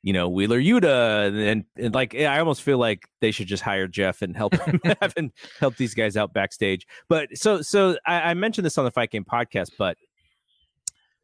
you 0.02 0.12
know 0.12 0.28
Wheeler 0.28 0.60
Yuta 0.60 1.50
and, 1.50 1.64
and 1.76 1.94
like 1.94 2.14
I 2.14 2.38
almost 2.38 2.62
feel 2.62 2.78
like 2.78 3.08
they 3.20 3.30
should 3.30 3.46
just 3.48 3.62
hire 3.62 3.88
Jeff 3.88 4.22
and 4.22 4.36
help 4.36 4.54
him 4.54 4.80
and 5.16 5.32
help 5.58 5.76
these 5.76 5.94
guys 5.94 6.16
out 6.16 6.32
backstage. 6.32 6.86
But 7.08 7.36
so 7.36 7.62
so 7.62 7.98
I, 8.06 8.30
I 8.30 8.34
mentioned 8.34 8.64
this 8.64 8.78
on 8.78 8.84
the 8.84 8.90
Fight 8.90 9.10
Game 9.10 9.24
podcast, 9.24 9.72
but 9.78 9.96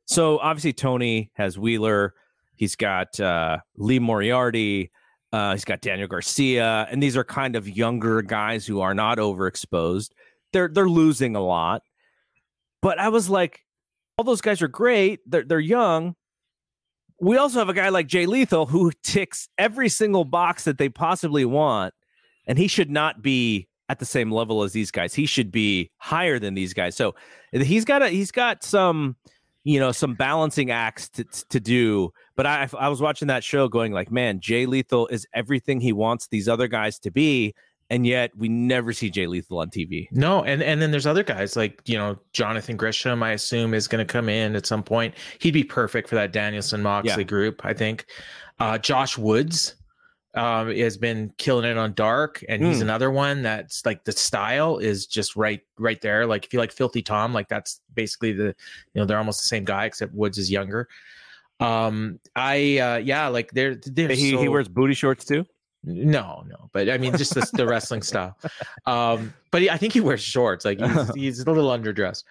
so 0.06 0.38
obviously 0.38 0.72
Tony 0.72 1.30
has 1.34 1.58
Wheeler, 1.58 2.14
he's 2.56 2.76
got 2.76 3.18
uh, 3.20 3.58
Lee 3.76 3.98
Moriarty, 3.98 4.90
uh, 5.32 5.52
he's 5.52 5.64
got 5.64 5.80
Daniel 5.80 6.08
Garcia, 6.08 6.86
and 6.90 7.02
these 7.02 7.16
are 7.16 7.24
kind 7.24 7.56
of 7.56 7.68
younger 7.68 8.22
guys 8.22 8.66
who 8.66 8.80
are 8.80 8.94
not 8.94 9.18
overexposed. 9.18 10.10
They're 10.52 10.68
they're 10.68 10.88
losing 10.88 11.36
a 11.36 11.40
lot, 11.40 11.82
but 12.82 12.98
I 12.98 13.08
was 13.08 13.30
like, 13.30 13.64
all 14.18 14.24
those 14.24 14.40
guys 14.40 14.62
are 14.62 14.68
great. 14.68 15.20
They're 15.26 15.44
they're 15.44 15.60
young. 15.60 16.16
We 17.20 17.36
also 17.36 17.58
have 17.58 17.68
a 17.68 17.74
guy 17.74 17.88
like 17.90 18.06
Jay 18.06 18.26
Lethal 18.26 18.66
who 18.66 18.90
ticks 19.02 19.48
every 19.56 19.88
single 19.88 20.24
box 20.24 20.64
that 20.64 20.78
they 20.78 20.88
possibly 20.88 21.44
want, 21.44 21.94
and 22.46 22.58
he 22.58 22.68
should 22.68 22.90
not 22.90 23.22
be 23.22 23.68
at 23.88 23.98
the 23.98 24.06
same 24.06 24.32
level 24.32 24.62
as 24.62 24.72
these 24.72 24.90
guys. 24.90 25.14
He 25.14 25.26
should 25.26 25.52
be 25.52 25.90
higher 25.98 26.38
than 26.38 26.54
these 26.54 26.74
guys. 26.74 26.96
So 26.96 27.14
he's 27.52 27.84
got 27.84 28.02
a 28.02 28.08
he's 28.08 28.32
got 28.32 28.64
some 28.64 29.16
you 29.64 29.80
know 29.80 29.92
some 29.92 30.14
balancing 30.14 30.70
acts 30.70 31.08
to, 31.08 31.24
to 31.24 31.58
do 31.58 32.12
but 32.36 32.46
I, 32.46 32.68
I 32.78 32.88
was 32.88 33.00
watching 33.00 33.28
that 33.28 33.42
show 33.42 33.66
going 33.66 33.92
like 33.92 34.10
man 34.10 34.40
jay 34.40 34.66
lethal 34.66 35.08
is 35.08 35.26
everything 35.34 35.80
he 35.80 35.92
wants 35.92 36.28
these 36.28 36.48
other 36.48 36.68
guys 36.68 36.98
to 37.00 37.10
be 37.10 37.54
and 37.94 38.06
yet 38.06 38.30
we 38.36 38.48
never 38.48 38.92
see 38.92 39.08
jay 39.10 39.26
lethal 39.26 39.58
on 39.58 39.68
tv 39.70 40.08
No, 40.10 40.42
and 40.44 40.62
and 40.62 40.80
then 40.82 40.90
there's 40.90 41.06
other 41.06 41.22
guys 41.22 41.54
like 41.56 41.80
you 41.86 41.96
know 41.96 42.18
Jonathan 42.32 42.76
Gresham. 42.76 43.22
I 43.22 43.32
assume 43.32 43.72
is 43.74 43.86
going 43.88 44.04
to 44.06 44.12
come 44.12 44.28
in 44.28 44.56
at 44.56 44.66
some 44.66 44.82
point. 44.82 45.14
He'd 45.38 45.52
be 45.54 45.64
perfect 45.64 46.08
for 46.08 46.16
that 46.16 46.32
Danielson 46.32 46.82
Moxley 46.82 47.22
Yeah. 47.22 47.28
group. 47.28 47.64
I 47.64 47.72
think. 47.72 48.06
Uh, 48.58 48.78
Josh 48.78 49.16
Woods. 49.18 49.76
um, 50.36 50.74
has 50.76 50.96
been 50.96 51.32
killing 51.38 51.64
it 51.70 51.78
on 51.78 51.92
dark, 51.94 52.42
and 52.48 52.60
he's 52.66 52.78
Mm. 52.78 52.82
another 52.82 53.08
one 53.12 53.42
that's 53.42 53.86
like 53.86 54.02
the 54.02 54.10
style 54.10 54.78
is 54.78 55.06
just 55.06 55.36
right, 55.36 55.60
right 55.78 56.00
there. 56.00 56.26
Like 56.26 56.44
if 56.44 56.52
you 56.52 56.58
like 56.58 56.72
Filthy 56.72 57.02
Tom, 57.02 57.32
like 57.32 57.46
that's 57.48 57.80
basically 57.94 58.32
the, 58.32 58.46
you 58.46 58.54
know, 58.96 59.04
they're 59.04 59.18
almost 59.18 59.42
the 59.42 59.46
same 59.46 59.64
guy 59.64 59.84
except 59.84 60.12
Woods 60.12 60.36
is 60.36 60.50
younger. 60.50 60.88
Um, 61.60 62.18
I 62.34 62.78
uh, 62.78 62.96
yeah, 62.96 63.28
like 63.28 63.52
they're 63.52 63.76
they're 63.76 64.08
He, 64.08 64.32
so, 64.32 64.40
he 64.42 64.48
wears 64.48 64.66
booty 64.66 64.94
shorts 64.94 65.24
too. 65.24 65.46
No, 65.86 66.44
no, 66.48 66.70
but 66.72 66.88
I 66.88 66.98
mean, 66.98 67.16
just 67.16 67.34
the, 67.34 67.48
the 67.52 67.66
wrestling 67.66 68.02
style. 68.10 68.36
Um, 68.86 69.34
but 69.50 69.62
he, 69.62 69.70
I 69.70 69.76
think 69.76 69.92
he 69.92 70.00
wears 70.00 70.22
shorts. 70.22 70.64
Like 70.64 70.80
he's, 70.80 71.14
he's 71.14 71.40
a 71.40 71.50
little 71.50 71.70
underdressed. 71.70 72.24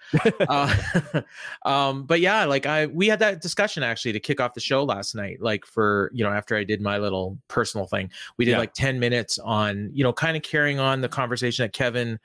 Uh, 0.48 1.22
um, 1.68 2.04
but 2.04 2.20
yeah, 2.20 2.44
like 2.44 2.66
I, 2.66 2.86
we 2.86 3.06
had 3.08 3.18
that 3.20 3.40
discussion 3.40 3.82
actually 3.82 4.12
to 4.12 4.20
kick 4.20 4.40
off 4.40 4.54
the 4.54 4.60
show 4.60 4.84
last 4.84 5.14
night. 5.14 5.40
Like 5.40 5.64
for 5.64 6.10
you 6.12 6.24
know, 6.24 6.30
after 6.30 6.56
I 6.56 6.64
did 6.64 6.80
my 6.80 6.98
little 6.98 7.38
personal 7.48 7.86
thing, 7.86 8.10
we 8.36 8.44
did 8.44 8.52
Yeah. 8.52 8.58
like 8.58 8.74
ten 8.74 8.98
minutes 8.98 9.38
on 9.38 9.90
you 9.94 10.02
know, 10.04 10.12
kind 10.12 10.36
of 10.36 10.42
carrying 10.42 10.78
on 10.78 11.00
the 11.00 11.08
conversation 11.08 11.64
that 11.64 11.72
Kevin 11.72 12.18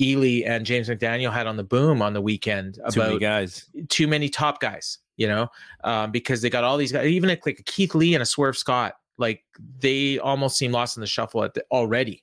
Ely 0.00 0.42
and 0.46 0.64
James 0.66 0.88
McDaniel 0.88 1.32
had 1.32 1.46
on 1.46 1.56
the 1.56 1.64
boom 1.64 2.02
on 2.02 2.12
the 2.12 2.20
weekend 2.20 2.78
Too 2.92 3.00
many 3.00 3.10
about 3.12 3.20
guys. 3.20 3.64
too 3.88 4.06
many 4.06 4.28
top 4.28 4.60
guys, 4.60 4.98
you 5.16 5.26
know, 5.26 5.48
um, 5.84 6.10
because 6.10 6.42
they 6.42 6.50
got 6.50 6.64
all 6.64 6.76
these 6.76 6.92
guys, 6.92 7.06
even 7.06 7.30
like, 7.30 7.46
like 7.46 7.62
Keith 7.64 7.94
Lee 7.94 8.14
and 8.14 8.22
a 8.22 8.26
Swerve 8.26 8.58
Scott, 8.58 8.94
like 9.18 9.42
they 9.80 10.18
almost 10.18 10.56
seem 10.58 10.72
lost 10.72 10.96
in 10.96 11.00
the 11.00 11.06
shuffle 11.06 11.42
at 11.44 11.54
the, 11.54 11.64
already, 11.70 12.22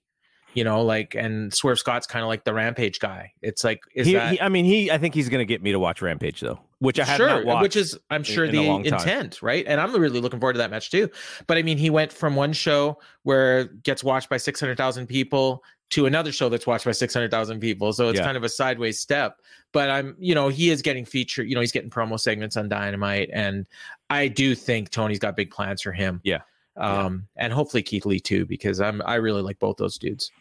you 0.54 0.64
know, 0.64 0.84
like, 0.84 1.16
and 1.16 1.52
Swerve 1.54 1.80
Scott's 1.80 2.06
kind 2.06 2.22
of 2.24 2.28
like 2.30 2.44
the 2.44 2.54
Rampage 2.54 3.00
guy. 3.00 3.34
It's 3.42 3.64
like, 3.64 3.82
is 3.96 4.06
He, 4.08 4.14
that 4.14 4.34
he- 4.34 4.42
I 4.42 4.50
mean, 4.50 4.66
he. 4.66 4.92
I 4.92 4.98
think 5.00 5.16
he's 5.16 5.30
going 5.30 5.40
to 5.40 5.46
get 5.46 5.64
me 5.64 5.72
to 5.72 5.80
watch 5.80 6.02
Rampage 6.02 6.40
though, 6.42 6.60
which 6.80 7.00
I 7.00 7.06
have 7.06 7.18
sure, 7.18 7.28
not 7.28 7.46
watched. 7.46 7.62
which 7.64 7.76
is 7.76 7.98
I'm 8.12 8.24
sure 8.24 8.46
in 8.46 8.52
the 8.56 8.68
time. 8.68 8.86
intent, 8.86 9.42
right? 9.42 9.66
And 9.68 9.82
I'm 9.82 9.92
really 9.96 10.20
looking 10.22 10.40
forward 10.40 10.54
to 10.54 10.60
that 10.60 10.70
match 10.70 10.92
too. 10.92 11.10
But 11.48 11.58
I 11.58 11.64
mean, 11.64 11.78
he 11.80 11.90
went 11.90 12.14
from 12.14 12.36
one 12.36 12.54
show 12.54 13.00
where 13.24 13.64
gets 13.66 14.04
watched 14.04 14.30
by 14.30 14.38
600,000 14.38 15.08
people 15.08 15.64
to 15.90 16.06
another 16.08 16.32
show 16.32 16.50
that's 16.50 16.66
watched 16.66 16.86
by 16.86 16.92
600,000 16.92 17.60
people. 17.60 17.94
So 17.94 18.10
it's 18.10 18.18
Yeah. 18.20 18.26
kind 18.26 18.38
of 18.38 18.44
a 18.44 18.50
sideways 18.50 19.00
step. 19.00 19.38
But 19.74 19.90
I'm, 19.90 20.16
you 20.20 20.34
know, 20.36 20.50
he 20.50 20.70
is 20.70 20.82
getting 20.84 21.04
featured. 21.06 21.48
You 21.50 21.56
know, 21.56 21.62
he's 21.62 21.72
getting 21.72 21.90
promo 21.90 22.20
segments 22.20 22.58
on 22.58 22.70
Dynamite, 22.70 23.30
and 23.34 23.68
I 24.12 24.28
do 24.28 24.54
think 24.54 24.92
Tony's 24.92 25.18
got 25.20 25.36
big 25.36 25.50
plans 25.50 25.82
for 25.82 25.92
him. 25.92 26.22
Yeah. 26.24 26.42
Um, 26.76 27.28
and 27.36 27.54
hopefully 27.54 27.84
Keith 27.84 28.06
Lee 28.06 28.20
too, 28.20 28.46
because 28.46 28.82
I'm 28.82 29.02
I 29.06 29.16
really 29.16 29.42
like 29.42 29.60
both 29.60 29.78
those 29.78 29.98
dudes. 29.98 30.32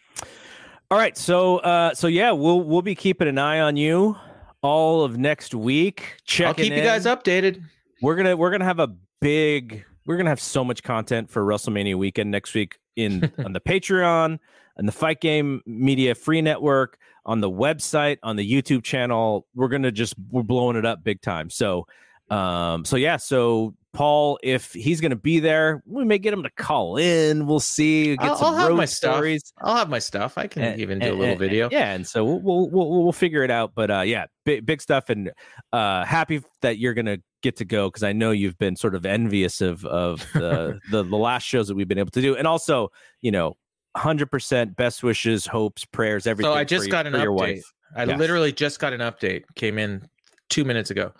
All 0.91 0.97
right, 0.97 1.17
so 1.17 1.57
uh, 1.59 1.93
so 1.93 2.07
yeah, 2.07 2.31
we'll 2.31 2.61
we'll 2.61 2.81
be 2.81 2.95
keeping 2.95 3.27
an 3.27 3.37
eye 3.37 3.59
on 3.59 3.77
you 3.77 4.15
all 4.61 5.03
of 5.03 5.17
next 5.17 5.53
week. 5.53 6.17
Checking 6.25 6.47
I'll 6.47 6.53
keep 6.53 6.73
you 6.73 6.83
guys 6.83 7.05
updated. 7.05 7.63
We're 8.01 8.15
gonna 8.15 8.35
we're 8.35 8.51
gonna 8.51 8.65
have 8.65 8.79
a 8.79 8.89
big. 9.21 9.85
We're 10.05 10.17
gonna 10.17 10.29
have 10.29 10.41
so 10.41 10.63
much 10.63 10.83
content 10.83 11.29
for 11.29 11.43
WrestleMania 11.43 11.95
weekend 11.95 12.31
next 12.31 12.53
week 12.53 12.77
in 12.95 13.31
on 13.45 13.53
the 13.53 13.61
Patreon, 13.61 14.39
and 14.77 14.87
the 14.87 14.91
Fight 14.91 15.21
Game 15.21 15.61
Media 15.65 16.15
Free 16.15 16.41
Network, 16.41 16.97
on 17.25 17.39
the 17.41 17.49
website, 17.49 18.17
on 18.23 18.35
the 18.35 18.49
YouTube 18.49 18.83
channel. 18.83 19.47
We're 19.55 19.69
gonna 19.69 19.91
just 19.91 20.15
we're 20.29 20.43
blowing 20.43 20.77
it 20.77 20.85
up 20.85 21.03
big 21.03 21.21
time. 21.21 21.49
So, 21.49 21.87
um, 22.29 22.85
so 22.85 22.95
yeah, 22.95 23.17
so. 23.17 23.75
Paul, 23.93 24.39
if 24.41 24.73
he's 24.73 24.99
going 25.01 25.11
to 25.11 25.15
be 25.15 25.39
there, 25.39 25.83
we 25.85 26.03
may 26.03 26.17
get 26.17 26.33
him 26.33 26.41
to 26.43 26.49
call 26.49 26.97
in. 26.97 27.45
We'll 27.45 27.59
see. 27.59 28.15
Get 28.17 28.25
I'll, 28.25 28.35
some 28.35 28.55
I'll 28.55 28.67
have 28.69 28.75
my 28.75 28.85
stuff. 28.85 29.13
stories. 29.15 29.53
I'll 29.61 29.75
have 29.75 29.89
my 29.89 29.99
stuff. 29.99 30.37
I 30.37 30.47
can 30.47 30.63
And- 30.63 30.81
even 30.81 30.97
do 30.99 31.09
a 31.09 31.13
little 31.13 31.25
and- 31.25 31.39
video. 31.39 31.69
Yeah, 31.71 31.93
and 31.93 32.05
so 32.07 32.25
we'll 32.25 32.39
we'll 32.41 32.69
we'll, 32.69 33.03
we'll 33.03 33.11
figure 33.11 33.43
it 33.43 33.51
out. 33.51 33.73
But 33.75 33.91
uh, 33.91 34.01
yeah, 34.01 34.25
big 34.45 34.65
big 34.65 34.81
stuff, 34.81 35.09
and 35.09 35.31
uh, 35.71 36.03
happy 36.05 36.41
that 36.61 36.79
you're 36.79 36.95
gonna 36.95 37.19
get 37.43 37.57
to 37.57 37.65
go 37.65 37.87
because 37.89 38.03
I 38.03 38.13
know 38.13 38.31
you've 38.31 38.57
been 38.57 38.75
sort 38.75 38.95
of 38.95 39.05
envious 39.05 39.61
of 39.61 39.85
of 39.85 40.25
the, 40.33 40.79
the 40.89 41.03
the 41.03 41.17
last 41.17 41.43
shows 41.43 41.67
that 41.67 41.75
we've 41.75 41.87
been 41.87 41.99
able 41.99 42.11
to 42.11 42.21
do, 42.21 42.35
and 42.35 42.47
also 42.47 42.89
you 43.21 43.29
know, 43.31 43.55
hundred 43.95 44.31
percent 44.31 44.75
best 44.75 45.03
wishes, 45.03 45.45
hopes, 45.45 45.85
prayers, 45.85 46.25
everything. 46.25 46.51
So 46.51 46.55
I 46.57 46.63
just 46.63 46.85
you- 46.87 46.91
got 46.91 47.05
an 47.05 47.13
for 47.13 47.19
your 47.19 47.31
update. 47.31 47.37
wife. 47.57 47.73
I 47.95 48.05
Yes. 48.05 48.17
literally 48.17 48.51
just 48.51 48.79
got 48.79 48.91
an 48.91 49.01
update. 49.01 49.43
Came 49.53 49.77
in 49.77 50.09
two 50.49 50.65
minutes 50.65 50.89
ago. 50.89 51.13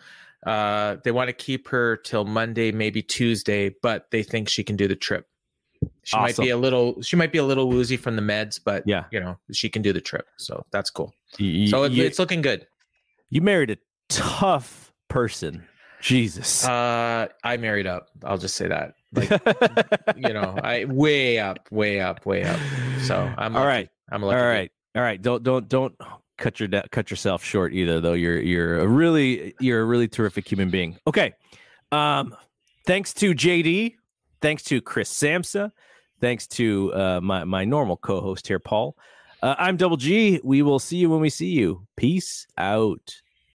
Uh, 0.46 0.98
they 1.04 1.12
want 1.12 1.28
to 1.30 1.34
keep 1.34 1.68
her 1.70 1.98
till 1.98 2.26
Monday, 2.26 2.72
maybe 2.72 3.02
Tuesday, 3.02 3.74
but 3.82 4.12
they 4.12 4.24
think 4.24 4.50
she 4.50 4.64
can 4.64 4.76
do 4.76 4.88
the 4.88 4.96
trip. 4.96 5.28
She 6.04 6.18
might 6.18 6.38
be 6.38 6.50
a 6.50 6.58
little. 6.58 7.02
She 7.02 7.16
might 7.16 7.32
be 7.32 7.38
a 7.40 7.44
little 7.46 7.70
woozy 7.70 7.98
from 7.98 8.16
the 8.16 8.22
meds, 8.22 8.60
but 8.64 8.84
Yeah. 8.86 9.06
you 9.12 9.20
know 9.20 9.38
she 9.52 9.70
can 9.70 9.82
do 9.82 9.92
the 9.94 10.02
trip. 10.02 10.26
So 10.38 10.66
that's 10.72 10.90
cool. 10.90 11.14
You, 11.38 11.68
So 11.68 11.84
it, 11.84 11.92
you, 11.92 12.04
it's 12.04 12.20
looking 12.20 12.42
good. 12.42 12.68
you 13.30 13.42
married 13.42 13.70
a 13.72 13.78
tough 14.10 14.94
person. 15.10 15.66
Jesus. 16.02 16.66
Uh, 16.68 17.28
I 17.44 17.58
married 17.58 17.88
up. 17.88 18.10
I'll 18.26 18.38
just 18.38 18.56
say 18.56 18.68
that. 18.68 18.96
Like 19.14 19.30
you 20.18 20.34
know, 20.34 20.58
I 20.64 20.86
way 20.86 21.40
up, 21.40 21.70
way 21.72 22.00
up, 22.02 22.26
way 22.26 22.44
up. 22.44 22.60
So 23.04 23.16
I'm 23.38 23.56
all 23.56 23.64
lucky. 23.64 23.68
right. 23.78 23.90
I'm 24.12 24.24
All 24.24 24.30
lucky. 24.30 24.40
dude. 24.40 24.48
right, 24.48 24.72
all 24.96 25.02
right. 25.02 25.22
Don't 25.22 25.44
don't 25.44 25.68
don't 25.70 25.96
cut 26.38 26.60
your 26.60 26.70
cut 26.92 27.10
yourself 27.10 27.44
short 27.44 27.74
either. 27.74 28.02
Though 28.02 28.14
you're 28.14 28.40
you're 28.40 28.80
a 28.80 28.88
really 28.88 29.54
you're 29.60 29.82
a 29.82 29.86
really 29.86 30.08
terrific 30.08 30.50
human 30.50 30.70
being. 30.70 30.98
Okay. 31.08 31.34
Um, 31.92 32.36
thanks 32.86 33.14
to 33.16 33.34
JD. 33.34 33.96
Thanks 34.42 34.64
to 34.64 34.82
Chris 34.82 35.12
Samsa. 35.12 35.72
Thanks 36.20 36.48
to 36.48 36.94
uh, 36.94 37.22
my 37.22 37.44
my 37.44 37.66
normal 37.66 37.98
co-host 37.98 38.48
here, 38.48 38.60
Paul. 38.60 38.96
Uh, 39.42 39.56
I'm 39.58 39.76
Double 39.76 39.98
G. 39.98 40.40
We 40.44 40.62
will 40.62 40.80
see 40.80 40.98
you 40.98 41.10
when 41.10 41.20
we 41.20 41.30
see 41.30 41.50
you. 41.50 41.86
Peace 41.98 42.48
out. 42.58 43.22